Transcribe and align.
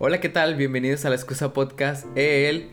Hola, 0.00 0.20
¿qué 0.20 0.28
tal? 0.28 0.54
Bienvenidos 0.54 1.04
a 1.06 1.08
la 1.08 1.16
Excusa 1.16 1.52
Podcast, 1.52 2.06
el 2.14 2.68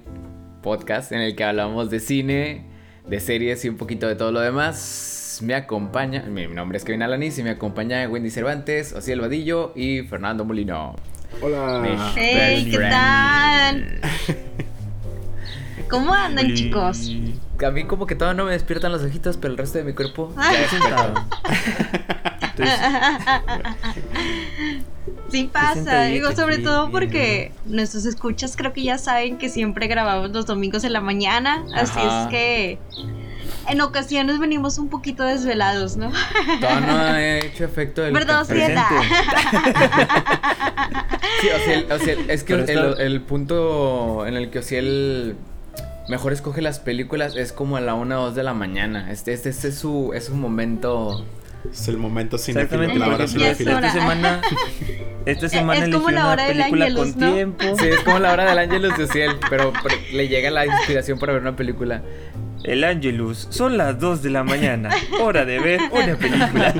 podcast 0.61 1.11
en 1.11 1.21
el 1.21 1.35
que 1.35 1.43
hablamos 1.43 1.89
de 1.89 1.99
cine, 1.99 2.67
de 3.07 3.19
series 3.19 3.65
y 3.65 3.69
un 3.69 3.77
poquito 3.77 4.07
de 4.07 4.13
todo 4.13 4.31
lo 4.31 4.41
demás. 4.41 5.39
Me 5.41 5.55
acompaña, 5.55 6.21
mi 6.21 6.45
nombre 6.45 6.77
es 6.77 6.85
Kevin 6.85 7.01
Alanis 7.01 7.39
y 7.39 7.43
me 7.43 7.49
acompaña 7.49 8.07
Wendy 8.07 8.29
Cervantes, 8.29 8.93
Ociel 8.93 9.21
Vadillo 9.21 9.73
y 9.75 10.03
Fernando 10.03 10.45
Molino. 10.45 10.95
Hola. 11.41 12.11
Hey, 12.15 12.67
¿qué 12.69 12.77
tal? 12.77 14.01
¿Cómo 15.89 16.13
andan, 16.13 16.53
chicos? 16.53 17.09
A 17.65 17.71
mí 17.71 17.85
como 17.85 18.05
que 18.05 18.13
todavía 18.13 18.37
no 18.37 18.45
me 18.45 18.51
despiertan 18.51 18.91
los 18.91 19.01
ojitos, 19.01 19.37
pero 19.37 19.51
el 19.51 19.57
resto 19.57 19.79
de 19.79 19.83
mi 19.83 19.93
cuerpo 19.93 20.31
ya 20.35 20.51
despertó. 20.61 21.25
Sí 25.43 25.49
pasa, 25.51 26.03
digo, 26.05 26.31
sobre 26.35 26.57
sí, 26.57 26.63
todo 26.63 26.91
porque 26.91 27.51
nuestros 27.65 28.05
escuchas 28.05 28.55
creo 28.55 28.71
que 28.73 28.83
ya 28.83 28.97
saben 28.97 29.37
que 29.37 29.49
siempre 29.49 29.87
grabamos 29.87 30.31
los 30.31 30.45
domingos 30.45 30.83
en 30.83 30.93
la 30.93 31.01
mañana, 31.01 31.63
así 31.75 31.99
Ajá. 31.99 32.23
es 32.23 32.29
que 32.29 32.79
en 33.67 33.81
ocasiones 33.81 34.39
venimos 34.39 34.77
un 34.77 34.89
poquito 34.89 35.23
desvelados, 35.23 35.97
¿no? 35.97 36.11
Todavía 36.61 36.79
no 36.87 36.97
ha 36.97 37.21
hecho 37.39 37.65
efecto 37.65 38.05
el 38.05 38.13
¿Verdad, 38.13 38.39
café. 38.47 38.53
Ociela? 38.63 38.87
Sí, 41.41 41.47
Ociel, 41.49 41.91
Ociel, 41.91 42.29
es 42.29 42.43
que 42.43 42.55
Pero 42.55 42.63
el, 42.85 42.91
está- 42.91 43.03
el 43.03 43.21
punto 43.21 44.25
en 44.25 44.35
el 44.37 44.49
que 44.49 44.59
Ociel 44.59 45.35
mejor 46.07 46.33
escoge 46.33 46.61
las 46.61 46.79
películas 46.79 47.35
es 47.35 47.51
como 47.51 47.77
a 47.77 47.81
la 47.81 47.93
1 47.95 48.21
o 48.21 48.25
2 48.27 48.35
de 48.35 48.43
la 48.43 48.53
mañana. 48.53 49.11
Este, 49.11 49.33
este, 49.33 49.49
este 49.49 49.69
es 49.69 49.75
su, 49.77 50.11
es 50.13 50.25
su 50.25 50.35
momento. 50.35 51.25
Es 51.71 51.87
el 51.87 51.97
momento 51.97 52.37
cinéfilo, 52.37 52.63
Exactamente, 52.83 52.99
la 52.99 53.07
hora 53.07 53.27
cinéfila. 53.27 53.77
hora. 53.77 53.87
esta 53.87 53.99
semana, 53.99 54.41
esta 55.25 55.49
semana 55.49 55.85
Es 55.85 55.93
como 55.93 56.09
la 56.09 56.21
una 56.21 56.31
hora 56.31 56.43
del 56.45 56.57
película 56.57 56.85
Ángelus, 56.85 57.11
con 57.13 57.19
¿no? 57.21 57.33
tiempo. 57.33 57.63
Sí, 57.79 57.87
es 57.87 57.99
como 58.01 58.19
la 58.19 58.33
hora 58.33 58.45
del 58.45 58.57
Ángelus 58.57 58.97
de 58.97 59.07
pero, 59.49 59.73
pero 59.83 59.95
le 60.11 60.27
llega 60.27 60.49
la 60.51 60.65
inspiración 60.65 61.19
para 61.19 61.33
ver 61.33 61.41
una 61.41 61.55
película. 61.55 62.03
El 62.65 62.83
Angelus, 62.83 63.47
son 63.51 63.77
las 63.77 63.99
2 63.99 64.23
de 64.23 64.31
la 64.31 64.43
mañana, 64.43 64.89
hora 65.21 65.45
de 65.45 65.59
ver 65.59 65.79
una 65.91 66.15
película. 66.15 66.73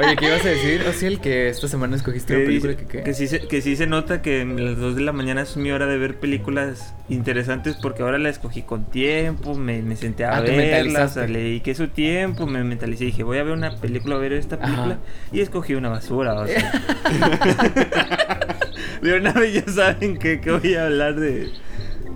Oye, 0.00 0.16
¿qué 0.16 0.26
ibas 0.26 0.44
a 0.44 0.48
decir, 0.50 0.82
Ociel? 0.88 1.20
Que 1.20 1.48
esta 1.48 1.66
semana 1.66 1.96
escogiste 1.96 2.36
una 2.36 2.44
película 2.44 2.76
que 2.76 3.02
que 3.02 3.12
sí, 3.14 3.26
se, 3.26 3.40
que 3.48 3.60
sí 3.60 3.74
se 3.74 3.88
nota 3.88 4.22
que 4.22 4.44
las 4.44 4.76
2 4.76 4.94
de 4.94 5.02
la 5.02 5.12
mañana 5.12 5.42
es 5.42 5.56
mi 5.56 5.72
hora 5.72 5.86
de 5.86 5.98
ver 5.98 6.14
películas 6.20 6.94
interesantes 7.08 7.76
porque 7.82 8.02
ahora 8.02 8.18
la 8.18 8.28
escogí 8.28 8.62
con 8.62 8.84
tiempo, 8.84 9.56
me, 9.56 9.82
me 9.82 9.96
senté 9.96 10.24
a 10.24 10.36
Ah, 10.36 10.44
que 10.44 11.74
su 11.74 11.88
tiempo, 11.88 12.46
me 12.46 12.62
mentalicé 12.62 13.04
y 13.04 13.06
dije 13.08 13.24
voy 13.24 13.38
a 13.38 13.42
ver 13.42 13.54
una 13.54 13.76
película, 13.76 14.14
a 14.14 14.18
ver 14.18 14.32
esta 14.32 14.56
Ajá. 14.56 14.64
película 14.66 14.98
y 15.32 15.40
escogí 15.40 15.74
una 15.74 15.88
basura. 15.88 16.34
O 16.34 16.46
sea. 16.46 16.72
de 19.02 19.16
una 19.16 19.32
vez 19.32 19.54
ya 19.54 19.72
saben 19.72 20.18
que, 20.18 20.40
que 20.40 20.52
voy 20.52 20.74
a 20.74 20.86
hablar 20.86 21.16
de, 21.16 21.50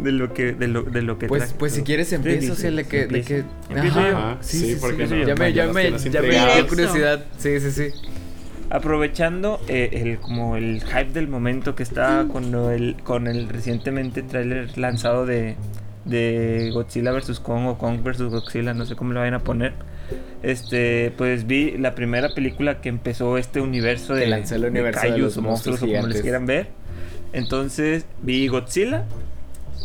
de 0.02 0.12
lo 0.12 0.32
que 0.34 0.52
de 0.52 0.68
lo, 0.68 0.82
de 0.82 1.02
lo 1.02 1.18
que 1.18 1.26
Pues, 1.26 1.42
traje. 1.44 1.56
pues 1.58 1.72
si 1.72 1.82
quieres 1.82 2.12
empieza, 2.12 2.38
dicen, 2.40 2.52
Ociel, 2.52 2.76
de 2.76 2.84
que... 2.84 3.06
De 3.06 3.22
que 3.22 3.36
empiezo. 3.70 3.98
Empiezo. 4.00 4.00
Ajá, 4.00 4.36
sí, 4.40 4.76
porque 4.80 5.02
empiezo 5.04 5.14
no, 5.16 5.20
yo. 5.22 5.28
ya 5.28 5.34
me, 5.36 5.52
ya 5.52 5.66
me, 5.66 5.98
ya 6.10 6.22
me 6.22 6.28
dio 6.54 6.66
curiosidad. 6.68 7.24
Sí, 7.38 7.60
sí, 7.60 7.70
sí. 7.70 7.88
Aprovechando 8.68 9.60
eh, 9.68 9.90
el 9.92 10.18
como 10.18 10.56
el 10.56 10.82
hype 10.82 11.12
del 11.12 11.28
momento 11.28 11.74
que 11.76 11.84
está 11.84 12.26
con 12.32 12.50
lo- 12.50 12.70
el 12.72 12.96
con 13.04 13.28
el 13.28 13.48
recientemente 13.48 14.22
tráiler 14.22 14.76
lanzado 14.76 15.24
de, 15.24 15.54
de 16.04 16.70
Godzilla 16.74 17.12
vs 17.12 17.38
Kong 17.38 17.66
o 17.68 17.78
Kong 17.78 18.00
vs 18.02 18.22
Godzilla, 18.22 18.74
no 18.74 18.84
sé 18.84 18.96
cómo 18.96 19.12
lo 19.12 19.20
vayan 19.20 19.34
a 19.34 19.38
poner. 19.44 19.72
Este, 20.42 21.12
pues 21.16 21.46
vi 21.46 21.78
la 21.78 21.94
primera 21.94 22.28
película 22.34 22.80
que 22.80 22.88
empezó 22.88 23.38
este 23.38 23.60
universo 23.60 24.14
Que 24.14 24.20
de, 24.20 24.26
lanzó 24.26 24.56
el 24.56 24.62
de 24.62 24.68
universo 24.68 25.00
de 25.00 25.08
kaijus 25.10 25.22
los 25.22 25.36
o 25.36 25.42
monstruos 25.42 25.82
o 25.82 25.86
como 25.86 26.06
les 26.08 26.22
quieran 26.22 26.46
ver. 26.46 26.68
Entonces 27.32 28.04
vi 28.22 28.48
Godzilla 28.48 29.04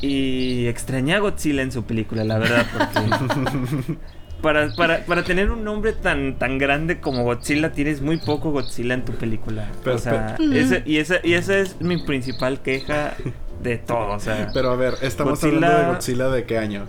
y 0.01 0.67
extrañé 0.67 1.15
a 1.15 1.19
Godzilla 1.19 1.61
en 1.61 1.71
su 1.71 1.83
película, 1.83 2.23
la 2.23 2.37
verdad, 2.39 2.65
porque 2.75 3.97
para, 4.41 4.69
para, 4.75 5.05
para 5.05 5.23
tener 5.23 5.51
un 5.51 5.63
nombre 5.63 5.93
tan, 5.93 6.37
tan 6.39 6.57
grande 6.57 6.99
como 6.99 7.23
Godzilla, 7.23 7.71
tienes 7.71 8.01
muy 8.01 8.17
poco 8.17 8.51
Godzilla 8.51 8.93
en 8.95 9.05
tu 9.05 9.13
película. 9.13 9.67
Pero- 9.83 9.95
o 9.95 9.99
sea, 9.99 10.35
pero- 10.37 10.51
y, 10.85 10.97
esa, 10.97 11.17
y 11.23 11.33
esa 11.33 11.57
es 11.59 11.79
mi 11.81 11.97
principal 11.97 12.61
queja 12.61 13.13
de 13.61 13.77
todo. 13.77 14.07
O 14.15 14.19
sea, 14.19 14.49
Pero 14.53 14.71
a 14.71 14.75
ver, 14.75 14.95
estamos 15.03 15.39
Godzilla- 15.39 15.55
hablando 15.67 15.77
de 15.77 15.93
Godzilla 15.93 16.27
de 16.29 16.43
qué 16.45 16.57
año? 16.57 16.87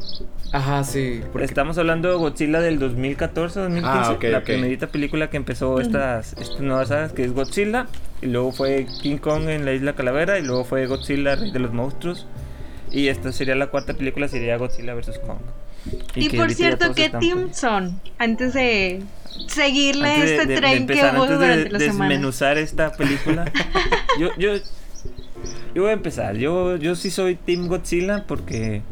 Ajá, 0.54 0.84
sí. 0.84 1.20
Porque 1.32 1.44
estamos 1.46 1.76
hablando 1.78 2.08
de 2.10 2.14
Godzilla 2.16 2.60
del 2.60 2.78
2014, 2.78 3.60
2015, 3.60 3.98
Ah, 4.08 4.12
ok, 4.12 4.22
la 4.24 4.38
ok. 4.38 4.44
primerita 4.44 4.86
película 4.86 5.28
que 5.30 5.36
empezó 5.38 5.80
estas, 5.80 6.32
estas 6.34 6.60
nuevas 6.60 6.88
sagas, 6.88 7.12
que 7.12 7.24
es 7.24 7.32
Godzilla, 7.32 7.86
y 8.22 8.26
luego 8.26 8.52
fue 8.52 8.86
King 9.02 9.16
Kong 9.18 9.48
en 9.48 9.64
la 9.66 9.72
Isla 9.72 9.94
Calavera, 9.94 10.38
y 10.38 10.42
luego 10.42 10.64
fue 10.64 10.86
Godzilla, 10.86 11.36
Rey 11.36 11.50
de 11.52 11.58
los 11.58 11.72
Monstruos, 11.72 12.26
y 12.92 13.08
esta 13.08 13.32
sería 13.32 13.54
la 13.56 13.68
cuarta 13.68 13.94
película, 13.94 14.28
sería 14.28 14.56
Godzilla 14.56 14.94
vs. 14.94 15.18
Kong. 15.26 15.38
Y, 16.14 16.28
que 16.28 16.36
por 16.38 16.52
cierto, 16.52 16.94
¿qué 16.94 17.08
team 17.10 17.52
son? 17.52 18.00
Antes 18.18 18.54
de 18.54 19.02
seguirle 19.48 20.08
Antes 20.14 20.28
de- 20.30 20.34
este 20.36 20.46
de- 20.46 20.54
de 20.54 20.60
tren 20.60 20.72
que 20.72 20.92
empezar, 20.92 21.14
hubo 21.16 21.22
antes 21.24 21.38
de 21.40 21.46
durante 21.46 21.70
la 21.70 21.78
semana. 21.80 22.08
desmenuzar 22.08 22.58
esta 22.58 22.92
película, 22.92 23.50
yo, 24.20 24.28
yo, 24.38 24.54
yo 25.74 25.82
voy 25.82 25.90
a 25.90 25.94
empezar. 25.94 26.36
Yo, 26.36 26.76
yo 26.76 26.94
sí 26.94 27.10
soy 27.10 27.34
Team 27.34 27.66
Godzilla 27.66 28.24
porque 28.28 28.82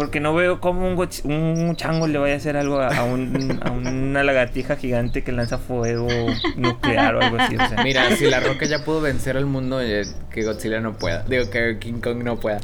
porque 0.00 0.18
no 0.18 0.34
veo 0.34 0.60
cómo 0.60 0.88
un, 0.88 1.76
chango 1.76 2.06
le 2.06 2.18
vaya 2.18 2.32
a 2.32 2.36
hacer 2.38 2.56
algo 2.56 2.80
a, 2.80 2.88
a 2.88 3.04
un- 3.04 3.60
a 3.62 3.70
una 3.70 4.24
lagartija 4.24 4.76
gigante 4.76 5.22
que 5.22 5.30
lanza 5.30 5.58
fuego 5.58 6.08
nuclear 6.56 7.16
o 7.16 7.20
algo 7.20 7.36
así. 7.38 7.54
O 7.56 7.68
sea, 7.68 7.84
Mira, 7.84 8.10
si 8.16 8.24
la 8.30 8.40
roca 8.40 8.64
ya 8.64 8.82
pudo 8.82 9.02
vencer 9.02 9.36
al 9.36 9.44
mundo, 9.44 9.78
eh, 9.82 10.06
que 10.30 10.42
Godzilla 10.42 10.80
no 10.80 10.94
pueda. 10.96 11.22
Digo, 11.24 11.50
que 11.50 11.76
King 11.78 12.00
Kong 12.00 12.24
no 12.24 12.40
pueda. 12.40 12.60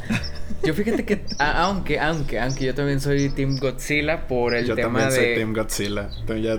Yo 0.63 0.73
fíjate 0.73 1.05
que, 1.05 1.21
a- 1.37 1.61
aunque, 1.65 1.99
aunque, 1.99 2.39
aunque 2.39 2.65
yo 2.65 2.73
también 2.73 2.99
soy 3.01 3.29
Team 3.29 3.57
Godzilla 3.59 4.27
por 4.27 4.55
el 4.55 4.65
Yo 4.65 4.73
tema 4.73 5.01
también 5.01 5.11
soy 5.11 5.25
de. 5.29 5.35
Team 5.35 5.53
Godzilla. 5.53 6.09
Entonces, 6.19 6.43
ya, 6.43 6.53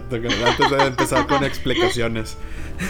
antes 0.49 0.71
de 0.71 0.84
empezar 0.87 1.27
con 1.27 1.43
explicaciones. 1.43 2.37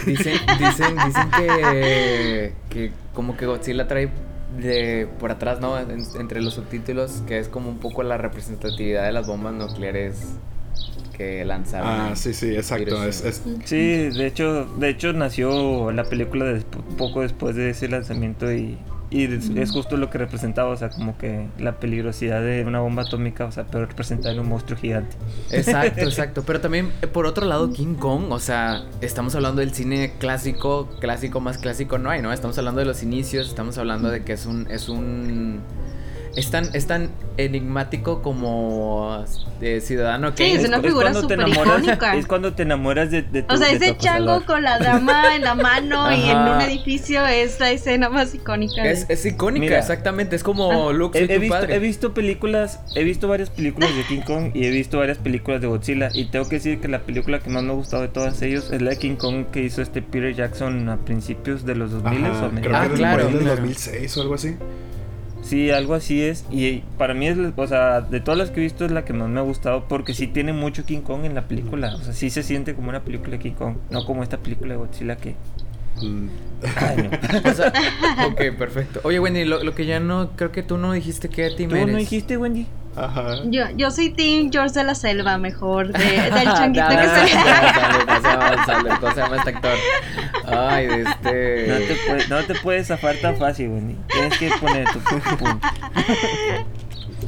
Dicen, 0.04 0.34
dicen, 0.58 0.94
dicen 1.06 1.30
que, 1.38 2.52
que 2.68 2.92
como 3.14 3.34
que 3.34 3.46
Godzilla 3.46 3.88
trae 3.88 4.10
de 4.58 5.08
por 5.18 5.30
atrás, 5.30 5.60
¿no? 5.60 5.78
En- 5.78 6.04
entre 6.18 6.40
los 6.40 6.54
subtítulos, 6.54 7.22
que 7.26 7.38
es 7.38 7.48
como 7.48 7.68
un 7.70 7.78
poco 7.78 8.02
la 8.02 8.16
representatividad 8.18 9.04
de 9.06 9.12
las 9.12 9.26
bombas 9.26 9.54
nucleares 9.54 10.34
que 11.16 11.44
lanzaron. 11.44 11.88
Ah, 11.88 12.16
sí, 12.16 12.32
sí, 12.32 12.54
exacto. 12.54 13.02
Es, 13.04 13.24
es- 13.24 13.42
sí, 13.64 13.76
de 14.10 14.26
hecho, 14.26 14.64
de 14.78 14.88
hecho 14.88 15.12
nació 15.12 15.90
la 15.92 16.04
película 16.04 16.58
poco 16.96 17.22
después 17.22 17.56
de 17.56 17.70
ese 17.70 17.88
lanzamiento 17.88 18.52
y, 18.52 18.78
y 19.10 19.24
es, 19.24 19.48
es 19.50 19.70
justo 19.70 19.96
lo 19.96 20.10
que 20.10 20.18
representaba, 20.18 20.68
o 20.68 20.76
sea, 20.76 20.90
como 20.90 21.16
que 21.16 21.46
la 21.58 21.80
peligrosidad 21.80 22.42
de 22.42 22.64
una 22.64 22.80
bomba 22.80 23.02
atómica, 23.02 23.46
o 23.46 23.52
sea, 23.52 23.64
pero 23.64 23.86
representada 23.86 24.34
en 24.34 24.40
un 24.40 24.48
monstruo 24.48 24.78
gigante. 24.78 25.16
Exacto, 25.50 26.00
exacto. 26.04 26.42
Pero 26.46 26.60
también, 26.60 26.92
eh, 27.00 27.06
por 27.06 27.26
otro 27.26 27.46
lado, 27.46 27.72
King 27.72 27.94
Kong, 27.94 28.30
o 28.30 28.38
sea, 28.38 28.84
estamos 29.00 29.34
hablando 29.34 29.60
del 29.60 29.72
cine 29.72 30.12
clásico, 30.18 30.88
clásico 31.00 31.40
más 31.40 31.56
clásico 31.58 31.98
no 31.98 32.10
hay, 32.10 32.20
¿no? 32.20 32.32
Estamos 32.32 32.58
hablando 32.58 32.80
de 32.80 32.86
los 32.86 33.02
inicios, 33.02 33.48
estamos 33.48 33.78
hablando 33.78 34.10
de 34.10 34.24
que 34.24 34.34
es 34.34 34.44
un, 34.44 34.70
es 34.70 34.88
un, 34.88 35.60
es 36.38 36.50
tan, 36.50 36.68
es 36.72 36.86
tan 36.86 37.10
enigmático 37.36 38.22
como 38.22 39.24
eh, 39.60 39.80
Ciudadano 39.80 40.30
Sí, 40.30 40.36
Kane. 40.36 40.52
es 40.54 40.68
una 40.68 40.80
figura 40.80 41.10
cuando 41.12 41.26
te 41.28 41.34
súper 41.36 41.48
icónica. 41.48 42.14
Es 42.16 42.26
cuando 42.26 42.52
te 42.54 42.62
enamoras 42.62 43.10
de, 43.10 43.22
de 43.22 43.42
tu 43.42 43.54
O 43.54 43.56
sea, 43.58 43.68
de 43.68 43.74
ese 43.76 43.96
chango 43.96 44.44
con 44.44 44.62
la 44.62 44.78
dama 44.78 45.34
en 45.34 45.42
la 45.42 45.54
mano 45.54 46.10
y 46.12 46.30
en 46.30 46.36
un 46.38 46.60
edificio 46.60 47.24
es 47.26 47.58
la 47.60 47.70
escena 47.70 48.08
más 48.08 48.34
icónica. 48.34 48.84
Es, 48.84 49.06
es 49.08 49.24
icónica, 49.26 49.64
Mira. 49.64 49.78
exactamente. 49.78 50.36
Es 50.36 50.42
como 50.42 50.88
Ah. 50.88 50.92
Luke, 50.92 51.18
He, 51.18 51.24
he 51.24 51.28
tu 51.34 51.40
visto, 51.40 51.54
padre. 51.54 51.74
he 51.74 51.78
visto 51.78 52.14
películas, 52.14 52.80
he 52.94 53.04
visto 53.04 53.28
varias 53.28 53.50
películas 53.50 53.94
de 53.96 54.02
King 54.04 54.20
Kong 54.22 54.50
y 54.54 54.64
he 54.66 54.70
visto 54.70 54.98
varias 54.98 55.18
películas 55.18 55.60
de 55.60 55.66
Godzilla 55.66 56.08
y 56.14 56.26
tengo 56.26 56.48
que 56.48 56.56
decir 56.56 56.80
que 56.80 56.88
la 56.88 57.00
película 57.00 57.40
que 57.40 57.50
más 57.50 57.62
me 57.62 57.70
ha 57.72 57.74
gustado 57.74 58.02
de 58.02 58.08
todas 58.08 58.40
ellos 58.42 58.70
es 58.72 58.80
la 58.82 58.90
de 58.90 58.96
King 58.98 59.16
Kong 59.16 59.46
que 59.52 59.62
hizo 59.62 59.82
este 59.82 60.02
Peter 60.02 60.34
Jackson 60.34 60.88
a 60.88 60.96
principios 60.98 61.64
de 61.64 61.74
los 61.74 61.90
2000 61.90 62.24
ajá, 62.26 62.46
o 62.46 62.50
creo. 62.50 62.76
Ah, 62.76 62.82
que 62.82 62.88
del 62.90 62.98
claro. 62.98 63.24
2006 63.30 64.16
o 64.16 64.22
algo 64.22 64.34
así. 64.34 64.56
Sí, 65.42 65.70
algo 65.70 65.94
así 65.94 66.22
es. 66.22 66.44
Y 66.50 66.82
para 66.98 67.14
mí 67.14 67.26
es, 67.28 67.36
la- 67.36 67.52
o 67.56 67.66
sea, 67.66 68.00
de 68.02 68.20
todas 68.20 68.36
las 68.38 68.50
que 68.50 68.60
he 68.60 68.62
visto 68.62 68.84
es 68.84 68.90
la 68.90 69.04
que 69.04 69.12
más 69.12 69.28
me 69.28 69.40
ha 69.40 69.42
gustado 69.42 69.84
porque 69.88 70.12
sí 70.14 70.26
tiene 70.26 70.52
mucho 70.52 70.84
King 70.84 71.00
Kong 71.00 71.24
en 71.24 71.34
la 71.34 71.42
película. 71.48 71.94
O 71.94 72.02
sea, 72.02 72.12
sí 72.12 72.28
se 72.30 72.42
siente 72.42 72.74
como 72.74 72.90
una 72.90 73.00
película 73.00 73.30
de 73.32 73.38
King 73.38 73.52
Kong, 73.52 73.76
no 73.90 74.04
como 74.04 74.22
esta 74.22 74.38
película 74.38 74.72
de 74.74 74.76
Godzilla 74.78 75.16
que... 75.16 75.36
Mm. 76.02 76.28
Ay, 76.76 76.96
no. 77.10 77.50
O 77.50 77.54
sea, 77.54 77.72
ok, 78.26 78.56
perfecto. 78.58 79.00
Oye, 79.04 79.18
Wendy, 79.20 79.44
lo, 79.44 79.62
lo 79.64 79.74
que 79.74 79.86
ya 79.86 80.00
no, 80.00 80.30
creo 80.36 80.52
que 80.52 80.62
tú 80.62 80.76
no 80.76 80.92
dijiste 80.92 81.28
que 81.28 81.50
team 81.50 81.70
¿Tú 81.70 81.76
eres. 81.76 81.88
no 81.88 81.98
dijiste, 81.98 82.36
Wendy? 82.36 82.66
Ajá. 82.96 83.36
Yo, 83.44 83.62
yo 83.76 83.90
soy 83.92 84.10
Team 84.10 84.50
George 84.50 84.74
de 84.74 84.82
la 84.84 84.94
Selva, 84.96 85.38
mejor. 85.38 85.92
de- 85.92 85.98
del 86.30 86.44
changuito 86.52 86.84
Ah, 86.88 86.90
que 86.90 87.28
se. 87.28 87.36
dale, 87.36 88.04
¿Cómo 88.04 88.16
se 88.20 88.28
llama? 88.28 88.64
Dale, 88.66 88.90
¿Cómo 89.00 89.14
se 89.14 89.20
llama 89.20 89.36
este 89.36 89.50
actor? 89.50 89.72
Ay, 90.50 90.86
de 90.86 91.02
este. 91.02 91.66
No 91.68 91.76
te, 91.78 91.96
puedes, 92.06 92.28
no 92.28 92.44
te 92.44 92.54
puedes 92.56 92.86
zafar 92.88 93.16
tan 93.16 93.36
fácil, 93.36 93.68
Wendy. 93.68 93.96
Tienes 94.12 94.38
que 94.38 94.50
poner 94.60 94.86
tu 94.90 94.98
punto. 95.00 95.60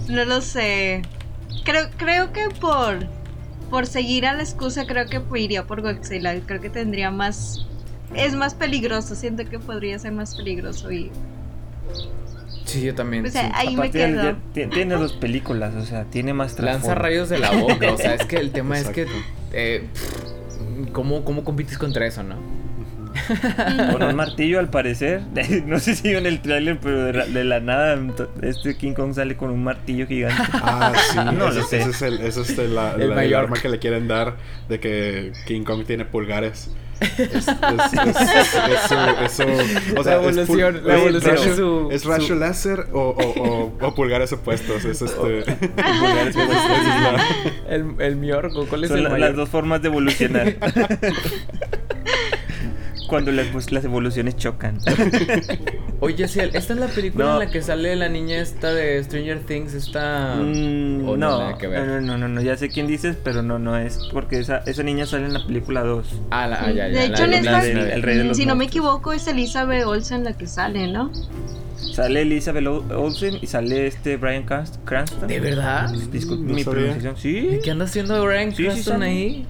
No 0.08 0.24
lo 0.24 0.40
sé. 0.40 1.02
Creo, 1.64 1.88
creo 1.96 2.32
que 2.32 2.48
por, 2.60 3.06
por 3.70 3.86
seguir 3.86 4.26
a 4.26 4.32
la 4.34 4.42
excusa, 4.42 4.86
creo 4.86 5.06
que 5.06 5.20
iría 5.40 5.64
por 5.66 5.82
Godzilla. 5.82 6.38
Creo 6.46 6.60
que 6.60 6.70
tendría 6.70 7.10
más 7.10 7.66
es 8.14 8.34
más 8.34 8.54
peligroso. 8.54 9.14
Siento 9.14 9.44
que 9.48 9.58
podría 9.58 9.98
ser 9.98 10.12
más 10.12 10.34
peligroso 10.36 10.90
y 10.90 11.10
Sí, 12.64 12.82
yo 12.82 12.94
también. 12.94 13.26
O 13.26 13.30
sea, 13.30 13.46
sí. 13.46 13.52
ahí 13.54 13.68
me 13.76 13.86
Aparte, 13.88 13.98
ya- 13.98 14.06
quedo. 14.06 14.22
ya 14.22 14.36
ti- 14.54 14.66
tiene 14.68 14.94
dos 14.94 15.12
películas, 15.14 15.74
o 15.74 15.84
sea, 15.84 16.04
tiene 16.04 16.32
más 16.34 16.56
Lanza 16.60 16.94
rayos 16.94 17.28
de 17.28 17.38
la 17.38 17.50
boca. 17.50 17.92
O 17.92 17.96
sea, 17.96 18.14
es 18.14 18.24
que 18.26 18.36
el 18.36 18.50
tema 18.52 18.78
es 18.78 18.88
que. 18.90 19.06
Eh, 19.52 19.88
pff, 19.92 20.90
¿cómo, 20.92 21.24
¿Cómo 21.24 21.42
compites 21.42 21.78
contra 21.78 22.06
eso, 22.06 22.22
no? 22.22 22.36
Con 23.92 24.02
un 24.02 24.16
martillo 24.16 24.58
al 24.58 24.70
parecer. 24.70 25.20
No 25.66 25.78
sé 25.78 25.94
si 25.96 26.08
en 26.14 26.26
el 26.26 26.40
tráiler, 26.42 26.78
pero 26.82 27.04
de, 27.04 27.12
la- 27.12 27.26
de 27.26 27.44
la 27.44 27.60
nada 27.60 27.98
este 28.42 28.76
King 28.76 28.92
Kong 28.94 29.14
sale 29.14 29.36
con 29.36 29.50
un 29.50 29.62
martillo 29.64 30.06
gigante. 30.06 30.42
Ah, 30.52 30.92
sí, 31.10 31.16
No 31.16 31.48
ese, 31.48 31.58
lo 31.60 31.64
sé. 31.66 31.80
ese 31.80 31.90
es 31.90 32.02
el, 32.02 32.20
ese 32.20 32.40
es 32.42 32.58
el, 32.58 32.74
la- 32.74 32.94
El 32.94 33.10
la- 33.10 33.24
el 33.24 33.34
arma 33.34 33.56
que 33.56 33.68
le 33.68 33.78
quieren 33.78 34.08
dar 34.08 34.36
de 34.68 34.80
que 34.80 35.32
King 35.46 35.62
Kong 35.64 35.84
tiene 35.86 36.04
pulgares. 36.04 36.70
Es, 37.00 37.18
es, 37.18 37.48
es, 37.48 37.48
es 37.48 37.48
su- 38.88 38.98
es 39.24 39.32
su- 39.32 39.98
o 39.98 40.04
sea, 40.04 40.16
La 40.18 40.28
es 40.28 40.36
evolución, 40.36 40.80
la 40.84 40.94
es- 40.96 41.00
evolución 41.00 41.34
es- 41.36 41.56
su- 41.56 41.88
¿Es 41.90 42.02
su- 42.02 42.10
rayo 42.10 42.34
láser 42.34 42.86
o, 42.92 43.00
o, 43.00 43.42
o, 43.42 43.86
o 43.86 43.94
pulgares 43.94 44.32
opuestos? 44.34 44.84
Es 44.84 45.00
este. 45.00 45.16
Pulgares 45.16 46.36
es 46.36 46.36
la- 46.36 47.24
El, 47.70 47.94
el 48.00 48.16
Miorco, 48.16 48.66
¿cuál 48.66 48.84
es 48.84 48.88
Son 48.88 48.98
el 48.98 49.04
la- 49.04 49.10
mayor? 49.10 49.28
las 49.28 49.36
dos 49.36 49.48
formas 49.48 49.80
de 49.80 49.88
evolucionar. 49.88 50.56
Cuando 53.10 53.32
las, 53.32 53.46
pues, 53.48 53.70
las 53.72 53.84
evoluciones 53.84 54.36
chocan. 54.36 54.78
Oye, 56.00 56.26
sí, 56.28 56.40
esta 56.40 56.72
es 56.72 56.78
la 56.80 56.86
película 56.86 57.24
No. 57.26 57.32
en 57.34 57.38
la 57.40 57.50
que 57.50 57.60
sale 57.60 57.94
la 57.94 58.08
niña 58.08 58.36
esta 58.38 58.72
de 58.72 59.04
Stranger 59.04 59.40
Things, 59.40 59.74
esta... 59.74 60.36
Mm, 60.36 61.06
¿O 61.06 61.16
no, 61.18 61.56
ver? 61.58 61.86
no, 61.86 62.00
no, 62.00 62.16
no, 62.16 62.28
no, 62.28 62.40
ya 62.40 62.56
sé 62.56 62.70
quién 62.70 62.86
dices, 62.86 63.16
pero 63.22 63.42
no, 63.42 63.58
no 63.58 63.76
es. 63.76 63.98
Porque 64.10 64.38
esa, 64.38 64.58
esa 64.66 64.82
niña 64.82 65.04
sale 65.04 65.26
en 65.26 65.34
la 65.34 65.44
película 65.46 65.82
2. 65.82 66.06
Ah, 66.30 66.46
la, 66.46 66.56
ah, 66.64 66.70
ya, 66.72 66.88
ya. 66.88 66.88
De 66.88 66.94
la 66.94 67.04
hecho, 67.04 67.24
en 67.24 67.30
la 67.32 67.36
esta- 67.38 67.62
del- 67.62 67.78
el 67.90 68.02
rey 68.02 68.16
de 68.16 68.24
los 68.24 68.36
si 68.36 68.46
no 68.46 68.54
me 68.56 68.64
equivoco, 68.64 69.12
es 69.12 69.26
Elizabeth 69.26 69.84
Olsen 69.84 70.24
la 70.24 70.32
que 70.32 70.46
sale, 70.46 70.86
¿no? 70.90 71.12
Sale 71.76 72.22
Elizabeth 72.22 72.66
Ol- 72.66 72.90
Olsen 72.92 73.34
y 73.42 73.46
sale 73.46 73.86
este 73.86 74.16
Brian 74.16 74.46
Cranst- 74.46 74.78
Cranston. 74.84 75.28
¿De 75.28 75.38
verdad? 75.40 75.90
Disculpe 76.10 76.44
No 76.46 76.54
mi 76.54 76.64
pronunciación. 76.64 77.16
Sí. 77.18 77.56
¿Y 77.58 77.60
¿Qué 77.60 77.70
anda 77.72 77.84
haciendo 77.84 78.24
Brian 78.24 78.50
Sí, 78.50 78.56
sí 78.58 78.62
Cranston 78.64 78.94
sale. 79.00 79.06
ahí? 79.06 79.46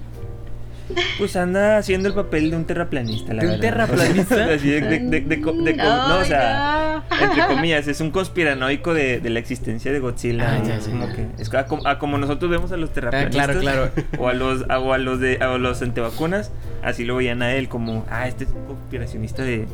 Pues 1.17 1.35
anda 1.35 1.77
haciendo 1.77 2.07
el 2.09 2.15
papel 2.15 2.49
de 2.51 2.57
un 2.57 2.65
terraplanista, 2.65 3.33
la 3.33 3.43
¿De 3.43 3.49
un 3.55 3.59
verdad. 3.59 3.87
terraplanista? 3.87 4.35
O 4.35 4.37
sea, 4.47 4.55
así 4.55 4.69
de, 4.69 4.81
de, 4.81 4.99
de- 4.99 5.21
de 5.21 5.41
co- 5.41 5.53
de 5.53 5.77
co- 5.77 5.83
no, 5.83 6.17
o 6.19 6.23
sea, 6.25 6.95
Ay, 7.09 7.19
no. 7.19 7.25
entre 7.25 7.45
comillas, 7.55 7.87
es 7.87 8.01
un 8.01 8.11
conspiranoico 8.11 8.93
de, 8.93 9.19
de 9.19 9.29
la 9.29 9.39
existencia 9.39 9.91
de 9.91 9.99
Godzilla. 9.99 10.55
Ah, 10.55 10.63
ya, 10.63 10.75
es 10.77 10.85
ya, 10.85 10.91
como 10.91 11.07
ya. 11.07 11.13
que 11.15 11.27
es 11.39 11.53
a 11.53 11.65
como, 11.65 11.87
a 11.87 11.99
como 11.99 12.17
nosotros 12.17 12.49
vemos 12.49 12.71
a 12.71 12.77
los 12.77 12.91
terraplanistas 12.91 13.55
Ah, 13.55 13.59
claro, 13.59 13.91
claro. 13.91 14.07
o 14.23 14.27
a 14.27 14.33
los 14.33 14.65
a, 14.69 14.79
o 14.79 14.93
a 14.93 14.97
los 14.97 15.19
de 15.19 15.37
a 15.37 15.57
los 15.57 15.81
antivacunas, 15.81 16.51
así 16.83 17.05
lo 17.05 17.15
veían 17.17 17.41
a 17.41 17.53
él 17.53 17.67
como, 17.69 18.05
ah, 18.09 18.27
este 18.27 18.45
es 18.45 18.49
un 18.51 18.65
conspiracionista 18.65 19.43
de 19.43 19.67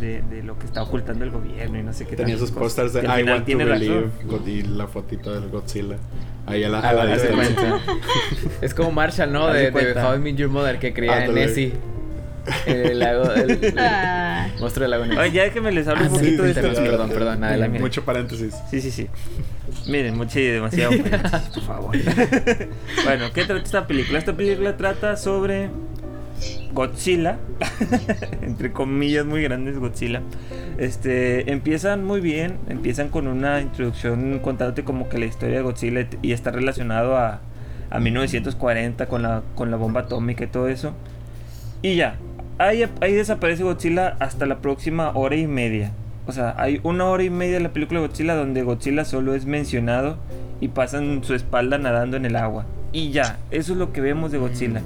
de, 0.00 0.22
de 0.22 0.42
lo 0.42 0.58
que 0.58 0.64
está 0.64 0.82
ocultando 0.82 1.24
el 1.26 1.30
gobierno 1.30 1.78
y 1.78 1.82
no 1.82 1.92
sé 1.92 2.06
qué 2.06 2.16
Tenía 2.16 2.38
sus 2.38 2.50
pósters 2.50 2.94
de 2.94 3.02
I 3.02 3.22
want 3.22 3.40
to 3.40 3.42
tiene 3.44 3.64
believe 3.66 3.94
razón. 4.00 4.12
God- 4.28 4.46
y 4.48 4.62
la 4.62 4.86
fotito 4.86 5.38
del 5.38 5.50
Godzilla. 5.50 5.96
Ahí 6.46 6.64
a 6.64 6.68
la, 6.68 6.80
Ah, 6.80 6.88
a 6.90 6.92
la 6.92 7.06
distancia. 7.06 7.78
Es 8.60 8.74
como 8.74 8.90
Marshall, 8.92 9.32
¿no? 9.32 9.48
De 9.48 9.70
De. 9.70 10.00
How 10.02 10.16
I 10.16 10.18
Met 10.18 10.36
Your 10.36 10.48
Mother, 10.50 10.78
que 10.78 10.92
creía 10.92 11.16
en 11.24 11.30
Ándale. 11.30 11.46
Nessie. 11.46 11.72
El, 12.66 12.98
lago, 12.98 13.30
el, 13.32 13.50
el 13.50 13.74
Ah. 13.78 14.48
monstruo 14.58 14.82
del 14.84 14.90
lago 14.90 15.06
Ness. 15.06 15.18
Oye, 15.18 15.30
ya 15.32 15.50
que 15.50 15.60
me 15.60 15.70
les 15.70 15.86
hablo 15.86 16.04
Ah, 16.04 16.08
un 16.08 16.18
sí, 16.18 16.24
poquito 16.24 16.42
de 16.42 16.54
sí, 16.54 16.60
perdón, 16.60 17.10
perdón, 17.10 17.44
adelante. 17.44 17.78
Mucho 17.78 18.04
paréntesis. 18.04 18.54
Sí, 18.70 18.80
sí, 18.80 18.90
sí. 18.90 19.06
Miren, 19.86 20.16
mucho 20.16 20.40
y 20.40 20.46
demasiado 20.46 20.90
paréntesis, 21.02 21.48
por 21.54 21.62
favor. 21.62 21.96
bueno, 23.04 23.30
¿qué 23.32 23.44
trata 23.44 23.62
esta 23.62 23.86
película? 23.86 24.18
Esta 24.18 24.32
película 24.32 24.76
trata 24.76 25.16
sobre 25.16 25.68
Godzilla, 26.72 27.38
entre 28.42 28.72
comillas 28.72 29.26
muy 29.26 29.42
grandes 29.42 29.78
Godzilla. 29.78 30.22
Este, 30.78 31.50
empiezan 31.50 32.04
muy 32.04 32.20
bien, 32.20 32.58
empiezan 32.68 33.08
con 33.08 33.26
una 33.26 33.60
introducción 33.60 34.38
contándote 34.40 34.84
como 34.84 35.08
que 35.08 35.18
la 35.18 35.26
historia 35.26 35.56
de 35.56 35.62
Godzilla 35.62 36.06
y 36.22 36.32
está 36.32 36.50
relacionado 36.50 37.16
a, 37.16 37.40
a 37.90 38.00
1940 38.00 39.06
con 39.06 39.22
la, 39.22 39.42
con 39.54 39.70
la 39.70 39.76
bomba 39.76 40.02
atómica 40.02 40.44
y 40.44 40.46
todo 40.46 40.68
eso. 40.68 40.92
Y 41.82 41.96
ya, 41.96 42.16
ahí, 42.58 42.84
ahí 43.00 43.12
desaparece 43.14 43.62
Godzilla 43.62 44.16
hasta 44.20 44.46
la 44.46 44.60
próxima 44.60 45.10
hora 45.14 45.36
y 45.36 45.46
media. 45.46 45.92
O 46.26 46.32
sea, 46.32 46.54
hay 46.58 46.80
una 46.82 47.06
hora 47.06 47.24
y 47.24 47.30
media 47.30 47.54
de 47.54 47.60
la 47.60 47.72
película 47.72 48.00
Godzilla 48.00 48.34
donde 48.34 48.62
Godzilla 48.62 49.04
solo 49.04 49.34
es 49.34 49.46
mencionado 49.46 50.18
y 50.60 50.68
pasan 50.68 51.24
su 51.24 51.34
espalda 51.34 51.78
nadando 51.78 52.16
en 52.16 52.26
el 52.26 52.36
agua. 52.36 52.66
Y 52.92 53.10
ya, 53.10 53.38
eso 53.50 53.72
es 53.72 53.78
lo 53.78 53.92
que 53.92 54.00
vemos 54.00 54.30
de 54.30 54.38
Godzilla. 54.38 54.82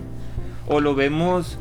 O 0.66 0.80
lo 0.80 0.94
vemos 0.94 1.58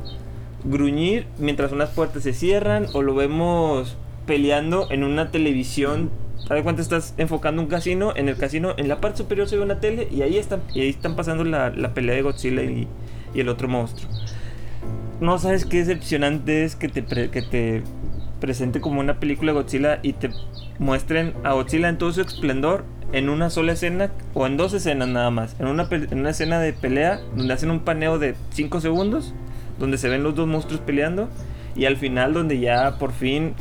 gruñir 0.64 1.26
mientras 1.38 1.72
unas 1.72 1.90
puertas 1.90 2.24
se 2.24 2.34
cierran, 2.34 2.88
o 2.94 3.02
lo 3.02 3.16
vemos 3.16 3.98
peleando 4.26 4.90
en 4.92 5.04
una 5.04 5.32
televisión. 5.32 6.10
¿Sabes 6.48 6.64
cuánto 6.64 6.82
estás 6.82 7.14
enfocando 7.18 7.62
un 7.62 7.68
casino? 7.68 8.14
En 8.16 8.28
el 8.28 8.36
casino, 8.36 8.74
en 8.78 8.88
la 8.88 9.00
parte 9.00 9.20
superior 9.20 9.48
se 9.48 9.58
ve 9.58 9.64
una 9.64 9.80
tele 9.80 10.08
y 10.12 10.24
ahí 10.24 10.38
están, 10.38 10.62
y 10.74 10.82
ahí 10.82 10.90
están 10.90 11.16
pasando 11.16 11.44
la, 11.44 11.70
la 11.70 11.94
pelea 11.94 12.16
de 12.16 12.22
Godzilla 12.22 12.64
y, 12.64 12.88
el 13.34 13.50
otro 13.50 13.68
monstruo. 13.68 14.12
No 15.20 15.40
sabes 15.40 15.66
qué 15.66 15.78
decepcionante 15.78 16.66
es 16.66 16.76
que 16.76 16.90
te, 16.90 17.02
pre- 17.02 17.30
que 17.30 17.42
te 17.42 17.82
presente 18.40 18.82
como 18.82 19.00
una 19.00 19.20
película 19.20 19.54
de 19.54 19.60
Godzilla 19.60 20.00
y 20.04 20.14
te 20.14 20.32
muestren 20.80 21.34
a 21.44 21.54
Godzilla 21.54 21.90
en 21.90 21.98
todo 21.98 22.12
su 22.12 22.22
esplendor 22.22 22.84
en 23.14 23.30
una 23.30 23.50
sola 23.50 23.72
escena 23.72 24.12
o 24.34 24.46
en 24.46 24.58
dos 24.58 24.74
escenas 24.74 25.08
nada 25.08 25.30
más. 25.32 25.56
En 25.60 25.68
una, 25.68 25.88
en 25.90 26.20
una 26.20 26.32
escena 26.32 26.60
de 26.60 26.74
pelea 26.74 27.20
donde 27.36 27.54
hacen 27.54 27.72
un 27.72 27.80
paneo 27.80 28.20
de 28.20 28.36
5 28.52 28.82
segundos, 28.82 29.34
donde 29.80 29.98
se 29.98 30.10
ven 30.10 30.24
los 30.24 30.36
dos 30.36 30.48
monstruos 30.48 30.82
peleando 30.82 31.30
y 31.76 31.86
al 31.86 31.98
final 31.98 32.34
donde 32.34 32.60
ya 32.60 32.98
por 33.00 33.14
fin 33.14 33.54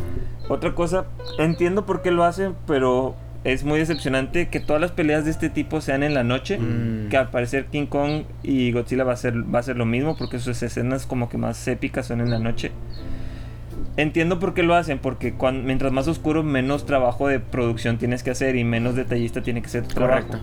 otra 0.49 0.75
cosa, 0.75 1.05
entiendo 1.39 1.87
por 1.87 2.03
qué 2.03 2.11
lo 2.11 2.25
hacen, 2.25 2.55
pero 2.67 3.15
es 3.45 3.65
muy 3.65 3.79
decepcionante 3.79 4.49
que 4.49 4.61
todas 4.61 4.81
las 4.81 4.91
peleas 4.93 5.25
de 5.25 5.31
este 5.31 5.49
tipo 5.51 5.81
sean 5.81 6.03
en 6.03 6.15
la 6.15 6.23
noche, 6.25 6.59
Mm. 6.59 7.09
que 7.09 7.17
al 7.17 7.31
parecer 7.31 7.67
King 7.67 7.87
Kong 7.87 8.23
y 8.43 8.71
Godzilla 8.73 9.05
va 9.05 9.13
a 9.15 9.17
ser 9.17 9.35
va 9.55 9.59
a 9.61 9.63
ser 9.63 9.77
lo 9.77 9.85
mismo 9.87 10.17
porque 10.17 10.39
sus 10.39 10.63
escenas 10.63 11.07
como 11.07 11.29
que 11.29 11.39
más 11.39 11.67
épicas 11.69 12.07
son 12.07 12.21
en 12.21 12.31
la 12.31 12.39
noche. 12.39 12.71
Entiendo 13.97 14.39
por 14.39 14.55
qué 14.55 14.63
lo 14.63 14.75
hacen, 14.75 14.99
porque 14.99 15.35
cuan- 15.35 15.65
mientras 15.67 15.93
más 15.93 16.09
oscuro, 16.09 16.43
menos 16.43 16.87
trabajo 16.87 17.29
de 17.29 17.41
producción 17.41 17.99
tienes 17.99 18.23
que 18.23 18.31
hacer 18.31 18.57
y 18.57 18.65
menos 18.65 18.95
detallista 18.97 19.43
tiene 19.43 19.61
que 19.63 19.69
ser 19.69 19.83
tu 19.87 19.95
trabajo. 19.95 20.27
Correcto. 20.29 20.39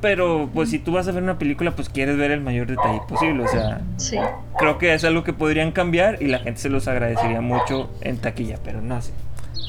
Pero, 0.00 0.48
pues, 0.54 0.70
si 0.70 0.78
tú 0.78 0.92
vas 0.92 1.08
a 1.08 1.12
ver 1.12 1.22
una 1.22 1.38
película, 1.38 1.72
pues 1.72 1.88
quieres 1.88 2.16
ver 2.16 2.30
el 2.30 2.40
mayor 2.40 2.68
detalle 2.68 3.00
posible. 3.08 3.42
O 3.44 3.48
sea, 3.48 3.80
Sí. 3.96 4.16
creo 4.58 4.78
que 4.78 4.94
es 4.94 5.02
algo 5.04 5.24
que 5.24 5.32
podrían 5.32 5.72
cambiar 5.72 6.22
y 6.22 6.28
la 6.28 6.38
gente 6.38 6.60
se 6.60 6.68
los 6.70 6.86
agradecería 6.88 7.40
mucho 7.40 7.90
en 8.00 8.16
taquilla, 8.18 8.58
pero 8.64 8.80
no 8.80 9.02
sé. 9.02 9.12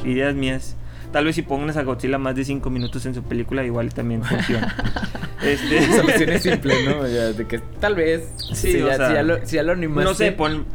Ideas 0.06 0.36
mías. 0.36 0.76
Tal 1.12 1.26
vez 1.26 1.34
si 1.36 1.42
pongas 1.42 1.76
a 1.78 1.82
Godzilla 1.84 2.20
más 2.20 2.36
de 2.36 2.46
5 2.46 2.70
minutos 2.70 3.04
en 3.08 3.16
su 3.16 3.24
película, 3.24 3.64
igual 3.66 3.92
también 3.92 4.24
funciona. 4.24 4.76
este, 5.44 5.82
Soluciones 5.92 6.44
simples, 6.44 6.78
¿no? 6.86 7.08
Ya, 7.08 7.32
de 7.34 7.48
que 7.48 7.58
tal 7.80 7.96
vez. 7.96 8.32
Sí, 8.54 8.72
si, 8.74 8.82
o 8.84 8.88
ya, 8.88 8.96
sea, 8.98 9.08
si 9.08 9.14
ya 9.16 9.24
lo, 9.24 9.46
si 9.46 9.56
ya 9.56 9.64
lo 9.64 9.72
animaste. 9.74 10.04
No 10.10 10.14
sé, 10.14 10.32
pon. 10.32 10.66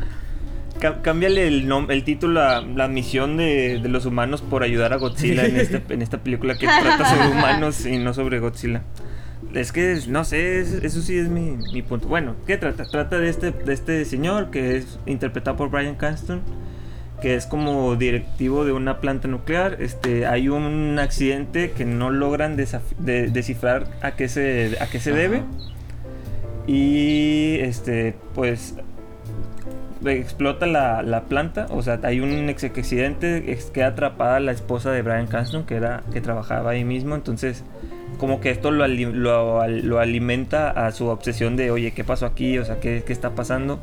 Cámbiale 1.03 1.47
el, 1.49 1.71
el 1.89 2.05
título 2.05 2.43
a 2.43 2.61
la 2.61 2.89
misión 2.89 3.37
de, 3.37 3.79
de 3.83 3.89
los 3.89 4.05
humanos 4.07 4.43
por 4.43 4.63
ayudar 4.63 4.93
a 4.93 4.97
Godzilla 4.97 5.47
en, 5.47 5.57
este- 5.57 5.83
en 5.89 6.03
esta 6.03 6.19
película 6.19 6.57
que 6.59 6.67
trata 6.67 7.09
sobre 7.09 7.29
humanos 7.39 7.87
y 7.87 7.99
no 7.99 8.13
sobre 8.13 8.39
Godzilla. 8.41 8.83
Es 9.55 9.73
que, 9.73 9.99
no 10.09 10.25
sé, 10.25 10.61
es- 10.61 10.73
eso 10.73 11.01
sí 11.01 11.17
es 11.17 11.29
mi, 11.29 11.57
mi 11.73 11.83
punto. 11.83 12.09
Bueno, 12.09 12.35
¿qué 12.47 12.57
trata? 12.59 12.85
Trata 12.85 13.19
de 13.19 13.29
este, 13.31 13.53
de 13.53 13.73
este 13.73 14.05
señor 14.05 14.51
que 14.51 14.77
es 14.77 14.99
interpretado 15.07 15.57
por 15.57 15.71
Brian 15.71 15.95
Cranston, 15.95 16.43
que 17.23 17.35
es 17.37 17.47
como 17.47 17.95
directivo 17.97 18.65
de 18.67 18.73
una 18.73 19.01
planta 19.01 19.29
nuclear. 19.29 19.79
Este, 19.81 20.27
hay 20.27 20.49
un 20.49 20.99
accidente 20.99 21.71
que 21.71 21.85
no 21.87 22.11
logran 22.11 22.57
de- 22.57 23.29
descifrar 23.31 23.87
a 24.03 24.13
qué 24.17 24.29
se, 24.29 24.77
a 24.81 24.87
qué 24.87 24.99
se 25.01 25.13
debe. 25.13 25.43
Y 26.67 27.57
este, 27.61 28.15
pues 28.35 28.75
explota 30.13 30.67
la, 30.67 31.03
la 31.03 31.23
planta, 31.25 31.67
o 31.71 31.83
sea, 31.83 31.99
hay 32.03 32.21
un 32.21 32.49
ex 32.49 32.65
accidente, 32.65 33.59
queda 33.73 33.89
atrapada 33.89 34.41
la 34.41 34.53
esposa 34.53 34.91
de 34.93 35.03
Brian 35.03 35.27
Cranston, 35.27 35.65
que 35.65 35.75
era 35.77 36.03
que 36.13 36.21
trabajaba 36.21 36.71
ahí 36.71 36.85
mismo, 36.85 37.15
entonces 37.15 37.65
como 38.19 38.41
que 38.41 38.51
esto 38.51 38.71
lo, 38.71 38.87
lo, 38.87 39.67
lo 39.67 39.99
alimenta 39.99 40.71
a 40.71 40.93
su 40.93 41.07
obsesión 41.09 41.57
de, 41.57 41.71
oye, 41.73 41.93
¿qué 41.93 42.05
pasó 42.05 42.27
aquí? 42.27 42.59
O 42.59 42.65
sea, 42.65 42.79
¿qué, 42.79 43.03
qué 43.05 43.13
está 43.13 43.31
pasando? 43.31 43.81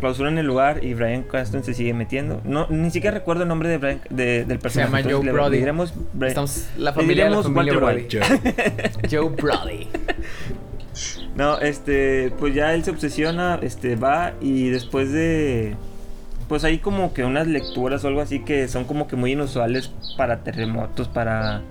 Clausuran 0.00 0.36
el 0.38 0.46
lugar 0.46 0.84
y 0.84 0.94
Brian 0.94 1.22
Cranston 1.22 1.64
se 1.64 1.72
sigue 1.74 1.92
metiendo. 1.94 2.40
No, 2.44 2.66
ni 2.68 2.90
siquiera 2.90 3.16
recuerdo 3.16 3.42
el 3.42 3.48
nombre 3.48 3.68
de 3.68 3.78
Brian- 3.78 4.00
de- 4.10 4.44
del 4.44 4.58
Se 4.58 4.62
personaje. 4.62 4.88
llama 4.88 5.00
entonces 5.00 5.24
Joe 5.24 5.32
Brody. 5.32 5.50
le 5.52 5.58
diremos 5.58 5.94
Bri- 6.14 6.28
Estamos, 6.28 6.68
la 6.76 6.90
le 6.90 6.94
familia, 6.96 7.24
la 7.24 7.30
diremos 7.30 7.46
familia 7.46 7.72
Brody. 7.74 7.94
White. 7.94 8.08
Yo. 8.08 8.20
Joe 9.10 9.28
Brody. 9.36 9.88
No, 11.40 11.58
este, 11.58 12.30
pues 12.38 12.54
ya 12.54 12.74
él 12.74 12.84
se 12.84 12.90
obsesiona, 12.90 13.58
este, 13.62 13.96
va 13.96 14.34
y 14.42 14.68
después 14.68 15.10
de, 15.10 15.74
pues 16.50 16.64
hay 16.64 16.80
como 16.80 17.14
que 17.14 17.24
unas 17.24 17.46
lecturas 17.46 18.04
o 18.04 18.08
algo 18.08 18.20
así 18.20 18.40
que 18.40 18.68
son 18.68 18.84
como 18.84 19.08
que 19.08 19.16
muy 19.16 19.32
inusuales 19.32 19.90
para 20.18 20.44
terremotos, 20.44 21.08
para, 21.08 21.62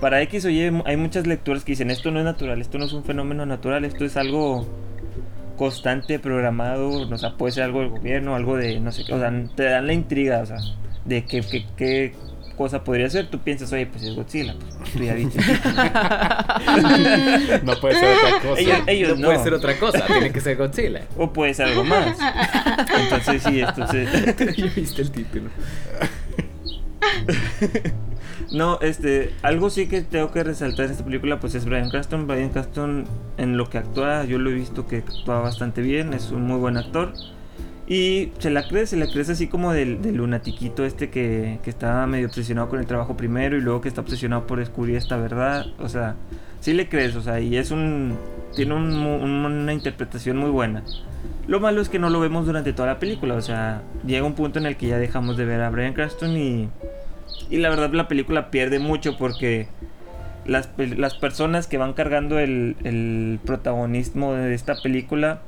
para 0.00 0.22
X 0.22 0.44
o 0.44 0.48
hay 0.48 0.96
muchas 0.96 1.26
lecturas 1.26 1.64
que 1.64 1.72
dicen 1.72 1.90
esto 1.90 2.12
no 2.12 2.20
es 2.20 2.24
natural, 2.24 2.60
esto 2.60 2.78
no 2.78 2.84
es 2.84 2.92
un 2.92 3.02
fenómeno 3.02 3.44
natural, 3.46 3.84
esto 3.84 4.04
es 4.04 4.16
algo 4.16 4.68
constante, 5.56 6.20
programado, 6.20 6.90
o 6.90 7.18
sea, 7.18 7.36
puede 7.36 7.50
ser 7.50 7.64
algo 7.64 7.80
del 7.80 7.88
gobierno, 7.88 8.36
algo 8.36 8.56
de, 8.56 8.78
no 8.78 8.92
sé 8.92 9.02
o 9.12 9.18
sea, 9.18 9.32
te 9.56 9.64
dan 9.64 9.88
la 9.88 9.92
intriga, 9.92 10.38
o 10.38 10.46
sea, 10.46 10.58
de 11.04 11.24
qué, 11.24 11.40
qué, 11.40 11.66
qué 11.76 12.14
cosa 12.56 12.84
podría 12.84 13.08
ser, 13.10 13.28
tú 13.28 13.38
piensas, 13.38 13.72
oye, 13.72 13.86
pues 13.86 14.02
es 14.02 14.14
Godzilla, 14.14 14.54
pues 14.58 14.92
tú 14.92 15.02
ya 15.02 15.14
viste. 15.14 15.40
No 17.64 17.74
puede 17.80 17.94
ser 17.94 18.16
otra 18.16 18.40
cosa. 18.40 18.60
ellos 18.60 18.78
ellos 18.86 19.18
no, 19.18 19.26
puede 19.26 19.42
ser 19.42 19.54
otra 19.54 19.78
cosa, 19.78 20.06
tiene 20.06 20.32
que 20.32 20.40
ser 20.40 20.56
Godzilla. 20.56 21.02
O 21.16 21.32
puede 21.32 21.54
ser 21.54 21.68
algo 21.68 21.84
más. 21.84 22.18
Entonces 22.98 23.42
sí, 23.42 23.60
entonces... 23.60 24.08
ya 24.56 24.66
viste 24.74 25.02
el 25.02 25.10
título. 25.10 25.50
No, 28.52 28.80
este, 28.80 29.32
algo 29.42 29.70
sí 29.70 29.86
que 29.86 30.00
tengo 30.00 30.32
que 30.32 30.42
resaltar 30.42 30.86
en 30.86 30.92
esta 30.92 31.04
película, 31.04 31.38
pues 31.38 31.54
es 31.54 31.64
Brian 31.64 31.88
Cranston. 31.88 32.26
Brian 32.26 32.50
Cranston 32.50 33.04
en 33.38 33.56
lo 33.56 33.70
que 33.70 33.78
actúa, 33.78 34.24
yo 34.24 34.38
lo 34.38 34.50
he 34.50 34.54
visto 34.54 34.88
que 34.88 34.98
actúa 34.98 35.40
bastante 35.40 35.82
bien, 35.82 36.12
es 36.14 36.32
un 36.32 36.42
muy 36.42 36.58
buen 36.58 36.76
actor. 36.76 37.12
Y 37.92 38.30
se 38.38 38.50
la 38.50 38.68
crees, 38.68 38.90
se 38.90 38.96
la 38.96 39.08
crees 39.08 39.30
así 39.30 39.48
como 39.48 39.72
del, 39.72 40.00
del 40.00 40.14
lunatiquito 40.18 40.84
este 40.84 41.10
que, 41.10 41.58
que 41.64 41.70
está 41.70 42.06
medio 42.06 42.28
obsesionado 42.28 42.68
con 42.68 42.78
el 42.78 42.86
trabajo 42.86 43.16
primero 43.16 43.56
y 43.56 43.60
luego 43.60 43.80
que 43.80 43.88
está 43.88 44.00
obsesionado 44.00 44.46
por 44.46 44.60
descubrir 44.60 44.94
esta 44.94 45.16
verdad. 45.16 45.66
O 45.80 45.88
sea, 45.88 46.14
sí 46.60 46.72
le 46.72 46.88
crees, 46.88 47.16
o 47.16 47.20
sea, 47.22 47.40
y 47.40 47.56
es 47.56 47.72
un... 47.72 48.16
tiene 48.54 48.74
un- 48.74 48.92
un- 48.94 49.44
una 49.44 49.72
interpretación 49.72 50.36
muy 50.36 50.50
buena. 50.50 50.84
Lo 51.48 51.58
malo 51.58 51.80
es 51.80 51.88
que 51.88 51.98
no 51.98 52.10
lo 52.10 52.20
vemos 52.20 52.46
durante 52.46 52.72
toda 52.72 52.86
la 52.86 52.98
película, 53.00 53.34
o 53.34 53.40
sea, 53.42 53.82
llega 54.06 54.24
un 54.24 54.34
punto 54.34 54.60
en 54.60 54.66
el 54.66 54.76
que 54.76 54.86
ya 54.86 54.96
dejamos 54.98 55.36
de 55.36 55.44
ver 55.46 55.60
a 55.60 55.70
Brian 55.70 55.92
Cranston 55.92 56.36
y... 56.36 56.68
Y 57.50 57.56
la 57.56 57.70
verdad 57.70 57.92
la 57.92 58.06
película 58.06 58.52
pierde 58.52 58.78
mucho 58.78 59.16
porque 59.16 59.66
las, 60.46 60.68
las 60.76 61.14
personas 61.14 61.66
que 61.66 61.76
van 61.76 61.94
cargando 61.94 62.38
el, 62.38 62.76
el 62.84 63.40
protagonismo 63.44 64.32
de 64.34 64.54
esta 64.54 64.76
película 64.80 65.40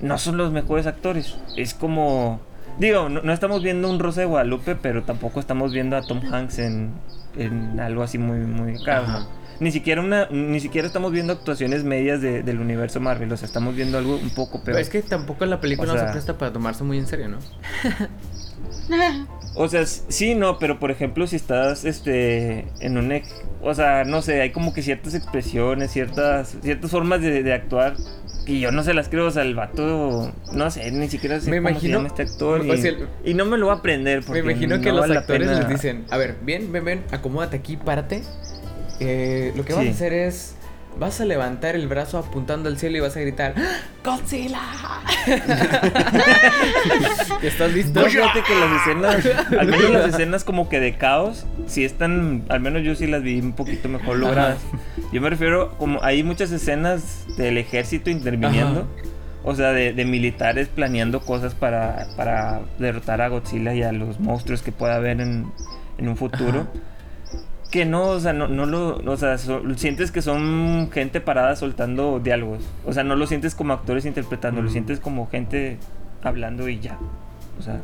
no 0.00 0.18
son 0.18 0.36
los 0.36 0.52
mejores 0.52 0.86
actores. 0.86 1.36
Es 1.56 1.74
como... 1.74 2.40
Digo, 2.78 3.08
no, 3.08 3.20
no 3.22 3.32
estamos 3.32 3.62
viendo 3.62 3.90
un 3.90 3.98
Rosa 3.98 4.20
de 4.22 4.26
Guadalupe, 4.26 4.74
pero 4.76 5.02
tampoco 5.02 5.40
estamos 5.40 5.72
viendo 5.72 5.96
a 5.96 6.02
Tom 6.02 6.20
Hanks 6.32 6.58
en, 6.60 6.92
en 7.36 7.78
algo 7.80 8.02
así 8.02 8.16
muy, 8.18 8.38
muy 8.38 8.82
caro. 8.82 9.02
Ajá. 9.04 9.26
Ni 9.58 9.70
siquiera 9.72 10.00
una, 10.00 10.26
ni 10.30 10.58
siquiera 10.60 10.86
estamos 10.86 11.12
viendo 11.12 11.34
actuaciones 11.34 11.84
medias 11.84 12.22
de- 12.22 12.42
del 12.42 12.60
universo 12.60 12.98
Marvel. 13.00 13.30
O 13.30 13.36
sea, 13.36 13.46
estamos 13.46 13.74
viendo 13.76 13.98
algo 13.98 14.16
un 14.16 14.30
poco 14.30 14.62
Pero 14.64 14.76
peor. 14.76 14.80
es 14.80 14.88
que 14.88 15.02
tampoco 15.02 15.44
la 15.44 15.60
película 15.60 15.92
O 15.92 15.94
sea- 15.94 16.04
no 16.04 16.08
se 16.08 16.12
presta 16.12 16.38
para 16.38 16.52
tomarse 16.52 16.82
muy 16.84 16.96
en 16.96 17.06
serio, 17.06 17.28
¿no? 17.28 17.38
O 19.54 19.68
sea, 19.68 19.84
sí, 19.86 20.34
no, 20.34 20.58
pero 20.58 20.78
por 20.78 20.90
ejemplo, 20.90 21.26
si 21.26 21.36
estás 21.36 21.84
este 21.84 22.66
en 22.80 22.96
un 22.98 23.10
ex- 23.12 23.34
o 23.62 23.74
sea, 23.74 24.04
no 24.04 24.22
sé, 24.22 24.40
hay 24.40 24.50
como 24.50 24.72
que 24.72 24.82
ciertas 24.82 25.14
expresiones, 25.14 25.90
ciertas 25.90 26.56
ciertas 26.62 26.90
formas 26.90 27.20
de, 27.20 27.42
de 27.42 27.52
actuar 27.52 27.94
que 28.46 28.58
yo 28.60 28.70
no 28.72 28.82
se 28.84 28.94
las 28.94 29.08
creo, 29.08 29.26
o 29.26 29.30
sea, 29.30 29.42
el 29.42 29.54
vato 29.54 30.32
no 30.52 30.70
sé, 30.70 30.90
ni 30.92 31.08
siquiera 31.08 31.40
sé 31.40 31.50
Me 31.50 31.56
cómo 31.58 31.68
se 31.68 31.72
imagino- 31.72 31.98
llama 31.98 32.08
este 32.08 32.22
actor 32.22 32.64
y, 32.64 32.70
o 32.70 32.76
sea, 32.76 32.92
y 33.24 33.34
no 33.34 33.44
me 33.44 33.58
lo 33.58 33.66
voy 33.66 33.74
a 33.74 33.78
aprender 33.78 34.20
Me 34.20 34.24
porque 34.24 34.40
imagino 34.40 34.76
no 34.76 34.82
que 34.82 34.92
los 34.92 35.10
actores 35.10 35.48
les 35.50 35.68
dicen, 35.68 36.04
a 36.10 36.16
ver, 36.16 36.36
ven, 36.42 36.70
ven, 36.72 36.84
ven, 36.84 37.02
acomódate 37.10 37.56
aquí, 37.56 37.76
párate. 37.76 38.22
Eh, 39.00 39.52
lo 39.56 39.64
que 39.64 39.72
vas 39.72 39.82
Sí. 39.82 39.88
a 39.88 39.92
hacer 39.92 40.12
es, 40.12 40.54
vas 41.00 41.18
a 41.18 41.24
levantar 41.24 41.76
el 41.76 41.88
brazo 41.88 42.18
apuntando 42.18 42.68
al 42.68 42.76
cielo 42.76 42.98
y 42.98 43.00
vas 43.00 43.16
a 43.16 43.20
gritar, 43.20 43.54
¡Ah! 43.56 43.78
¡Godzilla! 44.04 44.60
¿Estás 47.42 47.72
listo? 47.72 48.02
No, 48.02 48.06
fíjate 48.06 48.42
que 48.42 48.54
las 48.54 48.82
escenas, 48.82 49.46
al 49.58 49.66
menos 49.66 49.90
las 49.90 50.08
escenas 50.08 50.44
como 50.44 50.68
que 50.68 50.78
de 50.78 50.98
caos, 50.98 51.46
sí 51.66 51.86
están, 51.86 52.44
al 52.50 52.60
menos 52.60 52.82
yo 52.82 52.94
sí 52.94 53.06
las 53.06 53.22
vi 53.22 53.40
un 53.40 53.54
poquito 53.54 53.88
mejor 53.88 54.18
logradas. 54.18 54.58
Yo 55.10 55.22
me 55.22 55.30
refiero, 55.30 55.74
como 55.78 56.04
hay 56.04 56.22
muchas 56.22 56.52
escenas 56.52 57.24
del 57.38 57.56
ejército 57.56 58.10
interviniendo, 58.10 58.80
Ajá. 58.80 58.88
o 59.42 59.54
sea, 59.54 59.72
de, 59.72 59.94
de 59.94 60.04
militares 60.04 60.68
planeando 60.68 61.20
cosas 61.20 61.54
para, 61.54 62.08
para 62.14 62.60
derrotar 62.78 63.22
a 63.22 63.28
Godzilla 63.28 63.72
y 63.72 63.82
a 63.82 63.92
los 63.92 64.20
monstruos 64.20 64.60
que 64.60 64.70
pueda 64.70 64.96
haber 64.96 65.22
en, 65.22 65.50
en 65.96 66.08
un 66.08 66.16
futuro. 66.18 66.60
Ajá. 66.60 66.89
Que 67.70 67.84
no, 67.84 68.08
o 68.08 68.20
sea, 68.20 68.32
no, 68.32 68.48
no 68.48 68.66
lo, 68.66 68.96
o 68.96 69.16
sea, 69.16 69.38
so- 69.38 69.62
sientes 69.76 70.10
que 70.10 70.22
son 70.22 70.90
gente 70.92 71.20
parada 71.20 71.54
soltando 71.54 72.18
diálogos. 72.18 72.64
O 72.84 72.92
sea, 72.92 73.04
no 73.04 73.14
lo 73.14 73.26
sientes 73.28 73.54
como 73.54 73.72
actores 73.72 74.04
interpretando, 74.06 74.60
lo 74.60 74.68
Mm. 74.68 74.72
sientes 74.72 75.00
como 75.00 75.28
gente 75.28 75.78
hablando 76.22 76.68
y 76.68 76.80
ya. 76.80 76.98
O 77.58 77.62
sea, 77.62 77.74
¿Qué 77.76 77.80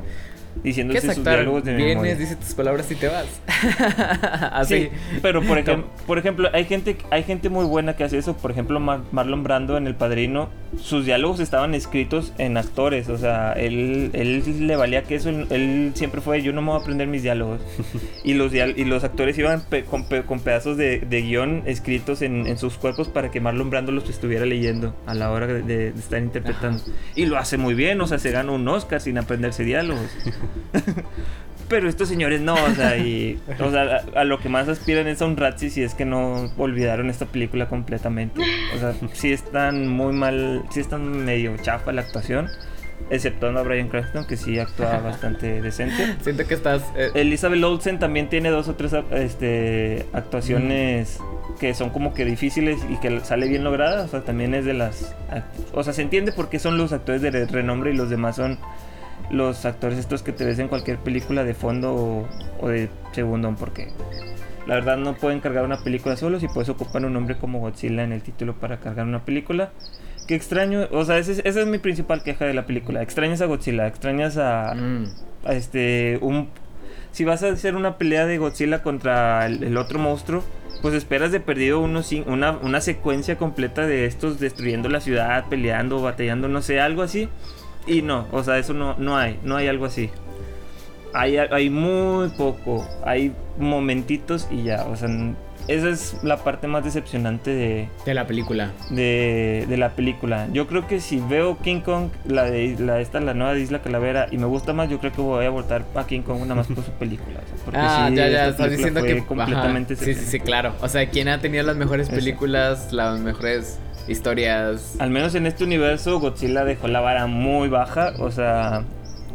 diciéndose 0.63 1.01
sus 1.01 1.11
actuar? 1.19 1.37
diálogos 1.37 1.65
de 1.65 1.73
memoria. 1.73 1.95
Vienes, 2.03 2.19
dices 2.19 2.39
tus 2.41 2.55
palabras 2.55 2.91
y 2.91 2.95
te 2.97 3.09
vas. 3.09 3.27
Así. 4.53 4.75
Sí, 4.85 4.89
pero 5.23 5.43
por, 5.43 5.59
ejem- 5.59 5.85
por 6.07 6.19
ejemplo, 6.19 6.49
hay 6.53 6.65
gente, 6.65 6.97
hay 7.11 7.23
gente 7.23 7.49
muy 7.49 7.65
buena 7.65 7.97
que 7.97 8.05
hace 8.05 8.19
eso. 8.19 8.37
Por 8.37 8.51
ejemplo, 8.51 8.81
Mar- 8.81 9.03
Marlon 9.13 9.43
Brando 9.43 9.77
en 9.77 9.87
El 9.87 9.95
Padrino, 9.95 10.49
sus 10.81 11.05
diálogos 11.07 11.41
estaban 11.41 11.75
escritos 11.75 12.33
en 12.39 12.57
actores. 12.57 13.09
O 13.09 13.19
sea, 13.19 13.53
él, 13.53 14.11
él 14.13 14.67
le 14.67 14.77
valía 14.77 15.03
que 15.03 15.15
eso. 15.17 15.31
Él, 15.31 15.93
siempre 15.95 16.21
fue, 16.21 16.43
yo 16.43 16.53
no 16.53 16.63
me 16.63 16.69
voy 16.71 16.79
a 16.79 16.83
aprender 16.83 17.07
mis 17.09 17.23
diálogos. 17.23 17.61
y, 18.25 18.35
los 18.35 18.53
dial- 18.53 18.75
y 18.77 18.85
los 18.85 19.05
actores 19.05 19.39
iban 19.39 19.63
pe- 19.63 19.85
con, 19.85 20.09
pe- 20.09 20.23
con 20.23 20.41
pedazos 20.41 20.77
de, 20.77 21.01
de 21.01 21.23
guion 21.23 21.63
escritos 21.67 22.23
en, 22.23 22.47
en 22.47 22.59
sus 22.59 22.75
cuerpos 22.75 23.09
para 23.09 23.31
que 23.31 23.41
Marlon 23.41 23.71
Brando 23.71 23.93
los 23.93 24.09
estuviera 24.11 24.47
leyendo 24.47 24.95
a 25.07 25.15
la 25.15 25.31
hora 25.31 25.47
de, 25.47 25.63
de 25.63 25.89
estar 25.89 26.21
interpretando. 26.23 26.83
Y 27.15 27.27
lo 27.27 27.39
hace 27.39 27.57
muy 27.57 27.75
bien, 27.75 28.01
o 28.01 28.07
sea, 28.07 28.19
se 28.19 28.31
gana 28.31 28.53
un 28.53 28.67
Oscar 28.69 29.01
sin 29.01 29.19
aprenderse 29.19 29.65
diálogos. 29.65 30.07
Pero 31.69 31.89
estos 31.89 32.09
señores 32.09 32.41
no, 32.43 32.55
o 32.55 32.71
sea, 32.77 32.97
y, 32.97 33.41
o 33.59 33.71
sea, 33.73 34.03
a, 34.15 34.21
a 34.21 34.25
lo 34.25 34.39
que 34.39 34.49
más 34.49 34.69
aspiran 34.69 35.09
es 35.09 35.21
a 35.21 35.27
un 35.27 35.37
Razzie 35.37 35.71
si 35.71 35.83
es 35.83 35.95
que 35.95 36.05
no 36.05 36.49
olvidaron 36.59 37.11
esta 37.11 37.27
película 37.27 37.67
completamente. 37.69 38.41
O 38.77 38.79
sea, 38.79 38.95
sí 39.15 39.33
están 39.33 39.89
muy 39.89 40.13
mal, 40.13 40.63
sí 40.71 40.79
están 40.79 41.25
medio 41.25 41.57
chafa 41.57 41.91
la 41.93 42.03
actuación, 42.03 42.49
exceptuando 43.11 43.59
a 43.59 43.63
Brian 43.65 43.89
Cranston 43.89 44.29
que 44.29 44.37
sí 44.37 44.61
actúa 44.61 44.99
bastante 45.05 45.61
decente. 45.61 46.15
Siento 46.23 46.47
que 46.47 46.55
estás... 46.55 46.83
eh, 46.97 47.11
Elizabeth 47.15 47.65
Olsen 47.65 47.99
también 47.99 48.29
tiene 48.29 48.51
dos 48.51 48.69
o 48.69 48.77
tres 48.77 48.93
este, 49.11 50.07
actuaciones 50.13 51.19
que 51.59 51.75
son 51.75 51.91
como 51.91 52.15
que 52.15 52.25
difíciles 52.25 52.79
y 52.89 52.97
que 52.99 53.19
sale 53.25 53.49
bien 53.49 53.65
lograda. 53.65 54.05
O 54.05 54.09
sea, 54.09 54.21
también 54.21 54.55
es 54.55 54.65
de 54.67 54.75
las... 54.75 55.17
O 55.73 55.83
sea, 55.83 55.93
se 55.93 56.03
entiende 56.03 56.31
por 56.31 56.49
qué 56.49 56.61
son 56.61 56.79
los 56.79 56.93
actores 56.93 57.23
de 57.23 57.33
re- 57.33 57.47
renombre 57.47 57.91
y 57.93 57.97
los 57.97 58.09
demás 58.09 58.37
son 58.37 58.57
los 59.31 59.65
actores 59.65 59.99
estos 59.99 60.23
que 60.23 60.33
te 60.33 60.45
ves 60.45 60.59
en 60.59 60.69
cualquier 60.69 60.99
película 60.99 61.45
de 61.45 61.55
fondo 61.55 61.93
o, 61.95 62.29
o 62.61 62.69
de 62.69 62.89
segundón 63.13 63.57
porque 63.57 63.89
la 64.67 64.75
verdad 64.75 64.97
no 64.97 65.15
pueden 65.15 65.41
cargar 65.41 65.65
una 65.65 65.79
película 65.83 66.17
solos 66.17 66.43
y 66.43 66.49
pues 66.49 66.69
ocupan 66.69 67.05
un 67.05 67.13
nombre 67.13 67.37
como 67.37 67.61
Godzilla 67.61 68.03
en 68.05 68.13
el 68.13 68.23
título 68.23 68.55
para 68.55 68.79
cargar 68.79 69.07
una 69.07 69.25
película. 69.25 69.71
Que 70.27 70.35
extraño, 70.35 70.89
o 70.91 71.05
sea, 71.05 71.19
ese 71.19 71.33
es- 71.33 71.43
esa 71.45 71.61
es 71.61 71.67
mi 71.69 71.79
principal 71.79 72.25
queja 72.25 72.47
de 72.47 72.53
la 72.55 72.67
película. 72.67 73.01
Extrañas 73.01 73.41
a 73.43 73.47
Godzilla, 73.47 73.87
extrañas 73.87 74.37
a, 74.39 74.75
mm. 74.75 75.05
a 75.45 75.53
este 75.55 76.19
un 76.21 76.49
si 77.13 77.25
vas 77.25 77.43
a 77.45 77.49
hacer 77.49 77.77
una 77.77 77.97
pelea 77.97 78.27
de 78.27 78.37
Godzilla 78.39 78.83
contra 78.83 79.47
el, 79.47 79.63
el 79.63 79.77
otro 79.77 79.99
monstruo 79.99 80.43
pues 80.83 80.95
esperas 80.95 81.33
de 81.33 81.41
perdido 81.41 81.81
unos 81.81 82.13
una, 82.27 82.53
una 82.59 82.81
secuencia 82.83 83.39
completa 83.39 83.87
de 83.87 84.05
estos 84.05 84.39
destruyendo 84.41 84.89
la 84.91 85.01
ciudad 85.01 85.47
peleando 85.49 86.03
batallando 86.03 86.49
no 86.49 86.61
sé 86.61 86.79
algo 86.81 87.01
así 87.03 87.29
y 87.87 88.03
no 88.03 88.27
o 88.33 88.43
sea 88.43 88.59
eso 88.59 88.73
no 88.75 88.95
no 88.99 89.17
hay 89.17 89.39
no 89.43 89.57
hay 89.57 89.69
algo 89.69 89.87
así 89.87 90.11
hay, 91.15 91.37
hay 91.39 91.71
muy 91.71 92.29
poco 92.31 92.87
hay 93.05 93.33
momentitos 93.59 94.49
y 94.51 94.65
ya 94.65 94.85
o 94.85 94.97
sea 94.97 95.09
esa 95.69 95.89
es 95.89 96.17
la 96.23 96.37
parte 96.37 96.69
más 96.69 96.85
decepcionante 96.85 97.51
de, 97.51 97.89
De 98.05 98.15
la 98.15 98.25
película. 98.29 98.71
de, 98.91 99.67
de 99.69 99.77
la 99.77 99.91
película. 99.97 100.47
Yo 100.53 100.69
creo 100.69 100.87
que 100.87 101.01
si 101.01 101.19
veo 101.19 101.59
King 101.59 101.81
Kong, 101.81 102.11
la 102.25 102.45
de 102.45 102.77
la, 102.79 103.01
esta, 103.01 103.19
la 103.19 103.35
nueva 103.35 103.53
de 103.55 103.63
Isla 103.63 103.83
Calavera, 103.83 104.29
y 104.31 104.39
me 104.39 104.47
gusta 104.47 104.73
más, 104.73 104.89
yo 104.89 105.01
creo 105.01 105.11
que 105.11 105.21
voy 105.21 105.45
a 105.45 105.51
votar 105.51 105.85
a 105.97 106.07
King 106.07 106.23
Kong 106.23 106.43
nada 106.43 106.55
más 106.55 106.69
por 106.69 106.85
su 106.85 106.93
película. 106.93 107.41
o 107.43 107.47
sea, 107.49 107.65
porque 107.65 107.81
Ah, 107.83 108.07
sí, 108.09 108.15
ya, 108.15 108.29
ya, 108.29 108.47
estás 108.47 108.71
diciendo 108.71 109.03
que... 109.03 109.25
completamente 109.25 109.95
ajá, 109.95 110.05
Sí, 110.05 110.15
sí, 110.15 110.25
sí, 110.27 110.39
claro. 110.39 110.73
O 110.83 110.89
sea, 110.89 111.09
¿quién 111.11 111.27
ha 111.27 111.41
tenido 111.41 111.65
las 111.65 111.75
mejores 111.75 112.07
Eso. 112.07 112.15
películas, 112.17 112.93
las 112.93 113.19
mejores 113.19 113.81
historias? 114.09 114.97
Al 114.99 115.11
menos 115.11 115.35
en 115.35 115.47
este 115.47 115.65
universo, 115.65 116.21
Godzilla 116.21 116.65
dejó 116.65 116.89
la 116.89 117.01
vara 117.01 117.27
muy 117.27 117.69
baja. 117.69 118.13
O 118.19 118.31
sea, 118.31 118.85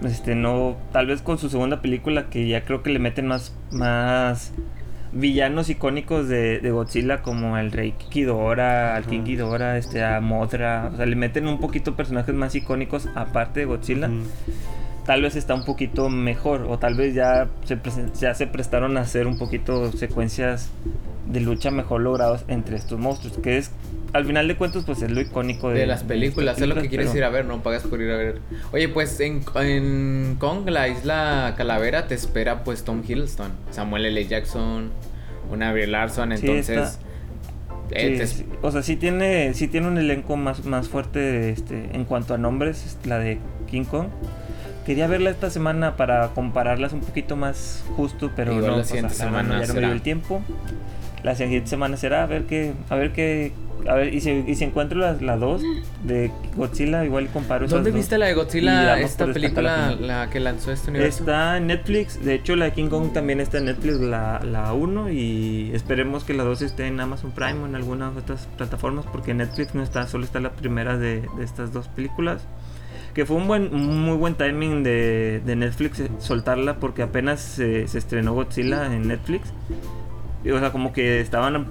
este 0.04 0.36
no. 0.36 0.78
Tal 0.92 1.08
vez 1.08 1.22
con 1.22 1.38
su 1.38 1.50
segunda 1.50 1.82
película, 1.82 2.30
que 2.30 2.48
ya 2.48 2.64
creo 2.64 2.84
que 2.84 2.90
le 2.90 3.00
meten 3.00 3.28
más. 3.28 3.54
más 3.72 4.54
villanos 5.14 5.70
icónicos 5.70 6.30
de, 6.30 6.60
de 6.60 6.72
Godzilla 6.72 7.22
como 7.22 7.58
el 7.58 7.72
Rey 7.72 7.94
Ghidorah, 8.12 8.96
al 8.96 9.06
King. 9.06 9.24
Ghidorah, 9.24 9.78
este, 9.78 10.04
a 10.04 10.22
Mothra, 10.22 10.90
o 10.94 10.96
sea, 10.96 11.06
le 11.06 11.16
meten 11.16 11.48
un 11.48 11.60
poquito 11.60 11.96
personajes 11.96 12.34
más 12.34 12.56
icónicos 12.56 13.10
aparte 13.16 13.62
de 13.62 13.66
Godzilla. 13.66 14.10
Tal 15.06 15.22
vez 15.24 15.36
está 15.36 15.56
un 15.56 15.66
poquito 15.66 16.10
mejor 16.10 16.68
o 16.70 16.78
tal 16.78 16.96
vez 16.96 17.14
ya 17.16 17.48
se, 17.66 17.78
ya 18.20 18.34
se 18.36 18.46
prestaron 18.48 18.98
a 18.98 19.02
hacer 19.02 19.26
un 19.28 19.38
poquito 19.40 19.92
secuencias 19.92 20.70
de 21.28 21.40
lucha 21.40 21.72
mejor 21.72 22.02
logrados 22.02 22.44
entre 22.48 22.76
estos 22.76 23.00
monstruos, 23.00 23.38
que 23.40 23.58
es 23.58 23.72
al 24.14 24.26
final 24.26 24.48
de 24.48 24.58
cuentas 24.58 24.84
pues 24.86 25.02
es 25.02 25.10
lo 25.10 25.22
icónico 25.22 25.70
de, 25.70 25.80
De 25.80 25.86
las 25.88 26.04
películas, 26.04 26.60
es 26.62 26.68
lo 26.68 26.76
que 26.76 26.90
quieres 26.90 27.08
pero- 27.08 27.18
ir 27.18 27.24
a 27.24 27.30
ver, 27.30 27.46
no 27.46 27.64
pagas 27.64 27.84
por 27.84 28.02
ir 28.02 28.12
a 28.12 28.18
ver. 28.18 28.40
Oye, 28.74 28.90
pues 28.90 29.20
en, 29.22 29.42
en 29.56 30.36
Kong, 30.38 30.68
la 30.70 30.88
isla 30.90 31.54
Calavera, 31.58 32.08
te 32.08 32.14
espera 32.16 32.64
pues 32.64 32.84
Tom 32.84 33.02
Hiddleston, 33.08 33.52
Samuel 33.72 34.06
L. 34.06 34.28
Jackson, 34.28 34.92
una 35.52 35.72
Brie 35.72 35.88
Larson, 35.88 36.38
Sí, 36.38 36.46
entonces... 36.46 36.78
está- 36.78 37.00
eh, 37.92 38.12
Sí, 38.14 38.18
te- 38.18 38.28
sí. 38.28 38.46
O 38.62 38.72
sea, 38.72 38.82
sí 38.84 38.98
tiene, 38.98 39.54
sí 39.54 39.68
tiene 39.68 39.88
un 39.88 39.98
elenco 39.98 40.36
más, 40.38 40.64
más 40.66 40.90
fuerte 40.90 41.50
este, 41.50 41.90
en 41.94 42.06
cuanto 42.06 42.34
a 42.34 42.38
nombres, 42.38 42.86
es 42.86 43.08
la 43.08 43.18
de 43.20 43.40
King 43.70 43.84
Kong. 43.86 44.08
Quería 44.86 45.08
verla 45.08 45.30
esta 45.30 45.50
semana 45.50 45.96
para 45.96 46.30
compararlas 46.30 46.94
un 46.94 47.02
poquito 47.02 47.36
más 47.36 47.84
justo, 47.96 48.32
pero 48.36 48.54
Igual 48.54 48.72
no, 48.72 48.78
la 48.78 48.82
o 48.82 48.86
sea, 48.86 48.96
siguiente 48.96 49.18
la 49.20 49.26
verdad, 49.26 49.42
semana 49.42 49.62
ya 49.62 49.68
no 49.68 49.74
me 49.76 49.80
dio 49.82 49.92
el 49.92 50.02
tiempo. 50.02 50.42
La 51.24 51.36
siguiente 51.36 51.70
semana 51.70 51.98
será 51.98 52.24
a 52.24 52.26
ver 52.26 52.46
qué, 52.46 52.74
a 52.90 52.96
ver 52.96 53.12
qué, 53.14 53.52
a 53.88 53.94
ver, 53.94 54.12
y 54.12 54.22
si, 54.22 54.44
y 54.48 54.56
si 54.56 54.64
encuentro 54.64 54.98
la, 55.00 55.14
la 55.14 55.38
2 55.38 55.62
de 56.04 56.32
Godzilla, 56.56 57.06
igual 57.06 57.28
comparo 57.28 57.66
esas 57.66 57.76
¿Dónde 57.76 57.92
dos. 57.92 57.98
viste 58.00 58.18
la 58.18 58.26
de 58.26 58.34
Godzilla, 58.34 59.00
esta 59.00 59.28
película, 59.28 59.90
descartada 59.90 60.08
la 60.08 60.30
que 60.32 60.40
lanzó 60.40 60.72
este 60.72 60.90
universo? 60.90 61.20
Está 61.20 61.58
en 61.58 61.68
Netflix, 61.68 62.26
de 62.26 62.34
hecho 62.34 62.56
la 62.56 62.66
de 62.66 62.72
King 62.72 62.90
Kong 62.90 63.14
también 63.14 63.40
está 63.40 63.60
en 63.60 63.66
Netflix, 63.66 64.00
la, 64.00 64.42
la 64.44 64.74
1 64.74 65.12
y 65.12 65.70
esperemos 65.76 66.24
que 66.24 66.34
la 66.34 66.44
2 66.44 66.60
esté 66.64 66.88
en 66.88 67.00
Amazon 67.00 67.32
Prime 67.34 67.60
o 67.60 67.66
en 67.68 67.76
alguna 67.76 68.10
de 68.10 68.20
estas 68.20 68.48
plataformas 68.58 69.06
porque 69.06 69.36
Netflix 69.36 69.76
no 69.76 69.84
está, 69.84 70.08
solo 70.08 70.26
está 70.26 70.40
la 70.40 70.54
primera 70.54 70.98
de, 70.98 71.22
de 71.38 71.44
estas 71.44 71.72
dos 71.72 71.88
películas. 71.88 72.42
Que 73.14 73.26
fue 73.26 73.38
un 73.38 73.48
buen, 73.48 73.74
un 73.74 74.06
muy 74.06 74.16
buen 74.18 74.36
timing 74.36 74.84
de, 74.84 75.42
de 75.46 75.56
Netflix 75.56 76.00
eh, 76.00 76.10
soltarla 76.20 76.78
porque 76.78 77.04
apenas 77.04 77.42
se, 77.42 77.88
se 77.88 77.98
estrenó 77.98 78.34
Godzilla 78.34 78.94
en 78.94 79.08
Netflix. 79.08 79.54
Y, 80.44 80.52
o 80.52 80.60
sea, 80.60 80.72
como 80.72 80.94
que 80.94 81.20
estaban 81.20 81.68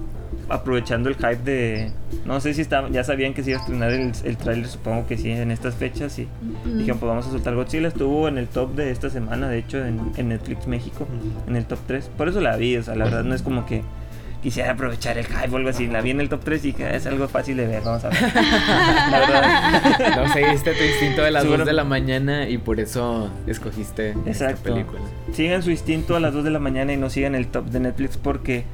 aprovechando 0.49 1.09
el 1.09 1.15
hype 1.15 1.37
de... 1.37 1.91
No 2.25 2.39
sé 2.39 2.53
si 2.53 2.61
estaban, 2.61 2.93
ya 2.93 3.03
sabían 3.03 3.33
que 3.33 3.43
se 3.43 3.51
iba 3.51 3.59
a 3.59 3.61
estrenar 3.61 3.91
el, 3.91 4.11
el 4.23 4.37
tráiler, 4.37 4.67
supongo 4.67 5.07
que 5.07 5.17
sí, 5.17 5.31
en 5.31 5.51
estas 5.51 5.75
fechas 5.75 6.17
y 6.19 6.27
dijeron 6.65 6.99
pues 6.99 7.09
vamos 7.09 7.27
a 7.27 7.31
soltar 7.31 7.55
Godzilla. 7.55 7.87
Estuvo 7.87 8.27
en 8.27 8.37
el 8.37 8.47
top 8.47 8.75
de 8.75 8.91
esta 8.91 9.09
semana, 9.09 9.49
de 9.49 9.57
hecho, 9.57 9.83
en, 9.83 10.11
en 10.17 10.29
Netflix 10.29 10.67
México, 10.67 11.07
en 11.47 11.55
el 11.55 11.65
top 11.65 11.79
3. 11.87 12.11
Por 12.17 12.27
eso 12.27 12.39
la 12.41 12.55
vi, 12.57 12.77
o 12.77 12.83
sea, 12.83 12.95
la 12.95 13.05
verdad 13.05 13.23
no 13.23 13.33
es 13.33 13.41
como 13.41 13.65
que 13.65 13.83
quisiera 14.41 14.71
aprovechar 14.71 15.17
el 15.17 15.25
hype 15.25 15.49
o 15.51 15.57
algo 15.57 15.69
así. 15.69 15.87
La 15.87 16.01
vi 16.01 16.09
en 16.11 16.19
el 16.21 16.29
top 16.29 16.41
3 16.43 16.65
y 16.65 16.71
dije, 16.71 16.85
"Ah, 16.85 16.95
es 16.95 17.05
algo 17.05 17.27
fácil 17.27 17.57
de 17.57 17.67
ver, 17.67 17.81
vamos 17.83 18.03
a 18.03 18.09
ver. 18.09 18.19
la 19.11 19.19
verdad. 19.19 20.15
No 20.25 20.33
seguiste 20.33 20.73
tu 20.73 20.83
instinto 20.83 21.21
de 21.21 21.31
las 21.31 21.43
Sí, 21.43 21.47
2 21.49 21.57
bueno. 21.57 21.65
de 21.65 21.73
la 21.73 21.83
mañana 21.83 22.49
y 22.49 22.57
por 22.57 22.79
eso 22.79 23.29
escogiste 23.47 24.09
esta 24.25 24.29
Exacto. 24.51 24.63
película. 24.73 24.99
Sigan 25.33 25.61
su 25.63 25.71
instinto 25.71 26.15
a 26.15 26.19
las 26.19 26.33
2 26.33 26.43
de 26.43 26.49
la 26.51 26.59
mañana 26.59 26.91
y 26.93 26.97
no 26.97 27.09
sigan 27.09 27.35
el 27.35 27.47
top 27.47 27.65
de 27.67 27.79
Netflix 27.79 28.17
porque 28.17 28.65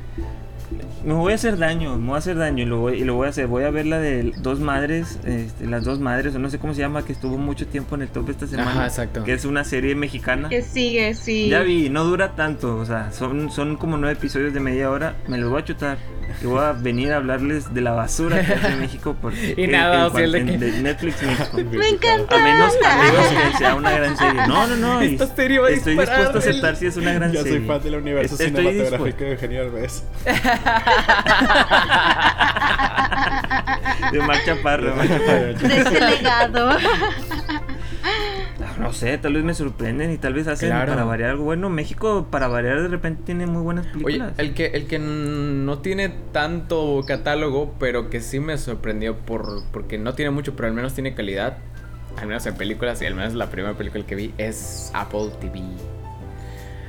me 1.08 1.14
voy 1.14 1.32
a 1.32 1.36
hacer 1.36 1.58
daño, 1.58 1.96
me 1.98 2.08
voy 2.08 2.16
a 2.16 2.18
hacer 2.20 2.38
daño 2.38 2.64
y 2.64 2.66
lo 2.66 2.80
voy, 2.80 3.00
y 3.02 3.04
lo 3.06 3.16
voy 3.16 3.28
a 3.28 3.30
hacer. 3.30 3.48
Voy 3.48 3.64
a 3.64 3.70
ver 3.72 3.86
la 3.86 3.98
de 4.00 4.34
dos 4.38 4.60
madres, 4.60 5.20
este, 5.26 5.66
las 5.66 5.86
dos 5.86 6.00
madres, 6.00 6.36
o 6.36 6.40
no 6.40 6.50
sé 6.50 6.60
cómo 6.60 6.74
se 6.74 6.82
llama, 6.82 7.06
que 7.06 7.14
estuvo 7.14 7.38
mucho 7.38 7.66
tiempo 7.66 7.96
en 7.96 8.02
el 8.04 8.10
top 8.10 8.30
esta 8.30 8.46
semana. 8.46 8.72
Ajá, 8.72 8.86
exacto. 8.88 9.24
Que 9.24 9.34
es 9.34 9.46
una 9.46 9.64
serie 9.64 9.96
mexicana. 9.96 10.50
Que 10.50 10.62
sigue, 10.62 11.14
sí. 11.16 11.48
Ya 11.50 11.62
vi, 11.62 11.90
no 11.90 12.04
dura 12.04 12.36
tanto, 12.36 12.76
o 12.78 12.86
sea, 12.86 13.12
son, 13.14 13.50
son 13.52 13.78
como 13.78 13.98
nueve 13.98 14.18
episodios 14.20 14.54
de 14.54 14.60
media 14.60 14.92
hora, 14.92 15.16
me 15.28 15.38
los 15.38 15.50
voy 15.50 15.62
a 15.62 15.66
chutar. 15.66 15.98
Y 16.44 16.46
voy 16.46 16.60
a 16.60 16.74
venir 16.74 17.14
a 17.14 17.16
hablarles 17.16 17.74
de 17.74 17.80
la 17.80 17.92
basura 17.92 18.46
que 18.46 18.52
hace 18.54 18.76
México 18.76 19.16
por 19.20 19.34
Y 19.58 19.66
nada, 19.68 19.96
en- 19.96 20.02
o 20.04 20.10
sea, 20.14 20.24
el 20.26 20.32
de 20.34 20.40
en- 20.40 20.48
que- 20.48 20.58
de 20.58 20.82
Netflix 20.82 21.24
México. 21.24 21.58
Me 21.72 21.88
encanta. 21.88 22.36
A 22.36 22.44
menos, 22.44 22.74
a 22.86 22.98
menos 23.02 23.28
que 23.52 23.58
sea 23.58 23.76
una 23.76 23.92
gran 23.92 24.18
serie. 24.18 24.42
No, 24.46 24.68
no, 24.68 24.76
no. 24.76 25.04
y 25.06 25.14
Esta 25.14 25.34
serie 25.34 25.60
va 25.60 25.68
a 25.68 25.72
estoy 25.72 25.96
dispuesto 25.96 26.36
a 26.36 26.40
aceptar 26.40 26.76
si 26.76 26.86
es 26.88 26.98
una 26.98 27.14
gran 27.14 27.32
Yo 27.32 27.44
serie. 27.44 27.60
soy 27.60 27.68
fan 27.68 27.82
del 27.82 27.96
universo 27.96 28.34
Estoy 28.36 28.48
cinematográfico 28.48 29.06
dispuesto. 29.06 29.24
de 29.24 29.32
Eugenio 29.32 29.62
Derbez. 29.64 30.04
De 34.12 34.20
Omar 34.20 34.38
Chaparro, 34.46 34.94
Omar 34.94 35.08
Chaparro. 35.08 35.54
De 35.54 35.78
ese 35.82 36.00
legado. 36.00 36.70
No 38.80 38.94
sé, 38.94 39.18
tal 39.18 39.34
vez 39.34 39.44
me 39.44 39.54
sorprenden 39.56 40.12
y 40.12 40.18
tal 40.18 40.34
vez 40.34 40.48
hacen 40.48 40.70
Claro. 40.70 40.92
para 40.94 41.04
variar 41.04 41.32
algo 41.32 41.44
bueno. 41.46 41.70
México, 41.70 42.28
para 42.30 42.48
variar, 42.48 42.82
de 42.82 42.88
repente 42.88 43.24
tiene 43.26 43.48
muy 43.48 43.62
buenas 43.64 43.88
Oye, 43.96 44.04
películas. 44.04 44.34
el 44.38 44.54
que, 44.54 44.68
el 44.68 44.88
que 44.88 45.00
no 45.00 45.80
tiene 45.80 46.10
tanto 46.32 47.04
catálogo, 47.08 47.74
pero 47.80 48.10
que 48.10 48.22
sí 48.22 48.40
me 48.40 48.58
sorprendió 48.58 49.18
por, 49.18 49.64
porque 49.72 49.98
no 49.98 50.14
tiene 50.14 50.30
mucho, 50.32 50.56
pero 50.56 50.68
al 50.68 50.74
menos 50.76 50.94
tiene 50.94 51.16
calidad, 51.16 51.58
al 52.22 52.28
menos 52.28 52.46
en 52.46 52.56
películas, 52.56 53.02
y 53.02 53.08
al 53.08 53.16
menos 53.16 53.34
la 53.34 53.48
primera 53.50 53.74
película 53.76 54.06
que 54.06 54.16
vi 54.16 54.34
es 54.38 54.92
Apple 54.94 55.32
TV. 55.42 55.62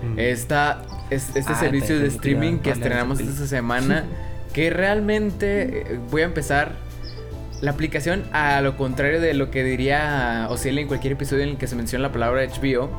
Mm. 0.02 0.18
Esta, 0.18 0.82
es, 1.10 1.34
este 1.34 1.52
Ah, 1.52 1.60
servicio 1.60 1.98
de 1.98 2.08
streaming 2.08 2.58
que 2.58 2.70
estrenamos 2.70 3.20
esta 3.20 3.46
semana, 3.46 4.04
que 4.52 4.70
realmente 4.70 5.94
eh, 5.94 6.00
voy 6.10 6.22
a 6.22 6.24
empezar 6.26 6.72
la 7.60 7.72
aplicación 7.72 8.24
a 8.32 8.60
lo 8.60 8.76
contrario 8.76 9.20
de 9.20 9.34
lo 9.34 9.50
que 9.50 9.64
diría 9.64 10.46
Ociel 10.50 10.78
en 10.78 10.86
cualquier 10.86 11.14
episodio 11.14 11.42
en 11.42 11.50
el 11.50 11.56
que 11.56 11.66
se 11.66 11.76
menciona 11.76 12.02
la 12.08 12.12
palabra 12.12 12.44
HBO. 12.44 12.90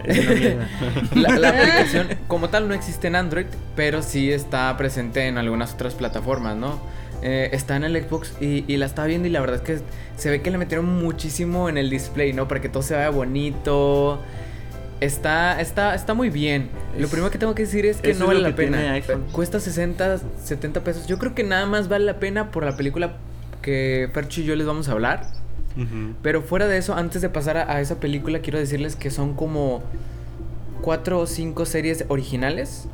La, 1.14 1.36
la 1.36 1.48
aplicación 1.50 2.08
como 2.26 2.48
tal 2.48 2.68
no 2.68 2.74
existe 2.74 3.08
en 3.08 3.16
Android, 3.16 3.44
pero 3.76 4.02
sí 4.02 4.32
está 4.32 4.74
presente 4.78 5.26
en 5.26 5.36
algunas 5.36 5.74
otras 5.74 5.94
plataformas, 5.94 6.56
¿no? 6.56 6.80
Eh, 7.22 7.50
está 7.52 7.76
en 7.76 7.84
el 7.84 8.02
Xbox 8.02 8.32
y, 8.40 8.64
y 8.66 8.78
la 8.78 8.86
estaba 8.86 9.06
viendo 9.06 9.28
y 9.28 9.30
la 9.30 9.40
verdad 9.40 9.56
es 9.56 9.62
que 9.62 9.84
se 10.16 10.30
ve 10.30 10.40
que 10.40 10.50
le 10.50 10.56
metieron 10.56 10.86
muchísimo 10.86 11.68
en 11.68 11.76
el 11.76 11.90
display, 11.90 12.32
¿no? 12.32 12.48
Para 12.48 12.62
que 12.62 12.70
todo 12.70 12.82
se 12.82 12.96
vea 12.96 13.10
bonito. 13.10 14.22
Está, 15.00 15.60
está, 15.60 15.94
está 15.94 16.14
muy 16.14 16.28
bien. 16.30 16.68
Lo 16.98 17.08
primero 17.08 17.30
que 17.30 17.38
tengo 17.38 17.54
que 17.54 17.62
decir 17.62 17.86
es 17.86 17.98
que 17.98 18.14
no 18.14 18.26
vale 18.26 18.40
la 18.40 18.54
pena. 18.54 19.00
Cuesta 19.32 19.58
60, 19.58 20.18
70 20.44 20.84
pesos. 20.84 21.06
Yo 21.06 21.18
creo 21.18 21.34
que 21.34 21.42
nada 21.42 21.66
más 21.66 21.88
vale 21.88 22.04
la 22.04 22.18
pena 22.20 22.50
por 22.50 22.64
la 22.64 22.76
película 22.76 23.16
que 23.62 24.10
Fercho 24.12 24.42
y 24.42 24.44
yo 24.44 24.56
les 24.56 24.66
vamos 24.66 24.88
a 24.88 24.92
hablar. 24.92 25.26
Pero 26.22 26.42
fuera 26.42 26.68
de 26.68 26.76
eso, 26.76 26.94
antes 26.94 27.22
de 27.22 27.30
pasar 27.30 27.56
a, 27.56 27.72
a 27.72 27.80
esa 27.80 28.00
película, 28.00 28.40
quiero 28.40 28.58
decirles 28.58 28.96
que 28.96 29.10
son 29.10 29.34
como 29.34 29.82
cuatro 30.82 31.20
o 31.20 31.26
cinco 31.26 31.64
series 31.64 32.04
originales 32.08 32.86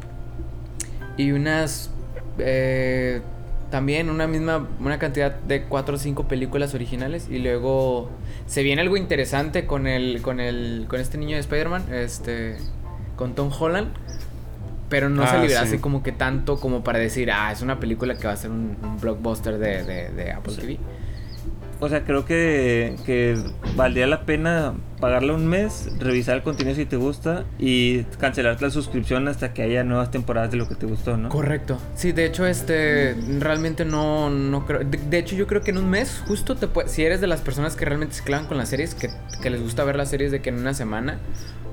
y 1.17 1.33
unas 1.33 1.91
eh, 2.39 3.23
también 3.71 4.11
una 4.11 4.27
misma 4.27 4.67
una 4.81 4.99
cantidad 4.99 5.33
de 5.35 5.63
cuatro 5.65 5.97
o 5.97 5.99
cinco 5.99 6.29
películas 6.29 6.75
originales 6.75 7.29
y 7.31 7.39
luego 7.39 8.11
se 8.47 8.63
viene 8.63 8.81
algo 8.83 8.97
interesante 8.97 9.67
con 9.67 9.87
el 9.87 10.23
con 10.23 10.41
el 10.41 10.87
con 10.89 11.01
este 11.01 11.19
niño 11.19 11.35
de 11.35 11.41
Spider-Man, 11.41 11.93
este 11.93 12.57
con 13.17 13.35
Tom 13.35 13.51
Holland. 13.59 13.89
Pero 14.89 15.09
no 15.09 15.27
se 15.27 15.37
Ah, 15.37 15.43
libra 15.43 15.61
sí. 15.63 15.67
así 15.67 15.79
como 15.79 16.05
que 16.05 16.13
tanto 16.13 16.61
como 16.61 16.85
para 16.85 17.01
decir, 17.01 17.33
ah, 17.33 17.51
es 17.51 17.61
una 17.61 17.81
película 17.81 18.15
que 18.17 18.29
va 18.29 18.35
a 18.35 18.37
ser 18.37 18.53
un, 18.53 18.77
un 18.81 19.01
blockbuster 19.01 19.59
de, 19.59 19.83
de- 19.83 20.11
de 20.11 20.31
Apple 20.31 20.53
Sí. 20.55 20.61
TV. 20.61 20.79
O 21.81 21.89
sea, 21.89 22.05
creo 22.05 22.25
que, 22.25 22.95
que 23.05 23.37
valdría 23.75 24.07
la 24.07 24.21
pena 24.23 24.75
pagarle 25.01 25.33
un 25.33 25.47
mes, 25.47 25.91
revisar 25.99 26.37
el 26.37 26.43
contenido 26.43 26.77
si 26.77 26.87
te 26.87 26.97
gusta 26.97 27.45
y 27.59 28.03
cancelar 28.19 28.61
la 28.61 28.71
suscripción 28.71 29.29
hasta 29.29 29.53
que 29.53 29.63
haya 29.63 29.85
nuevas 29.85 30.11
temporadas 30.11 30.51
de 30.51 30.57
lo 30.57 30.69
que 30.69 30.75
te 30.75 30.87
gustó, 30.87 31.17
¿no? 31.17 31.29
Correcto. 31.29 31.79
Sí, 31.95 32.13
de 32.13 32.27
hecho, 32.27 32.47
este, 32.47 33.15
realmente 33.39 33.85
no, 33.85 34.31
no 34.31 34.67
creo. 34.67 34.81
De, 34.85 35.19
hecho, 35.19 35.37
yo 35.37 35.47
creo 35.47 35.61
que 35.61 35.71
en 35.71 35.79
un 35.79 35.89
mes, 35.91 36.23
justo 36.27 36.57
te 36.57 36.67
puede, 36.67 36.89
si 36.89 37.05
eres 37.05 37.21
de 37.21 37.27
las 37.27 37.41
personas 37.41 37.77
que 37.77 37.85
realmente 37.85 38.15
se 38.15 38.25
clavan 38.25 38.47
con 38.47 38.57
las 38.57 38.69
series, 38.69 38.95
que, 38.95 39.11
les 39.49 39.63
gusta 39.63 39.85
ver 39.85 39.97
las 39.97 40.11
series 40.11 40.33
de 40.33 40.41
que 40.41 40.49
en 40.51 40.59
una 40.59 40.75
semana, 40.75 41.19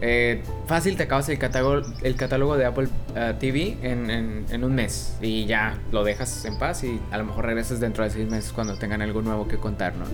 eh, 0.01 0.43
fácil 0.67 0.97
te 0.97 1.03
acabas 1.03 1.29
el 1.29 1.39
catálogo, 1.39 1.81
el 2.01 2.15
catálogo 2.15 2.57
de 2.57 2.65
Apple 2.65 2.89
eh, 3.15 3.33
TV 3.39 3.77
en, 3.81 4.09
en, 4.09 4.45
en 4.49 4.63
un 4.63 4.75
mes 4.75 5.15
y 5.21 5.45
ya 5.45 5.77
lo 5.91 6.03
dejas 6.03 6.43
en 6.43 6.59
paz 6.59 6.83
y 6.83 6.99
a 7.09 7.17
lo 7.17 7.23
mejor 7.23 7.45
regresas 7.45 7.79
dentro 7.79 8.03
de 8.03 8.09
seis 8.09 8.29
meses 8.29 8.51
cuando 8.51 8.77
tengan 8.77 9.01
algo 9.01 9.21
nuevo 9.21 9.47
que 9.47 9.57
contar, 9.57 9.95
¿no? 9.95 10.05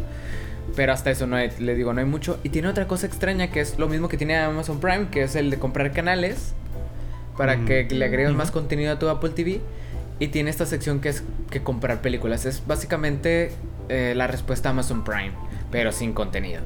Pero 0.75 0.93
hasta 0.93 1.12
eso 1.12 1.27
no 1.27 1.36
hay, 1.36 1.49
le 1.60 1.75
digo, 1.75 1.93
no 1.93 1.99
hay 1.99 2.05
mucho. 2.05 2.39
Y 2.43 2.49
tiene 2.49 2.67
otra 2.67 2.88
cosa 2.88 3.05
extraña 3.08 3.49
que 3.51 3.60
es 3.62 3.77
lo 3.79 3.88
mismo 3.88 4.08
que 4.08 4.17
tiene 4.17 4.38
Amazon 4.38 4.79
Prime, 4.79 5.08
que 5.12 5.23
es 5.23 5.36
el 5.36 5.49
de 5.49 5.58
comprar 5.58 5.91
canales 5.91 6.53
para 7.38 7.58
Mm. 7.58 7.65
que 7.65 7.88
le 7.89 8.05
agregues 8.05 8.34
más 8.34 8.51
contenido 8.51 8.93
a 8.93 8.99
tu 8.99 9.10
Apple 9.10 9.32
TV. 9.32 9.62
Y 10.19 10.27
tiene 10.27 10.49
esta 10.49 10.65
sección 10.65 10.99
que 10.99 11.10
es 11.10 11.23
que 11.49 11.63
comprar 11.63 12.01
películas. 12.01 12.45
Es 12.45 12.62
básicamente 12.67 13.51
eh, 13.88 14.13
la 14.15 14.27
respuesta 14.27 14.69
a 14.69 14.71
Amazon 14.73 15.03
Prime, 15.03 15.32
pero 15.71 15.91
sin 15.91 16.13
contenido. 16.13 16.62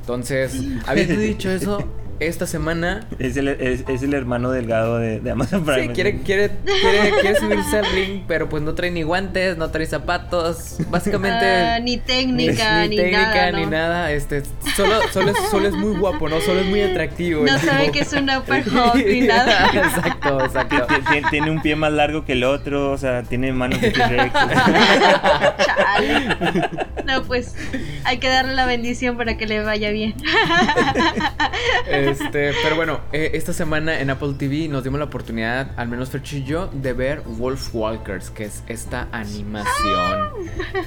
Entonces, 0.00 0.60
habiendo 0.86 1.14
dicho 1.16 1.50
eso, 1.50 1.84
esta 2.20 2.46
semana 2.46 3.06
Es 3.18 3.36
el, 3.36 3.48
es, 3.48 3.84
es 3.88 4.02
el 4.02 4.14
hermano 4.14 4.50
delgado 4.50 4.98
de, 4.98 5.18
de 5.20 5.30
Amazon 5.32 5.64
Prime. 5.64 5.88
Sí, 5.88 5.88
quiere, 5.92 6.20
quiere, 6.20 6.50
quiere, 6.64 7.10
quiere 7.20 7.38
subirse 7.40 7.78
al 7.78 7.86
ring, 7.92 8.22
pero 8.28 8.48
pues 8.48 8.62
no 8.62 8.74
trae 8.74 8.90
ni 8.90 9.02
guantes, 9.02 9.56
no 9.56 9.70
trae 9.70 9.86
zapatos. 9.86 10.76
Básicamente. 10.88 11.44
Ah, 11.44 11.80
ni 11.80 11.96
técnica, 11.98 12.86
ni, 12.86 12.96
técnica 12.96 13.20
nada. 13.50 13.52
ni 13.52 13.64
¿no? 13.64 13.70
nada. 13.70 14.12
Este, 14.12 14.42
solo, 14.76 15.00
solo, 15.12 15.30
es, 15.32 15.36
solo 15.50 15.68
es 15.68 15.74
muy 15.74 15.96
guapo, 15.98 16.28
¿no? 16.28 16.40
Solo 16.40 16.60
es 16.60 16.66
muy 16.66 16.80
atractivo. 16.82 17.44
No 17.44 17.58
sabe 17.58 17.80
tipo. 17.86 17.92
que 17.94 18.00
es 18.00 18.12
un 18.12 18.30
upper 18.30 18.64
ni 19.06 19.20
nada. 19.26 19.70
exacto, 19.72 20.44
exacto. 20.44 20.86
Ti- 20.86 20.94
ti- 21.22 21.26
Tiene 21.30 21.50
un 21.50 21.60
pie 21.60 21.74
más 21.76 21.92
largo 21.92 22.24
que 22.24 22.32
el 22.32 22.44
otro, 22.44 22.92
o 22.92 22.98
sea, 22.98 23.22
tiene 23.24 23.52
manos 23.52 23.80
de. 23.80 23.92
Chale. 23.92 24.30
No, 27.04 27.22
pues 27.24 27.54
hay 28.04 28.18
que 28.18 28.28
darle 28.28 28.54
la 28.54 28.66
bendición 28.66 29.16
para 29.16 29.36
que 29.36 29.46
le 29.46 29.62
vaya 29.62 29.90
bien. 29.90 30.14
Este, 32.10 32.52
pero 32.62 32.76
bueno, 32.76 33.00
eh, 33.12 33.30
esta 33.34 33.52
semana 33.52 34.00
en 34.00 34.10
Apple 34.10 34.34
TV 34.38 34.68
nos 34.68 34.84
dimos 34.84 34.98
la 34.98 35.04
oportunidad, 35.06 35.70
al 35.76 35.88
menos 35.88 36.10
Fercho 36.10 36.36
y 36.36 36.44
yo, 36.44 36.68
de 36.72 36.92
ver 36.92 37.22
Wolf 37.26 37.74
Walkers, 37.74 38.30
que 38.30 38.44
es 38.44 38.62
esta 38.66 39.08
animación 39.12 40.30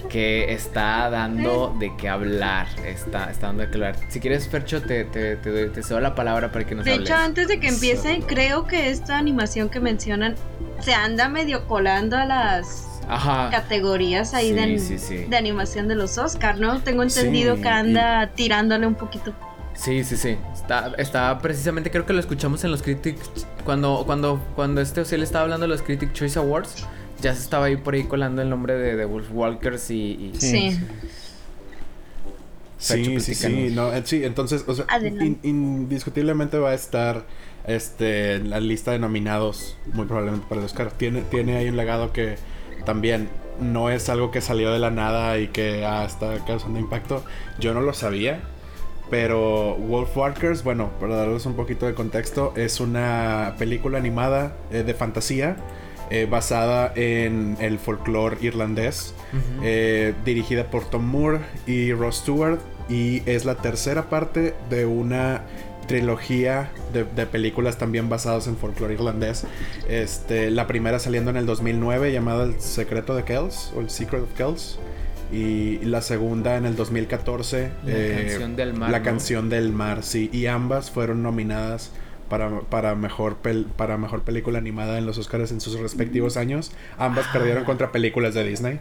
que 0.09 0.53
está 0.53 1.09
dando 1.09 1.75
de 1.79 1.95
qué 1.97 2.09
hablar. 2.09 2.67
Está, 2.85 3.29
está 3.31 3.47
dando 3.47 3.63
de 3.63 3.69
qué 3.69 3.75
hablar. 3.75 3.95
Si 4.09 4.19
quieres, 4.19 4.47
Fercho, 4.47 4.81
te, 4.81 5.05
te, 5.05 5.35
te, 5.37 5.49
doy- 5.51 5.69
te 5.69 5.83
cedo 5.83 5.99
la 5.99 6.15
palabra 6.15 6.51
para 6.51 6.65
que 6.65 6.75
nos 6.75 6.85
De 6.85 6.93
hables. 6.93 7.09
hecho, 7.09 7.17
antes 7.17 7.47
de 7.47 7.59
que 7.59 7.67
empiece, 7.69 8.21
creo 8.27 8.65
que 8.67 8.89
esta 8.89 9.17
animación 9.17 9.69
que 9.69 9.79
mencionan 9.79 10.35
se 10.79 10.93
anda 10.93 11.29
medio 11.29 11.67
colando 11.67 12.17
a 12.17 12.25
las 12.25 13.01
Ajá. 13.07 13.49
categorías 13.51 14.33
ahí 14.33 14.49
Sí, 14.49 14.53
de, 14.53 14.79
sí, 14.79 14.97
sí. 14.99 15.17
de 15.25 15.37
animación 15.37 15.87
de 15.87 15.95
los 15.95 16.17
Oscar, 16.17 16.59
¿no? 16.59 16.79
Tengo 16.81 17.03
entendido 17.03 17.55
Sí, 17.55 17.61
que 17.61 17.69
anda 17.69 18.31
tirándole 18.35 18.87
un 18.87 18.95
poquito. 18.95 19.33
Sí, 19.75 20.03
sí, 20.03 20.15
sí. 20.17 20.37
Está, 20.53 20.93
está 20.97 21.37
precisamente, 21.39 21.91
creo 21.91 22.05
que 22.05 22.13
lo 22.13 22.19
escuchamos 22.19 22.63
en 22.63 22.71
los 22.71 22.81
Critics. 22.81 23.45
Cuando, 23.65 24.03
cuando, 24.05 24.39
cuando 24.55 24.81
este 24.81 25.01
Ociel 25.01 25.21
estaba 25.21 25.43
hablando 25.43 25.65
de 25.65 25.69
los 25.69 25.81
Critic 25.81 26.13
Choice 26.13 26.39
Awards, 26.39 26.85
ya 27.21 27.33
se 27.35 27.41
estaba 27.41 27.65
ahí 27.65 27.75
por 27.77 27.93
ahí 27.93 28.03
colando 28.05 28.41
el 28.41 28.49
nombre 28.49 28.75
de, 28.75 28.95
de 28.95 29.05
Wolf 29.05 29.27
Walkers 29.31 29.91
y. 29.91 29.95
y- 29.95 30.31
Sí. 30.39 30.47
Sí. 32.77 33.03
Sí, 33.19 33.33
sí, 33.35 33.69
no, 33.73 33.93
eh, 33.93 34.01
sí, 34.05 34.23
entonces, 34.25 34.63
o 34.67 34.73
sea, 34.75 34.85
in- 35.25 35.39
indiscutiblemente 35.43 36.57
va 36.57 36.71
a 36.71 36.73
estar 36.73 37.25
este 37.65 38.35
en 38.35 38.49
la 38.49 38.59
lista 38.59 38.91
de 38.91 38.99
nominados 38.99 39.77
muy 39.93 40.05
probablemente 40.05 40.45
para 40.47 40.59
el 40.61 40.65
Oscar. 40.65 40.91
Tiene, 40.91 41.21
tiene 41.21 41.57
ahí 41.57 41.69
un 41.69 41.77
legado 41.77 42.11
que 42.13 42.35
también 42.85 43.29
no 43.61 43.89
es 43.89 44.09
algo 44.09 44.29
que 44.29 44.41
salió 44.41 44.71
de 44.71 44.79
la 44.79 44.91
nada 44.91 45.39
y 45.39 45.47
que 45.47 45.85
ah, 45.85 46.03
está 46.05 46.37
causando 46.45 46.77
impacto. 46.77 47.23
Yo 47.59 47.73
no 47.73 47.81
lo 47.81 47.93
sabía, 47.93 48.41
pero 49.09 49.75
Wolf 49.75 50.15
Walkers, 50.17 50.63
bueno, 50.63 50.89
para 50.99 51.15
darles 51.15 51.45
un 51.45 51.55
poquito 51.55 51.85
de 51.85 51.93
contexto, 51.93 52.53
es 52.55 52.79
una 52.79 53.55
película 53.57 53.97
animada 53.97 54.55
eh, 54.71 54.83
de 54.83 54.93
fantasía 54.93 55.57
eh, 56.09 56.27
basada 56.29 56.91
en 56.95 57.57
el 57.59 57.79
folclore 57.79 58.37
irlandés, 58.41 59.13
eh, 59.63 60.13
dirigida 60.23 60.69
por 60.69 60.85
Tom 60.85 61.05
Moore 61.05 61.39
y 61.65 61.93
Ross 61.93 62.17
Stewart, 62.17 62.59
y 62.89 63.23
es 63.25 63.45
la 63.45 63.55
tercera 63.55 64.09
parte 64.09 64.53
de 64.69 64.85
una 64.85 65.41
trilogía 65.87 66.71
de, 66.93 67.03
de 67.03 67.25
películas 67.25 67.77
también 67.77 68.09
basadas 68.09 68.47
en 68.47 68.57
folclore 68.57 68.93
irlandés. 68.93 69.45
Este, 69.87 70.51
la 70.51 70.67
primera 70.67 70.99
saliendo 70.99 71.31
en 71.31 71.37
el 71.37 71.45
2009 71.45 72.11
llamada 72.11 72.43
El 72.43 72.59
secreto 72.59 73.15
de 73.15 73.23
Kells 73.23 73.71
o 73.75 73.81
El 73.81 73.89
Secret 73.89 74.23
of 74.23 74.33
Kells. 74.33 74.79
Y 75.31 75.79
la 75.85 76.01
segunda 76.01 76.55
en 76.57 76.65
el 76.65 76.75
2014 76.75 77.71
La 77.85 77.91
eh, 77.91 78.25
canción 78.27 78.55
del 78.55 78.73
mar. 78.73 78.89
La 78.91 78.99
¿no? 78.99 79.05
canción 79.05 79.49
del 79.49 79.71
mar, 79.73 80.03
sí. 80.03 80.29
Y 80.31 80.45
ambas 80.45 80.91
fueron 80.91 81.23
nominadas 81.23 81.91
para, 82.29 82.61
para, 82.61 82.95
mejor 82.95 83.37
pel- 83.43 83.65
para 83.65 83.97
mejor 83.97 84.21
película 84.23 84.57
animada 84.57 84.97
en 84.97 85.05
los 85.05 85.17
Oscars 85.17 85.51
en 85.51 85.61
sus 85.61 85.79
respectivos 85.79 86.37
años. 86.37 86.71
Ambas 86.97 87.27
perdieron 87.27 87.63
contra 87.65 87.91
películas 87.91 88.33
de 88.33 88.43
Disney. 88.43 88.79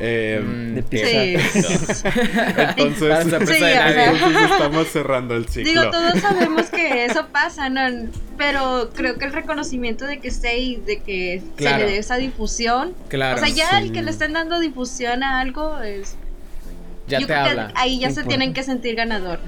Eh, 0.00 0.40
Mm, 0.44 0.74
De 0.76 0.82
que- 0.84 1.40
Sí. 1.42 1.60
Entonces, 2.76 3.48
Sí, 3.58 3.64
estamos 4.52 4.88
cerrando 4.88 5.34
el 5.36 5.48
ciclo. 5.48 5.70
Digo, 5.70 5.90
todos 5.90 6.20
sabemos 6.20 6.66
que 6.70 7.04
eso 7.04 7.26
pasa, 7.32 7.68
¿no? 7.68 7.80
Pero 8.36 8.90
creo 8.94 9.16
que 9.18 9.24
el 9.24 9.32
reconocimiento 9.32 10.06
de 10.06 10.20
que 10.20 10.28
esté 10.28 10.58
y 10.58 10.76
de 10.76 11.00
que 11.00 11.42
Claro. 11.56 11.78
se 11.78 11.84
le 11.86 11.90
dé 11.92 11.98
esa 11.98 12.16
difusión. 12.16 12.94
Claro. 13.08 13.40
o 13.40 13.44
sea, 13.44 13.48
ya 13.54 13.70
sí. 13.80 13.86
el 13.86 13.92
que 13.92 14.02
le 14.02 14.10
estén 14.10 14.32
dando 14.34 14.60
difusión 14.60 15.22
a 15.24 15.40
algo 15.40 15.80
es. 15.80 16.16
ya 17.08 17.18
yo 17.20 17.26
te 17.26 17.32
creo 17.32 17.68
que 17.68 17.72
ahí 17.74 17.98
ya 17.98 18.10
se 18.10 18.22
tienen 18.24 18.52
que 18.52 18.62
sentir 18.62 18.94
ganadores. 18.94 19.42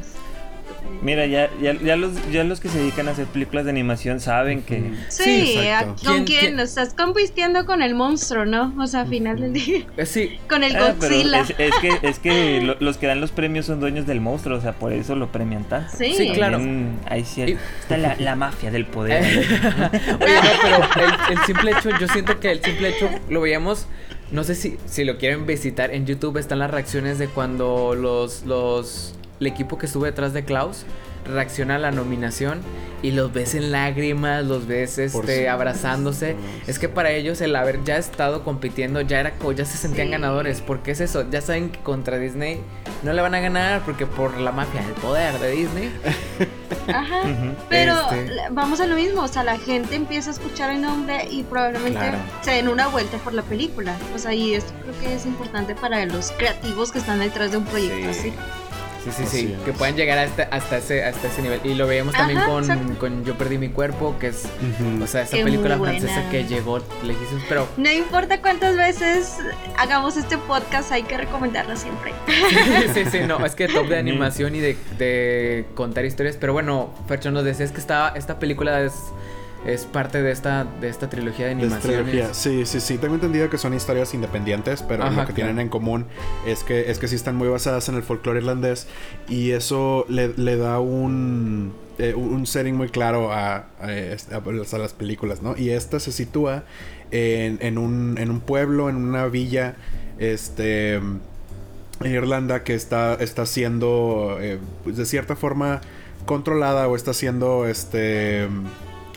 Mira, 1.03 1.25
ya, 1.27 1.49
ya, 1.63 1.73
ya, 1.75 1.97
los, 1.97 2.13
ya 2.31 2.45
los 2.45 2.61
que 2.61 2.69
se 2.69 2.79
dedican 2.79 3.09
a 3.09 3.13
hacer 3.13 3.25
películas 3.27 3.65
de 3.65 3.71
animación 3.71 4.21
saben 4.21 4.63
que... 4.63 4.93
Sí, 5.09 5.47
Sí, 5.47 5.57
¿a- 5.59 5.81
exacto. 5.81 6.05
¿con 6.05 6.13
¿Quién- 6.13 6.25
quién? 6.27 6.41
quién? 6.41 6.61
Estás 6.61 6.93
compitiendo 6.95 7.65
con 7.65 7.81
el 7.81 7.95
monstruo, 7.95 8.45
¿no? 8.45 8.75
O 8.79 8.87
sea, 8.87 9.01
al 9.03 9.09
final 9.09 9.41
del 9.41 9.53
día. 9.55 9.87
Eh, 9.97 10.05
sí, 10.07 10.39
Con 10.49 10.63
el 10.63 10.77
Ah, 10.77 10.93
Godzilla. 10.99 11.41
es, 11.41 11.55
es 11.59 11.75
que, 11.81 11.99
es 12.03 12.19
que 12.19 12.61
lo- 12.61 12.77
los 12.81 12.99
que 12.99 13.07
dan 13.07 13.21
los 13.21 13.31
premios 13.31 13.65
son 13.67 13.81
dueños 13.81 14.07
del 14.07 14.21
monstruo, 14.21 14.59
o 14.59 14.61
sea, 14.61 14.73
por 14.73 14.93
eso 14.93 15.17
lo 15.17 15.33
premian 15.33 15.65
tanto. 15.65 15.91
Sí. 15.97 16.13
Sí, 16.17 16.31
claro. 16.33 16.59
También 16.59 16.99
ahí 17.09 17.25
sí 17.25 17.57
está 17.81 17.97
la, 17.97 18.17
la 18.19 18.37
mafia 18.37 18.71
del 18.71 18.85
poder. 18.87 19.23
Oye, 19.25 20.35
no, 20.71 20.89
pero 20.95 21.07
el, 21.07 21.39
el 21.39 21.45
simple 21.47 21.71
hecho, 21.73 21.91
yo 21.99 22.09
siento 22.09 22.39
que 22.41 22.51
el 22.53 22.63
simple 22.63 22.89
hecho 22.91 23.09
lo 23.29 23.41
veíamos. 23.41 23.87
No 24.33 24.45
sé 24.45 24.55
si, 24.55 24.77
si 24.87 25.05
lo 25.05 25.19
quieren 25.19 25.45
visitar 25.47 25.93
en 25.93 26.07
YouTube, 26.07 26.37
están 26.37 26.61
las 26.61 26.71
reacciones 26.71 27.19
de 27.19 27.27
cuando 27.27 27.95
los, 27.97 28.45
los 28.45 29.15
el 29.41 29.47
equipo 29.47 29.79
que 29.79 29.87
estuvo 29.87 30.05
detrás 30.05 30.33
de 30.33 30.45
Klaus 30.45 30.85
reacciona 31.25 31.77
a 31.77 31.79
la 31.79 31.91
nominación 31.91 32.61
y 33.03 33.13
los 33.13 33.33
ves 33.33 33.55
en 33.55 33.73
lágrimas, 33.73 34.45
los 34.45 34.67
ves 34.67 34.99
este 34.99 35.09
supuesto. 35.11 35.51
abrazándose. 35.51 36.35
Es 36.67 36.79
que 36.79 36.89
para 36.89 37.11
ellos 37.13 37.41
el 37.41 37.55
haber 37.57 37.83
ya 37.85 37.97
estado 37.99 38.43
compitiendo 38.43 39.01
ya 39.03 39.21
era 39.21 39.33
ya 39.57 39.65
se 39.65 39.77
sentían 39.79 40.09
Sí. 40.09 40.13
ganadores, 40.13 40.61
porque 40.61 40.91
es 40.91 41.01
eso, 41.01 41.25
ya 41.31 41.41
saben 41.41 41.71
que 41.71 41.79
contra 41.81 42.19
Disney 42.19 42.61
no 43.03 43.13
le 43.13 43.23
van 43.23 43.35
a 43.35 43.41
ganar 43.41 43.83
porque 43.85 44.07
por 44.07 44.39
la 44.39 44.51
mafia 44.53 44.83
del 44.83 44.93
poder 44.95 45.39
de 45.39 45.51
Disney. 45.53 45.91
Ajá. 46.89 47.23
Pero 47.69 47.95
Este- 48.11 48.33
vamos 48.51 48.81
a 48.81 48.87
lo 48.87 48.97
mismo, 48.97 49.23
o 49.23 49.29
sea, 49.29 49.45
la 49.45 49.59
gente 49.59 49.95
empieza 49.97 50.31
a 50.31 50.33
escuchar 50.33 50.71
el 50.71 50.81
nombre 50.83 51.27
y 51.31 51.43
probablemente 51.45 51.99
Claro. 51.99 52.19
se 52.43 52.51
den 52.53 52.69
una 52.69 52.89
vuelta 52.89 53.19
por 53.19 53.35
la 53.35 53.43
película. 53.43 53.95
O 54.15 54.19
sea, 54.19 54.35
y 54.35 54.55
esto 54.55 54.73
creo 54.83 54.99
que 55.01 55.15
es 55.15 55.27
importante 55.27 55.75
para 55.75 56.05
los 56.07 56.33
creativos 56.33 56.93
que 56.93 56.99
están 56.99 57.21
detrás 57.21 57.53
de 57.53 57.59
un 57.59 57.65
proyecto 57.67 58.13
Sí. 58.13 58.19
así. 58.31 58.33
Sí, 59.05 59.11
sí, 59.13 59.23
Así 59.23 59.39
sí, 59.47 59.53
es. 59.57 59.61
que 59.65 59.73
puedan 59.73 59.97
llegar 59.97 60.19
hasta, 60.19 60.43
hasta, 60.45 60.77
ese, 60.79 61.05
hasta 61.05 61.29
ese 61.29 61.41
nivel. 61.43 61.61
Y 61.65 61.75
lo 61.75 61.87
veíamos 61.87 62.15
también 62.15 62.39
Ajá, 62.39 62.49
con, 62.51 62.97
con 62.97 63.25
Yo 63.25 63.37
Perdí 63.39 63.57
Mi 63.57 63.69
Cuerpo, 63.71 64.17
que 64.19 64.29
es, 64.29 64.45
o 65.03 65.07
sea, 65.07 65.25
Qué 65.25 65.43
película 65.43 65.79
francesa 65.79 66.29
que 66.31 66.45
llegó 66.45 66.81
lejísimos, 67.03 67.43
pero 67.49 67.67
No 67.77 67.91
importa 67.91 68.41
cuántas 68.43 68.77
veces 68.77 69.39
hagamos 69.79 70.17
este 70.17 70.37
podcast, 70.37 70.93
hay 70.93 71.05
que 71.05 71.17
recomendarlo 71.17 71.77
siempre. 71.77 72.13
sí, 72.95 73.05
sí, 73.11 73.21
no, 73.27 73.45
es 73.45 73.55
que 73.55 73.69
top 73.69 73.89
de 73.89 73.99
animación 73.99 74.55
y 74.55 74.61
de, 74.61 74.77
de 74.99 75.65
contar 75.75 76.05
historias. 76.05 76.37
Pero 76.39 76.53
bueno, 76.53 76.93
Fercho 77.09 77.31
nos 77.31 77.45
decías 77.45 77.73
que 77.73 77.81
esta, 77.81 78.13
esta 78.17 78.39
película 78.39 78.83
es, 78.83 78.93
es 79.67 79.85
parte 79.85 80.23
de 80.23 80.31
esta, 80.33 80.65
de 80.81 80.89
esta 80.89 81.11
trilogía 81.11 81.47
de 81.47 81.55
De 81.55 81.61
animaciones. 81.63 82.03
trilogía. 82.05 82.35
Sí, 82.35 82.65
sí, 82.67 82.81
sí. 82.81 82.97
Tengo 82.99 83.15
entendido 83.15 83.51
que 83.51 83.59
son 83.59 83.75
historias 83.75 84.15
independientes, 84.15 84.83
pero 84.83 85.05
Ajá, 85.05 85.21
lo 85.23 85.27
que 85.27 85.33
tienen 85.35 85.59
en 85.61 85.69
común 85.69 86.07
es 86.47 86.65
que, 86.65 86.91
es 86.91 86.99
que 86.99 87.09
sí 87.09 87.15
están 87.17 87.37
muy 87.37 87.49
basadas 87.49 87.89
en 87.91 87.95
el 87.97 88.03
folclore 88.03 88.39
irlandés 88.41 88.87
y 89.29 89.51
eso 89.51 90.07
le, 90.09 90.29
le 90.37 90.57
da 90.57 90.81
un, 90.81 91.75
eh, 91.99 92.15
un 92.15 92.47
setting 92.47 92.75
muy 92.75 92.89
claro 92.89 93.33
a, 93.33 93.57
a, 93.57 93.65
a- 93.83 94.75
a 94.75 94.79
las 94.79 94.93
películas, 94.95 95.43
¿no? 95.43 95.57
Y 95.57 95.71
esta 95.71 96.01
se 96.01 96.13
sitúa 96.13 96.65
en, 97.11 97.59
en, 97.61 97.77
un, 97.77 98.17
en 98.19 98.31
un 98.31 98.41
pueblo, 98.41 98.89
en 98.89 98.97
una 98.97 99.27
villa, 99.27 99.75
este... 100.19 100.95
en 100.95 101.21
Irlanda 102.03 102.65
que 102.65 102.75
está, 102.75 103.15
está 103.21 103.45
siendo 103.45 104.39
eh, 104.41 104.59
pues, 104.85 104.97
de 104.97 105.05
cierta 105.05 105.37
forma 105.37 105.83
controlada 106.25 106.89
o 106.89 106.97
está 106.97 107.13
siendo 107.13 107.67
este 107.67 108.49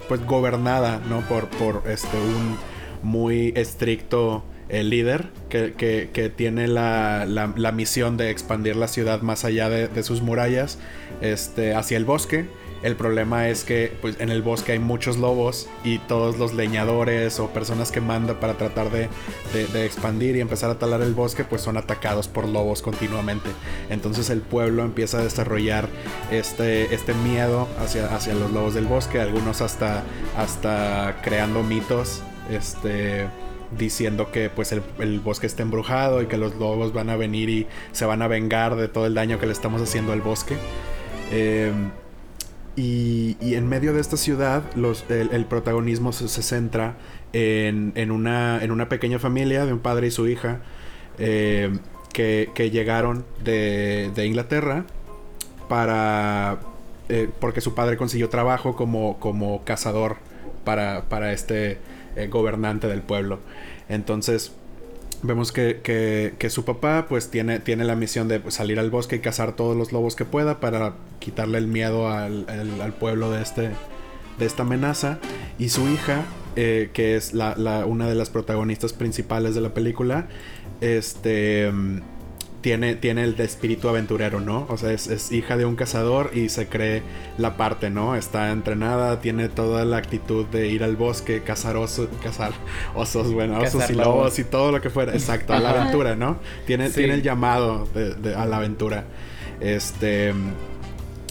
pues 0.07 0.25
gobernada 0.25 0.99
no 1.09 1.21
por, 1.21 1.47
por 1.49 1.83
este 1.89 2.17
un 2.17 2.57
muy 3.01 3.53
estricto 3.55 4.43
eh, 4.69 4.83
líder 4.83 5.27
que, 5.49 5.73
que- 5.73 6.09
tiene 6.29 6.67
la, 6.67 7.25
la- 7.27 7.53
la 7.55 7.71
misión 7.71 8.15
de 8.17 8.29
expandir 8.29 8.75
la 8.75 8.87
ciudad 8.87 9.21
más 9.21 9.43
allá 9.45 9.69
de, 9.69 9.87
de 9.87 10.03
sus 10.03 10.21
murallas 10.21 10.79
este, 11.21 11.75
hacia 11.75 11.97
el 11.97 12.05
bosque. 12.05 12.45
El 12.83 12.97
problema 12.97 13.47
es 13.47 13.63
que 13.63 13.93
pues, 14.01 14.19
en 14.19 14.29
el 14.29 14.41
bosque 14.41 14.73
hay 14.73 14.79
muchos 14.79 15.17
lobos 15.17 15.69
y 15.85 15.99
todos 15.99 16.37
los 16.37 16.53
leñadores 16.53 17.39
o 17.39 17.47
personas 17.47 17.91
que 17.91 18.01
manda 18.01 18.39
para 18.41 18.57
tratar 18.57 18.89
de, 18.91 19.07
expandir 19.85 20.35
y 20.35 20.41
empezar 20.41 20.69
a 20.69 20.77
talar 20.77 21.01
el 21.01 21.13
bosque 21.13 21.45
pues 21.45 21.61
son 21.61 21.77
atacados 21.77 22.27
por 22.27 22.47
lobos 22.47 22.81
continuamente. 22.81 23.49
Entonces 23.89 24.29
el 24.29 24.41
pueblo 24.41 24.83
empieza 24.83 25.19
a 25.19 25.23
desarrollar 25.23 25.87
este, 26.29 26.93
este 26.93 27.13
miedo 27.13 27.69
hacia, 27.79 28.13
hacia 28.13 28.33
los 28.33 28.51
lobos 28.51 28.73
del 28.73 28.85
bosque, 28.85 29.21
algunos 29.21 29.61
hasta, 29.61 30.03
hasta 30.37 31.21
creando 31.23 31.63
mitos. 31.63 32.21
Este, 32.49 33.27
diciendo 33.77 34.31
que 34.31 34.49
pues 34.49 34.71
el, 34.71 34.83
el 34.99 35.19
bosque 35.19 35.47
está 35.47 35.63
embrujado 35.63 36.21
y 36.21 36.27
que 36.27 36.37
los 36.37 36.55
lobos 36.55 36.93
van 36.93 37.09
a 37.09 37.15
venir 37.15 37.49
y 37.49 37.67
se 37.91 38.05
van 38.05 38.21
a 38.21 38.27
vengar 38.27 38.75
de 38.75 38.87
todo 38.87 39.07
el 39.07 39.13
daño 39.15 39.39
que 39.39 39.45
le 39.45 39.53
estamos 39.53 39.81
haciendo 39.81 40.11
al 40.11 40.21
bosque. 40.21 40.57
Eh, 41.31 41.71
y, 42.75 43.37
y 43.39 43.55
en 43.55 43.67
medio 43.67 43.93
de 43.93 44.01
esta 44.01 44.17
ciudad, 44.17 44.63
el, 45.09 45.45
protagonismo 45.45 46.11
se, 46.11 46.27
se 46.27 46.41
centra 46.41 46.95
en, 47.31 47.91
en 47.95 48.11
una, 48.11 48.63
en 48.63 48.71
una 48.71 48.89
pequeña 48.89 49.19
familia 49.19 49.65
de 49.65 49.73
un 49.73 49.79
padre 49.79 50.07
y 50.07 50.11
su 50.11 50.27
hija 50.27 50.59
eh, 51.19 51.77
que, 52.13 52.49
que 52.55 52.71
llegaron 52.71 53.25
de, 53.43 54.11
de 54.15 54.25
Inglaterra 54.25 54.85
para... 55.69 56.59
eh, 57.09 57.29
porque 57.39 57.61
su 57.61 57.73
padre 57.75 57.97
consiguió 57.97 58.29
trabajo 58.29 58.75
como, 58.75 59.19
como 59.19 59.63
cazador 59.63 60.17
para, 60.63 61.03
para 61.09 61.33
este 61.33 61.77
eh, 62.15 62.27
gobernante 62.27 62.87
del 62.87 63.01
pueblo. 63.01 63.39
Entonces, 63.89 64.53
vemos 65.23 65.51
que, 65.51 65.81
que, 65.81 66.35
que, 66.37 66.49
su 66.49 66.65
papá 66.65 67.07
pues 67.09 67.29
tiene, 67.29 67.59
tiene 67.59 67.85
la 67.85 67.95
misión 67.95 68.27
de 68.27 68.41
salir 68.51 68.79
al 68.79 68.91
bosque 68.91 69.15
y 69.15 69.19
cazar 69.19 69.55
todos 69.55 69.75
los 69.75 69.91
lobos 69.91 70.15
que 70.15 70.25
pueda 70.25 70.59
para 70.59 70.93
quitarle 71.19 71.57
el 71.57 71.67
miedo 71.67 72.09
al, 72.09 72.45
al, 72.49 72.93
pueblo 72.93 73.31
de, 73.31 73.41
este, 73.41 73.71
de 74.37 74.45
esta 74.45 74.63
amenaza. 74.63 75.19
Y 75.57 75.69
su 75.69 75.87
hija, 75.89 76.23
eh, 76.55 76.89
que 76.93 77.15
es 77.15 77.33
la, 77.33 77.55
la, 77.55 77.85
una 77.85 78.07
de 78.07 78.15
las 78.15 78.29
protagonistas 78.29 78.93
principales 78.93 79.55
de 79.55 79.61
la 79.61 79.73
película, 79.73 80.27
este 80.81 81.71
tiene, 82.63 82.95
tiene 82.95 83.25
el 83.25 83.35
de 83.35 83.43
espíritu 83.43 83.89
aventurero, 83.89 84.39
¿no? 84.39 84.65
O 84.69 84.77
sea, 84.77 84.93
es, 84.93 85.31
hija 85.33 85.57
de 85.57 85.65
un 85.65 85.75
cazador 85.75 86.31
y 86.33 86.47
se 86.47 86.69
cree 86.69 87.03
la 87.37 87.57
parte, 87.57 87.89
¿no? 87.89 88.15
Está 88.15 88.51
entrenada, 88.51 89.19
tiene 89.19 89.49
toda 89.49 89.83
la 89.83 89.97
actitud 89.97 90.45
de 90.45 90.69
ir 90.69 90.81
al 90.81 90.95
bosque, 90.95 91.43
cazar 91.43 91.75
osos, 91.75 92.07
cazar 92.23 92.53
osos, 92.95 93.33
bueno, 93.33 93.59
osos 93.59 93.89
y 93.89 93.93
lobos 93.93 94.39
y 94.39 94.45
todo 94.45 94.71
lo 94.71 94.79
que 94.79 94.89
fuera. 94.89 95.11
Exacto, 95.11 95.53
a 95.53 95.59
la 95.59 95.71
aventura, 95.71 96.15
¿no? 96.15 96.37
Tiene, 96.65 96.89
tiene 96.89 97.15
el 97.15 97.21
llamado 97.21 97.85
de, 97.93 98.33
a 98.33 98.45
la 98.45 98.57
aventura. 98.57 99.03
Este, 99.59 100.33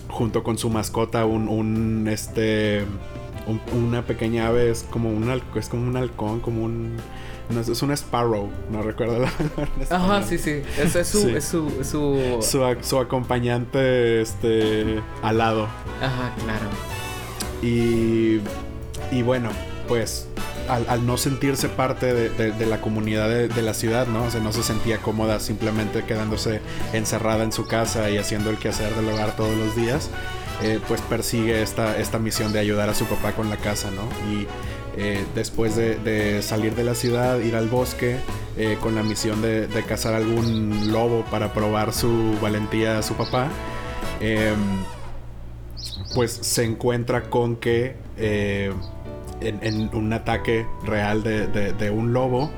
junto 0.09 0.42
con 0.42 0.59
su 0.59 0.68
mascota, 0.68 1.25
un, 1.25 1.49
un 1.49 2.09
este, 2.09 2.85
una 3.73 4.03
pequeña 4.03 4.49
ave, 4.49 4.71
es 4.71 4.83
como 4.83 5.09
un, 5.09 5.40
es 5.57 5.68
como 5.71 5.88
un 5.88 5.97
halcón, 5.97 6.40
como 6.40 6.62
un 6.62 6.99
es 7.50 7.83
un 7.83 7.92
Sparrow, 7.92 8.48
no 8.70 8.83
recuerdo 8.83 9.18
la 9.18 9.31
Ajá, 9.90 10.22
sí, 10.22 10.38
sí. 10.38 10.62
Eso 10.78 11.00
es 11.00 11.09
su, 11.09 11.28
es 11.28 11.44
su, 11.44 11.70
su... 11.83 12.74
su, 12.83 12.98
acompañante 12.98 14.22
este 14.22 15.02
alado. 15.22 15.68
Ajá, 16.00 16.33
claro. 16.42 16.66
Y, 17.62 18.40
y 19.11 19.22
bueno, 19.22 19.50
pues 19.88 20.26
al, 20.68 21.07
no 21.07 21.16
sentirse 21.16 21.68
parte 21.68 22.12
de, 22.12 22.66
la 22.66 22.81
comunidad 22.81 23.28
de, 23.28 23.62
la 23.62 23.74
ciudad, 23.74 24.07
¿no? 24.07 24.24
O 24.24 24.31
sea, 24.31 24.40
no 24.40 24.52
se 24.52 24.62
sentía 24.62 24.98
cómoda 24.98 25.40
simplemente 25.40 26.05
quedándose 26.05 26.61
encerrada 26.92 27.44
en 27.44 27.52
su 27.52 27.66
casa 27.66 28.11
y 28.11 28.18
haciendo 28.18 28.50
el 28.50 28.59
quehacer 28.59 28.94
del 28.94 29.09
hogar 29.09 29.37
todos 29.37 29.57
los 29.57 29.76
días, 29.76 30.11
eh, 30.62 30.81
pues 30.87 31.00
persigue 31.02 31.62
esta, 31.62 31.98
esta 31.98 32.18
misión 32.18 32.52
de 32.52 32.61
ayudar 32.61 32.88
a 32.88 32.94
su 32.94 33.05
papá 33.07 33.33
con 33.33 33.50
la 33.50 33.57
casa, 33.57 33.90
¿no? 33.90 34.02
Y 34.33 34.46
eh, 34.96 35.24
después 35.35 35.74
de, 35.74 36.42
salir 36.42 36.74
de 36.74 36.85
la 36.85 36.94
ciudad, 36.94 37.40
ir 37.40 37.57
al 37.57 37.68
bosque 37.68 38.16
eh, 38.59 38.76
con 38.81 38.94
la 38.94 39.02
misión 39.02 39.40
de, 39.40 39.68
cazar 39.88 40.14
algún 40.14 40.92
lobo 40.92 41.24
para 41.31 41.52
probar 41.52 41.92
su 41.92 42.38
valentía 42.42 42.98
a 42.98 43.02
su 43.02 43.14
papá, 43.14 43.48
em, 44.20 44.55
pues 46.14 46.33
se 46.33 46.64
encuentra 46.64 47.31
con 47.31 47.57
que 47.57 47.96
eh, 48.18 48.72
en, 49.40 49.90
un 49.94 50.12
ataque 50.12 50.66
real 50.85 51.22
de, 51.22 51.90
un 51.90 52.12
lobo, 52.12 52.50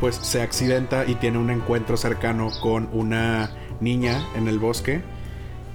pues 0.00 0.16
se 0.16 0.40
accidenta 0.40 1.04
y 1.06 1.16
tiene 1.16 1.38
un 1.38 1.50
encuentro 1.50 1.96
cercano 1.96 2.50
con 2.60 2.88
una 2.92 3.50
niña 3.80 4.24
en 4.36 4.46
el 4.48 4.58
bosque 4.58 5.02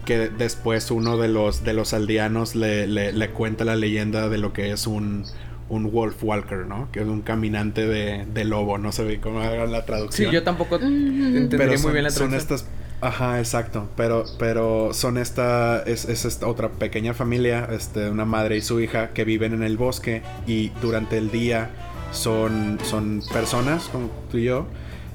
que 0.08 0.30
después 0.30 0.90
uno 0.90 1.18
de 1.18 1.28
los, 1.28 1.66
de 1.66 1.74
los 1.74 1.94
aldeanos 1.94 2.56
le, 2.56 2.88
le, 2.88 3.30
cuenta 3.32 3.66
la 3.66 3.76
leyenda 3.76 4.30
de 4.30 4.38
lo 4.38 4.54
que 4.54 4.72
es 4.72 4.88
un, 4.88 5.26
un 5.68 5.92
wolf 5.92 6.24
walker, 6.24 6.60
¿no? 6.60 6.90
Que 6.94 7.02
es 7.02 7.08
un 7.08 7.22
caminante 7.22 7.86
de, 7.86 8.26
de 8.26 8.46
lobo, 8.46 8.78
no 8.78 8.94
sé 8.94 9.20
cómo 9.20 9.42
hagan 9.42 9.70
la 9.74 9.84
traducción. 9.84 10.30
Sí, 10.30 10.34
yo 10.34 10.44
tampoco 10.44 10.78
entendí 10.78 11.58
muy 11.58 11.92
bien 11.92 12.06
la 12.06 12.10
traducción. 12.10 12.30
Son 12.30 12.34
estas, 12.36 12.66
ajá, 13.02 13.40
exacto, 13.40 13.90
pero, 13.98 14.24
pero 14.40 14.94
son 14.94 15.18
esta, 15.18 15.84
es, 15.84 16.06
es 16.06 16.24
esta 16.24 16.48
otra 16.48 16.70
pequeña 16.70 17.14
familia, 17.14 17.68
este, 17.70 18.10
una 18.10 18.24
madre 18.24 18.56
y 18.56 18.62
su 18.62 18.80
hija 18.80 19.10
que 19.10 19.26
viven 19.26 19.54
en 19.54 19.62
el 19.62 19.76
bosque 19.76 20.22
y 20.48 20.70
durante 20.82 21.18
el 21.18 21.32
día 21.32 21.70
son, 22.14 22.80
son 22.86 23.22
personas 23.34 23.90
como 23.90 24.10
tú 24.32 24.38
y 24.38 24.46
yo 24.46 24.68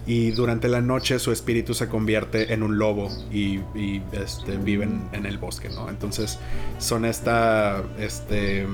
y 0.07 0.33
durante 0.33 0.69
la 0.69 0.81
noche 0.81 1.19
su 1.19 1.31
espíritu 1.33 1.75
se 1.75 1.89
convierte 1.89 2.53
en 2.53 2.63
un 2.63 2.79
lobo 2.79 3.09
y, 3.33 3.61
este, 4.13 4.57
viven 4.57 5.09
en 5.13 5.27
el 5.27 5.39
bosque, 5.39 5.69
¿no? 5.69 5.89
Entonces 5.89 6.39
son 6.79 7.05
esta, 7.05 7.83
este, 7.99 8.67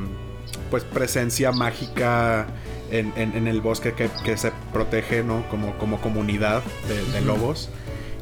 pues 0.70 0.84
presencia 0.84 1.52
mágica 1.52 2.46
en, 2.90 3.46
el 3.46 3.60
bosque 3.60 3.92
que, 3.92 4.36
se 4.36 4.52
protege, 4.72 5.22
¿no? 5.22 5.46
Como, 5.50 5.76
como 5.78 6.00
comunidad 6.00 6.62
de, 7.12 7.20
lobos 7.20 7.68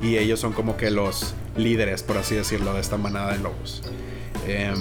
y 0.03 0.17
ellos 0.17 0.41
son 0.41 0.53
como 0.53 0.77
que 0.77 0.91
los 0.91 1.35
líderes, 1.57 2.03
por 2.03 2.17
así 2.17 2.35
decirlo, 2.35 2.75
de 2.75 2.81
esta 2.81 2.97
manada 2.97 3.33
de 3.33 3.39
lobos. 3.39 3.83
Em, 4.49 4.75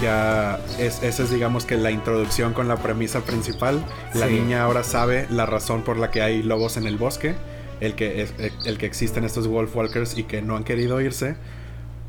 ya 0.00 0.60
es, 0.78 1.02
esa 1.02 1.22
es 1.22 1.30
digamos 1.30 1.64
que 1.64 1.76
la 1.76 1.90
introducción 1.90 2.52
con 2.52 2.68
la 2.68 2.76
premisa 2.76 3.20
principal. 3.20 3.84
La 4.14 4.26
niña 4.26 4.62
ahora 4.62 4.84
sabe 4.84 5.26
la 5.30 5.46
razón 5.46 5.82
por 5.82 5.96
la 5.96 6.10
que 6.10 6.22
hay 6.22 6.42
lobos 6.42 6.76
en 6.76 6.86
el 6.86 6.96
bosque, 6.96 7.34
el 7.80 7.94
que, 7.94 8.22
es, 8.22 8.34
el 8.64 8.78
que 8.78 8.86
existen 8.86 9.24
estos 9.24 9.46
wolf 9.46 9.74
walkers 9.74 10.16
y 10.16 10.24
que 10.24 10.42
no 10.42 10.56
han 10.56 10.64
querido 10.64 11.00
irse, 11.00 11.36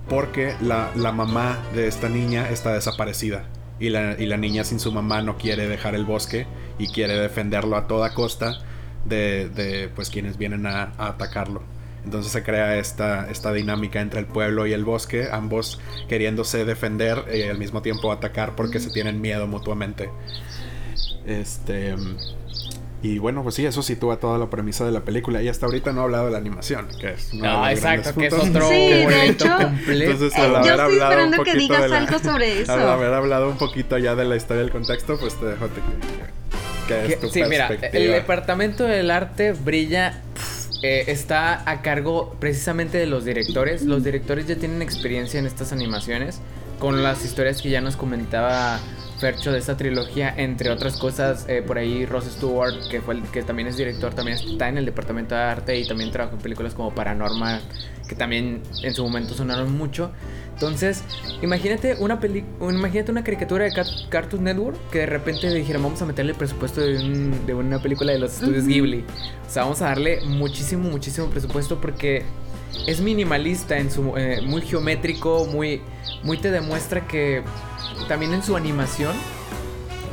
porque 0.08 0.56
la, 0.62 0.92
la 0.96 1.12
mamá 1.12 1.60
de 1.74 1.88
esta 1.88 2.10
niña 2.10 2.50
está 2.50 2.74
desaparecida. 2.74 3.46
Y 3.80 3.90
la, 3.90 4.16
y 4.20 4.26
la, 4.26 4.36
niña 4.36 4.66
sin 4.66 4.80
su 4.80 4.92
mamá 4.92 5.22
no 5.22 5.38
quiere 5.38 5.68
dejar 5.68 5.96
el 5.96 6.04
bosque 6.04 6.48
y 6.78 6.88
quiere 6.88 7.18
defenderlo 7.18 7.78
a 7.78 7.88
toda 7.88 8.14
costa 8.14 8.60
de, 9.06 9.48
de 9.48 9.88
pues 9.96 10.10
quienes 10.10 10.38
vienen 10.38 10.66
a 10.66 10.92
atacarlo. 10.98 11.64
Entonces 12.04 12.32
se 12.32 12.44
crea 12.44 12.78
esta, 12.78 13.30
esta 13.30 13.52
dinámica 13.54 14.02
entre 14.02 14.20
el 14.20 14.26
pueblo 14.26 14.66
y 14.66 14.74
el 14.74 14.86
bosque, 14.86 15.28
ambos 15.32 15.80
queriéndose 16.08 16.66
defender 16.66 17.26
y 17.34 17.44
al 17.44 17.58
mismo 17.58 17.82
tiempo 17.82 18.12
atacar 18.12 18.56
porque 18.56 18.80
se 18.80 18.90
tienen 18.90 19.22
miedo 19.22 19.48
mutuamente. 19.48 20.10
Este. 21.26 21.96
Y 23.02 23.18
bueno, 23.18 23.44
pues 23.44 23.56
sí, 23.56 23.66
eso 23.66 23.82
sitúa 23.82 24.20
toda 24.20 24.38
la 24.38 24.50
premisa 24.50 24.86
de 24.86 24.92
la 24.92 25.02
película. 25.02 25.42
Y 25.42 25.48
hasta 25.48 25.66
ahorita 25.66 25.94
no 25.94 26.02
he 26.02 26.04
hablado 26.04 26.26
de 26.26 26.32
la 26.32 26.38
animación, 26.38 26.90
que 27.00 27.12
es 27.12 27.34
No, 27.34 27.70
exacto, 27.70 28.14
que 28.14 28.28
es 28.28 28.34
otro 28.34 28.68
sí, 28.68 28.76
de 28.76 29.28
hecho, 29.28 29.58
Entonces, 29.58 30.34
yo 30.36 30.60
estoy 30.60 30.94
esperando 30.94 31.44
que 31.44 31.54
digas 31.54 31.92
algo 31.92 32.20
sobre 32.20 32.62
eso. 32.62 32.74
Al 32.74 32.90
haber 32.90 33.14
hablado 33.14 33.50
un 33.50 33.58
poquito 33.58 33.98
ya 33.98 34.16
de 34.16 34.26
la 34.26 34.36
historia 34.36 34.64
del 34.64 34.72
contexto, 34.72 35.18
pues 35.18 35.40
te 35.40 35.46
dejo 35.46 35.68
que, 36.88 37.08
que, 37.08 37.14
es 37.14 37.32
Sí, 37.32 37.42
mira, 37.48 37.70
el 37.70 38.12
departamento 38.12 38.84
del 38.84 39.12
arte 39.12 39.54
brilla 39.54 40.22
eh, 40.82 41.06
está 41.08 41.70
a 41.70 41.82
cargo 41.82 42.36
precisamente 42.40 42.98
de 42.98 43.06
los 43.06 43.26
directores. 43.26 43.84
Los 43.84 44.04
directores 44.04 44.48
ya 44.48 44.56
tienen 44.56 44.82
experiencia 44.82 45.40
en 45.40 45.46
estas 45.46 45.72
animaciones 45.72 46.40
con 46.80 47.04
las 47.04 47.26
historias 47.26 47.62
que 47.62 47.70
ya 47.70 47.82
nos 47.82 47.98
comentaba 47.98 48.80
Fercho 49.20 49.52
de 49.52 49.60
esta 49.60 49.76
trilogía, 49.76 50.34
entre 50.38 50.70
otras 50.70 50.96
cosas, 50.96 51.46
eh, 51.50 51.62
por 51.62 51.78
ahí 51.78 52.06
Ross 52.06 52.26
Stewart, 52.26 52.76
que 52.90 53.02
fue 53.02 53.16
el 53.16 53.24
que 53.24 53.44
también 53.44 53.68
es 53.68 53.76
director, 53.76 54.14
también 54.14 54.38
está 54.38 54.70
en 54.70 54.78
el 54.78 54.86
departamento 54.86 55.36
de 55.36 55.42
arte 55.42 55.78
y 55.78 55.86
también 55.86 56.10
trabajó 56.10 56.38
en 56.38 56.42
películas 56.42 56.74
como 56.74 56.96
Paranormal, 56.96 57.62
que 58.08 58.16
también 58.16 58.62
en 58.82 58.94
su 58.94 59.04
momento 59.04 59.34
sonaron 59.34 59.78
mucho. 59.78 60.12
Entonces, 60.54 61.04
imagínate 61.42 61.96
una 62.00 62.20
peli 62.20 62.44
imagínate 62.62 63.12
una 63.12 63.24
caricatura 63.24 63.66
de 63.66 63.72
Cartoon 64.10 64.44
Network 64.44 64.78
que 64.90 65.00
de 65.00 65.06
repente 65.06 65.54
dijeran 65.54 65.84
vamos 65.84 66.02
a 66.02 66.06
meterle 66.06 66.32
el 66.32 66.38
presupuesto 66.38 66.82
de, 66.82 67.54
una 67.54 67.82
película 67.82 68.12
de 68.12 68.20
los 68.20 68.34
estudios 68.34 68.66
Ghibli. 68.66 69.06
O 69.48 69.50
sea, 69.50 69.64
vamos 69.64 69.82
a 69.82 69.86
darle 69.86 70.22
muchísimo, 70.26 70.90
muchísimo 70.90 71.28
presupuesto 71.28 71.80
porque 71.80 72.24
es 72.88 73.02
minimalista 73.02 73.78
en 73.78 73.92
su 73.92 74.16
eh, 74.18 74.42
muy 74.46 74.62
geométrico, 74.62 75.46
muy 75.46 75.82
muy 76.24 76.38
te 76.38 76.52
demuestra 76.52 77.08
que 77.08 77.44
también 78.08 78.34
en 78.34 78.44
su 78.44 78.56
animación 78.56 79.14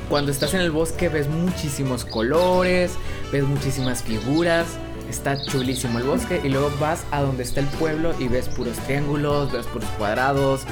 cuando 0.09 0.31
estás 0.31 0.55
en 0.55 0.61
el 0.61 0.71
bosque 0.71 1.09
ves 1.09 1.29
muchísimos 1.29 2.05
colores, 2.05 2.93
ves 3.33 3.43
muchísimas 3.43 4.03
figuras, 4.03 4.67
está 5.11 5.43
chulísimo 5.45 5.99
el 5.99 6.05
bosque 6.05 6.41
y 6.45 6.49
luego 6.49 6.71
vas 6.81 7.05
a 7.11 7.23
donde 7.23 7.43
está 7.43 7.61
el 7.61 7.67
pueblo 7.67 8.15
y 8.19 8.29
ves 8.29 8.49
puros 8.49 8.77
triángulos, 8.87 9.51
ves 9.53 9.67
puros 9.67 9.89
cuadrados, 9.99 10.63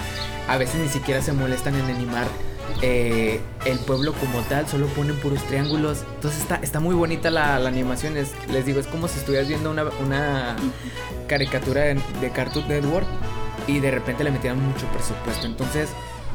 a 0.49 0.57
veces 0.57 0.81
ni 0.81 0.89
siquiera 0.89 1.21
se 1.21 1.33
molestan 1.33 1.75
en 1.75 1.85
animar 1.87 2.27
eh, 2.81 3.41
el 3.65 3.79
pueblo 3.81 4.13
como 4.13 4.41
tal, 4.43 4.69
solo 4.69 4.87
ponen 4.89 5.17
puros 5.17 5.43
triángulos, 5.45 6.05
entonces 6.15 6.41
está, 6.41 6.57
está 6.57 6.79
muy 6.79 6.95
bonita 6.95 7.31
la, 7.31 7.57
animación, 7.57 8.15
les 8.15 8.67
digo, 8.67 8.79
es 8.79 8.87
como 8.87 9.09
si 9.09 9.19
estuvieras 9.19 9.49
viendo 9.49 9.71
una, 9.71 10.57
caricatura 11.27 11.81
de, 11.81 12.01
de 12.21 12.31
Cartoon 12.31 12.69
Network 12.69 13.07
y 13.67 13.81
de 13.81 13.91
repente 13.91 14.23
le 14.23 14.31
metieran 14.31 14.61
mucho 14.61 14.87
presupuesto, 14.89 15.47
entonces 15.47 15.89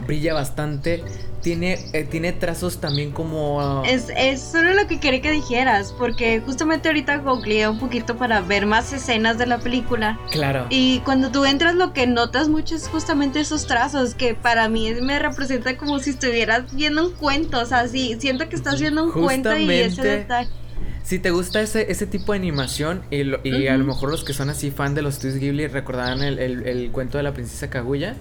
brilla 0.05 0.33
bastante. 0.33 1.03
Tiene, 1.41 1.79
eh, 1.93 2.03
tiene 2.03 2.33
trazos 2.33 2.81
también 2.81 3.11
como... 3.11 3.83
Es, 3.85 4.07
es 4.17 4.41
solo 4.41 4.73
lo 4.73 4.87
que 4.87 4.99
quería 4.99 5.21
que 5.21 5.31
dijeras, 5.31 5.95
porque 5.97 6.41
justamente 6.41 6.89
ahorita 6.89 7.15
googleé 7.19 7.69
un 7.69 7.79
poquito 7.79 8.17
para 8.17 8.41
ver 8.41 8.65
más 8.65 8.91
escenas 8.91 9.37
de 9.37 9.45
la 9.45 9.59
película. 9.59 10.19
Claro. 10.31 10.67
Y 10.69 10.99
cuando 11.05 11.31
tú 11.31 11.45
entras 11.45 11.75
lo 11.75 11.93
que 11.93 12.07
notas 12.07 12.49
mucho 12.49 12.75
es 12.75 12.89
justamente 12.89 13.39
esos 13.39 13.67
trazos, 13.67 14.15
que 14.15 14.35
para 14.35 14.67
mí 14.67 14.93
me 15.01 15.17
representa 15.17 15.77
como 15.77 15.99
si 15.99 16.09
estuvieras 16.09 16.75
viendo 16.75 17.07
un 17.07 17.13
cuento, 17.13 17.61
o 17.61 17.65
sea, 17.65 17.87
sí, 17.87 18.17
siento 18.19 18.49
que 18.49 18.57
estás 18.57 18.81
viendo 18.81 19.05
un 19.05 19.11
cuento 19.13 19.55
y 19.57 19.71
ese 19.71 20.01
detalle. 20.01 20.49
Si 21.03 21.19
te 21.19 21.31
gusta 21.31 21.61
ese, 21.61 21.89
ese 21.89 22.05
tipo 22.05 22.33
de 22.33 22.39
animación 22.39 23.01
y, 23.09 23.21
y 23.47 23.67
a 23.67 23.77
lo 23.77 23.85
mejor 23.85 24.11
los 24.11 24.25
que 24.25 24.33
son 24.33 24.49
así 24.49 24.71
fan 24.71 24.93
de 24.93 25.03
los 25.03 25.15
estudios 25.15 25.39
Ghibli 25.39 25.67
recordarán 25.67 26.21
el, 26.21 26.37
el, 26.37 26.67
el 26.67 26.91
cuento 26.91 27.17
de 27.17 27.23
la 27.23 27.33
princesa 27.33 27.69
Kaguya 27.69 28.15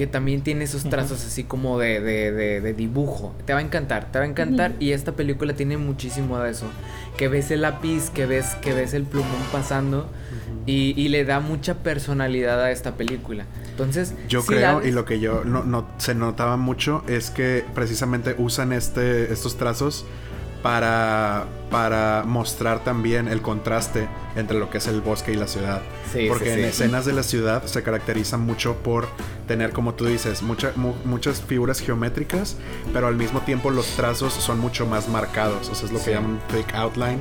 que 0.00 0.06
también 0.06 0.40
tiene 0.40 0.64
esos 0.64 0.84
trazos 0.84 1.26
así 1.26 1.44
como 1.44 1.78
de, 1.78 2.00
de, 2.00 2.32
de, 2.62 2.72
dibujo. 2.72 3.34
Te 3.44 3.52
va 3.52 3.58
a 3.58 3.62
encantar, 3.62 4.10
te 4.10 4.18
va 4.18 4.24
a 4.24 4.28
encantar. 4.28 4.72
Y 4.80 4.92
esta 4.92 5.12
película 5.12 5.52
tiene 5.52 5.76
muchísimo 5.76 6.38
de 6.38 6.52
eso. 6.52 6.64
Que 7.18 7.28
ves 7.28 7.50
el 7.50 7.60
lápiz, 7.60 8.08
que 8.08 8.24
ves, 8.24 8.54
que 8.62 8.72
ves 8.72 8.94
el 8.94 9.02
plumón 9.02 9.42
pasando. 9.52 10.08
y, 10.64 10.94
y, 10.96 11.10
le 11.10 11.26
da 11.26 11.40
mucha 11.40 11.82
personalidad 11.82 12.62
a 12.62 12.70
esta 12.70 12.94
película. 12.96 13.44
Entonces, 13.72 14.14
yo 14.26 14.42
creo, 14.42 14.82
y 14.82 14.90
lo 14.90 15.04
que 15.04 15.20
yo 15.20 15.44
no, 15.44 15.64
no, 15.64 15.86
se 15.98 16.14
notaba 16.14 16.56
mucho 16.56 17.04
es 17.06 17.28
que 17.28 17.62
precisamente 17.74 18.34
usan 18.38 18.72
este, 18.72 19.30
estos 19.30 19.58
trazos 19.58 20.06
para, 20.62 21.46
para 21.70 22.24
mostrar 22.26 22.84
también 22.84 23.28
el 23.28 23.42
contraste 23.42 24.08
entre 24.36 24.58
lo 24.58 24.70
que 24.70 24.78
es 24.78 24.86
el 24.86 25.00
bosque 25.00 25.32
y 25.32 25.36
la 25.36 25.46
ciudad. 25.46 25.82
Porque 26.28 26.52
en 26.52 26.64
escenas 26.64 27.04
de 27.06 27.12
la 27.12 27.22
ciudad 27.22 27.64
se 27.64 27.82
caracteriza 27.82 28.36
mucho 28.36 28.76
por 28.76 29.08
tener, 29.46 29.72
como 29.72 29.94
tú 29.94 30.06
dices, 30.06 30.42
muchas 30.42 31.40
figuras 31.42 31.80
geométricas, 31.80 32.56
pero 32.92 33.06
al 33.06 33.16
mismo 33.16 33.40
tiempo 33.40 33.70
los 33.70 33.86
trazos 33.96 34.32
son 34.32 34.58
mucho 34.58 34.86
más 34.86 35.08
marcados. 35.08 35.68
O 35.68 35.74
sea, 35.74 35.86
es 35.86 35.92
lo 35.92 36.02
que 36.02 36.12
llaman 36.12 36.40
thick 36.48 36.74
outline, 36.74 37.20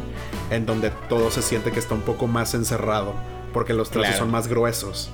en 0.52 0.66
donde 0.66 0.92
todo 1.08 1.32
se 1.32 1.42
siente 1.42 1.72
que 1.72 1.80
está 1.80 1.96
un 1.96 2.02
poco 2.02 2.28
más 2.28 2.54
encerrado, 2.54 3.14
porque 3.54 3.74
los 3.74 3.90
trazos 3.90 4.18
son 4.18 4.32
más 4.32 4.48
gruesos. 4.48 5.12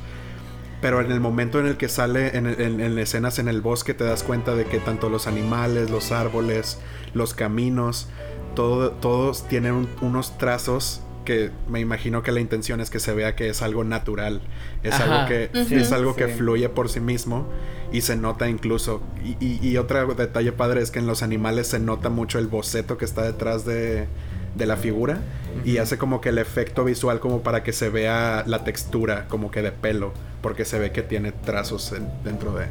Pero 0.86 1.02
en 1.02 1.12
el 1.12 1.20
momento 1.20 1.60
en 1.60 1.66
el 1.66 1.78
que 1.78 1.90
sale 1.90 2.38
en, 2.38 2.46
en, 2.46 3.00
escenas 3.00 3.40
en 3.40 3.48
el 3.48 3.60
bosque 3.60 3.96
te 3.96 4.04
das 4.04 4.22
cuenta 4.22 4.54
de 4.54 4.66
que 4.66 4.78
tanto 4.78 5.10
los 5.10 5.26
animales, 5.26 5.90
los 5.90 6.12
árboles, 6.12 6.78
los 7.16 7.34
caminos, 7.34 8.08
todo, 8.54 8.92
todos 8.92 9.48
tienen 9.48 9.88
unos 10.02 10.38
trazos 10.38 11.02
que 11.26 11.50
me 11.68 11.80
imagino 11.80 12.22
que 12.22 12.32
la 12.32 12.40
intención 12.40 12.82
es 12.82 12.92
que 12.92 13.00
se 13.00 13.16
vea 13.16 13.36
que 13.36 13.50
es 13.50 13.64
algo 13.64 13.84
natural, 13.84 14.42
es 14.84 14.94
algo 15.00 15.28
que 15.28 15.50
es 15.72 15.92
algo 15.92 16.16
que 16.16 16.28
fluye 16.28 16.70
por 16.70 16.88
sí 16.88 17.00
mismo 17.00 17.50
y 17.92 18.02
se 18.02 18.16
nota 18.16 18.48
incluso. 18.48 19.02
Y, 19.40 19.68
y, 19.68 19.78
otro 19.78 20.14
detalle 20.14 20.52
padre 20.52 20.84
es 20.84 20.92
que 20.92 21.00
en 21.00 21.08
los 21.08 21.24
animales 21.24 21.66
se 21.66 21.80
nota 21.80 22.10
mucho 22.10 22.38
el 22.38 22.46
boceto 22.46 23.00
que 23.00 23.06
está 23.06 23.24
detrás 23.24 23.66
de, 23.66 24.06
de 24.56 24.66
la 24.66 24.78
figura 24.78 25.20
y 25.64 25.78
hace 25.78 25.98
como 25.98 26.22
que 26.22 26.30
el 26.30 26.38
efecto 26.38 26.84
visual 26.84 27.20
como 27.20 27.42
para 27.42 27.64
que 27.64 27.74
se 27.74 27.90
vea 27.90 28.44
la 28.46 28.64
textura 28.64 29.28
como 29.28 29.52
que 29.52 29.62
de 29.62 29.72
pelo 29.72 30.14
porque 30.42 30.66
se 30.66 30.80
ve 30.80 30.92
que 30.92 31.02
tiene 31.02 31.32
trazos 31.32 31.94
dentro 32.24 32.54
de 32.54 32.66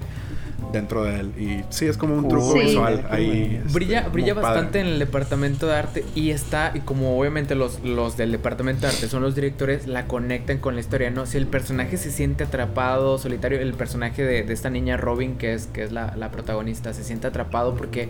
dentro 0.72 1.04
de 1.04 1.20
él. 1.20 1.32
Y 1.38 1.64
sí 1.70 1.86
es 1.86 1.96
como 1.96 2.16
un 2.16 2.28
truco 2.28 2.54
visual 2.54 3.06
ahí 3.10 3.60
brilla 3.72 4.08
brilla 4.08 4.34
bastante 4.34 4.80
en 4.80 4.86
el 4.86 4.98
departamento 4.98 5.66
de 5.66 5.74
arte 5.74 6.04
y 6.14 6.30
está 6.30 6.72
y 6.74 6.80
como 6.80 7.18
obviamente 7.18 7.54
los 7.54 7.80
los 7.82 8.16
del 8.16 8.32
departamento 8.32 8.82
de 8.82 8.88
arte 8.88 9.08
son 9.08 9.22
los 9.22 9.34
directores 9.34 9.86
la 9.86 10.06
conectan 10.06 10.58
con 10.58 10.74
la 10.74 10.80
historia 10.80 11.10
no 11.10 11.26
si 11.26 11.38
el 11.38 11.46
personaje 11.46 11.96
se 11.96 12.10
siente 12.10 12.44
atrapado 12.44 13.18
solitario 13.18 13.60
el 13.60 13.74
personaje 13.74 14.22
de, 14.22 14.52
esta 14.52 14.70
niña 14.70 14.96
Robin 14.96 15.36
que 15.36 15.54
es 15.54 15.66
que 15.66 15.82
es 15.82 15.92
la, 15.92 16.14
la 16.16 16.30
protagonista 16.30 16.92
se 16.92 17.04
siente 17.04 17.26
atrapado 17.26 17.74
porque 17.74 18.08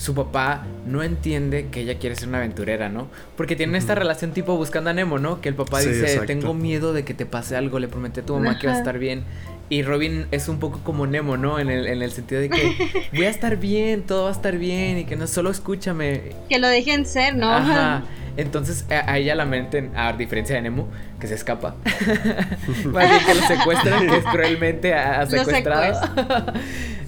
su 0.00 0.14
papá 0.14 0.64
no 0.86 1.02
entiende 1.02 1.68
que 1.70 1.82
ella 1.82 1.98
quiere 1.98 2.16
ser 2.16 2.28
una 2.28 2.38
aventurera, 2.38 2.88
¿no? 2.88 3.08
Porque 3.36 3.54
tienen 3.54 3.76
esta 3.76 3.94
relación 3.94 4.32
tipo 4.32 4.56
buscando 4.56 4.88
a 4.88 4.94
Nemo, 4.94 5.18
¿no? 5.18 5.42
Que 5.42 5.50
el 5.50 5.54
papá 5.54 5.80
dice, 5.80 6.20
tengo 6.26 6.54
miedo 6.54 6.94
de 6.94 7.04
que 7.04 7.12
te 7.12 7.26
pase 7.26 7.54
algo, 7.54 7.78
le 7.78 7.86
prometí 7.86 8.20
a 8.20 8.22
tu 8.24 8.32
mamá 8.32 8.58
que 8.58 8.66
va 8.66 8.72
a 8.72 8.78
estar 8.78 8.98
bien. 8.98 9.24
Y 9.68 9.82
Robin 9.82 10.26
es 10.30 10.48
un 10.48 10.58
poco 10.58 10.80
como 10.82 11.06
Nemo, 11.06 11.36
¿no? 11.36 11.58
En 11.58 11.68
el, 11.68 11.86
en 11.86 12.00
el 12.00 12.12
sentido 12.12 12.40
de 12.40 12.48
que 12.48 13.08
voy 13.12 13.26
a 13.26 13.28
estar 13.28 13.58
bien, 13.58 14.02
todo 14.02 14.24
va 14.24 14.28
a 14.30 14.32
estar 14.32 14.56
bien 14.56 14.96
y 15.00 15.04
que 15.04 15.16
no 15.16 15.26
solo 15.26 15.50
escúchame. 15.50 16.32
Que 16.48 16.58
lo 16.58 16.68
dejen 16.68 17.04
ser, 17.04 17.36
¿no? 17.36 17.52
Ajá. 17.52 18.02
Entonces 18.36 18.86
a, 18.90 19.18
ella 19.18 19.34
la 19.34 19.44
meten, 19.44 19.92
a 19.96 20.12
diferencia 20.12 20.56
de 20.56 20.62
Nemo, 20.62 20.88
que 21.18 21.26
se 21.26 21.34
escapa. 21.34 21.76
Más 22.86 23.08
bien 23.08 23.24
que 23.26 23.34
lo 23.34 23.42
secuestran, 23.42 24.08
que 24.08 24.16
es 24.16 24.24
cruelmente 24.24 24.94
a, 24.94 25.26
secuestrado. 25.26 26.00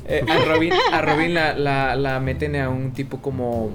Eh, 0.08 0.24
a 0.28 0.44
Robin, 0.44 0.72
a 0.92 1.00
Robin 1.00 1.32
la, 1.32 1.54
la, 1.54 1.94
la, 1.94 2.18
meten 2.20 2.56
a 2.56 2.68
un 2.68 2.92
tipo 2.92 3.20
como. 3.20 3.70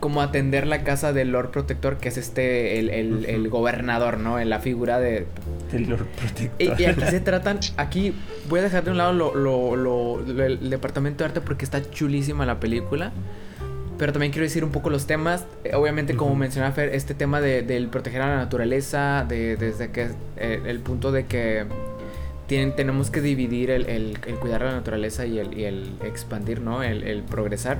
Como 0.00 0.22
atender 0.22 0.66
la 0.66 0.84
casa 0.84 1.12
del 1.12 1.32
Lord 1.32 1.50
Protector, 1.50 1.98
que 1.98 2.08
es 2.08 2.16
este, 2.16 2.78
el, 2.78 2.88
el, 2.88 3.26
el 3.26 3.48
gobernador, 3.50 4.18
¿no? 4.18 4.40
En 4.40 4.48
la 4.48 4.58
figura 4.58 4.98
de. 4.98 5.26
El 5.72 5.90
Lord 5.90 6.06
Protector. 6.06 6.80
Y, 6.80 6.84
aquí 6.86 7.02
se 7.02 7.20
tratan. 7.20 7.60
Aquí 7.76 8.14
voy 8.48 8.60
a 8.60 8.62
dejar 8.62 8.84
de 8.84 8.90
un 8.90 8.96
lado 8.96 9.12
lo, 9.12 9.34
lo, 9.34 9.76
lo, 9.76 10.44
el 10.44 10.70
departamento 10.70 11.24
de 11.24 11.28
arte 11.28 11.40
porque 11.42 11.64
está 11.64 11.88
chulísima 11.90 12.46
la 12.46 12.58
película. 12.58 13.12
Pero 13.98 14.12
también 14.12 14.30
quiero 14.30 14.44
decir 14.44 14.64
un 14.64 14.70
poco 14.70 14.90
los 14.90 15.06
temas. 15.06 15.44
Eh, 15.64 15.74
obviamente, 15.74 16.16
como 16.16 16.34
mencionaba 16.34 16.72
Fer, 16.74 16.94
este 16.94 17.14
tema 17.14 17.40
de, 17.40 17.62
del 17.62 17.88
proteger 17.88 18.22
a 18.22 18.28
la 18.28 18.36
naturaleza, 18.36 19.24
de, 19.26 19.56
desde 19.56 19.90
que 19.90 20.10
eh, 20.36 20.62
el 20.66 20.80
punto 20.80 21.12
de 21.12 21.26
que 21.26 21.66
tenemos 22.46 23.10
que 23.10 23.20
dividir 23.20 23.70
el, 23.70 23.88
el, 23.88 24.18
cuidar 24.38 24.62
la 24.62 24.72
naturaleza 24.72 25.26
y 25.26 25.38
el, 25.38 25.58
y 25.58 25.64
el 25.64 25.90
expandir, 26.04 26.60
¿no? 26.60 26.82
El, 26.82 27.22
progresar. 27.22 27.78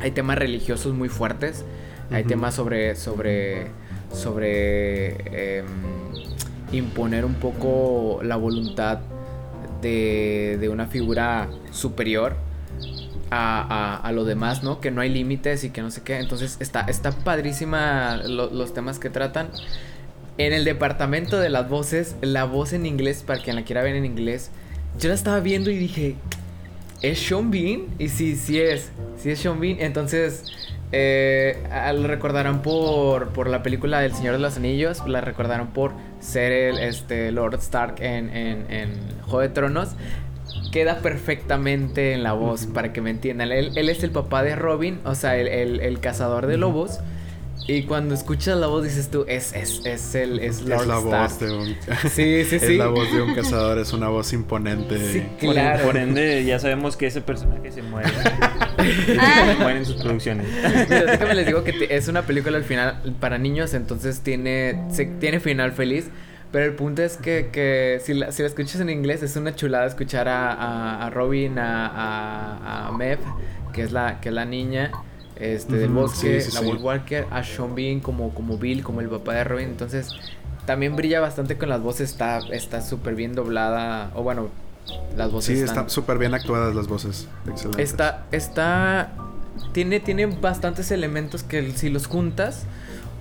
Hay 0.00 0.10
temas 0.10 0.38
religiosos 0.38 0.92
muy 0.92 1.08
fuertes. 1.08 1.64
Hay 2.10 2.24
temas 2.24 2.54
sobre. 2.54 2.96
sobre. 2.96 3.68
sobre. 4.12 5.58
Em, 5.58 5.66
imponer 6.72 7.26
un 7.26 7.34
poco 7.34 8.20
la 8.22 8.36
voluntad 8.36 9.00
de, 9.82 10.56
de 10.58 10.68
una 10.70 10.86
figura 10.86 11.48
superior 11.70 12.34
a, 13.34 13.96
a, 13.96 14.12
lo 14.12 14.24
demás, 14.24 14.62
¿no? 14.62 14.80
Que 14.80 14.90
no 14.90 15.00
hay 15.00 15.08
límites 15.08 15.64
y 15.64 15.70
que 15.70 15.80
no 15.80 15.90
sé 15.90 16.02
qué. 16.02 16.18
Entonces 16.18 16.58
está, 16.60 16.82
está 16.82 17.12
padrísima 17.12 18.16
los 18.26 18.74
temas 18.74 18.98
que 18.98 19.08
tratan. 19.08 19.48
En 20.38 20.52
el 20.52 20.64
departamento 20.64 21.40
de 21.40 21.48
las 21.50 21.68
voces, 21.68 22.16
la 22.20 22.44
voz 22.44 22.72
en 22.72 22.86
inglés, 22.86 23.22
para 23.26 23.42
quien 23.42 23.56
la 23.56 23.62
quiera 23.62 23.82
ver 23.82 23.96
en 23.96 24.04
inglés, 24.04 24.50
yo 24.98 25.08
la 25.08 25.14
estaba 25.14 25.40
viendo 25.40 25.70
y 25.70 25.76
dije, 25.76 26.16
¿es 27.00 27.18
Sean 27.18 27.50
Bean? 27.50 27.86
Y 27.98 28.08
sí, 28.08 28.36
sí 28.36 28.60
es, 28.60 28.90
sí 29.16 29.30
es 29.30 29.38
Sean 29.38 29.60
Bean. 29.60 29.80
Entonces, 29.80 30.44
eh, 30.90 31.56
lo 31.94 32.06
recordarán 32.06 32.60
por, 32.60 33.28
por 33.28 33.48
la 33.48 33.62
película 33.62 34.00
del 34.00 34.14
Señor 34.14 34.34
de 34.34 34.40
los 34.40 34.58
Anillos, 34.58 35.06
la 35.06 35.22
recordarán 35.22 35.68
por 35.68 35.92
ser 36.20 36.52
el 36.52 36.78
este, 36.78 37.32
Lord 37.32 37.54
Stark 37.56 37.96
en, 38.00 38.28
en, 38.28 38.70
en 38.70 38.90
Juego 39.22 39.40
de 39.40 39.48
Tronos. 39.48 39.96
Queda 40.72 40.98
perfectamente 40.98 42.14
en 42.14 42.24
la 42.24 42.32
voz, 42.32 42.66
para 42.66 42.92
que 42.92 43.00
me 43.00 43.10
entiendan. 43.10 43.52
Él, 43.52 43.72
él, 43.76 43.88
es 43.88 44.02
el 44.02 44.10
papá 44.10 44.42
de 44.42 44.56
Robin, 44.56 44.98
o 45.04 45.14
sea, 45.14 45.36
el, 45.36 45.46
el, 45.46 45.80
el 45.80 46.00
cazador 46.00 46.46
de 46.46 46.56
lobos. 46.56 46.98
Y 47.68 47.84
cuando 47.84 48.14
escuchas 48.14 48.58
la 48.58 48.66
voz 48.66 48.82
dices 48.82 49.08
tú, 49.08 49.24
es, 49.28 49.52
es, 49.52 49.82
es 49.84 50.14
el 50.16 50.40
es, 50.40 50.62
Lord 50.62 50.80
es 50.80 50.86
la 50.88 50.98
voz 50.98 51.38
de 51.38 51.52
un 51.52 51.66
Sí, 52.10 52.44
sí, 52.44 52.44
sí. 52.58 52.64
Es 52.64 52.70
la 52.70 52.88
voz 52.88 53.12
de 53.12 53.22
un 53.22 53.34
cazador, 53.34 53.78
es 53.78 53.92
una 53.92 54.08
voz 54.08 54.32
imponente. 54.32 54.98
Sí, 55.12 55.22
claro. 55.38 55.84
Por, 55.84 55.96
ende, 55.96 56.44
ya 56.44 56.58
sabemos 56.58 56.96
que 56.96 57.06
ese 57.06 57.20
personaje 57.20 57.70
se 57.70 57.82
muere. 57.82 58.08
se 58.78 59.56
muere 59.60 59.78
en 59.78 59.86
sus 59.86 59.96
producciones. 59.96 60.46
Mira, 60.88 61.04
déjame 61.04 61.34
les 61.36 61.46
digo 61.46 61.62
que 61.62 61.86
es 61.90 62.08
una 62.08 62.22
película 62.22 62.56
al 62.56 62.64
final 62.64 63.14
para 63.20 63.38
niños, 63.38 63.74
entonces 63.74 64.20
tiene, 64.20 64.82
se, 64.90 65.06
tiene 65.06 65.38
final 65.38 65.72
feliz. 65.72 66.08
Pero 66.52 66.66
el 66.66 66.74
punto 66.74 67.02
es 67.02 67.16
que, 67.16 67.48
que 67.50 68.00
si, 68.04 68.12
la, 68.12 68.30
si 68.30 68.42
la 68.42 68.48
escuchas 68.48 68.78
en 68.80 68.90
inglés 68.90 69.22
es 69.22 69.36
una 69.36 69.56
chulada 69.56 69.86
escuchar 69.86 70.28
a, 70.28 70.52
a, 70.52 71.06
a 71.06 71.10
Robin, 71.10 71.58
a, 71.58 72.88
a, 72.88 72.92
Mev, 72.92 73.18
que 73.72 73.82
es 73.82 73.90
la, 73.90 74.20
que 74.20 74.28
es 74.28 74.34
la 74.34 74.44
niña 74.44 74.92
este, 75.36 75.76
del 75.76 75.88
bosque, 75.88 76.44
la 76.52 76.60
Wolf 76.60 76.82
Walker, 76.82 77.26
a 77.30 77.42
Sean 77.42 77.74
Bean 77.74 78.00
como, 78.00 78.34
como 78.34 78.58
Bill, 78.58 78.82
como 78.82 79.00
el 79.00 79.08
papá 79.08 79.32
de 79.32 79.44
Robin. 79.44 79.68
Entonces, 79.68 80.10
también 80.66 80.94
brilla 80.94 81.20
bastante 81.20 81.56
con 81.56 81.70
las 81.70 81.80
voces, 81.80 82.10
está 82.10 82.38
está 82.50 82.82
súper 82.82 83.14
bien 83.14 83.34
doblada, 83.34 84.10
o 84.14 84.22
bueno, 84.22 84.50
las 85.16 85.32
voces. 85.32 85.58
Sí, 85.58 85.64
están 85.64 85.88
súper 85.88 86.18
bien 86.18 86.34
actuadas 86.34 86.74
las 86.74 86.86
voces, 86.86 87.28
excelente. 87.48 87.82
Está, 87.82 88.26
está, 88.30 89.12
tiene, 89.72 90.00
tiene 90.00 90.26
bastantes 90.26 90.90
elementos 90.90 91.42
que 91.42 91.72
si 91.72 91.88
los 91.88 92.06
juntas, 92.06 92.66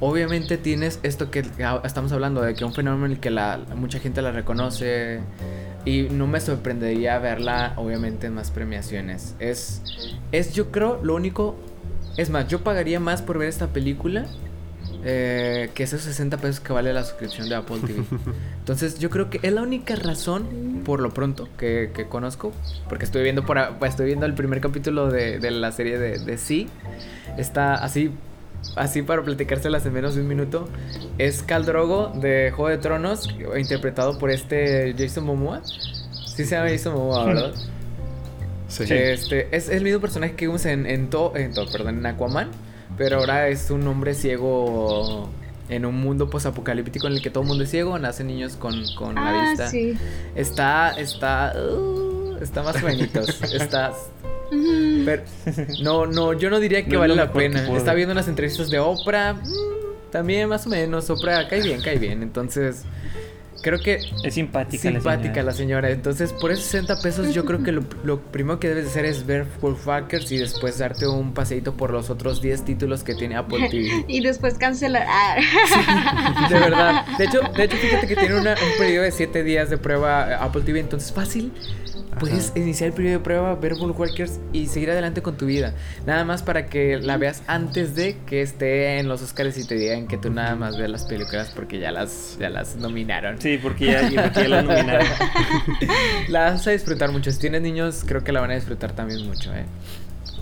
obviamente 0.01 0.57
tienes 0.57 0.99
esto 1.03 1.31
que 1.31 1.45
estamos 1.83 2.11
hablando 2.11 2.41
de 2.41 2.55
que 2.55 2.65
un 2.65 2.73
fenómeno 2.73 3.15
que 3.21 3.29
la, 3.29 3.59
mucha 3.75 3.99
gente 3.99 4.21
la 4.21 4.31
reconoce 4.31 5.21
y 5.85 6.03
no 6.11 6.27
me 6.27 6.41
sorprendería 6.41 7.17
verla 7.19 7.73
obviamente 7.77 8.27
en 8.27 8.33
más 8.33 8.51
premiaciones. 8.51 9.35
Es, 9.39 9.81
es 10.31 10.53
yo 10.53 10.71
creo 10.71 10.99
lo 11.01 11.15
único 11.15 11.55
es 12.17 12.29
más, 12.29 12.47
yo 12.47 12.61
pagaría 12.61 12.99
más 12.99 13.21
por 13.21 13.37
ver 13.37 13.47
esta 13.47 13.67
película 13.67 14.25
eh, 15.03 15.69
que 15.73 15.83
esos 15.83 16.01
60 16.01 16.37
pesos 16.37 16.59
que 16.59 16.73
vale 16.73 16.93
la 16.93 17.03
suscripción 17.03 17.47
de 17.47 17.55
Apple 17.55 17.77
TV. 17.85 18.03
Entonces 18.59 18.99
yo 18.99 19.09
creo 19.09 19.29
que 19.29 19.39
es 19.41 19.53
la 19.53 19.61
única 19.61 19.95
razón, 19.95 20.81
por 20.83 20.99
lo 20.99 21.11
pronto, 21.11 21.47
que, 21.57 21.91
conozco. 22.09 22.51
Porque 22.89 23.05
estoy 23.05 23.23
viendo 23.23 23.45
por 23.45 23.57
estoy 23.83 24.07
viendo 24.07 24.25
el 24.25 24.33
primer 24.33 24.61
capítulo 24.61 25.09
de, 25.09 25.39
la 25.51 25.71
serie 25.71 25.97
de, 25.97 26.19
de 26.19 26.37
Sí. 26.37 26.67
Está 27.37 27.75
así, 27.75 28.11
así 28.75 29.01
para 29.01 29.23
platicárselas 29.23 29.85
en 29.85 29.93
menos 29.93 30.15
de 30.15 30.21
un 30.21 30.27
minuto. 30.27 30.67
Es 31.17 31.43
Cal 31.43 31.65
Drogo 31.65 32.11
de 32.15 32.51
Juego 32.51 32.69
de 32.69 32.77
Tronos, 32.77 33.29
interpretado 33.57 34.17
por 34.17 34.31
este 34.31 34.95
Jason 34.97 35.25
Momoa. 35.25 35.61
Sí 35.63 36.45
se 36.45 36.55
llama 36.55 36.69
Jason 36.69 36.93
Momoa, 36.93 37.25
¿verdad? 37.25 37.53
Este, 38.79 39.55
es 39.55 39.69
el 39.69 39.83
mismo 39.83 39.99
personaje 39.99 40.35
que 40.35 40.45
vimos 40.47 40.65
en, 40.65 40.85
en, 40.85 41.09
en, 41.35 41.53
perdón, 41.71 41.97
en 41.97 42.05
Aquaman, 42.05 42.49
pero 42.97 43.17
ahora 43.17 43.49
es 43.49 43.69
un 43.69 43.85
hombre 43.85 44.13
ciego 44.13 45.29
en 45.67 45.85
un 45.85 45.95
mundo 45.95 46.29
posapocalíptico 46.29 47.07
en 47.07 47.13
el 47.13 47.21
que 47.21 47.29
todo 47.29 47.43
el 47.43 47.49
mundo 47.49 47.63
es 47.63 47.71
ciego, 47.71 47.97
nacen 47.99 48.27
niños 48.27 48.55
con, 48.55 48.73
con 48.95 49.15
la 49.15 49.29
ah, 49.29 49.49
vista. 49.49 49.71
Está, 50.35 50.91
está, 50.99 51.53
uh, 51.55 52.37
está 52.41 52.63
más 52.63 52.81
o 52.81 52.85
menos. 52.85 53.09
Pero, 55.05 55.23
no, 55.81 56.05
no, 56.05 56.33
yo 56.33 56.49
no 56.49 56.59
diría 56.59 56.85
que 56.85 56.97
vale 56.97 57.15
la 57.15 57.31
pena. 57.31 57.67
Está 57.75 57.93
viendo 57.93 58.11
unas 58.11 58.27
entrevistas 58.27 58.69
de 58.69 58.79
Oprah. 58.79 59.33
Mm, 59.33 60.11
también 60.11 60.49
más 60.49 60.67
o 60.67 60.69
menos. 60.69 61.09
Oprah 61.09 61.47
cae 61.47 61.61
bien, 61.61 61.81
cae 61.81 61.97
bien. 61.97 62.21
Entonces, 62.21 62.83
creo 63.61 63.79
que 63.79 63.99
es 64.23 64.33
simpática, 64.33 64.89
simpática 64.89 65.41
la, 65.41 65.53
señora. 65.53 65.89
Entonces, 65.89 66.33
por 66.33 66.51
esos 66.51 66.65
60 66.65 67.01
pesos, 67.01 67.33
yo 67.33 67.45
creo 67.45 67.63
que 67.63 67.71
lo, 67.71 68.19
primero 68.19 68.59
que 68.59 68.67
debes 68.67 68.87
hacer 68.87 69.05
es 69.05 69.25
ver 69.25 69.45
Fullfuckers 69.45 70.31
y 70.33 70.37
después 70.37 70.79
darte 70.79 71.07
un 71.07 71.33
paseíto 71.33 71.77
por 71.77 71.91
los 71.91 72.09
otros 72.09 72.41
10 72.41 72.65
títulos 72.65 73.03
que 73.05 73.15
tiene 73.15 73.37
Apple 73.37 73.69
TV. 73.69 74.05
y 74.09 74.21
después 74.21 74.55
cancelar. 74.55 75.07
Ah. 75.07 76.47
de 76.49 76.59
verdad. 76.59 77.05
De 77.17 77.25
hecho, 77.25 77.39
de 77.55 77.63
hecho, 77.63 77.77
fíjate 77.77 78.07
que 78.07 78.15
tiene 78.17 78.35
un 78.35 78.47
periodo 78.77 79.05
de 79.05 79.11
7 79.11 79.43
días 79.43 79.69
de 79.69 79.77
prueba 79.77 80.43
Apple 80.43 80.63
TV, 80.63 80.81
entonces 80.81 81.11
fácil 81.13 81.53
puedes 82.19 82.53
iniciar 82.55 82.89
el 82.89 82.93
periodo 82.93 83.17
de 83.17 83.23
prueba, 83.23 83.55
ver 83.55 83.73
Walkers 83.73 84.39
y 84.53 84.67
seguir 84.67 84.91
adelante 84.91 85.21
con 85.21 85.37
tu 85.37 85.45
vida. 85.45 85.73
Nada 86.05 86.23
más 86.25 86.43
para 86.43 86.67
que 86.67 86.97
la 86.99 87.17
veas 87.17 87.43
antes 87.47 87.95
de 87.95 88.17
que 88.25 88.41
esté 88.41 88.99
en 88.99 89.07
los 89.07 89.21
Oscars 89.21 89.57
y 89.57 89.65
te 89.65 89.75
digan 89.75 90.07
que 90.07 90.17
tú 90.17 90.29
nada 90.29 90.55
más 90.55 90.77
veas 90.77 90.89
las 90.89 91.05
películas 91.05 91.51
porque 91.55 91.79
ya 91.79 91.91
las, 91.91 92.37
ya 92.39 92.49
las 92.49 92.75
nominaron. 92.75 93.39
Sí, 93.41 93.59
porque 93.61 93.85
ya, 93.87 94.01
porque 94.01 94.41
ya 94.41 94.47
las 94.47 94.65
nominaron. 94.65 95.07
la 96.29 96.51
vas 96.51 96.67
a 96.67 96.71
disfrutar 96.71 97.11
mucho. 97.11 97.31
Si 97.31 97.39
tienes 97.39 97.61
niños, 97.61 98.03
creo 98.05 98.23
que 98.23 98.31
la 98.31 98.41
van 98.41 98.51
a 98.51 98.55
disfrutar 98.55 98.93
también 98.93 99.25
mucho, 99.25 99.53
¿eh? 99.53 99.65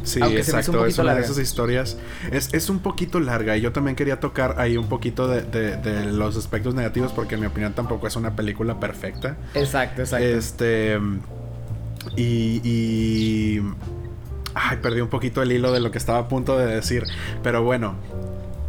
Sí, 0.03 0.21
exacto. 0.23 0.85
es 0.85 0.97
una 0.97 1.13
de 1.13 1.21
esas 1.21 1.37
historias. 1.37 1.97
Es, 2.31 2.53
es, 2.53 2.69
un 2.69 2.79
poquito 2.79 3.19
larga 3.19 3.57
y 3.57 3.61
yo 3.61 3.73
también 3.73 3.97
quería 3.97 4.19
tocar 4.19 4.55
ahí 4.57 4.77
un 4.77 4.87
poquito 4.87 5.27
de, 5.27 5.41
de, 5.41 6.05
los 6.05 6.37
aspectos 6.37 6.73
negativos 6.73 7.11
porque 7.11 7.35
en 7.35 7.41
mi 7.41 7.47
opinión 7.47 7.73
tampoco 7.73 8.07
es 8.07 8.15
una 8.15 8.35
película 8.35 8.79
perfecta. 8.79 9.35
Exacto, 9.53 10.01
exacto. 10.01 10.25
Este... 10.25 10.97
Y, 12.15 13.61
Ay, 14.55 14.77
perdí 14.81 15.01
un 15.01 15.09
poquito 15.09 15.41
el 15.41 15.51
hilo 15.51 15.71
de 15.71 15.79
lo 15.79 15.91
que 15.91 15.97
estaba 15.97 16.19
a 16.19 16.27
punto 16.27 16.57
de 16.57 16.65
decir. 16.65 17.03
Pero 17.43 17.63
bueno, 17.63 17.95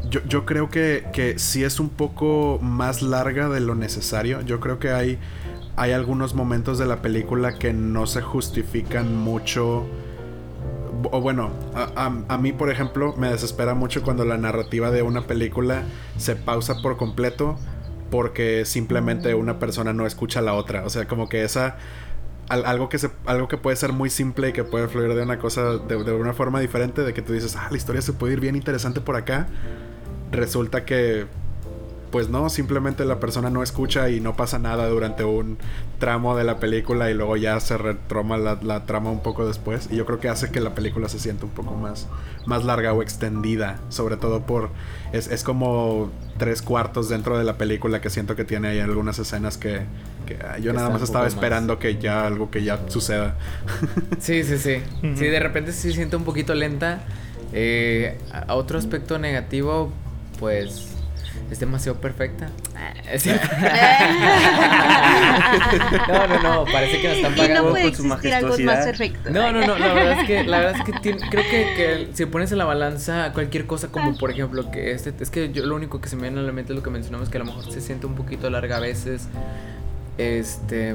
yo, 0.09 0.21
yo 0.27 0.45
creo 0.45 0.69
que, 0.69 1.07
que 1.13 1.39
sí 1.39 1.65
es 1.65 1.81
un 1.81 1.89
poco 1.89 2.59
más 2.61 3.03
larga 3.03 3.49
de 3.49 3.61
lo 3.61 3.75
necesario. 3.75 4.43
Yo 4.43 4.61
creo 4.61 4.79
que 4.79 4.91
hay, 4.91 5.19
hay 5.77 5.93
algunos 5.93 6.35
momentos 6.35 6.79
de 6.79 6.87
la 6.87 7.03
película 7.03 7.59
que 7.59 7.73
no 7.73 8.07
se 8.07 8.21
justifican 8.21 9.17
mucho. 9.17 9.87
O 11.11 11.21
bueno, 11.23 11.51
a, 11.75 12.13
a, 12.29 12.39
mí 12.39 12.53
por 12.53 12.71
ejemplo 12.71 13.15
me 13.17 13.31
desespera 13.31 13.75
mucho 13.75 14.03
cuando 14.03 14.27
la 14.27 14.37
narrativa 14.37 14.91
de 14.91 15.01
una 15.01 15.23
película 15.23 15.85
se 16.19 16.37
pausa 16.37 16.83
por 16.83 16.99
completo 16.99 17.57
porque 18.11 18.65
simplemente 18.67 19.35
una 19.35 19.59
persona 19.59 19.93
no 19.93 20.07
escucha 20.07 20.41
a 20.41 20.43
la 20.43 20.55
otra. 20.55 20.85
O 20.85 20.91
sea, 20.91 21.07
como 21.07 21.29
que 21.29 21.45
esa 21.45 21.77
algo 22.51 22.89
que 22.89 22.99
se, 22.99 23.11
algo 23.27 23.49
que 23.49 23.57
puede 23.57 23.77
ser 23.77 23.93
muy 23.93 24.11
simple 24.11 24.49
y 24.49 24.53
que 24.53 24.65
puede 24.65 24.89
fluir 24.89 25.15
de 25.15 25.23
una 25.23 25.39
cosa 25.39 25.79
de, 25.79 26.03
de, 26.03 26.13
una 26.13 26.35
forma 26.35 26.61
diferente 26.61 27.03
de 27.03 27.15
que 27.15 27.23
tú 27.23 27.33
dices 27.33 27.57
ah 27.57 27.69
la 27.71 27.77
historia 27.77 28.03
se 28.03 28.13
puede 28.13 28.35
ir 28.35 28.41
bien 28.41 28.57
interesante 28.57 29.01
por 29.01 29.17
acá 29.17 29.47
resulta 30.33 30.85
que 30.85 31.27
pues 32.11 32.29
no, 32.29 32.49
simplemente 32.51 33.05
la 33.05 33.21
persona 33.21 33.51
no 33.51 33.63
escucha 33.63 34.11
y 34.11 34.21
no 34.21 34.37
pasa 34.37 34.59
nada 34.59 34.89
durante 34.89 35.25
un 35.25 35.59
tramo 35.99 36.37
de 36.37 36.45
la 36.45 36.59
película 36.59 37.11
y 37.11 37.15
luego 37.15 37.37
ya 37.37 37.59
se 37.61 37.79
retroma 37.79 38.37
la, 38.37 38.85
trama 38.87 39.11
un 39.11 39.23
poco 39.23 39.47
después. 39.47 39.89
Y 39.91 39.97
yo 39.97 40.07
creo 40.07 40.19
que 40.19 40.29
hace 40.29 40.51
que 40.51 40.61
la 40.61 40.75
película 40.75 41.09
se 41.09 41.19
sienta 41.19 41.45
un 41.45 41.53
poco 41.53 41.75
más, 41.75 42.09
más 42.47 42.65
larga 42.65 42.93
o 42.93 43.03
extendida, 43.03 43.79
sobre 43.89 44.17
todo 44.17 44.43
por... 44.43 44.71
Es, 45.13 45.43
como 45.45 46.11
tres 46.39 46.63
cuartos 46.63 47.09
dentro 47.09 47.37
de 47.39 47.45
la 47.45 47.59
película 47.59 48.01
que 48.01 48.11
siento 48.11 48.37
que 48.37 48.45
tiene 48.45 48.69
ahí 48.69 48.81
algunas 48.81 49.19
escenas 49.19 49.59
que, 49.59 49.83
yo 50.63 50.73
nada 50.73 50.91
más 50.91 51.03
estaba 51.03 51.27
esperando 51.27 51.79
que 51.79 51.99
ya 51.99 52.27
algo 52.27 52.51
que 52.51 52.63
ya 52.63 52.81
suceda. 52.89 53.37
Sí, 54.21 54.45
sí, 54.45 54.59
sí. 54.59 54.83
Sí, 55.15 55.25
de 55.25 55.41
repente 55.41 55.73
sí 55.73 55.93
siente 55.93 56.17
un 56.17 56.25
poquito 56.25 56.55
lenta. 56.55 57.01
Eh, 57.53 58.19
otro 58.49 58.79
aspecto 58.79 59.19
negativo, 59.19 59.91
pues 60.39 61.00
es 61.51 61.59
demasiado 61.59 62.01
perfecta. 62.01 62.49
no, 66.09 66.27
no, 66.29 66.43
no, 66.43 66.65
parece 66.71 67.01
que 67.01 67.09
nos 67.09 67.17
están 67.17 67.35
pagando 67.35 67.71
no 67.71 67.83
con 67.83 67.95
su 67.95 68.05
majestuosidad. 68.05 68.87
Más 68.87 69.01
no, 69.31 69.53
no, 69.53 69.67
no, 69.67 69.79
la 69.79 69.93
verdad 69.93 70.21
es 70.21 70.27
que, 70.27 70.45
la 70.45 70.61
verdad 70.61 70.77
es 70.77 70.85
que 70.85 70.93
creo 71.29 71.45
que, 71.45 71.75
que, 71.75 72.09
si 72.15 72.27
pones 72.27 72.53
en 72.53 72.59
la 72.59 72.65
balanza 72.65 73.33
cualquier 73.33 73.67
cosa 73.67 73.89
como 73.89 74.17
por 74.17 74.31
ejemplo 74.31 74.71
que 74.71 74.93
este, 74.93 75.13
es 75.19 75.31
que 75.31 75.53
yo 75.53 75.67
lo 75.67 75.75
único 75.75 76.01
que 76.01 76.09
se 76.09 76.17
me 76.17 76.23
viene 76.23 76.39
a 76.39 76.43
la 76.43 76.53
mente 76.53 76.73
es 76.73 76.77
lo 76.77 76.83
que 76.83 76.91
mencionamos 76.91 77.29
que 77.29 77.39
a 77.39 77.41
lo 77.41 77.47
mejor 77.47 77.71
se 77.71 77.81
siente 77.81 78.07
un 78.07 78.15
poquito 78.15 78.49
larga 78.49 78.77
a 78.77 78.81
veces. 78.81 79.27
Este 80.19 80.95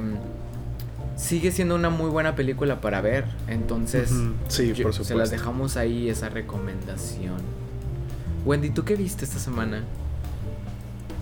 sigue 1.17 1.51
siendo 1.51 1.75
una 1.75 1.89
muy 1.89 2.09
buena 2.09 2.35
película 2.35 2.81
para 2.81 3.01
ver. 3.01 3.25
Entonces, 3.47 4.09
sí, 4.47 4.69
por 4.69 4.93
supuesto. 4.93 5.03
se 5.03 5.15
las 5.15 5.31
dejamos 5.31 5.77
ahí 5.77 6.09
esa 6.09 6.29
recomendación. 6.29 7.37
Wendy, 8.45 8.69
¿tú 8.69 8.85
qué 8.85 8.95
viste 8.95 9.25
esta 9.25 9.39
semana? 9.39 9.83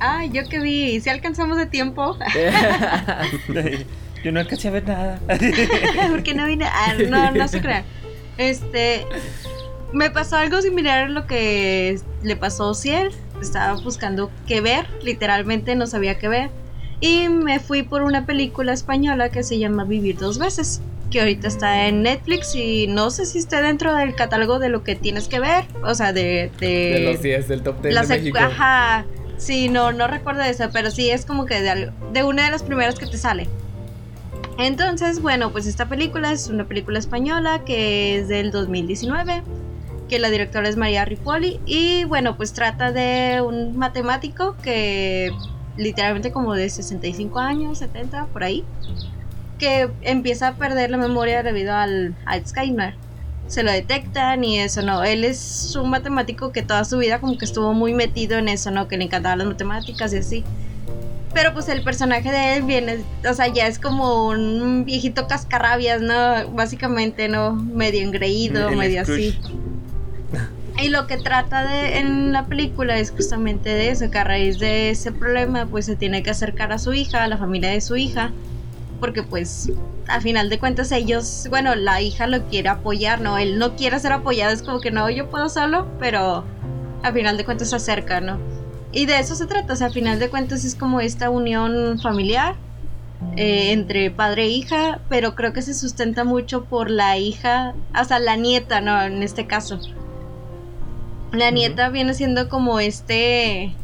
Ah, 0.05 0.25
yo 0.25 0.43
que 0.49 0.59
vi, 0.59 0.99
si 0.99 1.09
alcanzamos 1.09 1.55
de 1.55 1.65
tiempo. 1.65 2.17
yo 4.23 4.31
no 4.33 4.41
alcancé 4.41 4.67
a 4.67 4.71
ver 4.71 4.85
nada. 4.85 5.17
Porque 6.11 6.33
no 6.33 6.45
vine. 6.45 6.65
Ah, 6.65 6.93
no, 7.09 7.31
no 7.31 7.47
se 7.47 7.61
crean. 7.61 7.85
Este. 8.37 9.05
Me 9.93 10.11
pasó 10.11 10.35
algo 10.35 10.61
similar 10.61 11.05
a 11.05 11.07
lo 11.07 11.25
que 11.25 12.01
le 12.21 12.35
pasó 12.35 12.71
a 12.71 12.75
Ciel. 12.75 13.11
Estaba 13.41 13.79
buscando 13.79 14.29
qué 14.45 14.59
ver, 14.59 14.85
literalmente 15.01 15.73
no 15.75 15.87
sabía 15.87 16.19
qué 16.19 16.27
ver. 16.27 16.49
Y 16.99 17.29
me 17.29 17.61
fui 17.61 17.83
por 17.83 18.01
una 18.01 18.25
película 18.25 18.73
española 18.73 19.29
que 19.29 19.43
se 19.43 19.57
llama 19.57 19.85
Vivir 19.85 20.17
dos 20.17 20.37
veces. 20.37 20.81
Que 21.11 21.21
ahorita 21.21 21.47
está 21.47 21.87
en 21.87 22.03
Netflix 22.03 22.55
y 22.55 22.87
no 22.87 23.09
sé 23.09 23.25
si 23.25 23.37
esté 23.37 23.61
dentro 23.61 23.95
del 23.95 24.15
catálogo 24.15 24.59
de 24.59 24.67
lo 24.67 24.83
que 24.83 24.95
tienes 24.95 25.29
que 25.29 25.39
ver. 25.39 25.63
O 25.81 25.95
sea, 25.95 26.11
de. 26.11 26.51
De, 26.59 27.11
los 27.13 27.21
10 27.21 27.47
del 27.47 27.63
top 27.63 27.81
10 27.81 28.09
de 28.09 28.17
México. 28.17 28.37
Ajá 28.37 29.05
Sí, 29.43 29.67
no, 29.67 29.91
no 29.91 30.07
recuerdo 30.07 30.41
eso, 30.43 30.69
pero 30.71 30.89
sí 30.89 31.09
es 31.09 31.25
como 31.25 31.45
que 31.45 31.61
de, 31.61 31.91
de 32.13 32.23
una 32.23 32.45
de 32.45 32.51
las 32.51 32.63
primeras 32.63 32.97
que 32.97 33.07
te 33.07 33.17
sale. 33.17 33.49
Entonces, 34.57 35.21
bueno, 35.21 35.51
pues 35.51 35.67
esta 35.67 35.89
película 35.89 36.31
es 36.31 36.47
una 36.47 36.63
película 36.63 36.97
española 36.97 37.59
que 37.65 38.19
es 38.19 38.29
del 38.29 38.51
2019, 38.51 39.43
que 40.07 40.17
la 40.17 40.29
directora 40.29 40.69
es 40.69 40.77
María 40.77 41.03
Ripoli 41.03 41.59
y 41.65 42.05
bueno, 42.05 42.37
pues 42.37 42.53
trata 42.53 42.93
de 42.93 43.41
un 43.41 43.75
matemático 43.75 44.55
que 44.63 45.31
literalmente 45.75 46.31
como 46.31 46.53
de 46.53 46.69
65 46.69 47.37
años, 47.39 47.79
70, 47.79 48.27
por 48.27 48.45
ahí, 48.45 48.63
que 49.59 49.89
empieza 50.03 50.47
a 50.47 50.53
perder 50.53 50.89
la 50.89 50.97
memoria 50.97 51.43
debido 51.43 51.73
al 51.73 52.15
Alzheimer 52.25 52.95
se 53.53 53.63
lo 53.63 53.71
detectan 53.71 54.43
y 54.43 54.59
eso, 54.59 54.81
¿no? 54.81 55.03
Él 55.03 55.23
es 55.23 55.75
un 55.75 55.89
matemático 55.89 56.51
que 56.51 56.63
toda 56.63 56.83
su 56.85 56.97
vida 56.97 57.19
como 57.19 57.37
que 57.37 57.45
estuvo 57.45 57.73
muy 57.73 57.93
metido 57.93 58.37
en 58.37 58.47
eso, 58.47 58.71
¿no? 58.71 58.87
Que 58.87 58.97
le 58.97 59.05
encantaban 59.05 59.39
las 59.39 59.47
matemáticas 59.47 60.13
y 60.13 60.17
así. 60.17 60.43
Pero 61.33 61.53
pues 61.53 61.69
el 61.69 61.83
personaje 61.83 62.31
de 62.31 62.57
él 62.57 62.63
viene, 62.63 62.99
o 63.29 63.33
sea, 63.33 63.47
ya 63.47 63.67
es 63.67 63.79
como 63.79 64.27
un 64.27 64.85
viejito 64.85 65.27
cascarrabias, 65.27 66.01
¿no? 66.01 66.49
Básicamente, 66.51 67.27
¿no? 67.27 67.53
Medio 67.53 68.01
engreído, 68.01 68.71
medio 68.71 69.01
así. 69.01 69.37
Y 70.81 70.89
lo 70.89 71.05
que 71.05 71.17
trata 71.17 71.67
de 71.67 71.99
en 71.99 72.31
la 72.31 72.47
película 72.47 72.97
es 72.97 73.11
justamente 73.11 73.69
de 73.69 73.89
eso, 73.89 74.09
que 74.09 74.17
a 74.17 74.23
raíz 74.23 74.57
de 74.57 74.89
ese 74.89 75.11
problema 75.11 75.67
pues 75.67 75.85
se 75.85 75.95
tiene 75.95 76.23
que 76.23 76.31
acercar 76.31 76.71
a 76.71 76.79
su 76.79 76.93
hija, 76.93 77.23
a 77.23 77.27
la 77.27 77.37
familia 77.37 77.69
de 77.69 77.79
su 77.79 77.95
hija, 77.95 78.31
porque 79.03 79.21
pues 79.21 79.69
a 80.07 80.21
final 80.21 80.49
de 80.49 80.59
cuentas 80.59 80.93
ellos, 80.93 81.47
bueno, 81.49 81.75
la 81.75 81.99
hija 81.99 82.25
lo 82.25 82.47
quiere 82.47 82.69
apoyar, 82.69 83.19
¿no? 83.19 83.37
Él 83.37 83.59
no 83.59 83.75
quiere 83.75 83.99
ser 83.99 84.13
apoyado, 84.13 84.53
es 84.53 84.63
como 84.63 84.79
que 84.79 84.91
no, 84.91 85.09
yo 85.09 85.29
puedo 85.29 85.49
solo, 85.49 85.89
pero 85.99 86.45
a 87.03 87.11
final 87.11 87.35
de 87.35 87.43
cuentas 87.43 87.71
se 87.71 87.75
acerca, 87.75 88.21
¿no? 88.21 88.39
Y 88.93 89.05
de 89.05 89.19
eso 89.19 89.35
se 89.35 89.45
trata, 89.45 89.73
o 89.73 89.75
sea, 89.75 89.87
a 89.87 89.89
final 89.89 90.19
de 90.19 90.29
cuentas 90.29 90.63
es 90.63 90.75
como 90.75 91.01
esta 91.01 91.29
unión 91.29 91.99
familiar 91.99 92.55
eh, 93.35 93.73
entre 93.73 94.09
padre 94.09 94.43
e 94.43 94.47
hija, 94.51 95.01
pero 95.09 95.35
creo 95.35 95.51
que 95.51 95.61
se 95.61 95.73
sustenta 95.73 96.23
mucho 96.23 96.63
por 96.63 96.89
la 96.89 97.17
hija, 97.17 97.73
sea, 98.07 98.19
la 98.19 98.37
nieta, 98.37 98.79
¿no? 98.79 99.01
En 99.01 99.21
este 99.21 99.47
caso. 99.47 99.81
La 101.33 101.51
nieta 101.51 101.89
viene 101.89 102.13
siendo 102.13 102.47
como 102.47 102.79
este 102.79 103.75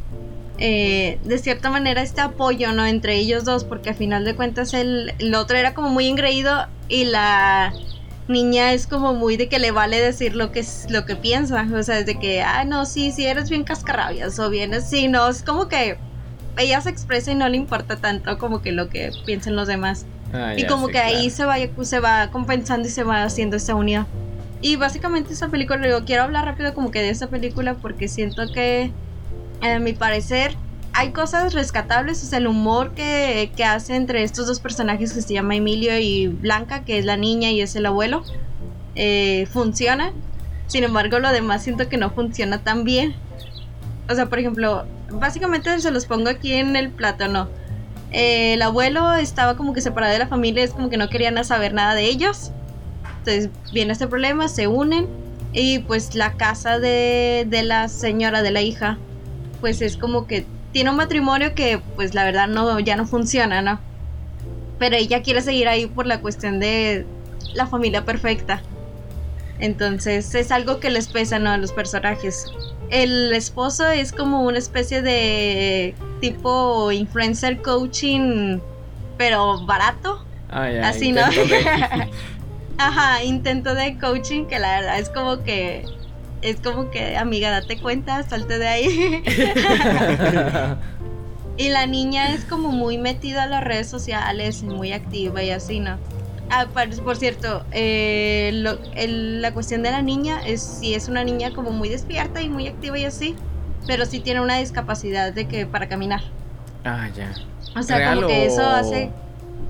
eh, 0.62 1.18
de 1.24 1.38
cierta 1.38 1.70
manera 1.70 2.02
este 2.02 2.20
apoyo, 2.20 2.72
¿no? 2.72 2.84
Entre 2.84 3.16
ellos 3.16 3.46
dos, 3.46 3.64
porque 3.64 3.90
a 3.90 3.94
final 3.94 4.26
de 4.26 4.36
cuentas 4.36 4.74
el, 4.74 5.14
otro 5.34 5.56
era 5.56 5.72
como 5.72 5.88
muy 5.88 6.06
engreído 6.06 6.66
y 6.86 7.04
la 7.04 7.72
niña 8.28 8.72
es 8.72 8.86
como 8.86 9.14
muy 9.14 9.38
de 9.38 9.48
que 9.48 9.58
le 9.58 9.70
vale 9.70 9.98
decir 9.98 10.36
lo 10.36 10.52
que 10.52 10.60
es 10.60 10.86
lo 10.90 11.06
que 11.06 11.16
piensa, 11.16 11.66
o 11.74 11.82
sea, 11.82 12.02
de 12.02 12.18
que, 12.18 12.42
ah, 12.42 12.64
no, 12.64 12.84
sí, 12.84 13.10
sí, 13.10 13.26
eres 13.26 13.48
bien 13.48 13.64
cascarrabias, 13.64 14.38
o 14.38 14.50
bien 14.50 14.74
así, 14.74 15.08
no, 15.08 15.28
es 15.28 15.42
como 15.42 15.66
que 15.66 15.96
ella 16.58 16.80
se 16.82 16.90
expresa 16.90 17.32
y 17.32 17.36
no 17.36 17.48
le 17.48 17.56
importa 17.56 17.96
tanto 17.96 18.36
como 18.36 18.60
que 18.60 18.72
lo 18.72 18.90
que 18.90 19.12
piensen 19.24 19.56
los 19.56 19.66
demás. 19.66 20.04
Ah, 20.34 20.54
y 20.56 20.66
como 20.66 20.88
que 20.88 20.98
ahí 20.98 21.30
se 21.30 21.46
va, 21.46 21.56
se 21.82 22.00
va 22.00 22.30
compensando 22.30 22.86
y 22.86 22.90
se 22.90 23.02
va 23.02 23.22
haciendo 23.22 23.56
esa 23.56 23.74
unión. 23.74 24.06
Y 24.60 24.76
básicamente 24.76 25.32
esa 25.32 25.48
película, 25.48 25.80
digo, 25.80 26.04
quiero 26.04 26.24
hablar 26.24 26.44
rápido 26.44 26.74
como 26.74 26.90
que 26.90 27.00
de 27.00 27.08
esa 27.08 27.28
película 27.28 27.74
porque 27.74 28.08
siento 28.08 28.42
que 28.52 28.92
a 29.62 29.78
mi 29.78 29.92
parecer, 29.92 30.56
hay 30.92 31.12
cosas 31.12 31.54
rescatables, 31.54 32.22
o 32.22 32.26
sea, 32.26 32.38
el 32.38 32.46
humor 32.46 32.92
que, 32.94 33.52
que 33.56 33.64
hace 33.64 33.94
entre 33.94 34.22
estos 34.22 34.46
dos 34.46 34.60
personajes 34.60 35.12
que 35.12 35.22
se 35.22 35.34
llama 35.34 35.56
Emilio 35.56 35.98
y 35.98 36.28
Blanca, 36.28 36.84
que 36.84 36.98
es 36.98 37.04
la 37.04 37.16
niña 37.16 37.50
y 37.50 37.60
es 37.60 37.76
el 37.76 37.86
abuelo, 37.86 38.24
eh, 38.96 39.46
funciona. 39.52 40.12
Sin 40.66 40.84
embargo, 40.84 41.18
lo 41.18 41.32
demás 41.32 41.62
siento 41.62 41.88
que 41.88 41.96
no 41.96 42.10
funciona 42.10 42.62
tan 42.62 42.84
bien. 42.84 43.14
O 44.08 44.14
sea, 44.14 44.26
por 44.26 44.38
ejemplo, 44.38 44.84
básicamente 45.10 45.78
se 45.80 45.90
los 45.90 46.06
pongo 46.06 46.28
aquí 46.28 46.52
en 46.52 46.76
el 46.76 46.90
plato, 46.90 47.28
¿no? 47.28 47.48
Eh, 48.12 48.54
el 48.54 48.62
abuelo 48.62 49.14
estaba 49.14 49.56
como 49.56 49.72
que 49.72 49.80
separado 49.80 50.12
de 50.12 50.18
la 50.18 50.26
familia, 50.26 50.64
es 50.64 50.72
como 50.72 50.90
que 50.90 50.96
no 50.96 51.08
querían 51.08 51.42
saber 51.44 51.72
nada 51.74 51.94
de 51.94 52.04
ellos. 52.04 52.50
Entonces 53.18 53.50
viene 53.72 53.92
este 53.92 54.08
problema, 54.08 54.48
se 54.48 54.66
unen 54.66 55.06
y 55.52 55.80
pues 55.80 56.14
la 56.14 56.32
casa 56.32 56.78
de, 56.78 57.46
de 57.48 57.62
la 57.62 57.88
señora, 57.88 58.42
de 58.42 58.50
la 58.50 58.62
hija, 58.62 58.98
pues 59.60 59.82
es 59.82 59.96
como 59.96 60.26
que 60.26 60.44
tiene 60.72 60.90
un 60.90 60.96
matrimonio 60.96 61.54
que 61.54 61.80
pues 61.96 62.14
la 62.14 62.24
verdad 62.24 62.48
no, 62.48 62.78
ya 62.80 62.96
no 62.96 63.06
funciona, 63.06 63.62
¿no? 63.62 63.80
Pero 64.78 64.96
ella 64.96 65.22
quiere 65.22 65.42
seguir 65.42 65.68
ahí 65.68 65.86
por 65.86 66.06
la 66.06 66.20
cuestión 66.20 66.58
de 66.60 67.06
la 67.54 67.66
familia 67.66 68.04
perfecta. 68.04 68.62
Entonces 69.58 70.34
es 70.34 70.50
algo 70.52 70.80
que 70.80 70.90
les 70.90 71.08
pesa, 71.08 71.38
¿no? 71.38 71.50
A 71.50 71.58
los 71.58 71.72
personajes. 71.72 72.46
El 72.88 73.32
esposo 73.34 73.86
es 73.88 74.12
como 74.12 74.42
una 74.42 74.58
especie 74.58 75.02
de 75.02 75.94
tipo 76.20 76.90
influencer 76.92 77.60
coaching, 77.62 78.58
pero 79.18 79.64
barato. 79.66 80.24
Ah, 80.48 80.70
ya, 80.70 80.88
Así, 80.88 81.12
¿no? 81.12 81.26
de- 81.28 82.08
Ajá, 82.78 83.22
intento 83.22 83.74
de 83.74 83.98
coaching 83.98 84.46
que 84.46 84.58
la 84.58 84.80
verdad 84.80 84.98
es 84.98 85.10
como 85.10 85.42
que 85.44 85.84
es 86.42 86.56
como 86.60 86.90
que 86.90 87.16
amiga 87.16 87.50
date 87.50 87.78
cuenta, 87.78 88.22
salte 88.22 88.58
de 88.58 88.68
ahí. 88.68 89.22
y 91.56 91.68
la 91.68 91.86
niña 91.86 92.32
es 92.32 92.44
como 92.44 92.70
muy 92.70 92.98
metida 92.98 93.44
a 93.44 93.46
las 93.46 93.62
redes 93.62 93.88
sociales, 93.88 94.62
y 94.62 94.66
muy 94.66 94.92
activa 94.92 95.42
y 95.42 95.50
así, 95.50 95.80
¿no? 95.80 95.98
Ah, 96.50 96.66
por, 97.04 97.16
cierto, 97.16 97.64
eh, 97.70 98.50
lo- 98.54 98.78
el- 98.96 99.40
la 99.40 99.54
cuestión 99.54 99.82
de 99.82 99.92
la 99.92 100.02
niña 100.02 100.40
es 100.44 100.60
si 100.62 100.94
es 100.94 101.08
una 101.08 101.22
niña 101.22 101.52
como 101.52 101.70
muy 101.70 101.88
despierta 101.88 102.42
y 102.42 102.48
muy 102.48 102.66
activa 102.66 102.98
y 102.98 103.04
así, 103.04 103.36
pero 103.86 104.04
sí 104.04 104.18
tiene 104.20 104.40
una 104.40 104.58
discapacidad 104.58 105.32
de 105.32 105.46
que 105.46 105.66
para 105.66 105.88
caminar. 105.88 106.22
ah, 106.84 107.08
ya. 107.14 107.34
O 107.76 107.82
sea, 107.84 107.98
¿Real 107.98 108.16
como 108.16 108.26
que 108.26 108.46
eso 108.46 108.66
hace 108.66 109.10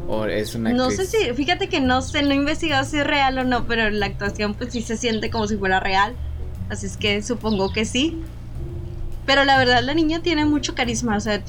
O 0.09 0.25
es 0.25 0.55
una 0.55 0.73
no 0.73 0.91
sé 0.91 1.05
si, 1.05 1.35
fíjate 1.35 1.69
que 1.69 1.81
no 1.83 2.01
sé, 2.01 2.23
no 2.23 2.31
he 2.31 2.37
investigado 2.37 2.85
si 2.85 2.97
es 2.99 3.07
real 3.07 3.37
o 3.39 3.45
no, 3.45 3.67
pero 3.67 3.91
la 3.91 4.07
actuación 4.07 4.55
pues 4.55 4.73
sí 4.73 4.81
se 4.81 4.97
siente 4.97 5.29
como 5.29 5.47
si 5.49 5.57
fuera 5.57 5.81
real. 5.81 6.15
Así 6.71 6.87
es 6.87 6.97
que 6.97 7.21
supongo 7.23 7.73
que 7.73 7.85
sí. 7.85 8.17
Pero 9.27 9.45
la 9.45 9.59
verdad 9.59 9.83
la 9.83 9.95
niña 9.95 10.23
tiene 10.23 10.45
mucho 10.45 10.75
carisma, 10.75 11.17
o 11.17 11.21
sea, 11.21 11.43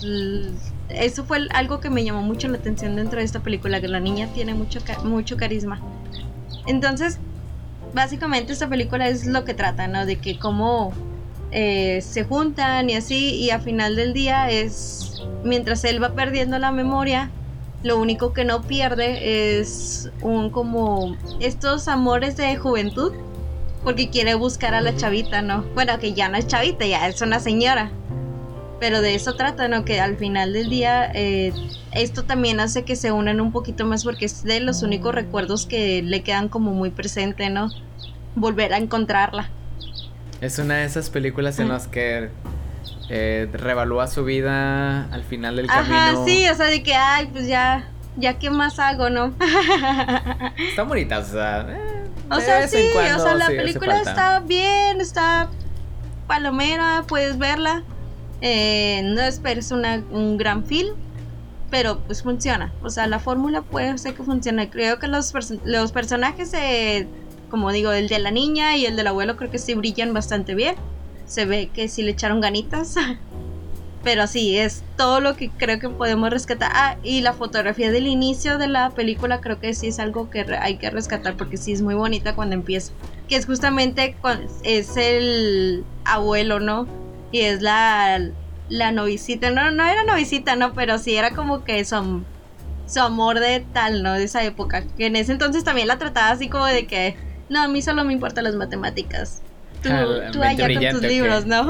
eso 0.90 1.24
fue 1.24 1.48
algo 1.54 1.80
que 1.80 1.90
me 1.90 2.04
llamó 2.04 2.22
mucho 2.22 2.48
la 2.48 2.58
atención 2.58 2.96
dentro 2.96 3.20
de 3.20 3.26
esta 3.26 3.40
película, 3.40 3.80
que 3.80 3.88
la 3.88 4.00
niña 4.00 4.28
tiene 4.34 4.54
mucho, 4.54 4.80
mucho 5.04 5.38
carisma. 5.38 5.80
Entonces, 6.68 7.18
básicamente 7.94 8.54
esta 8.54 8.68
película 8.68 9.08
es 9.08 9.26
lo 9.26 9.46
que 9.46 9.54
trata, 9.54 9.88
¿no? 9.88 10.06
De 10.06 10.18
que 10.18 10.38
cómo 10.38 10.94
eh, 11.52 12.02
se 12.02 12.24
juntan 12.24 12.90
y 12.90 12.96
así, 12.96 13.36
y 13.36 13.50
al 13.50 13.62
final 13.62 13.96
del 13.96 14.14
día 14.14 14.50
es, 14.50 15.22
mientras 15.44 15.84
él 15.84 16.04
va 16.04 16.14
perdiendo 16.14 16.60
la 16.60 16.72
memoria, 16.72 17.32
lo 17.84 18.00
único 18.00 18.32
que 18.32 18.46
no 18.46 18.62
pierde 18.62 19.60
es 19.60 20.12
un 20.22 20.52
como 20.52 21.16
estos 21.40 21.88
amores 21.88 22.38
de 22.38 22.56
juventud, 22.58 23.14
porque 23.84 24.10
quiere 24.10 24.36
buscar 24.36 24.74
a 24.76 24.82
la 24.82 24.96
chavita, 24.96 25.42
¿no? 25.42 25.64
Bueno, 25.76 25.98
que 26.00 26.14
ya 26.14 26.30
no 26.30 26.38
es 26.38 26.48
chavita, 26.48 26.86
ya 26.86 27.08
es 27.08 27.22
una 27.22 27.40
señora. 27.40 27.92
Pero 28.80 29.02
de 29.02 29.14
eso 29.16 29.36
trata, 29.36 29.68
¿no? 29.68 29.86
Que 29.86 30.00
al 30.02 30.18
final 30.18 30.54
del 30.54 30.70
día 30.70 31.12
eh, 31.14 31.54
esto 31.92 32.24
también 32.24 32.60
hace 32.60 32.84
que 32.84 32.96
se 32.96 33.12
unan 33.12 33.40
un 33.40 33.52
poquito 33.52 33.86
más 33.86 34.04
porque 34.04 34.26
es 34.26 34.44
de 34.44 34.60
los 34.60 34.82
únicos 34.82 35.14
recuerdos 35.14 35.66
que 35.68 36.02
le 36.02 36.24
quedan 36.24 36.50
como 36.50 36.72
muy 36.72 36.90
presente, 36.90 37.50
¿no? 37.52 37.70
Volver 38.36 38.74
a 38.74 38.78
encontrarla. 38.78 39.50
Es 40.42 40.58
una 40.58 40.78
de 40.78 40.86
esas 40.86 41.12
películas 41.12 41.60
en 41.60 41.70
las 41.70 41.88
que 41.88 42.30
eh, 43.10 43.48
revalúa 43.54 44.08
su 44.08 44.24
vida 44.24 45.06
al 45.14 45.24
final 45.24 45.58
del 45.58 45.70
Ajá, 45.70 45.84
camino. 45.84 46.26
sí, 46.26 46.48
o 46.50 46.56
sea, 46.56 46.66
de 46.68 46.82
que, 46.82 46.96
ay, 46.96 47.28
pues 47.32 47.46
ya, 47.48 47.88
ya 48.18 48.40
qué 48.40 48.50
más 48.50 48.80
hago, 48.80 49.12
¿no? 49.12 49.34
Está 50.70 50.82
bonita, 50.84 51.20
o 51.20 51.24
sea. 51.24 51.68
eh, 51.70 51.91
O 52.32 52.40
de 52.40 52.46
sea, 52.46 52.68
sí, 52.68 52.90
cuando 52.94 53.18
o 53.18 53.20
sea, 53.26 53.36
la 53.36 53.48
sí 53.48 53.56
película 53.56 54.02
está 54.02 54.40
bien, 54.40 55.02
está 55.02 55.50
palomera, 56.28 57.04
puedes 57.08 57.38
verla. 57.38 57.84
Eh, 58.42 59.02
no 59.04 59.22
esperes 59.22 59.72
una, 59.72 60.04
un 60.12 60.38
gran 60.38 60.66
film, 60.66 60.96
pero 61.70 62.00
pues 62.00 62.24
funciona. 62.24 62.72
O 62.84 62.90
sea, 62.90 63.06
la 63.08 63.20
fórmula 63.20 63.62
puede 63.62 63.98
ser 63.98 64.14
que 64.16 64.24
funcione. 64.24 64.70
Creo 64.70 64.98
que 65.00 65.08
los, 65.08 65.34
perso- 65.34 65.60
los 65.64 65.92
personajes, 65.92 66.54
eh, 66.54 67.08
como 67.50 67.72
digo, 67.72 67.92
el 67.92 68.08
de 68.08 68.20
la 68.20 68.32
niña 68.32 68.76
y 68.78 68.86
el 68.86 68.96
del 68.96 69.08
abuelo, 69.08 69.36
creo 69.38 69.52
que 69.52 69.60
sí 69.60 69.74
brillan 69.76 70.14
bastante 70.14 70.56
bien. 70.56 70.76
Se 71.28 71.46
ve 71.46 71.70
que 71.74 71.88
sí 71.88 72.02
le 72.02 72.12
echaron 72.12 72.42
ganitas. 72.42 72.96
Pero 74.04 74.26
sí, 74.26 74.58
es 74.58 74.84
todo 74.98 75.20
lo 75.20 75.36
que 75.36 75.50
creo 75.50 75.80
que 75.80 75.90
podemos 75.90 76.32
rescatar. 76.32 76.72
Ah, 76.74 76.98
y 77.04 77.22
la 77.22 77.34
fotografía 77.34 77.92
del 77.92 78.08
inicio 78.08 78.58
de 78.58 78.68
la 78.68 78.90
película 78.90 79.42
creo 79.42 79.60
que 79.60 79.74
sí 79.76 79.88
es 79.88 80.00
algo 80.00 80.30
que 80.30 80.46
hay 80.60 80.78
que 80.78 80.90
rescatar 80.90 81.38
porque 81.38 81.58
sí 81.58 81.72
es 81.72 81.84
muy 81.84 81.94
bonita 81.94 82.34
cuando 82.34 82.56
empieza. 82.56 82.94
Que 83.30 83.36
es 83.36 83.46
justamente 83.46 84.16
cuando 84.20 84.52
es 84.64 84.98
el 84.98 85.84
abuelo, 86.04 86.60
¿no? 86.60 86.88
Y 87.32 87.42
es 87.42 87.62
la, 87.62 88.20
la 88.70 88.92
novicita. 88.92 89.52
No, 89.52 89.70
no 89.70 89.86
era 89.86 90.04
novicita, 90.04 90.56
¿no? 90.56 90.74
Pero 90.74 90.98
sí 90.98 91.16
era 91.16 91.32
como 91.32 91.64
que 91.64 91.86
su, 91.86 92.24
su 92.88 93.00
amor 93.02 93.40
de 93.40 93.64
tal, 93.72 94.02
¿no? 94.02 94.14
De 94.14 94.24
esa 94.24 94.44
época. 94.44 94.84
Que 94.98 95.06
en 95.06 95.16
ese 95.16 95.32
entonces 95.32 95.64
también 95.64 95.88
la 95.88 96.00
trataba 96.00 96.32
así 96.32 96.50
como 96.50 96.66
de 96.66 96.88
que, 96.88 97.16
no, 97.50 97.62
a 97.62 97.68
mí 97.68 97.84
solo 97.84 98.04
me 98.04 98.14
importan 98.14 98.46
las 98.46 98.56
matemáticas. 98.56 99.44
Tú, 99.82 99.90
Ah, 99.92 100.30
tú 100.32 100.44
allá 100.44 100.68
con 100.92 101.00
tus 101.02 101.10
libros, 101.10 101.46
¿no? 101.46 101.68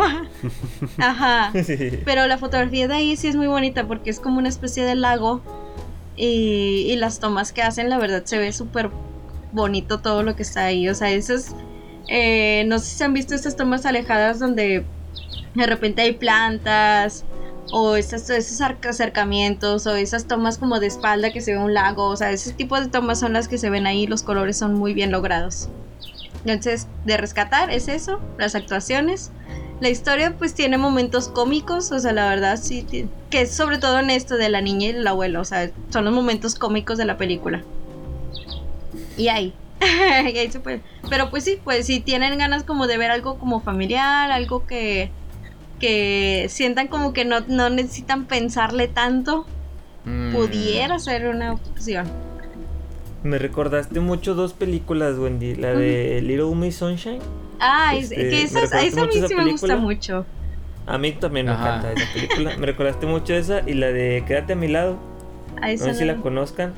Ajá. 0.97 1.51
Sí. 1.63 1.99
Pero 2.03 2.27
la 2.27 2.37
fotografía 2.37 2.87
de 2.87 2.95
ahí 2.95 3.15
sí 3.15 3.27
es 3.27 3.35
muy 3.35 3.47
bonita 3.47 3.87
porque 3.87 4.09
es 4.09 4.19
como 4.19 4.39
una 4.39 4.49
especie 4.49 4.83
de 4.83 4.95
lago 4.95 5.41
y, 6.17 6.87
y 6.89 6.95
las 6.97 7.19
tomas 7.19 7.53
que 7.53 7.61
hacen, 7.61 7.89
la 7.89 7.97
verdad, 7.97 8.23
se 8.25 8.37
ve 8.37 8.51
súper 8.51 8.89
bonito 9.51 9.99
todo 9.99 10.23
lo 10.23 10.35
que 10.35 10.43
está 10.43 10.65
ahí. 10.65 10.89
O 10.89 10.95
sea, 10.95 11.09
esas, 11.09 11.55
eh, 12.07 12.63
no 12.67 12.79
sé 12.79 12.85
si 12.97 13.03
han 13.03 13.13
visto 13.13 13.33
estas 13.33 13.55
tomas 13.55 13.85
alejadas 13.85 14.39
donde 14.39 14.85
de 15.55 15.65
repente 15.65 16.01
hay 16.01 16.13
plantas 16.13 17.25
o 17.71 17.95
esas, 17.95 18.29
esos 18.29 18.59
acercamientos 18.61 19.87
o 19.87 19.95
esas 19.95 20.25
tomas 20.25 20.57
como 20.57 20.79
de 20.79 20.87
espalda 20.87 21.31
que 21.31 21.41
se 21.41 21.53
ve 21.53 21.59
un 21.59 21.73
lago. 21.73 22.07
O 22.07 22.17
sea, 22.17 22.31
ese 22.31 22.53
tipo 22.53 22.79
de 22.79 22.87
tomas 22.87 23.19
son 23.19 23.33
las 23.33 23.47
que 23.47 23.57
se 23.57 23.69
ven 23.69 23.87
ahí, 23.87 24.07
los 24.07 24.23
colores 24.23 24.57
son 24.57 24.73
muy 24.73 24.93
bien 24.93 25.11
logrados. 25.11 25.69
Entonces, 26.45 26.87
de 27.05 27.17
rescatar 27.17 27.69
es 27.69 27.87
eso, 27.87 28.19
las 28.37 28.55
actuaciones. 28.55 29.31
La 29.79 29.89
historia 29.89 30.35
pues 30.37 30.53
tiene 30.53 30.77
momentos 30.77 31.27
cómicos, 31.27 31.91
o 31.91 31.99
sea, 31.99 32.13
la 32.13 32.29
verdad 32.29 32.59
sí, 32.61 32.85
que 33.29 33.41
es 33.41 33.51
sobre 33.51 33.79
todo 33.79 33.99
en 33.99 34.09
esto 34.09 34.37
de 34.37 34.49
la 34.49 34.61
niña 34.61 34.87
y 34.87 34.89
el 34.91 35.07
abuelo, 35.07 35.41
o 35.41 35.45
sea, 35.45 35.71
son 35.89 36.05
los 36.05 36.13
momentos 36.13 36.55
cómicos 36.55 36.97
de 36.97 37.05
la 37.05 37.17
película. 37.17 37.63
Y 39.17 39.27
ahí, 39.29 39.53
y 39.81 40.37
ahí 40.37 40.51
se 40.51 40.59
puede. 40.59 40.81
Pero 41.09 41.31
pues 41.31 41.43
sí, 41.43 41.59
pues 41.63 41.87
si 41.87 41.99
tienen 41.99 42.37
ganas 42.37 42.63
como 42.63 42.85
de 42.87 42.97
ver 42.97 43.09
algo 43.09 43.39
como 43.39 43.61
familiar, 43.61 44.31
algo 44.31 44.67
que, 44.67 45.09
que 45.79 46.45
sientan 46.49 46.87
como 46.87 47.11
que 47.13 47.25
no, 47.25 47.39
no 47.47 47.69
necesitan 47.71 48.25
pensarle 48.25 48.87
tanto, 48.87 49.47
Mm. 50.05 50.33
pudiera 50.33 50.99
ser 50.99 51.27
una 51.27 51.53
opción. 51.53 52.09
Me 53.23 53.37
recordaste 53.37 53.99
mucho 53.99 54.33
dos 54.33 54.53
películas, 54.53 55.17
Wendy. 55.17 55.55
La 55.55 55.73
de 55.73 56.21
Little 56.21 56.55
Miss 56.55 56.75
Sunshine. 56.77 57.19
Ah, 57.59 57.93
es- 57.95 58.05
Este, 58.11 58.15
que 58.15 58.23
¿me 58.23 58.41
esa, 58.43 58.59
recordaste 58.61 58.87
esa 58.87 59.01
a 59.01 59.05
mí 59.05 59.11
sí 59.27 59.35
me 59.35 59.51
gusta 59.51 59.75
mucho. 59.77 60.25
A 60.87 60.97
mí 60.97 61.11
también 61.11 61.45
me 61.45 61.51
Ajá. 61.51 61.77
encanta 61.77 61.93
esa 62.01 62.13
película. 62.13 62.57
Me 62.57 62.65
recordaste 62.65 63.05
mucho 63.05 63.33
esa 63.35 63.61
y 63.69 63.75
la 63.75 63.87
de 63.91 64.23
Quédate 64.27 64.53
a 64.53 64.55
mi 64.55 64.67
lado. 64.67 64.97
A 65.57 65.61
No 65.61 65.67
esa 65.67 65.85
sé 65.85 65.93
si 65.99 66.05
la 66.05 66.15
no- 66.15 66.21
conozcan. 66.23 66.73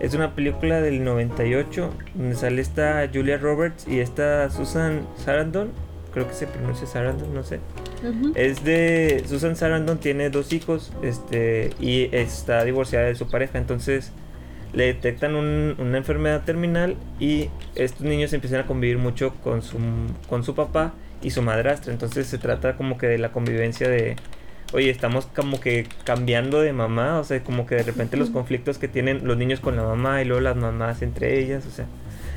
Es 0.00 0.14
una 0.14 0.34
película 0.34 0.80
del 0.80 1.02
98 1.04 1.90
donde 2.14 2.34
sale 2.36 2.60
esta 2.62 3.08
Julia 3.12 3.36
Roberts 3.38 3.86
y 3.88 4.00
esta 4.00 4.50
Susan 4.50 5.06
Sarandon. 5.24 5.70
Creo 6.12 6.26
que 6.26 6.34
se 6.34 6.46
pronuncia 6.46 6.86
Sarandon, 6.86 7.32
no 7.34 7.42
sé. 7.44 7.60
Es 8.34 8.64
de 8.64 9.24
Susan 9.28 9.54
Sarandon 9.56 9.98
tiene 9.98 10.30
dos 10.30 10.52
hijos, 10.52 10.92
este 11.02 11.70
y 11.80 12.08
está 12.12 12.64
divorciada 12.64 13.06
de 13.06 13.14
su 13.16 13.28
pareja, 13.28 13.58
entonces 13.58 14.12
le 14.72 14.86
detectan 14.86 15.34
un- 15.34 15.74
una 15.78 15.98
enfermedad 15.98 16.42
terminal 16.44 16.96
y 17.18 17.48
estos 17.74 18.02
niños 18.02 18.32
empiezan 18.32 18.60
a 18.60 18.66
convivir 18.66 18.98
mucho 18.98 19.34
con 19.42 19.62
su 19.62 19.78
con 20.28 20.44
su 20.44 20.54
papá 20.54 20.92
y 21.22 21.30
su 21.30 21.42
madrastra, 21.42 21.92
entonces 21.92 22.26
se 22.26 22.38
trata 22.38 22.76
como 22.76 22.98
que 22.98 23.06
de 23.06 23.18
la 23.18 23.30
convivencia 23.32 23.88
de 23.88 24.16
oye, 24.72 24.90
estamos 24.90 25.24
como 25.26 25.58
que 25.60 25.86
cambiando 26.04 26.60
de 26.60 26.72
mamá, 26.74 27.18
o 27.18 27.24
sea, 27.24 27.42
como 27.42 27.66
que 27.66 27.76
de 27.76 27.82
repente 27.82 28.16
los 28.18 28.28
conflictos 28.30 28.76
que 28.78 28.86
tienen 28.88 29.26
los 29.26 29.36
niños 29.38 29.60
con 29.60 29.76
la 29.76 29.82
mamá 29.82 30.20
y 30.20 30.26
luego 30.26 30.42
las 30.42 30.56
mamás 30.56 31.00
entre 31.02 31.38
ellas, 31.40 31.64
o 31.66 31.70
sea, 31.70 31.86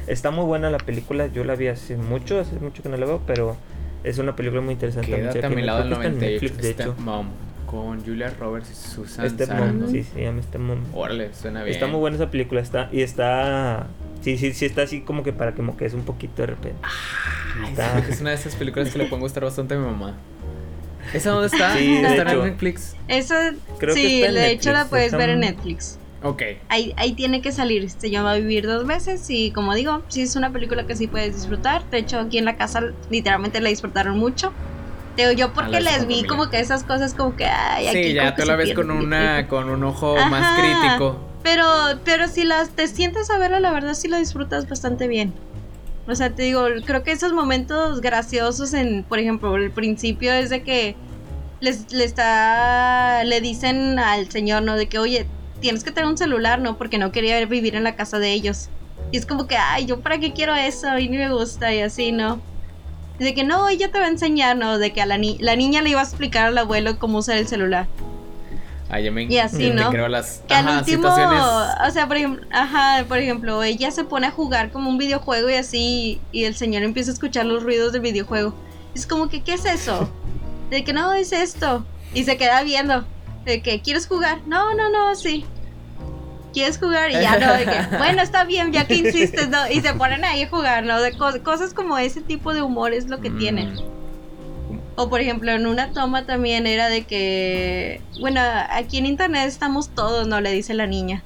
está 0.08 0.32
muy 0.32 0.46
buena 0.46 0.70
la 0.70 0.78
película, 0.78 1.28
yo 1.28 1.44
la 1.44 1.56
vi 1.56 1.68
hace 1.68 1.98
mucho, 1.98 2.40
hace 2.40 2.56
mucho 2.56 2.82
que 2.82 2.88
no 2.90 2.96
la 2.98 3.06
veo, 3.06 3.22
pero 3.28 3.58
es 4.06 4.18
una 4.18 4.36
película 4.36 4.62
muy 4.62 4.74
interesante. 4.74 5.12
también, 5.12 5.30
Quédate 5.32 5.40
a 5.46 5.50
chequenla, 5.50 5.62
mi 5.62 5.68
lado 5.68 5.84
creo 5.84 6.00
del 6.00 6.12
que 6.12 6.18
está 6.18 6.26
en 6.26 6.40
98. 6.40 6.54
Netflix, 6.56 6.64
de 6.64 6.84
hecho. 6.84 6.96
Mom. 7.04 7.28
Con 7.72 8.04
Julia 8.06 8.30
Roberts 8.38 8.70
y 8.70 8.76
Susan 8.76 9.30
Step 9.30 9.48
Sarandon. 9.48 9.82
Mom, 9.84 9.92
sí, 9.92 10.04
se 10.04 10.22
llama 10.24 10.42
Step 10.44 10.60
Mom. 10.62 10.80
Órale, 10.94 11.34
suena 11.34 11.64
bien. 11.64 11.74
Está 11.74 11.88
muy 11.88 12.00
buena 12.00 12.18
esa 12.18 12.30
película, 12.30 12.60
está, 12.60 12.90
y 12.92 13.02
está, 13.02 13.88
sí, 14.22 14.38
sí, 14.38 14.54
sí 14.54 14.66
está 14.66 14.82
así 14.84 15.02
como 15.02 15.24
que 15.24 15.32
para 15.32 15.56
que 15.56 15.62
moques 15.62 15.94
un 15.94 16.04
poquito 16.04 16.42
de 16.42 16.48
repente. 16.48 16.78
Está- 17.70 18.02
que 18.06 18.12
es 18.12 18.20
una 18.22 18.32
de 18.32 18.36
esas 18.36 18.56
películas 18.56 18.90
que 18.90 18.98
le 18.98 19.06
pueden 19.06 19.22
gustar 19.22 19.44
bastante 19.44 19.74
a 19.76 19.78
mi 19.78 19.86
mamá. 19.86 20.16
¿Esa 21.14 21.32
dónde 21.32 21.48
está? 21.48 21.76
Sí, 21.76 21.98
¿Está 21.98 22.32
en 22.32 22.44
Netflix? 22.44 22.96
Eso, 23.08 23.34
Creo 23.80 23.96
que 23.96 24.02
sí, 24.02 24.16
está 24.22 24.28
en 24.28 24.34
de 24.36 24.52
hecho 24.52 24.72
la 24.72 24.86
puedes 24.86 25.08
está 25.08 25.18
ver 25.18 25.30
en 25.32 25.40
Netflix. 25.40 25.98
Ok. 26.24 26.44
Ahí, 26.70 26.94
ahí 26.98 27.14
tiene 27.14 27.42
que 27.42 27.52
salir. 27.52 27.90
Se 27.90 28.12
llama 28.12 28.36
Vivir 28.36 28.68
dos 28.68 28.86
veces 28.86 29.28
y 29.30 29.52
como 29.52 29.74
digo, 29.74 30.04
sí 30.10 30.22
es 30.22 30.36
una 30.36 30.52
película 30.52 30.86
que 30.86 30.96
sí 30.96 31.08
puedes 31.08 31.34
disfrutar. 31.36 31.84
De 31.90 31.98
hecho, 31.98 32.20
aquí 32.20 32.38
en 32.38 32.46
la 32.46 32.56
casa 32.58 32.84
literalmente 33.10 33.60
la 33.60 33.70
disfrutaron 33.70 34.20
mucho. 34.20 34.54
Digo, 35.22 35.32
yo 35.34 35.54
porque 35.54 35.80
les 35.80 36.08
vi 36.08 36.16
familia. 36.16 36.28
como 36.28 36.50
que 36.50 36.60
esas 36.60 36.84
cosas 36.84 37.14
como 37.14 37.36
que... 37.36 37.46
Ay, 37.46 37.88
aquí 37.88 38.04
Sí, 38.04 38.14
ya 38.14 38.36
tú 38.36 38.46
la 38.46 38.56
ves 38.56 38.74
con 38.74 38.92
una 38.92 39.48
con 39.48 39.70
un 39.70 39.84
ojo 39.84 40.16
más 40.30 40.60
crítico. 40.60 41.18
Pero, 41.44 41.66
pero 42.04 42.28
si 42.28 42.44
las 42.44 42.70
te 42.70 42.88
sientas 42.88 43.30
a 43.30 43.38
verla, 43.38 43.60
la 43.60 43.72
verdad 43.72 43.94
sí 43.94 44.08
la 44.08 44.18
disfrutas 44.18 44.68
bastante 44.70 45.08
bien. 45.08 45.34
O 46.08 46.16
sea, 46.16 46.30
te 46.32 46.44
digo, 46.44 46.66
creo 46.86 47.04
que 47.04 47.12
esos 47.12 47.34
momentos 47.34 48.02
graciosos 48.02 48.74
en, 48.74 49.04
por 49.04 49.20
ejemplo, 49.20 49.56
el 49.56 49.72
principio 49.72 50.34
es 50.34 50.50
de 50.50 50.64
que 50.64 50.96
les, 51.60 51.92
le 51.94 52.04
está, 52.04 53.24
le 53.24 53.40
dicen 53.42 54.00
al 54.00 54.30
señor, 54.30 54.64
¿no? 54.64 54.76
De 54.76 54.88
que, 54.88 55.00
oye, 55.00 55.26
tienes 55.60 55.84
que 55.84 55.92
tener 55.92 56.10
un 56.10 56.18
celular, 56.18 56.60
¿no? 56.60 56.78
Porque 56.78 56.98
no 56.98 57.12
quería 57.12 57.44
vivir 57.46 57.76
en 57.76 57.84
la 57.84 57.96
casa 57.96 58.20
de 58.20 58.32
ellos. 58.32 58.70
Y 59.12 59.18
es 59.18 59.26
como 59.26 59.48
que, 59.48 59.58
ay, 59.58 59.86
¿yo 59.86 60.00
para 60.02 60.20
qué 60.20 60.34
quiero 60.34 60.56
eso? 60.56 60.98
Y 60.98 61.08
ni 61.08 61.18
me 61.18 61.32
gusta 61.32 61.74
y 61.74 61.82
así, 61.82 62.12
¿no? 62.12 62.42
De 63.24 63.36
que 63.36 63.44
no, 63.44 63.70
ella 63.70 63.92
te 63.92 64.00
va 64.00 64.06
a 64.06 64.10
enseñar, 64.10 64.58
¿no? 64.58 64.80
De 64.80 64.94
que 64.94 65.02
a 65.02 65.06
la, 65.06 65.18
ni- 65.18 65.38
la 65.40 65.56
niña 65.56 65.82
le 65.84 65.92
iba 65.92 66.00
a 66.00 66.04
explicar 66.04 66.48
al 66.48 66.58
abuelo 66.58 66.98
cómo 66.98 67.20
usar 67.20 67.38
el 67.38 67.48
celular. 67.48 67.86
Ay, 68.90 69.04
ya 69.06 69.12
me 69.12 69.24
Y 69.24 69.38
así, 69.38 69.70
¿no? 69.70 69.90
creo 69.92 70.08
las 70.08 70.42
Que 70.48 70.56
al 70.56 70.68
ajá, 70.68 70.80
último, 70.80 71.04
situaciones. 71.04 71.42
o 71.88 71.92
sea, 71.92 72.08
por 72.08 72.18
ejemplo, 72.18 72.46
ajá, 72.52 73.06
por 73.08 73.20
ejemplo, 73.20 73.62
ella 73.64 73.92
se 73.92 74.04
pone 74.04 74.26
a 74.28 74.32
jugar 74.32 74.72
como 74.72 74.90
un 74.90 74.98
videojuego 74.98 75.50
y 75.50 75.54
así, 75.54 76.20
y 76.32 76.44
el 76.46 76.56
señor 76.56 76.82
empieza 76.84 77.12
a 77.12 77.14
escuchar 77.14 77.46
los 77.46 77.62
ruidos 77.64 77.94
del 77.94 78.02
videojuego. 78.02 78.54
Es 78.96 79.06
como 79.06 79.30
que, 79.30 79.42
¿qué 79.44 79.54
es 79.54 79.66
eso? 79.66 80.10
De 80.72 80.84
que 80.84 80.92
no, 80.92 81.14
es 81.14 81.32
esto. 81.32 81.86
Y 82.16 82.24
se 82.24 82.38
queda 82.38 82.64
viendo. 82.64 83.06
De 83.46 83.62
que, 83.62 83.82
¿quieres 83.82 84.08
jugar? 84.08 84.40
No, 84.48 84.74
no, 84.74 84.90
no, 84.90 85.16
sí. 85.16 85.46
¿Quieres 86.54 86.78
jugar? 86.78 87.10
Y 87.12 87.14
ya 87.14 87.38
no, 87.40 87.54
de 87.54 87.66
que, 87.66 87.98
bueno, 87.98 88.22
está 88.22 88.44
bien, 88.44 88.72
ya 88.74 88.86
que 88.86 88.96
insistes, 88.96 89.50
¿no? 89.50 89.70
Y 89.70 89.80
se 89.82 89.94
ponen 89.94 90.26
ahí 90.26 90.44
a 90.44 90.50
jugar, 90.50 90.84
¿no? 90.84 91.02
De 91.02 91.14
co- 91.14 91.42
cosas 91.44 91.74
como 91.74 91.98
ese 91.98 92.22
tipo 92.22 92.54
de 92.54 92.62
humor 92.62 92.94
es 92.94 93.08
lo 93.08 93.20
que 93.22 93.30
Mm, 93.30 93.38
tiene. 93.40 93.70
O 94.96 95.10
por 95.10 95.22
ejemplo, 95.22 95.52
en 95.52 95.66
una 95.68 95.92
toma 95.94 96.26
también 96.26 96.68
era 96.68 96.90
de 96.90 97.04
que, 97.06 98.02
bueno, 98.20 98.42
aquí 98.70 98.98
en 98.98 99.06
internet 99.06 99.48
estamos 99.48 99.90
todos, 99.90 100.28
¿no? 100.28 100.42
Le 100.42 100.52
dice 100.52 100.74
la 100.74 100.86
niña. 100.88 101.24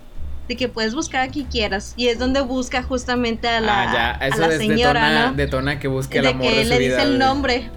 De 0.47 0.55
que 0.55 0.69
puedes 0.69 0.93
buscar 0.93 1.21
aquí 1.21 1.45
quieras. 1.51 1.93
Y 1.97 2.07
es 2.09 2.19
donde 2.19 2.41
busca 2.41 2.83
justamente 2.83 3.47
a 3.47 3.59
la, 3.59 3.81
ah, 3.81 3.93
ya, 3.93 4.23
a 4.23 4.27
eso 4.27 4.41
la 4.41 4.47
es 4.53 4.57
señora, 4.59 5.01
detona, 5.09 5.27
¿no? 5.31 5.33
detona 5.33 5.79
que 5.79 5.87
busque 5.87 6.19
el 6.19 6.25
de 6.25 6.29
amor 6.29 6.43
que 6.47 6.55
de 6.57 6.63
su 6.65 6.69
le 6.69 6.77
vida. 6.79 6.97
dice 6.97 7.07
el 7.09 7.17
nombre. 7.17 7.69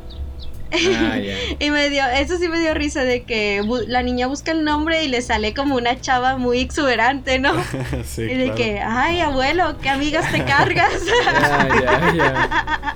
Ah. 0.73 1.19
Y 1.59 1.71
me 1.71 1.89
dio, 1.89 2.05
eso 2.07 2.39
sí 2.39 2.49
me 2.49 2.61
dio 2.61 2.75
risa 2.75 3.03
de 3.05 3.23
que 3.23 3.63
la 3.87 4.03
niña 4.03 4.27
busca 4.27 4.53
el 4.53 4.65
nombre 4.65 5.03
y 5.05 5.09
le 5.09 5.23
sale 5.23 5.55
como 5.55 5.77
una 5.77 6.01
chava 6.01 6.37
muy 6.37 6.61
exuberante, 6.61 7.39
¿no? 7.39 7.53
sí, 8.05 8.23
y 8.23 8.35
de 8.35 8.45
claro. 8.45 8.55
que, 8.57 8.81
ay, 8.81 9.21
abuelo, 9.21 9.79
qué 9.79 9.89
amigas 9.89 10.31
te 10.31 10.45
cargas. 10.45 10.93
Ah, 11.27 11.69
ya, 11.69 12.15
ya. 12.15 12.95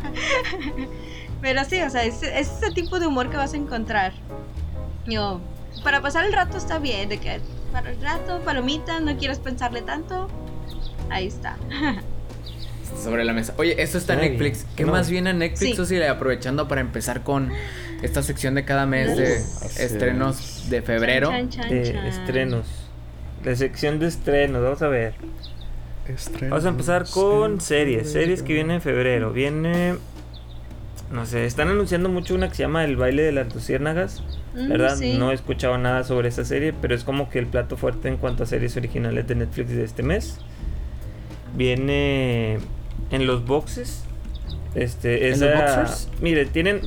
Pero 1.40 1.64
sí, 1.64 1.82
o 1.82 1.90
sea, 1.90 2.04
es, 2.04 2.22
es 2.22 2.50
ese 2.50 2.70
tipo 2.72 3.00
de 3.00 3.06
humor 3.06 3.30
que 3.30 3.36
vas 3.36 3.52
a 3.54 3.56
encontrar. 3.56 4.12
Yo, 5.06 5.40
para 5.82 6.00
pasar 6.00 6.24
el 6.24 6.32
rato 6.32 6.56
está 6.56 6.78
bien, 6.78 7.08
de 7.08 7.18
que 7.18 7.40
para 7.72 7.90
el 7.90 8.00
rato, 8.00 8.40
palomita, 8.44 9.00
no 9.00 9.16
quieres 9.16 9.38
pensarle 9.38 9.82
tanto. 9.82 10.28
Ahí 11.10 11.26
está. 11.26 11.56
Sobre 13.01 13.24
la 13.24 13.32
mesa. 13.32 13.55
Oye, 13.59 13.80
esto 13.82 13.99
está 13.99 14.14
en 14.14 14.20
Netflix. 14.20 14.64
bien. 14.64 14.76
¿Qué 14.76 14.84
No. 14.84 14.93
más 14.93 15.11
viene 15.11 15.30
en 15.30 15.38
Netflix, 15.38 15.70
Sí. 15.70 15.76
Susi? 15.76 16.03
Aprovechando 16.03 16.68
para 16.68 16.80
empezar 16.80 17.22
con 17.22 17.51
esta 18.03 18.22
sección 18.22 18.55
de 18.55 18.64
cada 18.64 18.86
mes 18.86 19.16
de 19.16 19.36
estrenos 19.82 20.66
de 20.70 20.82
febrero. 20.82 21.28
Chan, 21.30 21.49
chan, 21.51 21.62
chan, 21.68 21.76
Eh, 21.76 22.09
estrenos. 22.09 22.66
La 23.45 23.57
sección 23.57 23.99
de 23.99 24.07
estrenos, 24.07 24.62
vamos 24.62 24.82
a 24.82 24.88
ver. 24.88 25.14
Estrenos, 26.09 26.51
Vamos 26.51 26.64
a 26.64 26.68
empezar 26.68 27.05
con 27.11 27.61
series. 27.61 28.11
Series 28.12 28.43
que 28.43 28.53
vienen 28.55 28.76
en 28.76 28.80
febrero. 28.82 29.32
Viene. 29.32 29.97
No 31.11 31.26
sé, 31.26 31.45
están 31.45 31.68
anunciando 31.68 32.09
mucho 32.09 32.34
una 32.34 32.49
que 32.49 32.55
se 32.55 32.62
llama 32.62 32.84
El 32.84 32.97
baile 32.97 33.22
de 33.22 33.32
las 33.32 33.55
luciérnagas. 33.55 34.22
Mm, 34.55 34.68
¿Verdad? 34.68 34.97
sí. 34.97 35.14
No 35.18 35.30
he 35.30 35.34
escuchado 35.34 35.76
nada 35.76 36.05
sobre 36.05 36.28
esa 36.28 36.45
serie, 36.45 36.72
pero 36.72 36.95
es 36.95 37.05
como 37.05 37.28
que 37.30 37.38
el 37.38 37.47
plato 37.47 37.76
fuerte 37.76 38.09
en 38.09 38.16
cuanto 38.16 38.45
a 38.45 38.47
series 38.47 38.76
originales 38.76 39.26
de 39.26 39.34
Netflix 39.34 39.70
de 39.70 39.84
este 39.84 40.03
mes. 40.03 40.38
Viene 41.55 42.59
en 43.12 43.26
los 43.26 43.44
boxes. 43.46 44.02
Este, 44.74 45.28
¿En 45.28 45.34
esa- 45.34 45.46
los 45.46 45.54
boxers? 45.76 46.08
Mire, 46.20 46.46
tienen 46.46 46.80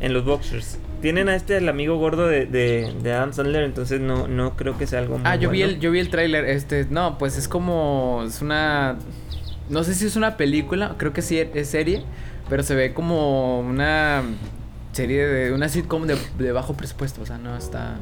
en 0.00 0.12
los 0.14 0.24
boxers. 0.24 0.78
Tienen 1.02 1.28
a 1.28 1.36
este 1.36 1.56
el 1.58 1.68
amigo 1.68 1.96
gordo 1.96 2.26
de, 2.26 2.46
de, 2.46 2.92
de 3.02 3.12
Adam 3.12 3.32
Sandler, 3.32 3.62
entonces 3.62 4.00
no, 4.00 4.26
no 4.26 4.56
creo 4.56 4.76
que 4.76 4.86
sea 4.88 4.98
algo 4.98 5.18
muy 5.18 5.28
Ah, 5.28 5.36
yo 5.36 5.48
vi 5.50 5.62
el, 5.62 5.78
yo 5.78 5.92
vi 5.92 6.00
el 6.00 6.10
tráiler. 6.10 6.44
Este, 6.46 6.86
no, 6.90 7.18
pues 7.18 7.36
es 7.38 7.46
como. 7.46 8.24
Es 8.26 8.42
una. 8.42 8.96
No 9.68 9.84
sé 9.84 9.94
si 9.94 10.06
es 10.06 10.16
una 10.16 10.36
película, 10.36 10.94
creo 10.98 11.12
que 11.12 11.22
sí 11.22 11.38
es 11.38 11.68
serie. 11.68 12.02
Pero 12.48 12.62
se 12.64 12.74
ve 12.74 12.94
como 12.94 13.60
una 13.60 14.22
serie 14.92 15.24
de. 15.26 15.52
Una 15.52 15.68
sitcom 15.68 16.06
de, 16.06 16.16
de 16.38 16.50
bajo 16.50 16.74
presupuesto. 16.74 17.22
O 17.22 17.26
sea, 17.26 17.38
no 17.38 17.56
está. 17.56 17.96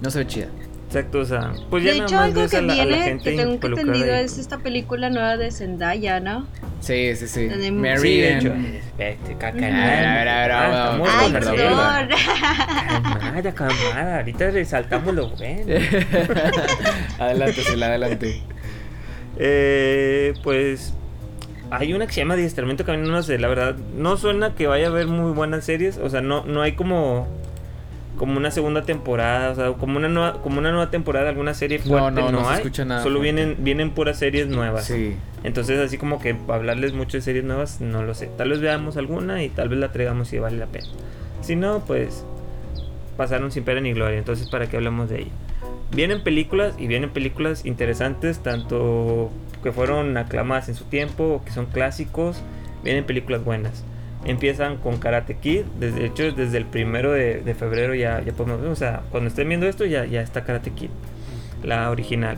No 0.00 0.10
se 0.10 0.20
ve 0.20 0.26
chida. 0.26 0.46
Exacto, 0.94 1.20
o 1.20 1.24
sea, 1.24 1.54
pues 1.70 1.84
ya 1.84 1.92
de 1.92 1.98
nada 2.00 2.06
hecho, 2.06 2.16
más 2.16 2.24
algo 2.26 2.40
ves 2.42 2.50
que 2.50 2.56
a 2.58 2.62
la, 2.62 2.72
a 2.74 2.76
la 2.76 2.84
viene, 2.84 3.02
gente 3.02 3.30
que 3.30 3.36
tengo 3.38 3.52
entendido, 3.66 4.14
ahí. 4.14 4.24
es 4.24 4.36
esta 4.36 4.58
película 4.58 5.08
nueva 5.08 5.38
de 5.38 5.50
Zendaya, 5.50 6.20
¿no? 6.20 6.46
Sí, 6.80 7.16
sí, 7.16 7.28
sí. 7.28 7.46
De- 7.46 7.72
Mary 7.72 7.98
Sí, 7.98 8.20
de 8.20 8.36
hecho. 8.38 8.52
Espérate, 8.52 9.36
caca. 9.38 9.56
A 9.56 9.60
ver, 9.60 10.06
a 10.06 10.14
ver, 10.14 10.28
a 10.28 10.40
ver, 10.42 10.52
Ah, 10.52 10.88
vamos, 10.90 11.08
Ay, 11.10 11.32
perdón, 11.32 11.56
calmada, 13.54 14.16
ahorita 14.18 14.50
resaltamos 14.50 15.14
lo 15.14 15.28
bueno. 15.30 15.64
adelante, 17.18 17.62
sí, 17.62 17.76
adelante. 17.82 18.42
Eh, 19.38 20.34
pues 20.42 20.92
hay 21.70 21.94
una 21.94 22.06
que 22.06 22.12
se 22.12 22.20
llama 22.20 22.34
Adiestramiento 22.34 22.84
Camino, 22.84 23.08
no 23.10 23.22
sé, 23.22 23.38
la 23.38 23.48
verdad, 23.48 23.76
no 23.96 24.18
suena 24.18 24.54
que 24.54 24.66
vaya 24.66 24.88
a 24.88 24.90
haber 24.90 25.06
muy 25.06 25.32
buenas 25.32 25.64
series, 25.64 25.96
o 25.96 26.10
sea, 26.10 26.20
no, 26.20 26.44
no 26.44 26.60
hay 26.60 26.72
como 26.72 27.26
como 28.22 28.36
una 28.36 28.52
segunda 28.52 28.82
temporada, 28.82 29.50
o 29.50 29.54
sea, 29.56 29.72
como 29.72 29.96
una 29.96 30.08
nueva, 30.08 30.40
como 30.42 30.60
una 30.60 30.70
nueva 30.70 30.92
temporada 30.92 31.24
de 31.24 31.30
alguna 31.30 31.54
serie 31.54 31.78
No, 31.80 31.84
fuerte, 31.98 32.20
no, 32.20 32.30
no, 32.30 32.38
no 32.38 32.44
se 32.44 32.50
hay. 32.52 32.56
escucha 32.58 32.84
nada 32.84 33.02
Solo 33.02 33.18
fuerte. 33.18 33.34
vienen 33.34 33.56
vienen 33.64 33.90
puras 33.90 34.16
series 34.16 34.46
nuevas. 34.46 34.84
Sí. 34.84 35.16
Entonces, 35.42 35.80
así 35.80 35.98
como 35.98 36.20
que 36.20 36.36
hablarles 36.46 36.92
mucho 36.92 37.16
de 37.16 37.20
series 37.20 37.42
nuevas, 37.42 37.80
no 37.80 38.04
lo 38.04 38.14
sé. 38.14 38.30
Tal 38.38 38.50
vez 38.50 38.60
veamos 38.60 38.96
alguna 38.96 39.42
y 39.42 39.48
tal 39.48 39.70
vez 39.70 39.80
la 39.80 39.90
traigamos 39.90 40.28
si 40.28 40.38
vale 40.38 40.56
la 40.56 40.66
pena. 40.66 40.86
Si 41.40 41.56
no, 41.56 41.80
pues 41.84 42.24
pasaron 43.16 43.50
sin 43.50 43.64
pena 43.64 43.80
ni 43.80 43.92
gloria. 43.92 44.18
Entonces, 44.18 44.48
¿para 44.48 44.68
qué 44.68 44.76
hablamos 44.76 45.10
de 45.10 45.22
ella? 45.22 45.30
Vienen 45.90 46.22
películas 46.22 46.76
y 46.78 46.86
vienen 46.86 47.10
películas 47.10 47.66
interesantes, 47.66 48.38
tanto 48.38 49.32
que 49.64 49.72
fueron 49.72 50.16
aclamadas 50.16 50.68
en 50.68 50.76
su 50.76 50.84
tiempo 50.84 51.24
o 51.24 51.44
que 51.44 51.50
son 51.50 51.66
clásicos. 51.66 52.40
Vienen 52.84 53.02
películas 53.04 53.44
buenas. 53.44 53.82
Empiezan 54.24 54.76
con 54.76 54.98
Karate 54.98 55.34
Kid, 55.36 55.62
desde 55.80 56.00
de 56.00 56.06
hecho 56.06 56.30
desde 56.32 56.56
el 56.56 56.64
primero 56.64 57.10
de, 57.12 57.40
de 57.40 57.54
febrero 57.54 57.94
ya, 57.94 58.22
ya 58.22 58.32
podemos 58.32 58.60
ver, 58.60 58.70
o 58.70 58.76
sea, 58.76 59.02
cuando 59.10 59.28
estén 59.28 59.48
viendo 59.48 59.66
esto 59.66 59.84
ya, 59.84 60.04
ya 60.04 60.20
está 60.22 60.44
Karate 60.44 60.70
Kid, 60.70 60.90
la 61.64 61.90
original. 61.90 62.36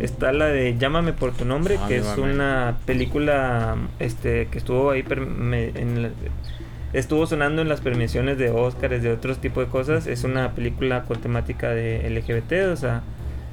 Está 0.00 0.32
la 0.32 0.46
de 0.46 0.76
Llámame 0.78 1.12
por 1.12 1.32
tu 1.32 1.44
nombre, 1.44 1.76
Ah, 1.80 1.86
que 1.88 1.96
es 1.98 2.04
una 2.22 2.76
película 2.86 3.76
este 4.00 4.46
que 4.46 4.58
estuvo 4.58 4.90
ahí 4.90 5.04
me- 5.04 5.68
en 5.70 6.02
la- 6.02 6.10
estuvo 6.92 7.26
sonando 7.26 7.62
en 7.62 7.68
las 7.68 7.80
premiaciones 7.80 8.38
de 8.38 8.50
Oscars, 8.50 9.02
de 9.02 9.10
otros 9.12 9.38
tipos 9.38 9.64
de 9.66 9.70
cosas. 9.70 10.06
Es 10.06 10.22
una 10.24 10.52
película 10.54 11.02
con 11.04 11.20
temática 11.20 11.70
de 11.70 12.06
LGBT, 12.08 12.68
o 12.72 12.76
sea, 12.76 13.02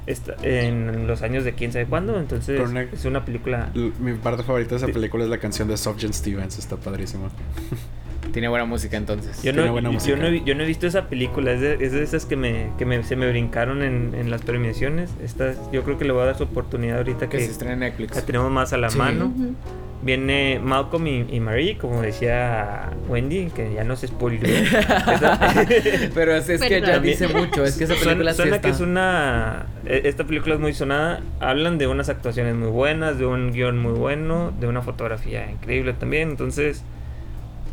está 0.06 0.34
en 0.42 1.06
los 1.06 1.22
años 1.22 1.44
de 1.44 1.52
quién 1.54 1.72
sabe 1.72 1.86
cuándo, 1.86 2.18
entonces 2.18 2.60
es 2.92 3.04
una 3.04 3.24
película 3.24 3.70
Mi 4.00 4.14
parte 4.14 4.42
favorita 4.42 4.70
de 4.70 4.76
esa 4.76 4.86
película 4.88 5.24
es 5.24 5.30
la 5.30 5.38
canción 5.38 5.68
de 5.68 5.76
Sufjan 5.76 6.12
Stevens, 6.12 6.58
está 6.58 6.76
padrísima. 6.76 7.28
Tiene 8.32 8.48
buena 8.48 8.64
música 8.64 8.96
entonces. 8.96 9.36
Yo 9.38 9.52
Tiene 9.52 9.66
no, 9.66 9.72
buena 9.72 9.88
yo, 9.90 9.92
música. 9.94 10.16
no 10.16 10.26
he, 10.28 10.42
yo 10.42 10.54
no 10.54 10.62
he 10.62 10.66
visto 10.66 10.86
esa 10.86 11.08
película, 11.08 11.52
es 11.52 11.60
de, 11.60 11.74
es 11.84 11.92
de 11.92 12.02
esas 12.02 12.24
que, 12.24 12.36
me, 12.36 12.70
que 12.78 12.86
me- 12.86 13.02
se 13.02 13.14
me 13.14 13.28
brincaron 13.28 13.82
en, 13.82 14.14
en 14.14 14.30
las 14.30 14.40
premiaciones. 14.42 15.10
Esta, 15.22 15.54
yo 15.70 15.82
creo 15.82 15.98
que 15.98 16.04
le 16.06 16.12
voy 16.12 16.22
a 16.22 16.26
dar 16.26 16.38
su 16.38 16.44
oportunidad 16.44 16.98
ahorita 16.98 17.28
que 17.28 17.38
que 17.38 17.44
se 17.44 17.50
estrena 17.50 17.74
en 17.74 17.80
la 17.80 17.86
Netflix. 17.88 18.24
tenemos 18.24 18.50
más 18.50 18.72
a 18.72 18.78
la 18.78 18.88
Sí. 18.90 18.96
mano. 18.96 19.26
Ujú. 19.26 19.54
Viene 20.02 20.58
Malcolm 20.60 21.06
y, 21.06 21.26
y 21.30 21.38
Marie, 21.38 21.78
como 21.78 22.02
decía 22.02 22.90
Wendy, 23.08 23.50
que 23.54 23.72
ya 23.72 23.84
no 23.84 23.94
se 23.94 24.08
spoiló. 24.08 24.48
Pero 26.14 26.34
es, 26.34 26.48
es 26.48 26.60
que 26.60 26.80
ya 26.80 26.98
dice 26.98 27.28
mucho. 27.28 27.64
Es 27.64 27.76
que 27.76 27.84
esa 27.84 27.94
película 27.94 28.32
suena, 28.32 28.32
sí 28.32 28.36
suena 28.36 28.56
está. 28.56 28.68
que 28.68 28.74
es 28.74 28.80
una. 28.80 29.66
e- 29.86 30.02
Esta 30.04 30.24
película 30.24 30.54
es 30.54 30.60
muy 30.60 30.74
sonada. 30.74 31.20
Hablan 31.40 31.78
de 31.78 31.86
unas 31.86 32.08
actuaciones 32.08 32.54
muy 32.56 32.68
buenas, 32.70 33.18
de 33.18 33.26
un 33.26 33.52
guion 33.52 33.78
muy 33.78 33.92
bueno, 33.92 34.52
de 34.58 34.66
una 34.66 34.82
fotografía 34.82 35.48
increíble 35.50 35.92
también. 35.92 36.30
Entonces, 36.30 36.82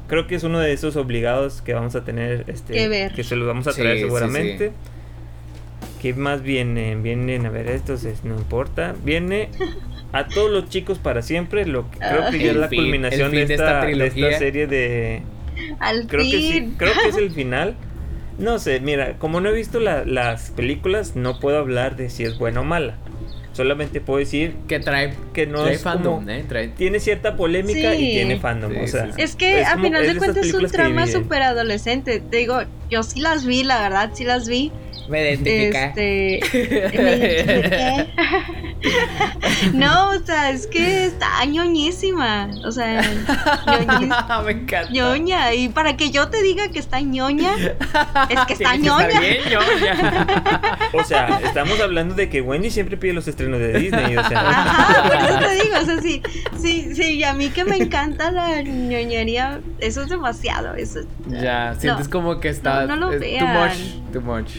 creo 0.08 0.28
que 0.28 0.36
es 0.36 0.44
uno 0.44 0.60
de 0.60 0.72
esos 0.72 0.96
obligados 0.98 1.62
que 1.64 1.74
vamos 1.74 1.96
a 1.96 2.04
tener. 2.04 2.44
Este, 2.48 2.74
Que 2.74 2.88
ver. 2.88 3.14
Que 3.14 3.24
se 3.24 3.36
los 3.36 3.48
vamos 3.48 3.66
a 3.68 3.72
Sí, 3.72 3.82
traer 3.82 3.98
sí, 3.98 4.04
seguramente. 4.04 4.72
¿Qué 6.00 6.14
más 6.14 6.42
vienen? 6.44 7.04
Vienen, 7.04 7.46
a 7.46 7.50
ver, 7.50 7.68
estos 7.70 8.06
es- 8.06 8.24
no 8.24 8.36
importa. 8.36 8.94
Viene 9.04 9.50
a 10.12 10.28
todos 10.28 10.49
los 10.51 10.70
chicos 10.70 10.97
para 10.99 11.22
siempre. 11.22 11.66
Lo 11.66 11.89
que 11.91 11.97
creo 11.99 12.30
que 12.32 12.39
ya 12.39 12.45
es 12.45 12.51
El 12.55 12.62
la 12.62 12.68
fin, 12.70 12.80
culminación 12.82 13.22
el 13.26 13.30
fin 13.32 13.39
de 13.41 13.45
de 13.47 13.53
esta 13.53 13.89
esta, 13.89 14.03
de 14.03 14.07
esta 14.28 14.39
serie 14.39 14.68
de. 14.68 15.22
Al 15.80 16.07
Creo 16.07 16.24
que 16.24 16.30
sí, 16.32 16.51
fin. 16.53 16.76
creo 16.78 16.93
que 17.01 17.10
es 17.10 17.18
el 17.18 17.32
final. 17.36 17.76
No 18.38 18.57
sé, 18.60 18.80
mira, 18.80 19.18
como 19.18 19.41
no 19.41 19.49
he 19.49 19.53
visto 19.53 19.80
la- 19.82 20.05
las 20.05 20.51
películas, 20.51 21.16
no 21.18 21.39
puedo 21.39 21.57
hablar 21.57 21.97
de 21.97 22.10
si 22.10 22.24
es 22.24 22.38
buena 22.38 22.62
o 22.62 22.64
mala. 22.64 22.95
Solamente 23.51 23.99
puedo 23.99 24.20
decir 24.20 24.53
Que 24.70 24.80
trae, 24.80 25.14
que 25.34 25.45
no 25.45 25.64
trae 25.64 25.74
es 25.76 25.82
fandom, 25.82 26.20
como- 26.20 26.30
¿eh? 26.32 26.45
Trae... 26.47 26.70
tiene 26.70 27.01
cierta 27.01 27.36
polémica 27.36 27.91
Sí. 27.93 28.05
y 28.10 28.12
tiene 28.14 28.39
fandom. 28.39 28.72
Sí, 28.72 28.78
o 28.82 28.88
sea, 28.88 29.05
sí, 29.07 29.12
sí. 29.18 29.22
Es 29.22 29.36
que 29.36 29.66
a 29.66 29.72
como- 29.74 29.84
final 29.84 30.07
de 30.07 30.16
cuentas 30.16 30.45
es 30.45 30.53
un 30.53 30.68
trama 30.68 31.07
súper 31.07 31.41
adolescente. 31.41 32.22
Te 32.22 32.38
digo, 32.38 32.62
yo 32.89 33.03
sí 33.03 33.20
las 33.20 33.45
vi, 33.45 33.64
la 33.66 33.82
verdad, 33.82 34.12
sí 34.14 34.24
las 34.24 34.47
vi. 34.47 34.72
Me 35.10 35.22
identifica. 35.22 35.86
Este. 35.88 36.39
me 36.97 37.16
identifiqué. 37.18 38.07
no, 39.74 40.12
o 40.12 40.20
sea, 40.20 40.51
es 40.51 40.68
que 40.68 41.05
está 41.05 41.43
ñoñísima. 41.45 42.49
O 42.66 42.72
sea, 42.72 43.01
ñoñis- 43.01 44.43
me 44.45 44.51
encanta. 44.51 44.91
ñoña. 44.91 45.53
Y 45.53 45.70
para 45.70 45.97
que 45.97 46.12
yo 46.12 46.30
te 46.30 46.41
diga 46.43 46.70
que 46.70 46.80
está 46.80 47.01
ñoña, 47.01 47.53
es 48.30 48.39
que 48.47 48.53
está 48.53 48.72
Tiene 48.72 48.78
que 48.84 48.86
ñoña. 48.86 49.20
bien 49.20 49.38
ñoña. 49.49 50.28
o 50.93 51.03
sea, 51.03 51.39
estamos 51.43 51.80
hablando 51.82 52.16
de 52.16 52.30
que 52.30 52.41
Wendy 52.41 52.70
siempre 52.70 52.95
pide 52.97 53.14
los 53.14 53.28
estrenos 53.28 53.60
de 53.60 53.74
Disney. 53.80 54.16
O 54.18 54.28
sea, 54.28 54.39
Ajá, 54.49 55.03
por 55.07 55.16
eso 55.16 55.39
te 55.39 55.64
digo, 55.64 55.76
o 55.82 55.86
sea, 55.86 56.01
sí, 56.01 56.22
sí, 56.62 56.95
sí, 56.95 57.14
y 57.16 57.24
a 57.24 57.34
mí 57.34 57.49
que 57.49 57.66
me 57.66 57.78
encanta 57.78 58.32
la 58.32 58.62
ñoñería, 58.62 59.60
eso 59.80 60.03
es 60.03 60.10
demasiado, 60.10 60.76
eso. 60.76 60.99
Ya, 61.28 61.76
sientes 61.80 62.05
No. 62.05 62.12
como 62.12 62.39
que 62.39 62.49
está 62.49 62.86
no 62.86 62.95
lo 62.95 63.12
es 63.12 63.20
too 63.39 63.47
much, 63.47 64.14
too 64.14 64.22
much. 64.22 64.49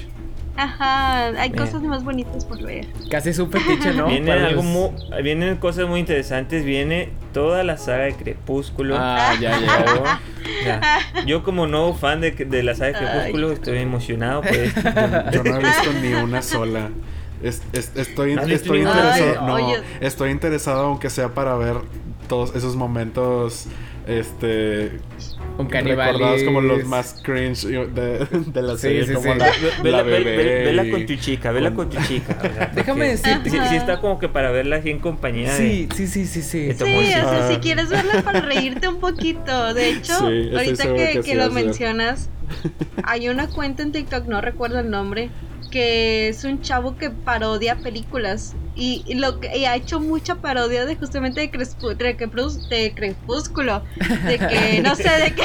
Ajá, 0.57 1.27
hay 1.29 1.51
Mira. 1.51 1.65
cosas 1.65 1.83
más 1.83 2.05
bonitas 2.05 2.45
por 2.45 2.63
ver. 2.63 2.87
Casi 3.11 3.31
es 3.31 3.39
un 3.39 3.51
fetiche, 3.51 3.93
¿no? 3.95 4.07
viene 4.09 4.27
Para 4.33 4.49
algo 4.49 4.63
los- 4.63 4.71
mu- 4.71 4.93
vienen 5.23 5.57
cosas 5.57 5.89
muy 5.89 6.01
interesantes. 6.01 6.65
Viene 6.65 7.11
toda 7.33 7.65
la 7.65 7.79
saga 7.79 8.05
de 8.05 8.15
Crepúsculo. 8.15 8.97
Ah, 8.99 9.33
ya, 9.41 9.59
ya. 9.59 9.85
Yo, 9.87 10.05
ya, 10.65 10.81
yo 11.27 11.43
como 11.45 11.67
nuevo 11.67 11.95
fan 11.95 12.21
de, 12.21 12.33
de 12.33 12.63
la 12.63 12.75
saga 12.75 13.01
de 13.01 13.07
Ay. 13.07 13.13
Crepúsculo 13.15 13.53
estoy 13.53 13.79
emocionado 13.79 14.43
por 14.43 14.53
esto. 14.53 14.81
Yo 15.33 15.45
no 15.45 15.57
he 15.57 15.59
visto 15.65 15.93
ni 16.03 16.13
una 16.15 16.43
sola. 16.43 16.91
Es- 17.43 17.63
es- 17.73 17.93
estoy, 17.97 18.35
¿No 18.35 18.43
has 18.43 18.47
visto 18.49 18.65
estoy 18.75 18.79
interesado. 18.81 19.41
Ay, 19.41 19.47
no, 19.47 19.55
oye. 19.55 19.83
estoy 20.03 20.31
interesado 20.31 20.87
aunque 20.87 21.09
sea 21.09 21.33
para 21.33 21.55
ver 21.57 21.77
todos 22.29 22.55
esos 22.55 22.77
momentos. 22.77 23.67
Este. 24.11 24.93
Un 25.59 25.67
caníbal. 25.67 26.07
Recordados 26.15 26.43
como 26.45 26.61
los 26.63 26.85
más 26.85 27.21
cringe 27.23 27.65
de, 27.67 28.27
de 28.47 28.63
la 28.63 28.75
Sí, 28.77 28.81
serie. 28.83 29.07
sí, 29.07 29.13
como 29.13 29.33
sí. 29.35 29.39
la, 29.39 29.47
Ve- 29.47 29.53
vela, 29.83 29.97
la 29.99 30.03
ve- 30.05 30.11
bebé. 30.25 30.37
ve- 30.37 30.65
vela 30.65 30.85
y- 30.87 30.91
con 30.91 31.07
tu 31.07 31.15
chica, 31.17 31.53
vela 31.53 31.75
con 31.75 31.91
tu 31.91 32.01
chica. 32.05 32.39
sea, 32.41 32.73
Déjame 32.75 32.85
porque 32.85 33.11
decirte- 33.17 33.51
Sí, 33.51 33.59
sí 33.69 33.77
está 33.77 34.01
como 34.01 34.19
que 34.19 34.29
para 34.29 34.51
verla 34.51 34.77
así 34.77 34.91
en 34.91 35.01
compañía. 35.01 35.53
de- 35.55 35.59
Sí, 35.59 35.89
sí, 35.95 36.07
sí, 36.07 36.27
sí, 36.27 36.43
sí. 36.43 36.67
de 36.67 36.75
Sí, 36.75 36.83
amor, 36.85 37.03
o 37.03 37.07
sí. 37.07 37.13
sea, 37.13 37.47
Ah. 37.47 37.49
si 37.53 37.57
quieres 37.59 37.89
verla 37.91 38.23
para 38.23 38.41
reírte 38.41 38.89
un 38.89 39.01
poquito. 39.01 39.75
De 39.75 39.91
hecho, 39.91 40.15
Sí, 40.19 40.51
ahorita 40.55 40.85
que, 40.95 40.95
que 40.95 41.13
que 41.15 41.23
sí 41.23 41.35
lo 41.35 41.51
mencionas, 41.51 42.31
hay 43.05 43.29
una 43.29 43.47
cuenta 43.49 43.83
en 43.83 43.93
TikTok, 43.93 44.27
no 44.29 44.41
recuerdo 44.41 44.79
el 44.81 44.89
nombre, 44.91 45.29
que 45.71 46.29
es 46.29 46.45
un 46.45 46.61
chavo 46.63 46.97
que 46.97 47.11
parodia 47.11 47.77
películas. 47.77 48.55
Y, 48.77 49.03
y 49.07 49.15
lo 49.15 49.41
que 49.41 49.59
y 49.59 49.67
ha 49.67 49.75
hecho 49.77 50.01
mucha 50.01 50.37
parodia 50.37 50.87
de 50.87 50.97
justamente 50.97 51.41
de, 51.41 51.51
Crespu- 51.51 51.97
de, 51.97 52.15
de 52.77 52.95
Crepúsculo. 52.95 53.83
De 54.27 54.39
que, 54.39 54.81
no 54.85 54.95
sé, 54.95 55.11
de 55.11 55.35
que. 55.35 55.43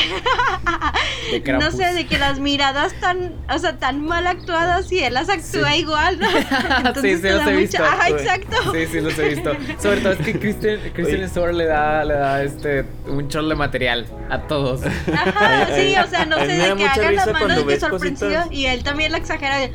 De 1.41 1.53
no 1.59 1.71
sé, 1.71 1.93
de 1.93 2.05
que 2.05 2.17
las 2.17 2.39
miradas 2.39 2.93
tan, 3.01 3.33
o 3.49 3.57
sea, 3.59 3.77
tan 3.77 4.05
mal 4.05 4.25
actuadas 4.27 4.89
y 4.91 4.99
él 4.99 5.15
las 5.15 5.27
actúa 5.29 5.75
igual, 5.75 6.19
¿no? 6.19 6.27
Entonces 6.77 7.17
sí, 7.17 7.21
te 7.23 7.31
los 7.33 7.41
he 7.41 7.45
mucha- 7.45 7.57
visto. 7.57 7.83
Ajá, 7.83 8.09
exacto. 8.09 8.55
Sí, 8.71 8.85
sí, 8.91 9.01
los 9.01 9.19
he 9.19 9.29
visto. 9.29 9.51
Sobre 9.79 10.01
todo 10.01 10.13
es 10.13 10.19
que 10.19 10.39
Kristen, 10.39 10.79
Kristen. 10.93 11.27
Stewart 11.29 11.53
le 11.55 11.65
da, 11.65 12.05
le 12.05 12.13
da 12.13 12.43
este, 12.43 12.85
un 13.07 13.27
chorro 13.27 13.47
de 13.49 13.55
material 13.55 14.05
a 14.29 14.39
todos. 14.47 14.81
Ajá, 14.85 15.67
sí, 15.75 15.93
o 15.97 16.07
sea, 16.07 16.25
no 16.25 16.37
sé, 16.37 16.47
de 16.47 16.75
que 16.75 16.85
haga 16.85 17.11
la 17.11 17.25
mano 17.33 17.55
de 17.55 17.65
que 17.65 17.79
sorprendido 17.79 18.29
cositas- 18.29 18.51
y 18.53 18.67
él 18.67 18.83
también 18.83 19.11
la 19.11 19.17
exagera. 19.17 19.57
de, 19.57 19.73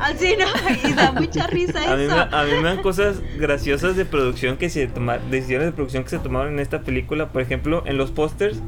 Así, 0.00 0.34
¿no? 0.38 0.88
Y 0.88 0.92
da 0.92 1.12
mucha 1.12 1.46
risa 1.46 1.78
A 1.92 1.96
mí, 1.96 2.04
eso. 2.04 2.14
me, 2.14 2.20
a 2.36 2.44
mí 2.44 2.50
me 2.56 2.62
dan 2.62 2.82
cosas 2.82 3.16
graciosas 3.38 3.96
de 3.96 4.04
producción 4.04 4.56
que 4.56 4.68
se 4.70 4.86
tomaron, 4.86 5.30
decisiones 5.30 5.66
de 5.66 5.72
producción 5.72 6.04
que 6.04 6.10
se 6.10 6.18
tomaron 6.18 6.54
en 6.54 6.58
esta 6.60 6.80
película. 6.82 7.28
Por 7.28 7.42
ejemplo, 7.42 7.82
en 7.86 7.96
los 7.98 8.10
pósters, 8.10 8.60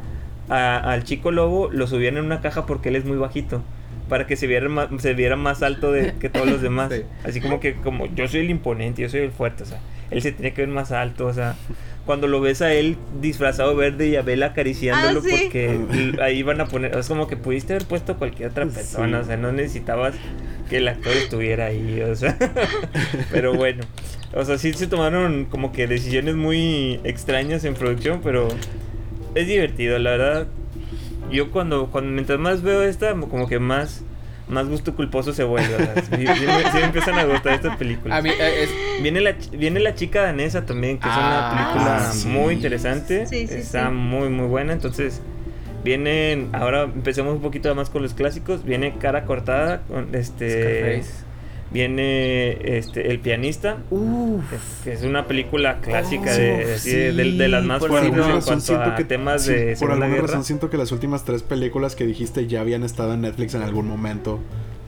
a- 0.48 0.76
al 0.78 1.04
chico 1.04 1.30
lobo 1.30 1.70
lo 1.72 1.86
subían 1.86 2.16
en 2.16 2.24
una 2.24 2.40
caja 2.40 2.66
porque 2.66 2.88
él 2.90 2.96
es 2.96 3.04
muy 3.04 3.16
bajito. 3.16 3.62
Para 4.08 4.26
que 4.26 4.36
se 4.36 4.46
viera 4.46 4.68
más, 4.68 4.88
se 4.98 5.14
viera 5.14 5.34
más 5.36 5.62
alto 5.62 5.90
de, 5.90 6.14
que 6.20 6.28
todos 6.28 6.46
los 6.46 6.60
demás. 6.60 6.92
Sí. 6.94 7.02
Así 7.24 7.40
como 7.40 7.58
que, 7.60 7.74
como 7.76 8.06
yo 8.14 8.28
soy 8.28 8.40
el 8.40 8.50
imponente, 8.50 9.00
yo 9.02 9.08
soy 9.08 9.20
el 9.20 9.32
fuerte, 9.32 9.62
o 9.62 9.66
sea, 9.66 9.78
él 10.10 10.20
se 10.20 10.30
tiene 10.32 10.52
que 10.52 10.60
ver 10.62 10.68
más 10.68 10.92
alto, 10.92 11.26
o 11.26 11.32
sea. 11.32 11.56
Cuando 12.06 12.26
lo 12.28 12.40
ves 12.40 12.60
a 12.60 12.72
él 12.74 12.96
disfrazado 13.22 13.74
verde 13.76 14.08
y 14.08 14.16
a 14.16 14.22
Bella 14.22 14.46
acariciándolo, 14.46 15.20
Ah, 15.20 15.22
sí. 15.26 15.36
porque 15.42 16.16
ahí 16.22 16.42
van 16.42 16.60
a 16.60 16.66
poner. 16.66 16.96
Es 16.96 17.08
como 17.08 17.26
que 17.28 17.36
pudiste 17.36 17.72
haber 17.72 17.86
puesto 17.86 18.16
cualquier 18.16 18.50
otra 18.50 18.66
persona, 18.66 19.18
Sí. 19.18 19.22
o 19.24 19.26
sea, 19.26 19.36
no 19.38 19.52
necesitabas 19.52 20.14
que 20.68 20.76
el 20.78 20.88
actor 20.88 21.12
estuviera 21.12 21.66
ahí, 21.66 22.00
o 22.02 22.14
sea. 22.14 22.36
pero 23.32 23.54
bueno, 23.54 23.84
o 24.34 24.44
sea, 24.44 24.58
sí 24.58 24.72
se 24.74 24.86
tomaron 24.86 25.46
como 25.46 25.72
que 25.72 25.86
decisiones 25.86 26.34
muy 26.34 27.00
extrañas 27.04 27.64
en 27.64 27.74
producción, 27.74 28.20
pero 28.22 28.48
es 29.34 29.46
divertido, 29.46 29.98
la 29.98 30.10
verdad. 30.10 30.46
Yo 31.32 31.50
cuando, 31.50 31.86
cuando 31.90 32.10
mientras 32.12 32.38
más 32.38 32.60
veo 32.62 32.82
esta, 32.82 33.14
como 33.14 33.48
que 33.48 33.58
más, 33.58 34.02
más 34.48 34.68
gusto 34.68 34.94
culposo 34.94 35.32
se 35.32 35.44
vuelve. 35.44 35.76
sí, 36.02 36.10
sí 36.10 36.16
me, 36.46 36.62
sí 36.70 36.74
me 36.78 36.84
empiezan 36.84 37.18
a 37.18 37.24
gustar 37.24 37.54
estas 37.54 37.76
películas. 37.76 38.18
A 38.18 38.22
mí, 38.22 38.30
eh, 38.30 38.64
es, 38.64 39.02
Viene 39.02 39.20
la, 39.20 39.30
ch- 39.38 39.50
viene 39.50 39.80
la 39.80 39.94
chica 39.94 40.22
danesa 40.22 40.64
también, 40.66 40.98
que 40.98 41.08
es 41.08 41.14
una 41.16 41.48
Ah, 41.50 41.72
película 41.72 42.12
sí. 42.12 42.28
muy 42.28 42.54
interesante. 42.54 43.26
Sí, 43.26 43.46
sí, 43.46 43.54
Está 43.54 43.88
sí. 43.88 43.92
muy, 43.94 44.28
muy 44.28 44.46
buena. 44.46 44.72
Entonces, 44.72 45.20
vienen. 45.82 46.50
Ahora 46.52 46.82
empecemos 46.84 47.34
un 47.34 47.42
poquito 47.42 47.74
más 47.74 47.90
con 47.90 48.02
los 48.02 48.14
clásicos. 48.14 48.64
Viene 48.64 48.94
Cara 48.98 49.24
Cortada, 49.24 49.82
con 49.88 50.14
este. 50.14 51.00
Scarface. 51.02 51.23
Viene 51.74 52.76
este 52.78 53.10
El 53.10 53.18
Pianista, 53.18 53.78
Uf. 53.90 54.44
que, 54.48 54.56
que 54.84 54.92
es 54.92 55.02
una 55.02 55.26
película 55.26 55.80
clásica 55.80 56.30
Oh, 56.30 56.36
de, 56.38 56.78
de, 56.78 57.12
de- 57.12 57.32
de 57.32 57.48
las 57.48 57.64
más 57.64 57.80
fuertes 57.80 58.00
alguna 58.00 58.34
en 58.36 58.40
cuanto 58.42 58.80
a 58.80 58.94
que 58.94 59.04
temas 59.04 59.42
sí, 59.42 59.52
de 59.52 59.76
por 59.80 59.90
alguna 59.90 60.08
Guerra. 60.08 60.22
razón 60.28 60.44
siento 60.44 60.70
que 60.70 60.76
las 60.78 60.92
últimas 60.92 61.24
tres 61.24 61.42
películas 61.42 61.96
que 61.96 62.06
dijiste 62.06 62.46
ya 62.46 62.60
habían 62.60 62.84
estado 62.84 63.14
en 63.14 63.22
Netflix 63.22 63.54
en 63.56 63.62
algún 63.62 63.88
momento 63.88 64.38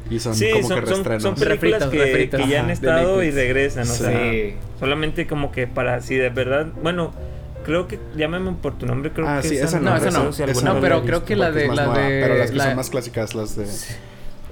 y 0.08 0.20
son 0.20 0.36
Sí, 0.36 0.48
como 0.52 0.68
son, 0.68 0.78
que 0.80 0.86
son, 0.86 0.94
restrenos. 0.96 1.22
son 1.24 1.34
películas 1.34 1.82
Refritos, 1.82 1.88
que, 1.90 1.98
refritos, 2.12 2.40
que 2.40 2.48
ya 2.48 2.60
han 2.60 2.70
estado 2.70 3.22
y 3.24 3.30
regresan, 3.32 3.82
o 3.82 3.86
Sí. 3.86 4.04
sea, 4.04 4.52
solamente 4.78 5.26
como 5.26 5.50
que 5.50 5.66
para 5.66 6.00
si 6.02 6.14
de 6.14 6.28
verdad, 6.30 6.68
bueno, 6.84 7.12
creo 7.64 7.88
que 7.88 7.98
llámame 8.16 8.52
por 8.62 8.78
tu 8.78 8.86
nombre, 8.86 9.10
creo 9.10 9.26
ah, 9.28 9.40
que 9.42 9.48
sí, 9.48 9.56
esa 9.56 9.80
no, 9.80 9.90
no, 9.90 9.96
esa 9.96 10.10
no. 10.12 10.28
esa 10.30 10.72
no, 10.72 10.80
pero 10.80 11.02
creo 11.02 11.24
que 11.24 11.34
la 11.34 11.50
de- 11.50 11.66
la 11.66 11.86
nueva, 11.86 11.98
de- 12.08 12.20
pero 12.22 12.36
las 12.38 12.52
que 12.52 12.56
la- 12.58 12.64
son 12.66 12.76
más 12.76 12.90
clásicas 12.90 13.34
las 13.34 13.56
de 13.56 13.66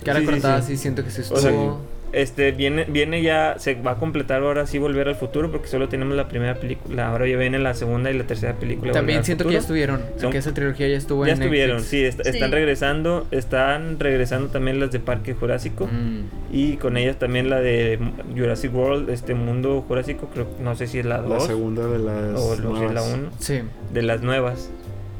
Cara 0.05 0.21
cortada, 0.25 0.61
sí. 0.63 0.77
sí. 0.77 0.83
siento 0.83 1.05
que 1.05 1.11
se 1.13 1.21
O 1.23 1.37
sea, 1.37 1.51
estuvo. 1.51 1.94
Este 2.15 2.53
viene 2.53 2.85
viene 2.89 3.23
ya 3.23 3.57
se 3.59 3.75
va 3.75 3.93
a 3.93 3.95
completar 3.97 4.43
ahora 4.43 4.67
sí 4.67 4.79
Volver 4.79 5.09
al 5.09 5.17
Futuro 5.17 5.51
porque 5.51 5.67
solo 5.69 5.89
tenemos 5.89 6.17
la 6.17 6.29
primera 6.29 6.55
película, 6.55 7.09
ahora 7.11 7.27
ya 7.27 7.37
viene 7.37 7.59
la 7.59 7.75
segunda 7.75 8.11
y 8.11 8.19
la 8.19 8.25
tercera 8.25 8.55
película. 8.55 8.93
También 8.93 9.25
siento 9.25 9.45
que 9.45 9.53
ya 9.55 9.59
estuvieron. 9.59 10.01
Son- 10.19 10.31
que 10.31 10.39
esa 10.39 10.55
trilogía 10.55 10.89
ya 10.89 10.97
estuvo 10.97 11.27
Ya 11.27 11.33
en 11.33 11.43
estuvieron, 11.43 11.77
Netflix. 11.79 11.91
sí, 11.91 12.05
est- 12.05 12.23
Sí. 12.23 12.29
están 12.29 12.53
regresando, 12.53 13.27
están 13.31 13.99
regresando 14.01 14.49
también 14.49 14.81
las 14.81 14.93
de 14.93 15.01
Parque 15.01 15.35
Jurásico. 15.35 15.87
Mm. 15.87 16.55
Y 16.55 16.77
con 16.77 16.97
ellas 16.97 17.19
también 17.19 17.51
la 17.51 17.61
de 17.61 17.99
Jurassic 18.37 18.75
World, 18.75 19.11
este 19.11 19.35
mundo 19.35 19.85
jurásico, 19.87 20.29
creo 20.33 20.47
no 20.63 20.77
sé 20.77 20.87
si 20.87 20.99
es 21.01 21.05
la 21.07 21.19
la 21.19 21.23
2 21.37 21.47
segunda 21.47 21.87
de 21.87 21.99
las 21.99 22.41
o 22.41 22.55
es 22.55 22.61
la 22.61 22.65
nuevas. 22.69 23.13
1, 23.15 23.31
Sí. 23.39 23.61
de 23.93 24.03
las 24.03 24.23
nuevas. 24.23 24.71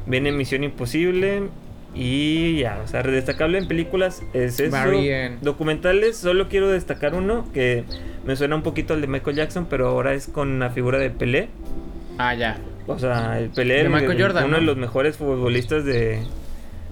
Viene 0.07 0.31
Misión 0.31 0.63
Imposible 0.63 1.43
y 1.95 2.59
ya, 2.59 2.81
o 2.83 2.87
sea, 2.87 3.01
destacable 3.03 3.57
en 3.57 3.67
películas 3.67 4.21
es 4.33 4.59
eso. 4.59 4.71
Marian. 4.71 5.37
Documentales, 5.41 6.17
solo 6.17 6.49
quiero 6.49 6.69
destacar 6.69 7.15
uno 7.15 7.45
que 7.53 7.83
me 8.25 8.35
suena 8.35 8.55
un 8.55 8.63
poquito 8.63 8.93
al 8.93 9.01
de 9.01 9.07
Michael 9.07 9.35
Jackson, 9.37 9.67
pero 9.69 9.87
ahora 9.87 10.13
es 10.13 10.27
con 10.27 10.59
la 10.59 10.69
figura 10.69 10.99
de 10.99 11.09
Pelé. 11.09 11.47
Ah, 12.17 12.33
ya. 12.35 12.57
O 12.87 12.99
sea, 12.99 13.39
el 13.39 13.49
Pelé, 13.49 13.75
De 13.75 13.81
el- 13.81 13.89
Michael 13.89 14.11
el- 14.11 14.21
Jordan, 14.21 14.45
uno 14.45 14.55
de 14.57 14.61
¿no? 14.61 14.67
los 14.67 14.77
mejores 14.77 15.17
futbolistas 15.17 15.85
de, 15.85 16.19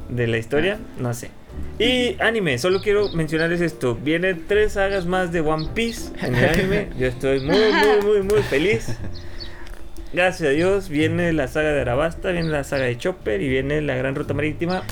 de 0.09 0.27
la 0.27 0.37
historia, 0.37 0.79
no 0.99 1.13
sé. 1.13 1.29
Y 1.77 2.15
anime, 2.21 2.57
solo 2.57 2.81
quiero 2.81 3.11
mencionarles 3.13 3.61
esto. 3.61 3.95
Vienen 3.95 4.45
tres 4.47 4.73
sagas 4.73 5.05
más 5.05 5.31
de 5.31 5.41
One 5.41 5.67
Piece 5.75 6.11
en 6.25 6.33
el 6.35 6.45
anime. 6.49 6.87
Yo 6.97 7.07
estoy 7.07 7.41
muy, 7.41 7.55
muy, 7.57 8.05
muy, 8.05 8.21
muy 8.23 8.41
feliz. 8.43 8.97
Gracias 10.13 10.47
a 10.49 10.51
Dios, 10.51 10.89
viene 10.89 11.33
la 11.33 11.47
saga 11.47 11.71
de 11.73 11.81
Arabasta, 11.81 12.31
viene 12.31 12.49
la 12.49 12.63
saga 12.63 12.85
de 12.85 12.97
Chopper 12.97 13.41
y 13.41 13.49
viene 13.49 13.81
la 13.81 13.95
Gran 13.95 14.13
Ruta 14.15 14.33
Marítima. 14.33 14.83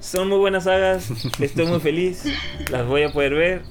Son 0.00 0.28
muy 0.28 0.38
buenas 0.38 0.64
sagas, 0.64 1.08
estoy 1.40 1.66
muy 1.66 1.80
feliz, 1.80 2.24
las 2.70 2.86
voy 2.86 3.02
a 3.02 3.12
poder 3.12 3.34
ver. 3.34 3.62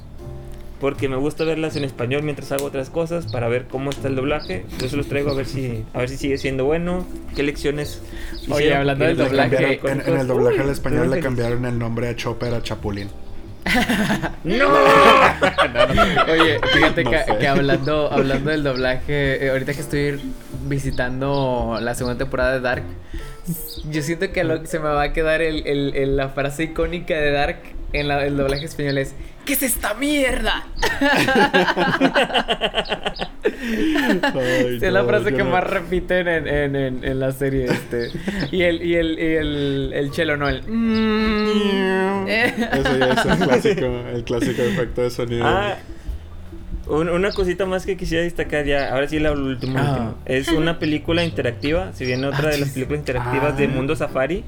Porque 0.82 1.08
me 1.08 1.16
gusta 1.16 1.44
verlas 1.44 1.76
en 1.76 1.84
español 1.84 2.24
mientras 2.24 2.52
hago 2.52 2.66
otras 2.66 2.89
cosas 2.89 3.32
para 3.32 3.48
ver 3.48 3.66
cómo 3.70 3.92
está 3.92 4.08
el 4.08 4.16
doblaje. 4.16 4.66
Yo 4.80 4.89
se 4.89 4.98
los 4.98 5.08
traigo 5.08 5.30
a 5.30 5.36
ver 5.36 5.46
si, 5.46 5.84
a 5.94 6.00
ver 6.00 6.10
si 6.10 6.18
sigue 6.18 6.39
siendo 6.39 6.66
bueno. 6.66 7.06
¿Qué 7.36 7.44
lecciones? 7.44 8.02
Oye, 8.50 8.66
hicieron? 8.66 8.80
hablando 8.80 9.06
del 9.06 9.16
¿Qué 9.16 9.22
Le 9.24 9.28
doblaje, 9.30 9.80
en, 9.84 10.02
en 10.02 10.20
el 10.20 10.26
doblaje 10.28 10.60
al 10.62 10.70
español 10.72 11.12
le 11.12 11.20
cambiaron 11.20 11.66
el 11.66 11.78
nombre 11.78 12.08
a 12.10 12.16
Chopper 12.16 12.52
a 12.56 12.64
Chapulín. 12.64 13.10
¡No! 14.44 14.70
Oye, 16.32 16.60
fíjate 16.74 17.04
No 17.04 17.12
que, 17.12 17.18
sé. 17.26 17.38
que 17.39 17.48
hablando, 17.48 18.12
hablando 18.12 18.50
del 18.50 18.64
doblaje, 18.64 19.46
eh, 19.46 19.50
ahorita 19.52 19.74
que 19.76 19.82
estoy 19.82 20.20
visitando 20.72 21.78
la 21.80 21.93
segunda 21.93 22.17
temporada 22.17 22.53
de 22.53 22.61
Dark, 22.61 22.84
yo 23.91 24.01
siento 24.01 24.32
que 24.32 24.43
lo- 24.43 24.65
se 24.65 24.80
me 24.80 24.86
va 24.89 25.03
a 25.03 25.13
quedar 25.13 25.41
el, 25.41 25.67
el- 25.67 25.93
el- 25.95 26.17
la 26.17 26.30
frase 26.30 26.63
icónica 26.63 27.13
de 27.15 27.32
Dark 27.32 27.57
en 27.93 28.07
la- 28.07 28.26
el 28.26 28.38
doblaje 28.38 28.65
español 28.65 28.97
es 28.97 29.13
¿Qué 29.45 29.53
es 29.53 29.63
esta 29.63 29.95
mierda? 29.95 30.67
Ay, 33.43 34.80
es 34.82 34.93
la 34.93 35.03
frase 35.03 35.32
que 35.34 35.43
no- 35.43 35.49
más 35.49 35.63
repiten 35.63 36.28
en, 36.28 36.47
en, 36.47 36.76
en, 36.76 37.03
en 37.03 37.19
la 37.19 37.32
serie 37.32 37.65
este. 37.65 38.11
Y 38.51 38.61
el, 38.63 38.84
y 38.84 38.95
el, 38.95 39.17
y 39.19 39.36
el, 39.36 39.91
el 39.95 40.11
chelo, 40.11 40.38
no, 40.38 40.47
el... 40.47 40.61
mm. 40.67 42.28
Eso 42.28 42.97
ya 42.97 43.13
es 43.13 43.26
el 43.26 43.38
clásico, 43.47 43.86
el 44.13 44.24
clásico 44.24 44.61
efecto 44.61 45.01
de 45.01 45.09
sonido. 45.09 45.43
Ah, 45.47 45.76
un- 46.92 47.10
una 47.10 47.32
cosita 47.32 47.66
más 47.66 47.86
que 47.86 47.98
quisiera 47.98 48.24
destacar 48.24 48.66
ya, 48.66 48.94
ahora 48.94 49.08
sí 49.08 49.20
la 49.20 49.32
último, 49.32 49.78
Ah. 49.80 49.89
último. 49.92 50.16
Es 50.26 50.48
una 50.50 50.78
película 50.80 51.24
interactiva, 51.24 51.92
si 51.94 52.06
bien 52.06 52.24
otra 52.26 52.50
Ah, 52.50 52.52
de 52.52 52.58
las 52.60 52.68
sí, 52.70 52.74
películas 52.76 53.00
interactivas 53.00 53.54
Ah. 53.54 53.58
de 53.58 53.68
Mundo 53.68 53.96
Safari. 53.96 54.44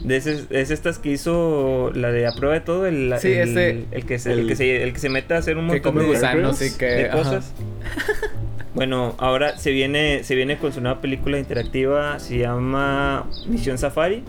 De 0.00 0.16
ese- 0.16 0.46
es 0.50 0.70
estas 0.72 0.98
que 0.98 1.10
hizo 1.12 1.92
la 1.94 2.10
de 2.10 2.26
a 2.26 2.32
prueba 2.32 2.54
de 2.54 2.60
todo, 2.60 2.86
el, 2.86 3.14
Sí, 3.20 3.32
el, 3.32 3.48
ese- 3.50 3.84
el 3.92 4.04
que 4.04 4.18
se, 4.18 4.32
el, 4.32 4.38
el- 4.40 4.46
que 4.48 4.56
se, 4.56 4.82
el 4.82 4.92
que 4.92 4.98
se 4.98 5.08
mete 5.08 5.34
a 5.34 5.38
hacer 5.38 5.56
un 5.58 5.66
montón 5.66 5.94
de, 5.96 6.04
gusanos 6.06 6.60
y 6.62 6.76
que... 6.76 6.86
de 6.86 7.06
ajá. 7.08 7.18
cosas. 7.18 7.52
Bueno, 8.74 9.14
ahora 9.18 9.58
se 9.58 9.70
viene, 9.70 10.24
se 10.24 10.34
viene 10.34 10.56
con 10.56 10.72
su 10.72 10.80
nueva 10.80 11.02
película 11.02 11.38
interactiva, 11.38 12.18
se 12.18 12.38
llama 12.38 13.26
Misión 13.46 13.76
Safari. 13.76 14.24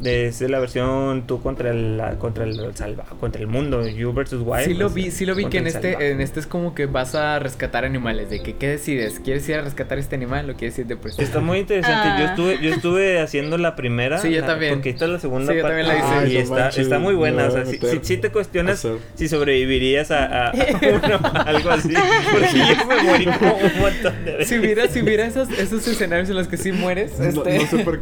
Desde 0.00 0.48
la 0.48 0.58
versión 0.58 1.24
tú 1.26 1.42
contra 1.42 1.70
el 1.70 1.96
la- 1.98 2.18
contra 2.18 2.44
el 2.44 2.74
salva, 2.74 3.04
contra 3.20 3.40
el 3.40 3.46
mundo, 3.46 3.86
you 3.86 4.12
versus 4.12 4.42
wild. 4.44 4.64
Sí 4.64 4.74
lo 4.74 4.88
sea, 4.88 4.94
vi, 4.94 5.10
sí 5.10 5.26
lo 5.26 5.34
vi 5.34 5.44
que 5.46 5.58
en 5.58 5.66
este, 5.66 6.10
en 6.10 6.20
este 6.20 6.40
es 6.40 6.46
como 6.46 6.74
que 6.74 6.86
vas 6.86 7.14
a 7.14 7.38
rescatar 7.38 7.84
animales, 7.84 8.30
de 8.30 8.40
que 8.42 8.56
qué 8.56 8.68
decides, 8.68 9.20
¿quieres 9.20 9.48
ir 9.48 9.56
a 9.56 9.60
rescatar 9.62 9.98
este 9.98 10.16
animal 10.16 10.48
o 10.50 10.54
quieres 10.54 10.78
ir 10.78 10.86
de 10.86 10.96
prestar? 10.96 11.24
Está 11.24 11.40
muy 11.40 11.58
interesante. 11.58 12.08
Yo 12.20 12.26
Ah. 12.26 12.30
estuve, 12.30 12.58
yo 12.62 12.74
estuve 12.74 13.20
haciendo 13.20 13.58
la 13.58 13.76
primera. 13.76 14.18
Sí, 14.18 14.30
yo 14.32 14.40
la- 14.40 14.46
también. 14.46 14.74
Porque 14.74 14.90
esta 14.90 15.04
es 15.04 15.10
la 15.10 15.18
segunda 15.18 15.52
Sí, 15.52 15.58
yo 15.58 15.62
parte. 15.62 15.82
también 15.82 15.88
la 15.88 16.22
hice. 16.22 16.32
Y 16.32 16.36
Ay, 16.36 16.42
está, 16.42 16.68
está 16.70 16.98
muy 16.98 17.14
buena. 17.14 17.46
o 17.46 17.50
sea, 17.50 17.66
si, 17.66 17.72
meter 17.72 17.90
si- 18.00 18.04
si 18.04 18.16
te 18.16 18.30
cuestionas 18.30 18.78
hacer. 18.84 18.98
si 19.14 19.28
sobrevivirías 19.28 20.10
a, 20.10 20.24
a- 20.24 20.50
a 20.50 20.52
uno, 21.04 21.20
algo 21.46 21.70
así. 21.70 21.92
Porque 22.32 22.48
yo 22.58 22.86
me 22.86 23.02
morí 23.02 23.24
como 23.26 23.54
un 23.54 23.78
montón 23.80 24.24
de 24.24 24.32
veces. 24.32 24.48
Si 24.48 24.58
hubiera, 24.58 24.88
si 24.88 25.02
hubiera 25.02 25.26
esos, 25.26 25.50
esos 25.50 25.86
escenarios 25.86 26.30
en 26.30 26.36
los 26.36 26.48
que 26.48 26.56
sí 26.56 26.72
mueres, 26.72 27.18
No, 27.18 27.26
este... 27.44 27.58
no 27.58 27.66
sé 27.66 27.78
por 27.84 28.00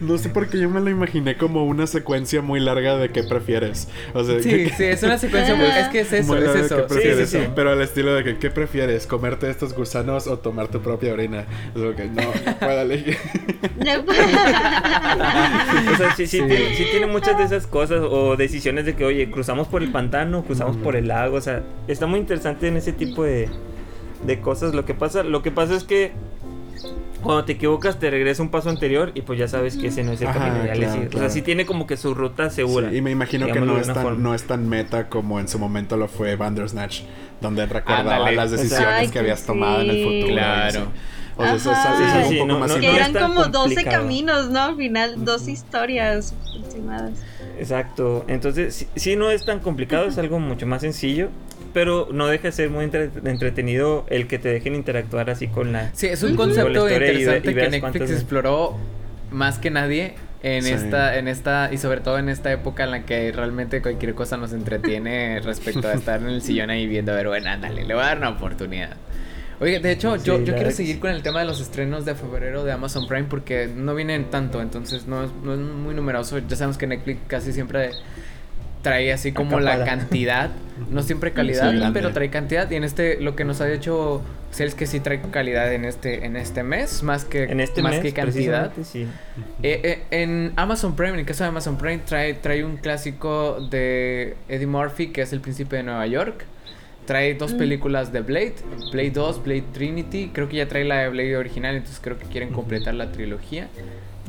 no 0.00 0.18
sé 0.18 0.28
por 0.28 0.48
qué 0.48 0.58
yo 0.58 0.68
me 0.70 0.80
lo 0.80 0.90
imaginé 0.90 1.36
como 1.36 1.64
una 1.66 1.86
secuencia 1.86 2.42
muy 2.42 2.60
larga 2.60 2.96
de 2.96 3.10
qué 3.10 3.22
prefieres. 3.22 3.88
O 4.14 4.24
sea, 4.24 4.40
Sí, 4.42 4.48
que- 4.50 4.70
sí, 4.76 4.84
es 4.84 5.02
una 5.02 5.18
secuencia 5.18 5.54
muy... 5.54 5.66
Es 5.66 5.88
que 5.88 6.00
es 6.00 6.12
eso, 6.12 6.36
es 6.36 6.52
de 6.54 6.60
eso. 6.60 6.76
qué 6.76 6.82
Sí, 6.82 6.88
prefieres, 6.88 7.30
sí, 7.30 7.38
sí. 7.38 7.46
pero 7.54 7.70
al 7.72 7.80
estilo 7.82 8.14
de 8.14 8.24
que 8.24 8.38
qué 8.38 8.50
prefieres, 8.50 9.06
comerte 9.06 9.48
estos 9.50 9.74
gusanos 9.74 10.26
o 10.26 10.38
tomar 10.38 10.68
tu 10.68 10.80
propia 10.80 11.12
orina. 11.12 11.44
Es 11.74 11.80
lo 11.80 11.94
que 11.96 12.04
no, 12.06 12.22
no 12.22 12.58
puedo 12.58 12.80
elegir. 12.80 13.16
O 15.92 15.96
sea, 15.96 16.14
sí, 16.16 16.26
sí, 16.26 16.38
Sí. 16.38 16.44
Tiene, 16.46 16.74
sí 16.76 16.84
tiene 16.90 17.06
muchas 17.06 17.36
de 17.38 17.44
esas 17.44 17.66
cosas 17.66 18.00
o 18.02 18.36
decisiones 18.36 18.84
de 18.84 18.94
que, 18.94 19.04
oye, 19.04 19.30
cruzamos 19.30 19.66
por 19.68 19.82
el 19.82 19.90
pantano, 19.90 20.44
cruzamos 20.44 20.76
por 20.76 20.94
el 20.96 21.08
lago, 21.08 21.36
o 21.36 21.40
sea, 21.40 21.62
está 21.88 22.06
muy 22.06 22.20
interesante 22.20 22.68
en 22.68 22.76
ese 22.76 22.92
tipo 22.92 23.24
de, 23.24 23.48
de 24.26 24.40
cosas. 24.40 24.74
Lo 24.74 24.84
que 24.84 24.94
pasa, 24.94 25.22
lo 25.24 25.42
que 25.42 25.50
pasa 25.50 25.74
es 25.74 25.84
que 25.84 26.12
cuando 27.28 27.44
te 27.44 27.52
equivocas 27.52 27.98
te 27.98 28.08
regresa 28.10 28.42
un 28.42 28.48
paso 28.48 28.70
anterior 28.70 29.12
y 29.14 29.20
pues 29.20 29.38
ya 29.38 29.48
sabes 29.48 29.76
que 29.76 29.88
ese 29.88 30.02
no 30.02 30.12
es 30.12 30.22
el 30.22 30.28
Ajá, 30.28 30.38
camino. 30.38 30.64
le 30.64 30.72
claro, 30.72 30.92
sigues. 30.94 31.08
O 31.08 31.10
claro. 31.10 31.26
sea, 31.26 31.28
sí 31.28 31.42
tiene 31.42 31.66
como 31.66 31.86
que 31.86 31.98
su 31.98 32.14
ruta 32.14 32.48
segura. 32.48 32.88
Sí, 32.88 32.96
y 32.96 33.02
me 33.02 33.10
imagino 33.10 33.48
que 33.48 33.60
no 33.60 33.78
es, 33.78 33.86
tan, 33.86 33.96
forma. 33.96 34.18
no 34.18 34.34
es 34.34 34.44
tan 34.44 34.66
meta 34.66 35.10
como 35.10 35.38
en 35.38 35.46
su 35.46 35.58
momento 35.58 35.98
lo 35.98 36.08
fue 36.08 36.36
Bandersnatch, 36.36 37.02
donde 37.42 37.66
recordaba 37.66 38.14
Ándale. 38.16 38.34
las 38.34 38.50
decisiones 38.52 38.88
Ay, 38.88 39.08
que 39.08 39.18
habías 39.18 39.42
que 39.42 39.46
tomado 39.48 39.82
en 39.82 39.90
el 39.90 39.96
sí. 39.96 40.04
futuro. 40.04 40.32
Claro. 40.32 40.86
O 41.36 41.42
sea, 41.42 41.54
eso 41.54 41.70
es 41.72 41.78
Sí, 41.78 41.84
sí, 41.84 42.18
un 42.24 42.28
sí, 42.30 42.34
poco 42.38 42.46
no, 42.46 42.58
más 42.60 42.70
no, 42.74 42.80
que 42.80 42.96
eran 42.96 43.12
como 43.12 43.44
12 43.44 43.52
complicado. 43.52 44.02
caminos, 44.02 44.48
¿no? 44.48 44.62
Al 44.62 44.76
final, 44.76 45.24
dos 45.26 45.48
historias 45.48 46.34
aproximadas. 46.56 47.12
Exacto. 47.58 48.24
Entonces, 48.26 48.74
sí, 48.74 48.86
sí 48.96 49.16
no 49.16 49.30
es 49.30 49.44
tan 49.44 49.60
complicado, 49.60 50.06
es 50.06 50.16
algo 50.16 50.40
mucho 50.40 50.66
más 50.66 50.80
sencillo. 50.80 51.28
Pero 51.74 52.08
no 52.12 52.26
deja 52.26 52.44
de 52.44 52.52
ser 52.52 52.70
muy 52.70 52.84
entre- 52.84 53.10
entretenido 53.24 54.06
el 54.08 54.26
que 54.26 54.38
te 54.38 54.48
dejen 54.48 54.74
interactuar 54.74 55.30
así 55.30 55.48
con 55.48 55.72
la. 55.72 55.90
Sí, 55.94 56.06
es 56.06 56.22
un 56.22 56.34
concepto 56.36 56.88
y 56.88 56.92
ve- 56.98 57.06
interesante 57.06 57.50
y 57.50 57.54
que 57.54 57.68
Netflix 57.70 58.10
exploró 58.10 58.76
más 59.30 59.58
que 59.58 59.70
nadie 59.70 60.14
en 60.42 60.62
Sí. 60.62 60.70
esta, 60.72 61.18
en 61.18 61.26
esta, 61.28 61.68
y 61.72 61.78
sobre 61.78 62.00
todo 62.00 62.18
en 62.18 62.28
esta 62.28 62.52
época 62.52 62.84
en 62.84 62.92
la 62.92 63.04
que 63.04 63.32
realmente 63.32 63.82
cualquier 63.82 64.14
cosa 64.14 64.36
nos 64.36 64.52
entretiene 64.52 65.40
respecto 65.44 65.88
a 65.88 65.92
estar 65.94 66.20
en 66.22 66.28
el 66.28 66.42
sillón 66.42 66.70
ahí 66.70 66.86
viendo, 66.86 67.12
a 67.12 67.16
ver, 67.16 67.26
bueno, 67.28 67.50
ándale, 67.50 67.84
le 67.84 67.94
voy 67.94 68.02
a 68.02 68.06
dar 68.06 68.18
una 68.18 68.30
oportunidad. 68.30 68.96
Oye, 69.60 69.80
de 69.80 69.90
hecho, 69.90 70.16
Sí, 70.18 70.24
yo, 70.24 70.40
yo 70.44 70.54
quiero 70.54 70.70
seguir 70.70 71.00
con 71.00 71.10
el 71.10 71.20
tema 71.22 71.40
de 71.40 71.46
los 71.46 71.60
estrenos 71.60 72.04
de 72.04 72.14
febrero 72.14 72.62
de 72.62 72.70
Amazon 72.70 73.08
Prime 73.08 73.26
porque 73.28 73.68
no 73.74 73.96
vienen 73.96 74.30
tanto, 74.30 74.62
entonces 74.62 75.08
no 75.08 75.24
es, 75.24 75.30
no 75.42 75.52
es 75.54 75.58
muy 75.58 75.96
numeroso. 75.96 76.38
Ya 76.38 76.54
sabemos 76.54 76.78
que 76.78 76.86
Netflix 76.86 77.18
casi 77.26 77.52
siempre 77.52 77.90
trae 78.82 79.12
así 79.12 79.32
como 79.32 79.60
la 79.60 79.84
cantidad, 79.84 80.50
no 80.90 81.02
siempre 81.02 81.32
calidad, 81.34 81.72
Sí, 81.72 81.80
pero 81.92 82.12
trae 82.12 82.30
cantidad 82.30 82.70
y 82.70 82.76
en 82.76 82.84
este 82.84 83.20
lo 83.20 83.34
que 83.36 83.44
nos 83.44 83.60
ha 83.60 83.70
hecho 83.72 84.22
es 84.58 84.74
que 84.74 84.86
sí 84.86 84.98
trae 85.00 85.20
calidad 85.30 85.72
en 85.72 85.84
este 85.84 86.24
en 86.24 86.34
este 86.36 86.62
mes 86.62 87.02
más 87.02 87.24
que 87.24 87.44
En 87.44 87.60
este 87.60 87.82
más 87.82 87.92
mes, 87.92 88.02
que 88.02 88.12
cantidad. 88.12 88.72
sí. 88.82 89.06
Eh, 89.62 89.80
eh, 89.84 90.02
en 90.22 90.52
Amazon 90.56 90.96
Prime, 90.96 91.12
en 91.14 91.18
el 91.20 91.26
caso 91.26 91.44
de 91.44 91.48
Amazon 91.50 91.76
Prime 91.78 91.98
trae 91.98 92.34
trae 92.34 92.64
un 92.64 92.76
clásico 92.78 93.58
de 93.70 94.36
Eddie 94.48 94.66
Murphy 94.66 95.08
que 95.08 95.22
es 95.22 95.32
El 95.32 95.40
Príncipe 95.40 95.76
de 95.76 95.82
Nueva 95.82 96.06
York. 96.06 96.44
Trae 97.06 97.34
dos 97.34 97.54
Mm. 97.54 97.58
películas 97.58 98.12
de 98.12 98.20
Blade, 98.20 98.54
Blade 98.92 99.10
2, 99.12 99.42
Blade 99.42 99.64
Trinity. 99.72 100.30
Creo 100.32 100.46
que 100.48 100.56
ya 100.56 100.68
trae 100.68 100.84
la 100.84 100.96
de 100.98 101.08
Blade 101.08 101.36
original, 101.38 101.74
entonces 101.74 102.00
creo 102.02 102.18
que 102.18 102.26
quieren 102.26 102.50
completar 102.52 102.94
la 102.94 103.10
trilogía. 103.12 103.68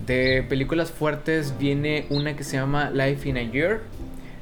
De 0.06 0.44
películas 0.48 0.90
fuertes 0.90 1.54
viene 1.60 2.06
una 2.10 2.36
que 2.38 2.44
se 2.46 2.56
llama 2.58 2.90
Life 2.90 3.28
in 3.28 3.38
a 3.38 3.44
Year, 3.44 3.82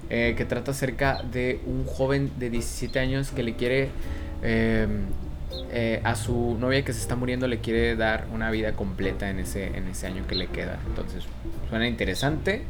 eh, 0.10 0.34
que 0.38 0.46
trata 0.46 0.72
acerca 0.72 1.22
de 1.24 1.60
un 1.66 1.86
joven 1.86 2.32
de 2.40 2.50
17 2.50 3.00
años 3.00 3.32
que 3.32 3.44
le 3.44 3.56
quiere 3.56 3.90
eh, 4.44 4.88
eh, 5.72 6.02
a 6.04 6.16
su 6.16 6.56
novia 6.60 6.84
que 6.84 6.94
se 6.94 7.00
está 7.02 7.16
muriendo, 7.16 7.48
le 7.48 7.60
quiere 7.60 7.96
dar 7.96 8.26
una 8.34 8.52
vida 8.52 8.74
completa 8.74 9.30
en 9.30 9.40
ese, 9.40 9.68
en 9.68 9.88
ese 9.88 10.08
año 10.08 10.26
que 10.28 10.36
le 10.36 10.48
queda. 10.48 10.78
Entonces, 10.88 11.24
suena 11.70 11.88
interesante. 11.88 12.64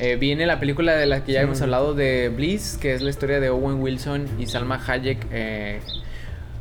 Eh, 0.00 0.16
viene 0.16 0.44
la 0.46 0.58
película 0.58 0.96
de 0.96 1.06
la 1.06 1.22
que 1.24 1.32
ya 1.32 1.40
Sí. 1.40 1.44
hemos 1.44 1.62
hablado 1.62 1.94
de 1.94 2.28
Bliss, 2.34 2.78
que 2.80 2.94
es 2.94 3.02
la 3.02 3.10
historia 3.10 3.38
de 3.40 3.50
Owen 3.50 3.80
Wilson 3.80 4.26
y 4.40 4.46
Salma 4.46 4.80
Hayek 4.84 5.26
eh, 5.30 5.80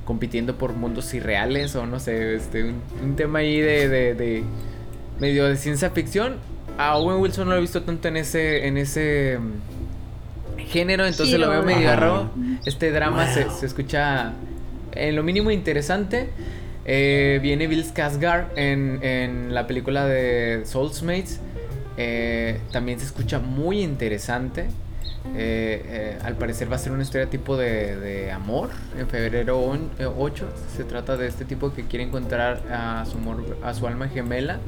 compitiendo 0.05 0.57
por 0.57 0.73
mundos 0.73 1.13
irreales 1.13 1.75
o 1.75 1.85
no 1.85 1.99
sé, 1.99 2.35
este, 2.35 2.63
un, 2.65 2.81
un 3.01 3.15
tema 3.15 3.39
ahí 3.39 3.59
de, 3.59 3.87
de, 3.89 4.13
de 4.13 4.43
medio 5.19 5.45
de 5.45 5.55
ciencia 5.57 5.89
ficción. 5.91 6.35
A 6.77 6.97
Owen 6.97 7.17
Wilson 7.21 7.45
no 7.45 7.51
lo 7.53 7.57
he 7.57 7.61
visto 7.61 7.81
tanto 7.83 8.07
en 8.07 8.17
ese, 8.17 8.67
en 8.67 8.77
ese 8.77 9.39
género, 10.73 11.05
entonces 11.05 11.39
lo 11.39 11.49
veo 11.49 11.63
medio 11.63 11.87
raro. 11.95 12.31
Este 12.65 12.91
drama 12.91 13.27
se, 13.33 13.49
se 13.49 13.65
escucha 13.65 14.33
en 14.93 15.15
lo 15.15 15.23
mínimo 15.23 15.51
interesante. 15.51 16.29
Eh, 16.85 17.39
viene 17.41 17.67
Bill 17.67 17.85
Skarsgård 17.85 18.47
en, 18.57 18.99
en 19.03 19.53
la 19.53 19.65
película 19.67 20.05
de 20.05 20.63
Soulmates. 20.65 21.39
Eh, 21.97 22.59
también 22.71 22.99
se 22.99 23.05
escucha 23.05 23.39
muy 23.39 23.81
interesante. 23.81 24.65
Eh, 25.35 25.81
eh, 25.85 26.17
al 26.25 26.35
parecer 26.35 26.69
va 26.69 26.75
a 26.75 26.79
ser 26.79 26.91
una 26.91 27.03
historia 27.03 27.27
tipo 27.29 27.55
de, 27.55 27.95
de 27.95 28.31
amor. 28.31 28.69
En 28.99 29.07
febrero 29.07 29.59
on- 29.59 29.89
eh, 29.99 30.05
8 30.05 30.45
se 30.75 30.83
trata 30.83 31.15
de 31.15 31.27
este 31.27 31.45
tipo 31.45 31.73
que 31.73 31.83
quiere 31.83 32.03
encontrar 32.03 32.61
a 32.69 33.05
su, 33.09 33.17
amor- 33.17 33.57
a 33.63 33.73
su 33.73 33.87
alma 33.87 34.09
gemela 34.09 34.59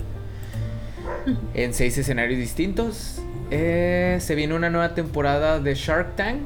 en 1.54 1.74
seis 1.74 1.98
escenarios 1.98 2.40
distintos. 2.40 3.22
Eh, 3.52 4.18
se 4.22 4.36
viene 4.36 4.54
una 4.54 4.70
nueva 4.70 4.94
temporada 4.96 5.60
de 5.60 5.76
Shark 5.76 6.16
Tank. 6.16 6.42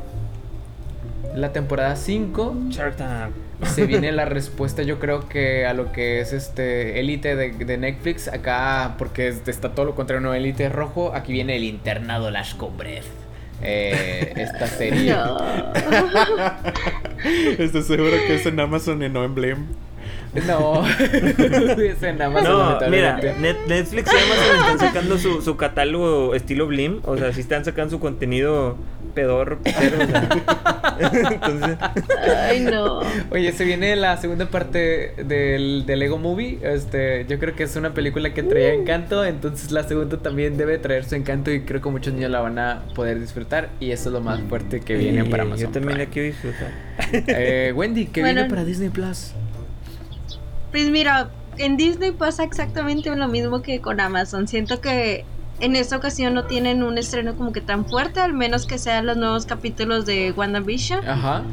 La 1.35 1.53
temporada 1.53 1.95
5. 1.95 2.55
Shark 2.69 2.95
Tank. 2.97 3.31
Se 3.65 3.85
viene 3.85 4.11
la 4.11 4.25
respuesta, 4.25 4.83
yo 4.83 4.99
creo 4.99 5.27
que 5.27 5.65
a 5.65 5.73
lo 5.73 5.91
que 5.91 6.21
es 6.21 6.33
este 6.33 6.99
Elite 6.99 7.35
de, 7.35 7.51
de 7.51 7.77
Netflix. 7.77 8.27
Acá, 8.27 8.95
porque 8.97 9.27
es- 9.29 9.47
está 9.47 9.71
todo 9.73 9.85
lo 9.85 9.95
contrario, 9.95 10.21
no 10.21 10.33
Elite 10.33 10.65
es 10.65 10.71
rojo. 10.71 11.13
Aquí 11.13 11.33
viene 11.33 11.55
el 11.55 11.63
internado 11.63 12.31
Las 12.31 12.53
Cumbres. 12.55 13.05
Eh, 13.61 14.33
esta 14.37 14.67
serie. 14.67 15.13
No. 15.15 15.37
Estoy 17.57 17.83
seguro 17.83 18.11
que 18.27 18.35
es 18.35 18.45
en 18.45 18.59
Amazon 18.59 19.01
y 19.03 19.09
no 19.09 19.23
en 19.25 19.35
Blim. 19.35 19.65
No. 20.47 20.83
en 22.01 22.21
Amazon, 22.21 22.79
No, 22.81 22.89
mira. 22.89 23.17
Net- 23.19 23.65
Netflix 23.67 24.11
y 24.13 24.15
Amazon 24.15 24.55
están 24.59 24.79
sacando 24.79 25.17
su, 25.17 25.41
su 25.41 25.57
catálogo 25.57 26.35
estilo 26.35 26.67
Blim. 26.67 26.99
O 27.05 27.17
sea, 27.17 27.33
sí 27.33 27.41
están 27.41 27.65
sacando 27.65 27.91
su 27.91 27.99
contenido 27.99 28.77
pedorro, 29.15 29.57
pitero, 29.59 29.97
o 30.03 30.07
sea. 30.07 30.29
Entonces, 31.31 31.77
Ay, 32.47 32.59
no. 32.61 32.99
Oye, 33.31 33.51
se 33.53 33.63
viene 33.65 33.95
la 33.95 34.17
segunda 34.17 34.45
parte 34.49 35.13
del, 35.25 35.85
del 35.87 35.99
Lego 35.99 36.17
Movie. 36.17 36.59
Este, 36.61 37.25
yo 37.27 37.39
creo 37.39 37.55
que 37.55 37.63
es 37.63 37.75
una 37.75 37.93
película 37.93 38.33
que 38.33 38.43
traía 38.43 38.73
encanto, 38.73 39.25
entonces 39.25 39.71
la 39.71 39.83
segunda 39.83 40.17
también 40.17 40.57
debe 40.57 40.77
traer 40.77 41.05
su 41.05 41.15
encanto 41.15 41.51
y 41.51 41.61
creo 41.61 41.81
que 41.81 41.89
muchos 41.89 42.13
niños 42.13 42.29
la 42.31 42.41
van 42.41 42.59
a 42.59 42.83
poder 42.95 43.19
disfrutar 43.19 43.69
y 43.79 43.91
eso 43.91 44.09
es 44.09 44.13
lo 44.13 44.21
más 44.21 44.41
fuerte 44.41 44.79
que 44.81 44.95
viene 44.95 45.25
para 45.25 45.43
Amazon. 45.43 45.67
Yo 45.67 45.71
también 45.71 45.97
la 45.97 46.05
Prime. 46.05 46.11
quiero 46.13 46.27
disfrutar. 46.27 46.71
Eh, 47.27 47.73
Wendy, 47.75 48.05
¿qué 48.07 48.21
Bueno. 48.21 48.35
viene 48.41 48.49
para 48.49 48.63
Disney 48.63 48.89
Plus? 48.89 49.31
Pues 50.71 50.89
mira, 50.89 51.29
en 51.57 51.77
Disney 51.77 52.11
pasa 52.11 52.43
exactamente 52.43 53.13
lo 53.15 53.27
mismo 53.27 53.61
que 53.61 53.81
con 53.81 53.99
Amazon. 53.99 54.47
Siento 54.47 54.81
que 54.81 55.25
en 55.59 55.75
esta 55.75 55.97
ocasión 55.97 56.33
no 56.33 56.45
tienen 56.45 56.83
un 56.83 56.97
estreno 56.97 57.35
como 57.35 57.51
que 57.51 57.61
tan 57.61 57.85
fuerte, 57.85 58.19
al 58.19 58.33
menos 58.33 58.65
que 58.65 58.77
sean 58.77 59.05
los 59.05 59.17
nuevos 59.17 59.45
capítulos 59.45 60.05
de 60.05 60.31
WandaVision. 60.31 61.07
Ajá. 61.07 61.43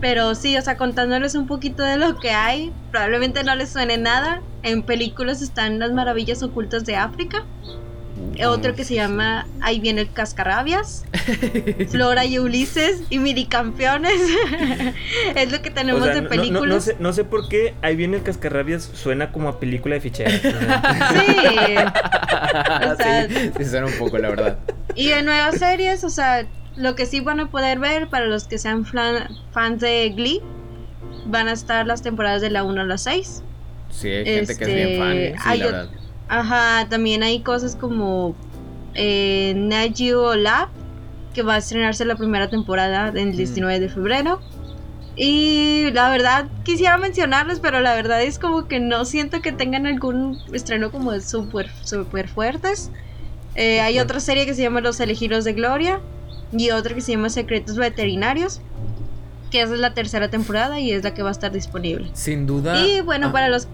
Pero 0.00 0.34
sí, 0.34 0.56
o 0.56 0.62
sea, 0.62 0.76
contándoles 0.76 1.34
un 1.34 1.46
poquito 1.46 1.82
de 1.82 1.96
lo 1.96 2.18
que 2.18 2.30
hay, 2.30 2.72
probablemente 2.90 3.42
no 3.44 3.54
les 3.54 3.70
suene 3.70 3.98
nada. 3.98 4.42
En 4.62 4.82
películas 4.82 5.40
están 5.40 5.78
las 5.78 5.92
maravillas 5.92 6.42
ocultas 6.42 6.84
de 6.84 6.96
África. 6.96 7.44
Otro 8.46 8.74
que 8.74 8.84
se 8.84 8.94
llama 8.94 9.46
Ahí 9.60 9.80
viene 9.80 10.02
el 10.02 10.12
cascarrabias. 10.12 11.04
Flora 11.90 12.24
y 12.24 12.38
Ulises 12.38 13.02
y 13.10 13.18
Miricampeones. 13.18 14.20
es 15.34 15.52
lo 15.52 15.60
que 15.62 15.70
tenemos 15.70 16.02
O 16.02 16.04
sea, 16.04 16.14
de 16.14 16.22
no- 16.22 16.28
películas. 16.28 16.68
No, 16.68 16.80
sé, 16.80 16.96
no 17.00 17.12
sé 17.12 17.24
por 17.24 17.48
qué 17.48 17.74
ahí 17.82 17.96
viene 17.96 18.16
el 18.18 18.22
cascarrabias, 18.22 18.82
suena 18.94 19.32
como 19.32 19.48
a 19.48 19.58
película 19.60 19.94
de 19.96 20.00
ficheras. 20.00 20.40
Sí. 20.42 21.76
O 22.90 22.96
sea- 22.96 23.28
sí, 23.28 23.50
sí 23.56 23.64
suena 23.64 23.86
un 23.86 23.98
poco, 23.98 24.18
la 24.18 24.28
verdad. 24.30 24.58
Y 24.94 25.08
de 25.08 25.22
nuevas 25.22 25.58
series, 25.58 26.04
o 26.04 26.10
sea, 26.10 26.46
lo 26.76 26.94
que 26.94 27.06
sí 27.06 27.20
van 27.20 27.40
a 27.40 27.50
poder 27.50 27.78
ver 27.78 28.08
para 28.08 28.26
los 28.26 28.44
que 28.44 28.58
sean 28.58 28.84
flan- 28.84 29.28
fans 29.52 29.80
de 29.80 30.10
Glee, 30.10 30.40
van 31.26 31.48
a 31.48 31.52
estar 31.52 31.86
las 31.86 32.02
temporadas 32.02 32.40
de 32.42 32.50
la 32.50 32.62
1 32.64 32.80
a 32.80 32.84
la 32.84 32.98
6. 32.98 33.42
Sí, 33.90 34.08
hay 34.08 34.24
gente 34.24 34.56
que 34.56 34.64
es 34.64 34.74
bien 34.74 34.98
fan. 35.00 35.16
Este, 35.16 35.38
Sí, 35.38 35.44
hay 35.46 35.58
la 35.58 35.64
verdad. 35.66 35.88
Ajá, 36.28 36.86
también 36.88 37.22
hay 37.22 37.40
cosas 37.40 37.74
como 37.76 38.34
eh, 38.94 39.54
Nat 39.56 39.96
Geo 39.96 40.34
Lab, 40.34 40.68
que 41.34 41.42
va 41.42 41.54
a 41.54 41.58
estrenarse 41.58 42.04
la 42.04 42.16
primera 42.16 42.48
temporada 42.50 43.08
el 43.14 43.36
19 43.36 43.80
de 43.80 43.88
febrero. 43.88 44.40
Y 45.16 45.90
la 45.94 46.10
verdad, 46.10 46.46
quisiera 46.64 46.96
mencionarles, 46.96 47.58
pero 47.60 47.80
la 47.80 47.94
verdad 47.94 48.22
es 48.22 48.38
como 48.38 48.68
que 48.68 48.78
no 48.78 49.04
siento 49.04 49.40
que 49.42 49.50
tengan 49.52 49.86
algún 49.86 50.38
estreno 50.52 50.92
como 50.92 51.18
súper 51.20 51.70
super 51.82 52.28
fuertes. 52.28 52.90
Eh, 53.56 53.80
hay 53.80 53.98
otra 53.98 54.20
serie 54.20 54.46
que 54.46 54.54
se 54.54 54.62
llama 54.62 54.80
Los 54.80 55.00
Elegidos 55.00 55.44
de 55.44 55.54
Gloria 55.54 56.00
y 56.52 56.70
otra 56.70 56.94
que 56.94 57.00
se 57.00 57.12
llama 57.12 57.30
Secretos 57.30 57.76
Veterinarios, 57.76 58.60
que 59.50 59.60
esa 59.62 59.74
es 59.74 59.80
la 59.80 59.92
tercera 59.94 60.28
temporada 60.30 60.78
y 60.78 60.92
es 60.92 61.02
la 61.02 61.14
que 61.14 61.22
va 61.24 61.30
a 61.30 61.32
estar 61.32 61.50
disponible. 61.50 62.08
Sin 62.12 62.46
duda. 62.46 62.80
Y 62.86 63.00
bueno, 63.00 63.28
Ah. 63.28 63.32
para 63.32 63.48
los... 63.48 63.66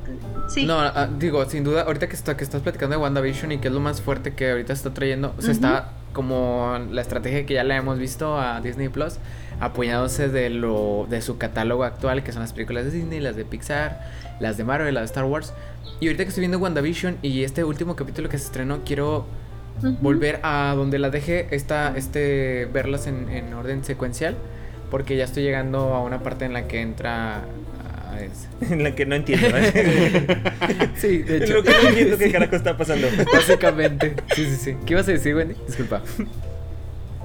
Sí. 0.49 0.67
No, 0.67 0.79
ah, 0.79 1.09
digo, 1.19 1.45
sin 1.47 1.65
duda, 1.65 1.83
ahorita 1.83 2.07
que, 2.09 2.15
está, 2.17 2.37
que 2.37 2.45
estás 2.45 2.63
platicando 2.63 2.97
de 2.97 3.03
WandaVision 3.03 3.53
y 3.53 3.59
que 3.59 3.69
es 3.69 3.75
lo 3.75 3.81
más 3.81 4.01
fuerte 4.01 4.35
que 4.35 4.51
ahorita 4.51 4.73
está 4.73 4.93
trayendo, 4.93 5.35
o 5.37 5.41
Ujú. 5.41 5.51
está 5.51 5.93
como 6.13 6.79
la 6.91 7.01
estrategia 7.01 7.45
que 7.47 7.55
ya 7.55 7.65
la 7.65 7.77
hemos 7.77 7.99
visto 7.99 8.39
a 8.39 8.61
Disney 8.61 8.89
Plus, 8.89 9.15
apoyándose 9.61 10.29
de 10.29 10.51
lo 10.51 11.07
de 11.09 11.23
su 11.23 11.39
catálogo 11.39 11.85
actual, 11.85 12.23
que 12.23 12.33
son 12.33 12.43
las 12.43 12.53
películas 12.53 12.85
de 12.85 12.91
Disney, 12.91 13.21
las 13.21 13.37
de 13.37 13.45
Pixar, 13.45 14.01
las 14.39 14.57
de 14.57 14.65
Marvel, 14.65 14.95
las 14.95 15.03
de 15.03 15.07
Star 15.07 15.25
Wars. 15.25 15.53
Y 16.01 16.07
ahorita 16.07 16.25
que 16.25 16.29
estoy 16.29 16.43
viendo 16.43 16.59
WandaVision 16.59 17.19
y 17.23 17.43
este 17.43 17.65
último 17.65 17.97
capítulo 17.97 18.29
que 18.29 18.39
se 18.39 18.45
estrenó, 18.45 18.81
quiero 18.85 19.27
volver 20.01 20.41
a 20.43 20.75
donde 20.77 20.99
la 20.99 21.11
dejé, 21.11 21.49
esta, 21.51 21.97
este, 21.97 22.69
verlas 22.73 23.07
en, 23.07 23.29
en 23.29 23.53
orden 23.55 23.83
secuencial, 23.85 24.37
porque 24.91 25.17
ya 25.17 25.25
estoy 25.25 25.43
llegando 25.43 25.95
a 25.95 26.03
una 26.03 26.23
parte 26.23 26.45
en 26.45 26.53
la 26.53 26.69
que 26.69 26.81
entra... 26.81 27.43
a 28.15 28.21
ese- 28.21 28.49
en 28.75 28.83
la 28.83 28.95
que 28.95 29.05
no 29.07 29.15
entiendo. 29.17 29.49
¿eh? 29.57 30.39
Sí, 30.97 31.19
de 31.19 31.39
hecho. 31.39 31.55
Lo 31.55 31.63
que 31.65 31.71
no 31.71 31.89
entiendo 31.89 32.19
qué 32.19 32.25
Sí. 32.27 32.33
carajo 32.33 32.57
está 32.57 32.77
pasando. 32.77 33.07
Básicamente. 33.33 34.15
Sí, 34.35 34.45
sí, 34.47 34.57
sí. 34.57 34.77
¿Qué 34.87 34.93
ibas 34.95 35.09
a 35.09 35.13
decir, 35.13 35.35
Wendy? 35.35 35.55
Disculpa. 35.67 36.03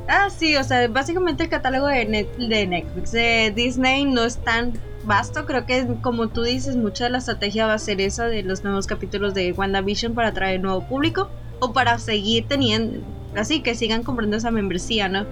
Ah, 0.08 0.30
sí, 0.36 0.56
o 0.56 0.64
sea, 0.64 0.88
básicamente 0.88 1.44
el 1.44 1.50
catálogo 1.50 1.86
de, 1.88 2.08
Net- 2.08 2.36
de 2.38 2.66
Netflix, 2.66 3.12
de 3.12 3.54
Disney 3.56 4.06
no 4.06 4.26
es 4.26 4.38
tan 4.38 4.74
vasto. 5.06 5.46
Creo 5.46 5.66
que, 5.68 5.86
como 6.02 6.30
tú 6.30 6.42
dices, 6.44 6.76
mucha 6.76 7.04
de 7.04 7.12
la 7.12 7.20
estrategia 7.20 7.68
va 7.68 7.74
a 7.76 7.80
ser 7.80 8.02
esa 8.02 8.26
de 8.26 8.42
los 8.42 8.64
nuevos 8.64 8.88
capítulos 8.88 9.34
de 9.36 9.52
WandaVision 9.52 10.16
para 10.16 10.30
atraer 10.30 10.60
nuevo 10.62 10.82
público 10.88 11.30
o 11.60 11.74
para 11.74 12.00
seguir 12.00 12.46
teniendo, 12.48 13.02
así 13.36 13.62
que 13.62 13.76
sigan 13.76 14.02
comprando 14.02 14.38
esa 14.38 14.50
membresía, 14.50 15.10
¿no? 15.10 15.26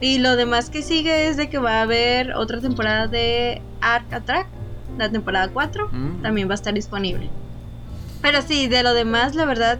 Y 0.00 0.18
lo 0.18 0.36
demás 0.36 0.70
que 0.70 0.80
sigue 0.82 1.28
es 1.28 1.36
de 1.36 1.48
que 1.50 1.58
va 1.58 1.80
a 1.80 1.82
haber 1.82 2.32
otra 2.34 2.60
temporada 2.60 3.08
de 3.08 3.60
Arc 3.80 4.10
Attack, 4.12 4.46
la 4.98 5.10
temporada 5.10 5.48
4, 5.52 5.88
Mm. 5.92 6.22
también 6.22 6.48
va 6.48 6.52
a 6.52 6.56
estar 6.56 6.74
disponible. 6.74 7.28
Pero 8.22 8.42
sí, 8.42 8.66
de 8.68 8.82
lo 8.82 8.94
demás, 8.94 9.34
la 9.34 9.44
verdad, 9.44 9.78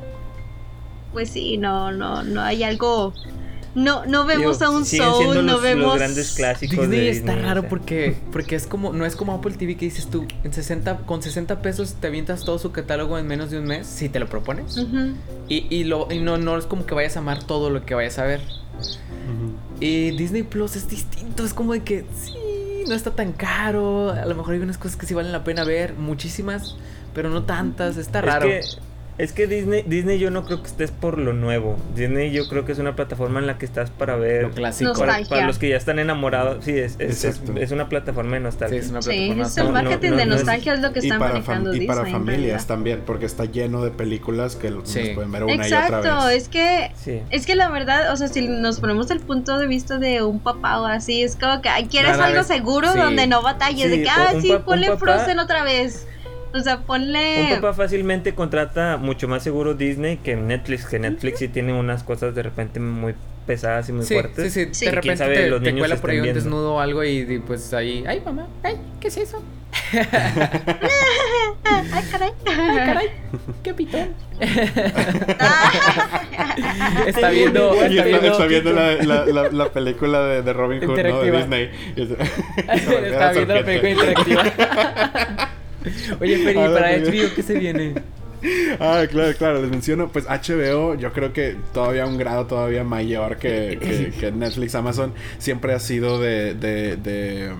pues 1.12 1.31
sí, 1.31 1.57
no, 1.57 1.91
no, 1.93 2.23
no 2.23 2.41
hay 2.43 2.62
algo. 2.62 3.12
No, 3.75 4.07
no 4.07 4.25
vemos 4.25 4.59
Digo, 4.59 4.71
a 4.73 4.75
un 4.75 4.87
Soul, 4.87 5.35
no 5.37 5.43
los, 5.43 5.62
vemos. 5.62 5.85
los 5.89 5.97
grandes 5.99 6.33
clásicos 6.35 6.79
Disney 6.79 6.99
de 7.01 7.11
está 7.11 7.33
Disney, 7.33 7.45
o 7.45 7.49
raro 7.49 7.61
sea. 7.61 7.69
porque, 7.69 8.17
porque 8.33 8.57
es 8.57 8.67
como, 8.67 8.95
no 8.95 9.05
es 9.05 9.17
como 9.17 9.35
Apple 9.35 9.53
TV 9.53 9.77
que 9.77 9.85
dices 9.85 10.07
tú, 10.09 10.27
en 10.45 10.53
60, 10.55 10.99
con 11.05 11.23
60 11.23 11.61
pesos 11.61 11.95
te 12.01 12.07
avientas 12.07 12.45
todo 12.47 12.59
su 12.59 12.73
catálogo 12.73 13.19
en 13.19 13.27
menos 13.27 13.51
de 13.51 13.59
un 13.59 13.67
mes, 13.67 13.87
si 13.87 14.09
te 14.09 14.19
lo 14.19 14.29
propones. 14.31 14.79
Y, 15.49 15.67
y, 15.69 15.85
lo, 15.85 16.09
y 16.11 16.21
no, 16.21 16.39
no 16.39 16.57
es 16.57 16.64
como 16.64 16.87
que 16.87 16.95
vayas 16.95 17.17
a 17.17 17.19
amar 17.19 17.43
todo 17.45 17.69
lo 17.69 17.85
que 17.85 17.95
vayas 17.95 18.19
a 18.19 18.25
ver. 18.25 18.41
Y 19.81 20.11
Disney 20.12 20.43
Plus 20.43 20.75
es 20.77 20.89
distinto, 20.89 21.45
es 21.45 21.53
como 21.53 21.75
de 21.75 21.81
que 21.83 22.07
sí, 22.23 22.33
no 22.87 22.95
está 22.95 23.11
tan 23.12 23.32
caro, 23.32 24.11
a 24.11 24.24
lo 24.26 24.34
mejor 24.34 24.55
hay 24.55 24.61
unas 24.61 24.78
cosas 24.78 24.97
que 24.97 25.07
sí 25.07 25.14
valen 25.14 25.32
la 25.32 25.45
pena 25.45 25.64
ver, 25.64 25.95
muchísimas, 25.95 26.76
pero 27.14 27.30
no 27.30 27.45
tantas, 27.45 27.97
está 27.97 28.20
raro. 28.20 28.49
Es 28.49 28.76
que, 28.76 28.86
es 29.19 29.33
que 29.33 29.47
Disney, 29.47 29.83
Disney 29.87 30.19
yo 30.19 30.31
no 30.31 30.45
creo 30.45 30.61
que 30.61 30.67
estés 30.69 30.91
por 30.91 31.19
lo 31.19 31.33
nuevo. 31.33 31.77
Disney 31.95 32.31
yo 32.33 32.49
creo 32.49 32.64
que 32.64 32.73
es 32.73 32.79
una 32.79 32.95
plataforma 32.97 33.41
en 33.41 33.47
la 33.47 33.57
que 33.59 33.64
estás 33.67 33.91
para 33.91 34.17
ver. 34.17 34.43
Lo 34.43 34.51
clásico. 34.51 34.93
Para, 34.95 35.47
los 35.47 35.59
que 35.59 35.71
ya 35.71 35.77
están 35.77 35.99
enamorados, 35.99 36.64
sí, 36.64 36.73
es, 36.73 36.97
es, 36.99 37.25
es, 37.25 37.37
Exacto. 37.37 37.61
es 37.61 37.71
una 37.71 37.89
plataforma 37.89 38.33
de 38.33 38.39
Sí, 38.39 38.45
nostalgia. 38.45 38.79
es 38.79 38.91
una 38.91 39.03
Sí, 39.03 39.09
plataforma. 39.09 39.47
es 39.47 39.57
el 39.57 39.64
no, 39.64 39.73
marketing 39.73 40.11
no, 40.11 40.17
de 40.17 40.27
no 40.27 40.35
es- 40.35 40.41
nostalgia 40.41 40.75
es 40.75 40.81
lo 40.81 40.93
que 40.93 40.99
y 41.01 41.03
están 41.05 41.19
para, 41.19 41.33
manejando 41.33 41.73
fam- 41.73 41.83
y 41.83 41.87
para 41.87 42.01
Disney, 42.05 42.12
familias 42.12 42.67
también, 42.67 43.03
porque 43.07 43.27
está 43.27 43.45
lleno 43.47 43.83
de 43.83 43.91
películas 43.91 44.57
que 44.57 44.71
los 44.71 44.89
Sí. 44.89 45.12
pueden 45.14 45.33
ver 45.33 45.45
una 45.45 45.53
y 45.55 45.57
Exacto, 45.57 45.97
otra 45.99 46.25
vez. 46.27 46.43
es 46.43 46.49
que 46.49 46.91
Sí. 46.97 47.23
es 47.31 47.47
que 47.47 47.55
la 47.57 47.69
verdad, 47.71 48.12
o 48.12 48.17
sea, 48.17 48.29
si 48.29 48.47
nos 48.47 48.81
ponemos 48.81 49.09
del 49.09 49.21
punto 49.21 49.59
de 49.59 49.67
vista 49.67 49.99
de 49.99 50.23
un 50.23 50.41
papá 50.41 50.81
o 50.81 50.87
así, 50.87 51.23
es 51.23 51.37
como 51.37 51.62
que 51.62 51.71
quieres 51.91 52.19
algo 52.19 52.39
vez- 52.39 52.47
seguro 52.47 52.93
sí. 52.93 52.99
donde 52.99 53.27
no 53.27 53.41
batalles, 53.43 53.89
de 53.91 53.97
Sí, 53.97 54.03
que 54.03 54.11
ah, 54.11 54.33
sí, 54.41 54.53
ponle 54.64 54.89
papá- 54.89 54.99
Frozen 54.99 55.39
otra 55.39 55.62
vez. 55.64 56.07
O 56.57 56.61
sea, 56.61 56.79
ponle 56.79 57.43
Un 57.43 57.51
papá 57.61 57.75
fácilmente 57.75 58.35
contrata 58.35 58.97
mucho 58.97 59.29
más 59.29 59.43
seguro 59.43 59.75
Disney 59.75 60.17
que 60.19 60.37
Netflix, 60.37 60.87
que 60.87 60.99
Netflix 60.99 61.39
sí 61.41 61.49
tiene 61.49 61.73
unas 61.73 62.03
cosas 62.03 62.35
de 62.35 62.43
repente 62.43 62.81
muy 62.81 63.15
pesadas 63.47 63.89
y 63.89 63.93
muy 63.93 64.05
Sí, 64.05 64.15
fuertes. 64.15 64.53
sí, 64.53 64.65
sí, 64.65 64.75
Sí. 64.75 64.85
De 64.87 64.91
repente 64.93 65.17
sabe, 65.19 65.35
te, 65.35 65.51
los 65.51 65.63
te 65.63 65.73
niños 65.73 65.87
cuela 65.87 66.01
por 66.01 66.11
ahí 66.11 66.21
un 66.21 66.35
desnudo 66.35 66.75
o 66.75 66.81
algo 66.81 67.05
y, 67.05 67.19
y, 67.19 67.39
pues 67.39 67.73
ahí, 67.75 68.05
ay 68.07 68.21
mamá, 68.25 68.47
ay, 68.65 68.77
¿qué 69.01 69.09
es 69.09 69.17
eso? 69.19 69.43
Ay, 71.65 72.03
caray. 72.11 72.31
Ay, 72.47 72.77
caray, 72.87 73.09
qué 73.63 73.75
pitón. 73.75 74.09
Está 77.07 77.31
viendo, 77.31 77.73
está 77.75 77.87
está, 77.87 78.05
viendo, 78.05 78.27
está 78.33 78.47
viendo 78.47 78.73
la, 78.73 78.95
la, 78.95 79.27
la, 79.27 79.49
la 79.51 79.69
película 79.73 80.25
de, 80.27 80.43
de 80.43 80.53
Robin 80.53 80.81
Hood, 80.81 80.99
¿no? 81.03 81.21
De. 81.23 81.31
Disney. 81.33 81.71
Está 81.97 83.33
viendo 83.33 83.55
la 83.55 83.65
película 83.65 83.91
interactiva. 83.91 84.45
Oye, 86.20 86.39
Feri, 86.39 86.59
Ah, 86.59 86.68
la 86.68 86.80
para 86.80 87.03
trío, 87.03 87.34
¿qué 87.34 87.43
se 87.43 87.59
viene? 87.59 87.95
Ah, 88.78 89.05
claro, 89.11 89.32
claro, 89.37 89.62
les 89.62 89.70
menciono, 89.70 90.09
pues 90.12 90.26
HBO, 90.26 90.95
yo 90.95 91.12
creo 91.12 91.32
que 91.32 91.57
todavía 91.72 92.07
un 92.07 92.16
grado 92.18 92.47
todavía 92.47 92.84
mayor 92.84 93.39
que, 93.39 93.78
que- 93.80 94.12
que 94.20 94.30
Netflix, 94.30 94.74
Amazon, 94.74 95.14
siempre 95.39 95.72
ha 95.72 95.80
sido 95.80 96.20
de, 96.20 96.55
de, 96.55 96.97
de, 96.97 97.51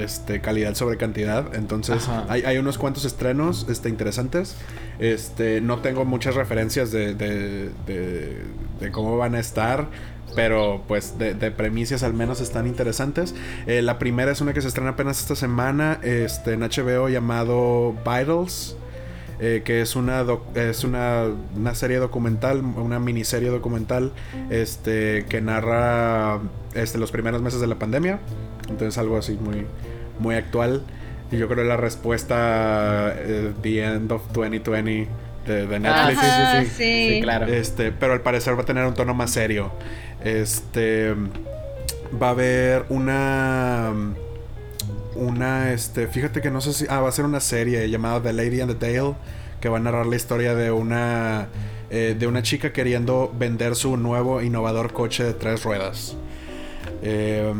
este, 0.00 0.40
calidad 0.40 0.74
sobre 0.74 0.96
cantidad, 0.96 1.54
entonces 1.54 2.08
hay, 2.28 2.42
hay 2.42 2.56
unos 2.58 2.78
cuantos 2.78 3.04
estrenos 3.04 3.66
este, 3.68 3.90
interesantes, 3.90 4.56
este, 4.98 5.60
no 5.60 5.80
tengo 5.80 6.04
muchas 6.04 6.34
referencias 6.34 6.90
de, 6.90 7.14
de, 7.14 7.68
de- 7.86 8.38
de 8.80 8.90
cómo 8.90 9.16
van 9.18 9.34
a 9.36 9.40
estar, 9.40 9.86
pero 10.34 10.82
pues 10.88 11.18
de, 11.18 11.34
de 11.34 11.50
premisas 11.50 12.02
al 12.02 12.14
menos 12.14 12.40
están 12.40 12.66
interesantes. 12.66 13.34
Eh, 13.66 13.82
la 13.82 13.98
primera 13.98 14.32
es 14.32 14.40
una 14.40 14.52
que 14.52 14.60
se 14.62 14.68
estrena 14.68 14.90
apenas 14.90 15.20
esta 15.20 15.36
semana 15.36 16.00
este, 16.02 16.54
en 16.54 16.60
HBO 16.60 17.08
llamado 17.08 17.94
Vitals. 18.04 18.76
eh, 19.40 19.62
que 19.64 19.80
es 19.80 19.96
una 19.96 20.24
es 20.54 20.84
una, 20.84 21.24
una 21.56 21.74
serie 21.74 21.98
documental, 21.98 22.62
una 22.62 22.98
miniserie 23.00 23.48
documental 23.50 24.12
este, 24.48 25.26
que 25.28 25.40
narra 25.40 26.40
este, 26.74 26.98
los 26.98 27.10
primeros 27.12 27.42
meses 27.42 27.60
de 27.60 27.66
la 27.66 27.78
pandemia. 27.78 28.20
Entonces 28.68 28.96
algo 28.98 29.16
así 29.18 29.34
muy, 29.36 29.66
muy 30.18 30.36
actual. 30.36 30.84
yo 31.30 31.48
creo 31.48 31.64
la 31.64 31.76
respuesta 31.76 33.12
eh, 33.16 33.52
The 33.62 33.84
End 33.84 34.12
of 34.12 34.22
2020 34.32 35.08
de, 35.46 35.66
de 35.66 35.80
Netflix. 35.80 36.20
Sí, 36.20 36.26
Ajá, 36.26 36.62
sí, 36.62 36.66
sí, 36.66 36.74
sí. 36.76 37.14
sí, 37.16 37.20
claro. 37.22 37.46
Este, 37.46 37.92
pero 37.92 38.12
al 38.14 38.22
parecer 38.22 38.56
va 38.56 38.62
a 38.62 38.64
tener 38.64 38.84
un 38.86 38.94
tono 38.94 39.14
más 39.14 39.30
serio. 39.32 39.72
Este 40.24 41.14
va 42.20 42.28
a 42.28 42.30
haber 42.30 42.86
una 42.88 43.92
una 45.16 45.72
este, 45.72 46.08
fíjate 46.08 46.40
que 46.40 46.50
no 46.50 46.60
sé 46.60 46.72
si 46.72 46.86
ah, 46.88 47.00
va 47.00 47.08
a 47.08 47.12
ser 47.12 47.24
una 47.24 47.40
serie 47.40 47.88
llamada 47.88 48.22
The 48.22 48.32
Lady 48.32 48.60
and 48.60 48.76
the 48.76 48.86
Dale 48.86 49.14
que 49.60 49.68
va 49.68 49.76
a 49.76 49.80
narrar 49.80 50.06
la 50.06 50.16
historia 50.16 50.54
de 50.54 50.70
una 50.70 51.48
eh, 51.90 52.16
de 52.18 52.26
una 52.26 52.42
chica 52.42 52.72
queriendo 52.72 53.32
vender 53.38 53.76
su 53.76 53.96
nuevo 53.96 54.42
innovador 54.42 54.92
coche 54.92 55.24
de 55.24 55.34
tres 55.34 55.62
ruedas. 55.62 56.16
Eh, 57.02 57.54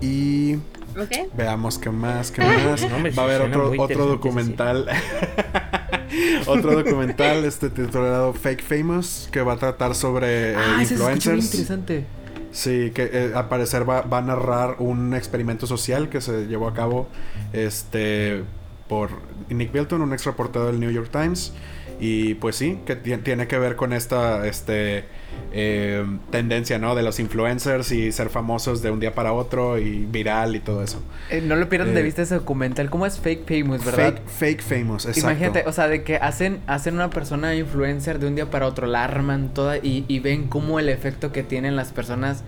y 0.00 0.54
¿Ok? 0.54 1.32
Veamos 1.34 1.78
qué 1.78 1.90
más, 1.90 2.30
qué 2.30 2.40
más. 2.66 2.82
No, 2.82 2.96
Va 3.16 3.22
a 3.22 3.26
haber 3.26 3.42
otro, 3.42 3.72
otro 3.78 4.06
documental. 4.06 4.88
otro 6.46 6.82
documental 6.82 7.44
este 7.44 7.70
titulado 7.70 8.32
Fake 8.32 8.62
Famous 8.62 9.28
que 9.30 9.42
va 9.42 9.54
a 9.54 9.56
tratar 9.56 9.94
sobre 9.94 10.52
eh, 10.52 10.56
ah, 10.56 10.82
influencers. 10.82 11.44
interesante. 11.44 12.06
Sí, 12.52 12.90
que 12.94 13.10
eh, 13.12 13.32
al 13.34 13.48
parecer 13.48 13.88
va, 13.88 14.02
va 14.02 14.18
a 14.18 14.22
narrar 14.22 14.76
un 14.78 15.14
experimento 15.14 15.66
social 15.66 16.08
que 16.08 16.20
se 16.20 16.46
llevó 16.46 16.68
a 16.68 16.74
cabo 16.74 17.08
este 17.52 18.44
por 18.88 19.10
Nick 19.48 19.72
Bilton, 19.72 20.00
un 20.00 20.12
ex 20.12 20.24
reportero 20.24 20.66
del 20.66 20.80
New 20.80 20.90
York 20.90 21.10
Times. 21.10 21.52
Y 21.98 22.34
pues 22.34 22.56
sí, 22.56 22.78
que 22.84 22.94
ti- 22.96 23.16
tiene 23.18 23.46
que 23.46 23.58
ver 23.58 23.74
con 23.76 23.92
esta 23.94 24.46
este, 24.46 25.04
eh, 25.52 26.04
tendencia, 26.30 26.78
¿no? 26.78 26.94
De 26.94 27.02
los 27.02 27.18
influencers 27.20 27.90
y 27.90 28.12
ser 28.12 28.28
famosos 28.28 28.82
de 28.82 28.90
un 28.90 29.00
día 29.00 29.14
para 29.14 29.32
otro 29.32 29.78
y 29.78 30.04
viral 30.04 30.56
y 30.56 30.60
todo 30.60 30.82
eso. 30.82 31.00
Eh, 31.30 31.40
no 31.40 31.56
lo 31.56 31.68
pierdan 31.68 31.94
de 31.94 32.00
Eh, 32.00 32.02
vista 32.02 32.22
ese 32.22 32.34
documental. 32.34 32.90
¿Cómo 32.90 33.06
es 33.06 33.18
Fake 33.18 33.46
Famous, 33.48 33.82
verdad? 33.84 34.14
Fake, 34.14 34.28
fake 34.28 34.62
famous, 34.62 35.06
exacto. 35.06 35.20
Imagínate, 35.30 35.64
o 35.66 35.72
sea, 35.72 35.88
de 35.88 36.02
que 36.04 36.16
hacen, 36.16 36.60
hacen 36.66 36.94
una 36.94 37.08
persona 37.10 37.54
influencer 37.54 38.18
de 38.18 38.26
un 38.26 38.34
día 38.34 38.50
para 38.50 38.66
otro, 38.66 38.86
la 38.86 39.02
arman 39.04 39.54
toda 39.54 39.78
y, 39.78 40.04
y 40.06 40.18
ven 40.20 40.48
cómo 40.48 40.78
el 40.78 40.88
efecto 40.90 41.32
que 41.32 41.42
tienen 41.42 41.76
las 41.76 41.92
personas 41.92 42.42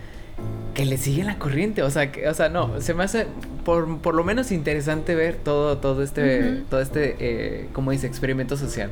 que 0.74 0.84
le 0.84 0.98
siguen 0.98 1.26
la 1.26 1.38
corriente. 1.38 1.82
O 1.82 1.90
sea, 1.90 2.12
que, 2.12 2.28
o 2.28 2.34
sea, 2.34 2.50
no, 2.50 2.80
se 2.80 2.94
me 2.94 3.02
hace 3.04 3.26
por, 3.64 3.98
por 3.98 4.14
lo 4.14 4.22
menos 4.24 4.52
interesante 4.52 5.14
ver 5.14 5.36
todo, 5.36 5.78
todo 5.78 6.02
este, 6.02 6.62
todo 6.70 6.80
este, 6.80 7.16
eh, 7.18 7.68
como 7.72 7.90
dice, 7.90 8.06
experimento 8.06 8.56
social. 8.56 8.90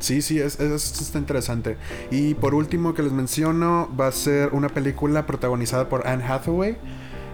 Sí, 0.00 0.22
sí, 0.22 0.40
es, 0.40 0.58
es- 0.60 1.00
está 1.00 1.18
interesante. 1.18 1.76
Y 2.10 2.34
por 2.34 2.54
último 2.54 2.94
que 2.94 3.02
les 3.02 3.12
menciono, 3.12 3.88
va 3.98 4.08
a 4.08 4.12
ser 4.12 4.50
una 4.52 4.68
película 4.68 5.26
protagonizada 5.26 5.88
por 5.88 6.06
Anne 6.08 6.24
Hathaway 6.24 6.76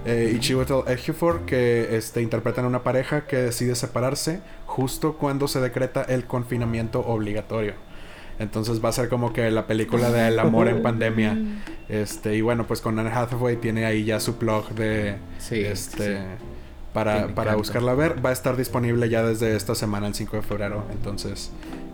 eh, 0.04 0.32
y 0.36 0.38
Chiwetel 0.40 0.82
Ejiofor 0.86 1.46
que 1.46 1.96
este, 1.96 2.20
interpretan 2.22 2.64
a 2.66 2.68
una 2.68 2.82
pareja 2.82 3.26
que 3.26 3.36
decide 3.36 3.74
separarse 3.74 4.40
justo 4.66 5.14
cuando 5.16 5.48
se 5.48 5.60
decreta 5.60 6.02
el 6.02 6.26
confinamiento 6.26 7.00
obligatorio. 7.00 7.74
Entonces 8.38 8.84
va 8.84 8.88
a 8.88 8.92
ser 8.92 9.08
como 9.08 9.32
que 9.32 9.50
la 9.50 9.66
película 9.66 10.10
del 10.10 10.38
amor 10.38 10.68
en 10.68 10.82
pandemia. 10.82 11.38
Este, 11.86 12.34
y 12.34 12.40
bueno, 12.40 12.66
pues 12.66 12.80
con 12.80 12.98
Anne 12.98 13.10
Hathaway 13.10 13.56
tiene 13.58 13.84
ahí 13.84 14.04
ya 14.04 14.18
su 14.18 14.36
blog 14.36 14.70
de 14.70 15.16
Sí, 15.38 15.60
este 15.60 16.16
sí. 16.16 16.22
Para, 16.94 17.28
para 17.28 17.54
buscarla 17.56 17.92
a 17.92 17.94
ver. 17.94 18.24
Va 18.24 18.30
a 18.30 18.32
estar 18.32 18.56
disponible 18.56 19.08
ya 19.10 19.22
desde 19.22 19.54
esta 19.56 19.74
semana, 19.74 20.06
el 20.06 20.14
5 20.14 20.36
de 20.36 20.42
febrero. 20.42 20.84
Entonces, 20.92 21.50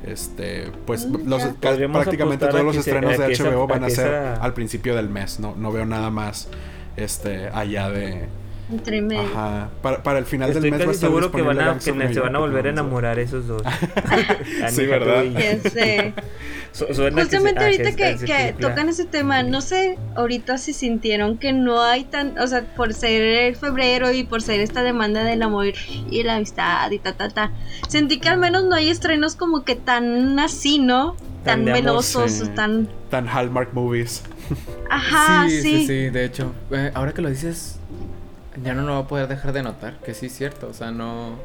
este, 0.06 0.70
pues 0.86 1.06
Mm, 1.06 1.28
los, 1.28 1.42
prácticamente 1.90 2.46
todos 2.46 2.60
a 2.60 2.62
los 2.62 2.74
se- 2.74 2.80
estrenos 2.80 3.18
a 3.18 3.26
de 3.26 3.32
esa- 3.32 3.44
HBO 3.50 3.64
a 3.64 3.66
van 3.66 3.84
a 3.84 3.86
que 3.88 3.94
ser 3.96 4.06
esa- 4.06 4.34
al 4.36 4.54
principio 4.54 4.94
del 4.94 5.08
mes. 5.08 5.40
No, 5.40 5.54
no 5.56 5.72
veo 5.72 5.84
nada 5.86 6.10
más 6.10 6.48
este 6.96 7.48
allá 7.52 7.88
de 7.90 8.26
Entre 8.70 9.00
medio. 9.02 9.22
ajá 9.22 9.68
para, 9.82 10.02
para 10.02 10.18
el 10.18 10.24
final 10.26 10.50
Estoy 10.50 10.62
del 10.62 10.70
mes 10.72 10.80
va 10.86 10.90
a 10.90 10.94
estar 10.94 11.08
seguro 11.08 11.30
que, 11.32 11.42
van 11.42 11.60
a, 11.60 11.74
que 11.74 11.80
se 12.14 12.20
van 12.20 12.36
a 12.36 12.38
volver 12.38 12.66
a 12.66 12.70
enamorar 12.70 13.18
esos 13.18 13.46
dos. 13.48 13.62
Sí, 14.70 14.86
¿verdad? 14.86 15.24
Ya 15.24 15.58
sé. 15.70 16.12
Su- 16.72 16.86
suena 16.94 17.16
que 17.16 17.30
se- 17.30 17.36
Justamente 17.38 17.60
ah, 17.60 17.64
ahorita 17.64 17.88
es- 17.88 18.22
que, 18.24 18.54
tocan 18.60 18.88
ese 18.88 19.04
tema, 19.04 19.42
no 19.42 19.60
sé, 19.60 19.98
ahorita 20.14 20.56
si 20.56 20.72
sintieron 20.72 21.36
que 21.38 21.52
no 21.52 21.82
hay 21.82 22.04
tan, 22.04 22.38
o 22.38 22.46
sea, 22.46 22.62
por 22.76 22.94
ser 22.94 23.22
el 23.22 23.56
febrero 23.56 24.12
y 24.12 24.22
por 24.24 24.40
ser 24.40 24.60
esta 24.60 24.82
demanda 24.82 25.24
del 25.24 25.42
amor 25.42 25.66
y 26.10 26.22
la 26.22 26.36
amistad 26.36 26.90
y 26.92 26.98
ta, 27.00 27.12
ta, 27.14 27.28
ta, 27.28 27.50
sentí 27.88 28.20
que 28.20 28.28
al 28.28 28.38
menos 28.38 28.64
no 28.64 28.76
hay 28.76 28.88
estrenos 28.88 29.34
como 29.34 29.64
que 29.64 29.74
tan 29.76 30.38
así, 30.38 30.78
¿no? 30.78 31.16
Tan 31.44 31.64
Tan, 31.64 31.72
melosos, 31.72 32.54
tan... 32.54 32.88
tan 33.10 33.26
Hallmark 33.28 33.72
movies 33.74 34.22
Ajá, 34.90 35.48
sí. 35.48 35.62
sí, 35.62 35.86
sí, 35.86 36.10
de 36.10 36.24
hecho. 36.24 36.52
eh, 36.70 36.90
ahora 36.94 37.12
que 37.12 37.22
lo 37.22 37.30
dices, 37.30 37.78
ya 38.62 38.74
no 38.74 38.82
lo 38.82 38.92
va 38.92 38.98
a 39.00 39.08
poder 39.08 39.26
dejar 39.26 39.52
de 39.52 39.62
notar, 39.62 39.98
que 40.04 40.14
sí 40.14 40.26
es 40.26 40.32
cierto, 40.36 40.68
o 40.68 40.74
sea, 40.74 40.90
no... 40.90 41.38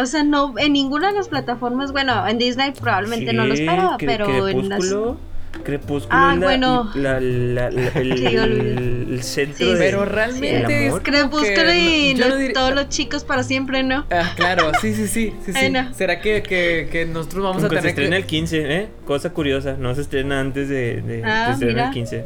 O 0.00 0.06
sea, 0.06 0.22
no, 0.24 0.54
en 0.58 0.72
ninguna 0.72 1.10
de 1.10 1.18
las 1.18 1.28
plataformas, 1.28 1.92
bueno, 1.92 2.26
en 2.26 2.38
Disney 2.38 2.72
probablemente 2.72 3.32
no 3.32 3.44
lo 3.46 3.54
Sí, 3.56 3.62
esperaba, 3.62 3.96
Cre- 3.98 4.06
pero 4.06 4.48
en 4.48 4.68
las... 4.68 4.78
Crepúsculo, 4.80 5.16
Crepúsculo 5.64 6.16
Ah, 6.16 6.34
la- 6.36 6.44
bueno. 6.46 6.90
la- 6.94 7.18
la- 7.20 7.70
la- 7.70 7.88
el, 7.96 8.16
Sí, 8.18 8.36
olvidé. 8.38 8.74
el 9.14 9.22
centro 9.24 9.66
Sí, 9.66 9.72
de- 9.72 9.78
Pero 9.78 10.04
realmente 10.04 10.86
es 10.86 10.94
Crepúsculo 11.00 11.72
y 11.74 12.14
no 12.14 12.28
los- 12.28 12.38
diría- 12.38 12.52
todos 12.54 12.74
los 12.74 12.88
chicos 12.88 13.24
para 13.24 13.42
siempre, 13.42 13.82
¿no? 13.82 14.06
Ah, 14.10 14.32
claro, 14.36 14.70
sí, 14.80 14.94
sí, 14.94 15.06
sí, 15.08 15.34
sí, 15.44 15.52
sí. 15.52 15.58
Ay, 15.58 15.70
no. 15.70 15.92
¿Será 15.92 16.20
que, 16.20 16.42
que, 16.42 16.88
que 16.90 17.04
nosotros 17.06 17.42
vamos 17.42 17.62
Aunque 17.64 17.78
a 17.78 17.82
se 17.82 17.88
tener 17.88 18.04
estrena 18.04 18.16
que... 18.16 18.22
el 18.22 18.26
15, 18.26 18.76
¿eh? 18.76 18.88
Cosa 19.04 19.30
curiosa, 19.30 19.76
no 19.76 19.92
se 19.94 20.02
estrena 20.02 20.38
antes 20.40 20.68
de, 20.68 21.02
de 21.02 21.22
Ah, 21.24 21.46
se 21.46 21.52
estrena 21.54 21.72
mira. 21.72 21.86
el 21.88 21.92
15. 21.94 22.24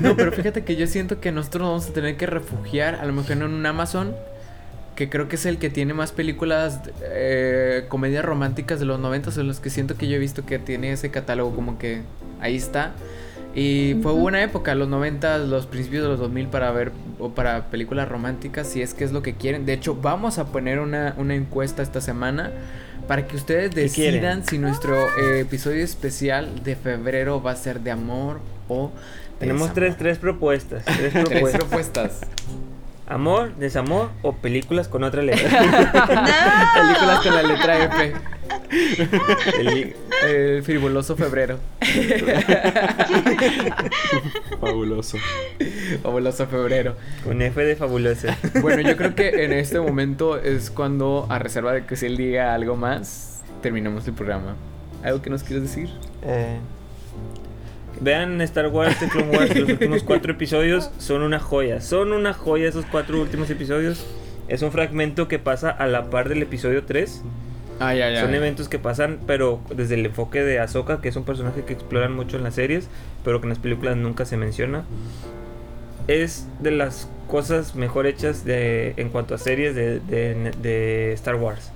No, 0.00 0.16
pero 0.16 0.32
fíjate 0.32 0.64
que 0.64 0.76
yo 0.76 0.86
siento 0.86 1.20
que 1.20 1.32
nosotros 1.32 1.62
nos 1.62 1.70
vamos 1.70 1.90
a 1.90 1.92
tener 1.92 2.16
que 2.16 2.26
refugiar, 2.26 2.94
a 2.94 3.04
lo 3.04 3.12
mejor 3.12 3.32
en 3.32 3.42
un 3.42 3.66
Amazon, 3.66 4.14
que 4.94 5.08
creo 5.10 5.28
que 5.28 5.36
es 5.36 5.46
el 5.46 5.58
que 5.58 5.70
tiene 5.70 5.94
más 5.94 6.12
películas, 6.12 6.80
eh, 7.02 7.84
comedias 7.88 8.24
románticas 8.24 8.78
de 8.80 8.86
los 8.86 9.00
90, 9.00 9.30
en 9.40 9.48
los 9.48 9.60
que 9.60 9.70
siento 9.70 9.96
que 9.96 10.08
yo 10.08 10.16
he 10.16 10.18
visto 10.18 10.46
que 10.46 10.58
tiene 10.58 10.92
ese 10.92 11.10
catálogo 11.10 11.54
como 11.54 11.78
que 11.78 12.02
ahí 12.40 12.56
está. 12.56 12.92
Y 13.56 13.96
fue 14.02 14.12
buena 14.12 14.42
época, 14.42 14.74
los 14.74 14.88
90, 14.88 15.38
los 15.38 15.66
principios 15.66 16.02
de 16.02 16.08
los 16.08 16.18
2000 16.18 16.48
para 16.48 16.72
ver 16.72 16.90
o 17.20 17.30
para 17.30 17.70
películas 17.70 18.08
románticas, 18.08 18.66
si 18.68 18.82
es 18.82 18.94
que 18.94 19.04
es 19.04 19.12
lo 19.12 19.22
que 19.22 19.34
quieren. 19.34 19.64
De 19.64 19.72
hecho, 19.74 19.94
vamos 19.94 20.38
a 20.38 20.46
poner 20.46 20.80
una, 20.80 21.14
una 21.18 21.34
encuesta 21.36 21.82
esta 21.82 22.00
semana 22.00 22.52
para 23.06 23.26
que 23.28 23.36
ustedes 23.36 23.72
decidan 23.74 24.44
si 24.44 24.58
nuestro 24.58 25.14
eh, 25.16 25.40
episodio 25.40 25.84
especial 25.84 26.62
de 26.64 26.74
febrero 26.74 27.42
va 27.42 27.52
a 27.52 27.56
ser 27.56 27.80
de 27.80 27.90
amor 27.92 28.40
o 28.66 28.92
Tenemos 29.38 29.72
desamor. 29.72 29.74
tres, 29.74 29.96
tres 29.98 30.18
propuestas. 30.18 30.90
Tres 30.92 31.14
Tres 31.28 31.50
propuestas. 31.52 32.26
Amor, 33.06 33.54
desamor 33.56 34.10
o 34.22 34.32
películas 34.36 34.88
con 34.88 35.04
otra 35.04 35.20
letra. 35.22 35.48
Películas 36.74 37.20
con 37.22 37.34
la 37.34 37.42
letra 37.42 37.84
F. 37.84 38.12
Peli- 39.56 39.94
El 40.26 40.62
fribuloso 40.62 41.14
febrero. 41.16 41.58
fabuloso 44.60 45.18
Fabuloso 46.02 46.46
febrero. 46.46 46.96
con 47.24 47.42
F 47.42 47.60
de 47.64 47.76
fabulosa. 47.76 48.36
Bueno, 48.62 48.80
yo 48.88 48.96
creo 48.96 49.14
que 49.14 49.44
en 49.44 49.52
este 49.52 49.78
momento 49.80 50.38
es 50.38 50.70
cuando, 50.70 51.26
a 51.28 51.38
reserva 51.38 51.72
de 51.72 51.84
que 51.84 51.96
si 51.96 52.06
él 52.06 52.16
diga 52.16 52.54
algo 52.54 52.76
más, 52.76 53.42
terminamos 53.62 54.06
el 54.08 54.14
programa. 54.14 54.56
¿Algo 55.02 55.20
que 55.20 55.28
nos 55.30 55.42
quieres 55.42 55.64
decir? 55.64 55.90
Eh, 56.22 56.58
vean 58.00 58.40
Star 58.42 58.68
Wars 58.68 58.98
The 58.98 59.08
Clone 59.08 59.30
Wars, 59.36 59.56
los 59.56 59.68
últimos 59.68 60.02
cuatro 60.04 60.32
episodios 60.32 60.90
son 60.98 61.22
una 61.22 61.38
joya. 61.40 61.80
Son 61.80 62.12
una 62.12 62.32
joya 62.34 62.68
esos 62.68 62.84
cuatro 62.86 63.20
últimos 63.20 63.48
episodios. 63.50 64.04
Es 64.48 64.62
un 64.62 64.72
fragmento 64.72 65.26
que 65.28 65.38
pasa 65.38 65.70
a 65.70 65.86
la 65.86 66.10
par 66.10 66.28
del 66.28 66.42
episodio 66.42 66.84
3. 66.84 67.22
Ah, 67.80 67.94
ya, 67.94 68.10
ya. 68.10 68.20
Son 68.20 68.34
eventos 68.34 68.68
que 68.68 68.78
pasan, 68.78 69.18
pero 69.26 69.60
desde 69.74 69.94
el 69.94 70.06
enfoque 70.06 70.42
de 70.44 70.60
Ahsoka, 70.60 71.00
que 71.00 71.08
es 71.08 71.16
un 71.16 71.24
personaje 71.24 71.62
que 71.64 71.72
exploran 71.72 72.12
mucho 72.14 72.36
en 72.36 72.44
las 72.44 72.54
series, 72.54 72.88
pero 73.24 73.40
que 73.40 73.46
en 73.46 73.48
las 73.50 73.58
películas 73.58 73.96
nunca 73.96 74.24
se 74.26 74.36
menciona. 74.36 74.84
Es 76.06 76.46
de 76.60 76.70
las 76.70 77.08
cosas 77.26 77.74
mejor 77.74 78.06
hechas 78.06 78.44
de, 78.44 78.92
en 78.98 79.08
cuanto 79.08 79.34
a 79.34 79.38
series 79.38 79.74
de, 79.74 79.98
de- 80.00 80.52
de 80.62 81.12
Star 81.14 81.36
Wars. 81.36 81.70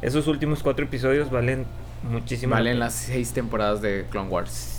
Esos 0.00 0.26
últimos 0.28 0.62
cuatro 0.62 0.84
episodios 0.84 1.30
valen 1.30 1.64
muchísimo. 2.08 2.54
Valen 2.54 2.78
las 2.78 2.94
seis 2.94 3.32
temporadas 3.32 3.82
de 3.82 4.04
Clone 4.10 4.28
Wars. 4.30 4.71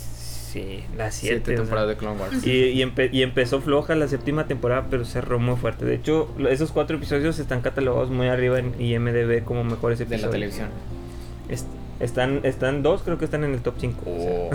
Sí, 0.53 0.83
las 0.95 1.15
Siete, 1.15 1.35
siete. 1.37 1.51
o 1.53 1.55
sea. 1.55 1.63
temporadas 1.63 1.89
de 1.89 1.97
Clone 1.97 2.21
Wars. 2.21 2.45
Y, 2.45 2.51
y 2.51 2.83
empe- 2.83 3.09
y 3.11 3.23
empezó 3.23 3.59
floja 3.59 3.95
la 3.95 4.07
séptima 4.07 4.45
temporada, 4.47 4.85
pero 4.89 5.03
cerró 5.03 5.39
muy 5.39 5.55
fuerte. 5.55 5.83
De 5.85 5.95
hecho, 5.95 6.29
esos 6.49 6.71
cuatro 6.71 6.97
episodios 6.97 7.39
están 7.39 7.61
catalogados 7.61 8.11
muy 8.11 8.27
arriba 8.27 8.59
en 8.59 8.79
IMDB 8.79 9.43
como 9.43 9.63
mejores 9.63 9.97
De 9.97 10.03
episodios. 10.05 10.25
la 10.27 10.31
televisión. 10.31 10.67
Est- 11.49 11.67
están, 11.99 12.41
están 12.43 12.83
dos, 12.83 13.01
creo 13.03 13.17
que 13.17 13.25
están 13.25 13.43
en 13.43 13.53
el 13.53 13.61
top 13.61 13.75
5. 13.79 14.01
Oh, 14.05 14.49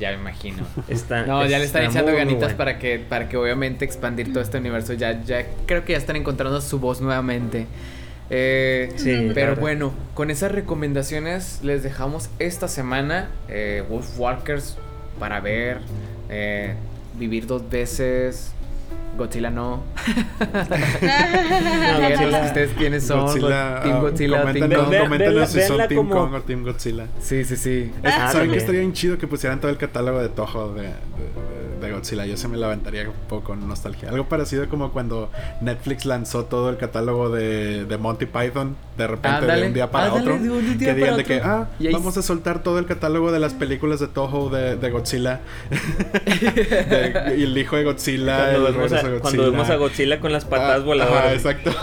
ya 0.00 0.10
me 0.10 0.16
imagino. 0.16 0.64
Están, 0.88 1.26
No, 1.26 1.46
ya 1.46 1.58
le 1.58 1.64
están 1.64 1.82
está 1.84 1.92
echando 2.00 2.12
muy, 2.12 2.20
muy 2.20 2.26
ganitas 2.32 2.40
bueno. 2.50 2.56
para 2.58 2.78
que, 2.78 2.98
para 2.98 3.28
que 3.28 3.36
obviamente 3.36 3.84
expandir 3.84 4.32
todo 4.32 4.42
este 4.42 4.58
universo. 4.58 4.92
Ya, 4.94 5.22
ya 5.22 5.46
creo 5.66 5.84
que 5.84 5.92
ya 5.92 5.98
están 5.98 6.16
encontrando 6.16 6.60
su 6.60 6.78
voz 6.80 7.00
nuevamente. 7.00 7.66
Eh, 8.30 8.92
Sí, 8.96 9.12
la 9.28 9.34
pero 9.34 9.56
bueno, 9.56 9.92
con 10.14 10.30
esas 10.30 10.52
recomendaciones 10.52 11.60
les 11.62 11.82
dejamos 11.82 12.30
esta 12.38 12.66
semana 12.68 13.28
eh, 13.48 13.82
Wolf 13.88 14.18
Walkers 14.18 14.76
para 15.20 15.38
ver, 15.38 15.78
eh, 16.28 16.74
vivir 17.16 17.46
dos 17.46 17.68
veces, 17.68 18.52
Godzilla 19.16 19.50
no. 19.50 19.82
No, 22.30 22.44
ustedes 22.46 22.70
quiénes 22.76 23.06
son. 23.06 23.20
Godzilla, 23.26 23.80
Team 23.82 23.96
ah, 23.96 24.00
Godzilla 24.00 24.52
Team 24.52 24.70
Kong. 24.70 25.46
Si 25.46 25.60
son 25.62 25.78
Team 25.88 25.96
como- 25.96 26.14
Kong 26.14 26.34
o 26.34 26.40
Team 26.42 26.62
Godzilla. 26.64 27.06
Sí, 27.20 27.44
sí, 27.44 27.56
sí. 27.56 27.90
Es- 28.02 28.14
Ah, 28.20 28.30
¿Saben 28.32 28.50
que 28.50 28.58
estaría 28.58 28.80
bien 28.80 28.92
chido 28.92 29.18
que 29.18 29.26
pusieran 29.26 29.60
todo 29.60 29.70
el 29.70 29.76
catálogo 29.76 30.20
de 30.20 30.28
Toho 30.28 30.72
de, 30.74 30.82
de- 30.82 30.88
de- 30.88 31.86
de 31.86 31.92
Godzilla? 31.92 32.26
Yo 32.26 32.36
se 32.36 32.48
me 32.48 32.56
levantaría 32.56 33.08
un 33.08 33.14
poco 33.28 33.44
con 33.48 33.66
nostalgia. 33.68 34.08
Algo 34.10 34.28
parecido 34.28 34.68
como 34.68 34.90
cuando 34.92 35.30
Netflix 35.60 36.04
lanzó 36.04 36.44
todo 36.44 36.68
el 36.70 36.76
catálogo 36.76 37.30
de, 37.30 37.84
de 37.86 37.98
Monty 37.98 38.26
Python 38.26 38.76
de 38.96 39.06
repente 39.06 39.46
de 39.46 39.66
un 39.66 39.72
día 39.74 39.90
para 39.90 40.12
otro. 40.12 40.38
día 40.38 40.76
que 40.78 40.94
digan 40.94 41.16
de 41.16 41.24
que, 41.24 41.40
ah, 41.42 41.68
vamos 41.92 42.16
a 42.18 42.22
soltar 42.22 42.62
todo 42.62 42.78
el 42.78 42.84
catálogo 42.86 43.32
de 43.32 43.38
las 43.38 43.54
películas 43.54 43.98
de 44.00 44.08
Toho 44.08 44.50
de, 44.50 44.76
de 44.76 44.90
Godzilla. 44.90 45.40
Y 47.36 47.42
el 47.44 47.56
hijo 47.56 47.76
de 47.76 47.84
Godzilla. 47.84 48.54
El 48.54 48.66
vemos, 49.02 49.10
a, 49.10 49.14
de 49.14 49.20
cuando 49.20 49.50
vemos 49.50 49.70
a 49.70 49.76
Godzilla 49.76 50.20
con 50.20 50.32
las 50.32 50.44
patadas 50.44 50.80
Ah, 50.80 50.84
voladoras. 50.84 51.24
ajá, 51.24 51.32
exacto. 51.34 51.70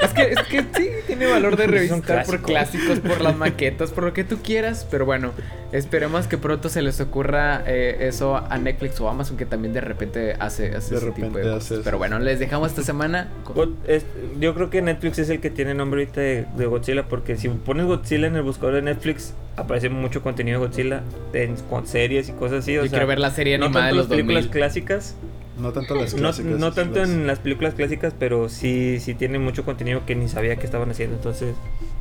Es 0.00 0.10
que, 0.14 0.22
es 0.32 0.42
que 0.48 0.60
sí, 0.76 0.88
tiene 1.06 1.26
valor 1.26 1.56
de 1.56 1.66
revisitar 1.66 2.24
por 2.24 2.40
clásico. 2.40 2.46
clásicos, 2.46 2.98
por 3.00 3.20
las 3.20 3.36
maquetas, 3.36 3.90
por 3.90 4.04
lo 4.04 4.12
que 4.12 4.24
tú 4.24 4.38
quieras. 4.42 4.86
Pero 4.90 5.04
bueno, 5.04 5.32
esperemos 5.72 6.26
que 6.26 6.38
pronto 6.38 6.68
se 6.68 6.82
les 6.82 7.00
ocurra 7.00 7.62
eh, 7.66 7.96
eso 8.08 8.36
a 8.36 8.58
Netflix 8.58 9.00
o 9.00 9.08
Amazon, 9.08 9.36
que 9.36 9.46
también 9.46 9.72
de 9.74 9.80
repente 9.80 10.34
hace, 10.38 10.74
hace 10.74 10.94
De 10.94 10.96
ese 10.98 11.06
tipo 11.12 11.26
repente 11.26 11.38
de 11.40 11.46
hace 11.48 11.52
cosas. 11.58 11.70
eso. 11.72 11.80
Pero 11.84 11.98
bueno, 11.98 12.18
les 12.18 12.38
dejamos 12.38 12.68
esta 12.70 12.82
semana. 12.82 13.28
con- 13.44 13.54
God- 13.54 13.74
es- 13.86 14.06
yo 14.40 14.54
creo 14.54 14.70
que 14.70 14.82
Netflix 14.82 15.18
es 15.18 15.30
el 15.30 15.40
que 15.40 15.50
tiene 15.50 15.74
nombre 15.74 16.02
ahorita 16.02 16.20
de, 16.20 16.46
de 16.56 16.66
Godzilla 16.66 17.04
porque 17.08 17.36
si 17.36 17.48
pones 17.48 17.86
Godzilla 17.86 18.26
en 18.26 18.36
el 18.36 18.42
buscador 18.42 18.74
de 18.74 18.82
Netflix 18.82 19.34
aparece 19.56 19.88
mucho 19.88 20.22
contenido 20.22 20.60
de 20.60 20.66
Godzilla 20.66 21.02
en- 21.32 21.56
con 21.68 21.86
series 21.86 22.28
y 22.28 22.32
cosas 22.32 22.60
así. 22.60 22.72
O 22.76 22.82
Yo 22.82 22.82
sea, 22.82 22.90
quiero 22.90 23.06
ver 23.06 23.18
la 23.18 23.30
serie 23.30 23.58
no 23.58 23.66
animada 23.66 23.86
de 23.86 23.90
tanto 23.90 23.96
los 24.02 24.08
las 24.08 24.16
películas 24.16 24.44
2000. 24.44 24.50
clásicas, 24.60 25.14
No 25.58 25.72
tanto 25.72 25.94
las 25.94 26.14
no, 26.14 26.20
clásicas. 26.20 26.58
no 26.58 26.72
tanto 26.72 27.00
las- 27.00 27.08
en 27.10 27.26
las 27.26 27.38
películas 27.40 27.74
clásicas, 27.74 28.14
pero 28.18 28.48
sí, 28.48 28.98
sí 29.00 29.14
tiene 29.14 29.38
mucho 29.38 29.64
contenido 29.64 30.06
que 30.06 30.14
ni 30.14 30.28
sabía 30.28 30.56
que 30.56 30.64
estaban 30.66 30.90
haciendo. 30.90 31.16
Entonces, 31.16 31.54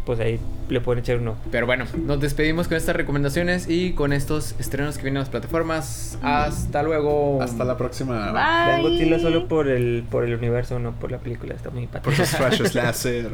pues 0.06 0.20
ahí 0.20 0.40
le 0.70 0.80
pueden 0.80 1.04
echar 1.04 1.18
un 1.18 1.30
ojo. 1.30 1.38
Pero 1.52 1.66
bueno, 1.66 1.86
nos 2.06 2.20
despedimos 2.22 2.68
con 2.68 2.78
estas 2.78 2.96
recomendaciones 2.96 3.68
y 3.70 3.92
con 3.94 4.14
estos 4.14 4.56
estrenos 4.60 4.98
que 4.98 5.04
vienen 5.04 5.18
a 5.18 5.22
las 5.22 5.30
plataformas. 5.30 6.18
Hasta 6.22 6.84
luego. 6.84 7.42
Hasta 7.42 7.66
la 7.66 7.78
próxima. 7.78 8.32
Bye. 8.32 8.82
Godzilla 8.84 9.20
solo 9.20 9.48
por 9.48 9.68
el, 9.68 10.04
por 10.10 10.24
el 10.24 10.34
universo, 10.36 10.80
no 10.80 10.94
por 10.94 11.12
la 11.12 11.18
película. 11.18 11.54
Está 11.56 11.70
muy 11.72 11.88
Por 11.88 12.02
padre. 12.02 12.16
sus 12.26 12.40
rayos 12.40 12.76
láser. 12.76 13.28